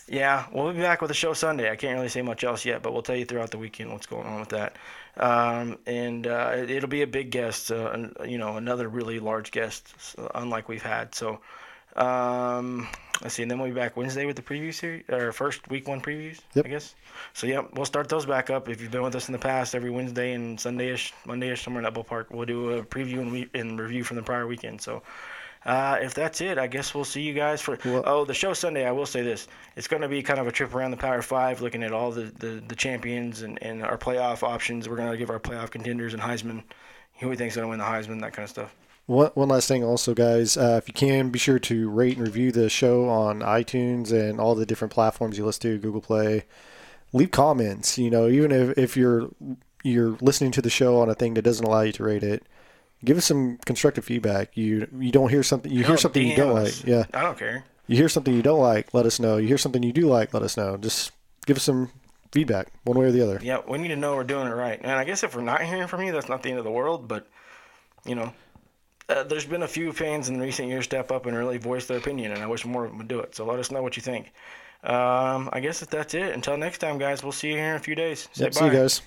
Yeah, 0.08 0.46
we'll 0.52 0.74
be 0.74 0.82
back 0.82 1.02
with 1.02 1.12
a 1.12 1.16
show 1.16 1.34
Sunday. 1.34 1.70
I 1.70 1.76
can't 1.76 1.96
really 1.96 2.10
say 2.10 2.24
much 2.24 2.44
else 2.44 2.66
yet, 2.66 2.82
but 2.82 2.94
we'll 2.94 3.04
tell 3.04 3.16
you 3.16 3.26
throughout 3.26 3.52
the 3.52 3.60
weekend 3.60 3.92
what's 3.92 4.08
going 4.08 4.26
on 4.26 4.40
with 4.40 4.50
that. 4.50 4.76
Um, 5.20 5.78
and 5.86 6.26
uh, 6.26 6.54
it- 6.56 6.70
it'll 6.72 6.90
be 6.90 7.02
a 7.02 7.08
big 7.08 7.30
guest, 7.30 7.72
uh, 7.72 8.08
you 8.26 8.38
know, 8.38 8.56
another 8.58 8.88
really 8.88 9.20
large 9.20 9.52
guest, 9.52 9.94
unlike 10.34 10.70
we've 10.70 10.82
had. 10.82 11.14
So 11.14 11.40
um, 11.98 12.88
let's 13.22 13.34
see, 13.36 13.42
and 13.42 13.52
then 13.52 13.60
we'll 13.60 13.68
be 13.68 13.76
back 13.76 13.98
Wednesday 13.98 14.26
with 14.26 14.38
the 14.38 14.42
preview 14.42 14.74
series, 14.74 15.04
or 15.10 15.34
first 15.34 15.68
week 15.70 15.88
one 15.88 16.00
previews, 16.02 16.40
Yep. 16.54 16.66
I 16.66 16.70
guess. 16.70 16.96
So 17.34 17.48
yeah, 17.48 17.64
we'll 17.74 17.86
start 17.86 18.08
those 18.08 18.26
back 18.26 18.50
up. 18.50 18.70
If 18.70 18.82
you've 18.82 18.92
been 18.92 19.02
with 19.04 19.16
us 19.16 19.28
in 19.28 19.34
the 19.34 19.40
past, 19.40 19.76
every 19.76 19.90
Wednesday 19.90 20.32
and 20.34 20.58
Sundayish, 20.58 21.12
Mondayish, 21.26 21.64
somewhere 21.64 21.84
in 21.86 21.94
that 21.94 22.00
ballpark, 22.00 22.28
we'll 22.32 22.46
do 22.46 22.70
a 22.72 22.84
preview 22.84 23.20
and, 23.20 23.32
we- 23.32 23.50
and 23.54 23.78
review 23.80 24.04
from 24.06 24.16
the 24.18 24.24
prior 24.24 24.48
weekend. 24.48 24.82
So. 24.82 25.02
Uh, 25.66 25.98
if 26.02 26.14
that's 26.14 26.40
it, 26.40 26.58
I 26.58 26.68
guess 26.68 26.96
we'll 26.96 27.04
see 27.04 27.22
you 27.22 27.34
guys 27.34 27.62
for. 27.62 27.78
Well- 27.84 28.04
oh, 28.06 28.26
the 28.26 28.34
show 28.34 28.54
Sunday. 28.54 28.86
I 28.86 28.92
will 28.92 29.06
say 29.06 29.22
this: 29.22 29.48
it's 29.76 29.88
going 29.88 30.02
to 30.02 30.08
be 30.08 30.24
kind 30.24 30.40
of 30.40 30.48
a 30.48 30.52
trip 30.52 30.74
around 30.74 30.92
the 30.92 30.98
Power 30.98 31.22
Five, 31.22 31.62
looking 31.62 31.84
at 31.84 31.92
all 31.92 32.12
the, 32.12 32.32
the, 32.40 32.64
the 32.68 32.76
champions 32.76 33.42
and, 33.42 33.62
and 33.62 33.84
our 33.84 33.98
playoff 33.98 34.42
options. 34.42 34.88
We're 34.88 34.96
going 34.96 35.12
to 35.12 35.18
give 35.18 35.30
our 35.30 35.40
playoff 35.40 35.70
contenders 35.72 36.14
and 36.14 36.22
Heisman, 36.22 36.64
who 37.20 37.30
we 37.30 37.36
think's 37.36 37.56
going 37.56 37.66
to 37.66 37.70
win 37.70 37.80
the 37.80 37.86
Heisman, 37.86 38.22
that 38.22 38.34
kind 38.34 38.46
of 38.46 38.50
stuff. 38.50 38.76
One, 39.06 39.32
one 39.34 39.50
last 39.50 39.68
thing, 39.68 39.84
also, 39.84 40.14
guys, 40.14 40.56
uh, 40.56 40.80
if 40.82 40.88
you 40.88 40.94
can, 40.94 41.30
be 41.30 41.40
sure 41.40 41.58
to 41.58 41.90
rate 41.90 42.16
and 42.18 42.28
review 42.28 42.52
the 42.52 42.70
show 42.70 43.10
on 43.10 43.40
iTunes 43.40 44.12
and 44.12 44.40
all 44.40 44.54
the 44.54 44.68
different 44.68 44.94
platforms 44.94 45.36
you 45.36 45.46
listen 45.46 45.62
to, 45.62 45.78
Google 45.80 46.00
Play. 46.00 46.46
Leave 47.12 47.32
comments. 47.32 47.98
You 47.98 48.12
know, 48.12 48.28
even 48.28 48.52
if, 48.52 48.78
if 48.78 48.96
you're 48.96 49.30
you're 49.84 50.16
listening 50.22 50.52
to 50.52 50.62
the 50.62 50.70
show 50.70 51.00
on 51.00 51.10
a 51.10 51.16
thing 51.16 51.34
that 51.34 51.42
doesn't 51.42 51.66
allow 51.66 51.82
you 51.82 51.92
to 51.94 52.04
rate 52.04 52.22
it, 52.22 52.44
give 53.04 53.18
us 53.18 53.26
some 53.26 53.58
constructive 53.66 54.06
feedback. 54.06 54.56
You 54.58 54.88
you 55.00 55.12
don't 55.12 55.30
hear 55.30 55.44
something, 55.44 55.72
you 55.72 55.80
hear 55.80 55.90
No, 55.92 55.96
something 55.96 56.26
you 56.28 56.36
don't 56.36 56.58
us. 56.58 56.80
like. 56.84 56.88
Yeah, 56.88 57.06
I 57.14 57.22
don't 57.24 57.38
care. 57.38 57.64
you 57.88 57.96
hear 57.98 58.10
something 58.10 58.34
you 58.34 58.42
don't 58.42 58.60
like, 58.62 58.94
let 58.94 59.06
us 59.06 59.20
know. 59.20 59.38
You 59.38 59.48
hear 59.48 59.58
something 59.58 59.82
you 59.84 59.94
do 59.94 60.08
like, 60.08 60.34
let 60.34 60.44
us 60.44 60.58
know. 60.58 60.78
Just 60.78 61.12
give 61.46 61.58
us 61.58 61.64
some 61.64 61.92
feedback, 62.32 62.68
one 62.84 62.98
way 63.00 63.06
or 63.06 63.12
the 63.12 63.22
other. 63.24 63.40
Yeah, 63.42 63.62
we 63.68 63.78
need 63.80 63.88
to 63.90 63.96
know 63.96 64.16
we're 64.16 64.24
doing 64.24 64.48
it 64.48 64.52
right. 64.54 64.80
And 64.82 64.92
I 64.92 65.04
guess 65.04 65.24
if 65.24 65.36
we're 65.36 65.42
not 65.42 65.62
hearing 65.62 65.88
from 65.88 66.04
you, 66.04 66.12
that's 66.12 66.30
not 66.30 66.44
the 66.44 66.50
end 66.50 66.60
of 66.60 66.66
the 66.66 66.72
world. 66.72 67.08
But 67.08 67.28
you 68.06 68.16
know, 68.16 68.32
uh, 69.10 69.24
there's 69.24 69.46
been 69.46 69.64
a 69.64 69.68
few 69.68 69.92
fans 69.92 70.30
in 70.30 70.40
recent 70.40 70.68
years 70.68 70.86
step 70.86 71.12
up 71.12 71.26
and 71.26 71.36
really 71.36 71.58
voice 71.58 71.88
their 71.88 71.98
opinion, 71.98 72.32
and 72.34 72.42
I 72.44 72.48
wish 72.48 72.66
more 72.66 72.86
of 72.86 72.92
them 72.92 72.98
would 73.00 73.08
do 73.08 73.20
it. 73.20 73.34
So 73.36 73.46
let 73.46 73.60
us 73.60 73.72
know 73.72 73.82
what 73.82 73.96
you 73.98 74.02
think. 74.04 74.32
Um, 74.84 75.50
I 75.52 75.60
guess 75.60 75.82
if 75.82 75.90
that's 75.90 76.14
it. 76.14 76.34
Until 76.34 76.56
next 76.56 76.78
time, 76.78 76.98
guys, 77.00 77.22
we'll 77.24 77.34
see 77.34 77.50
you 77.50 77.56
here 77.58 77.72
in 77.72 77.76
a 77.76 77.80
few 77.80 77.96
days. 77.96 78.30
Say 78.34 78.46
Yep, 78.46 78.54
see 78.54 78.60
bye. 78.62 78.66
you 78.68 78.72
guys. 78.74 79.02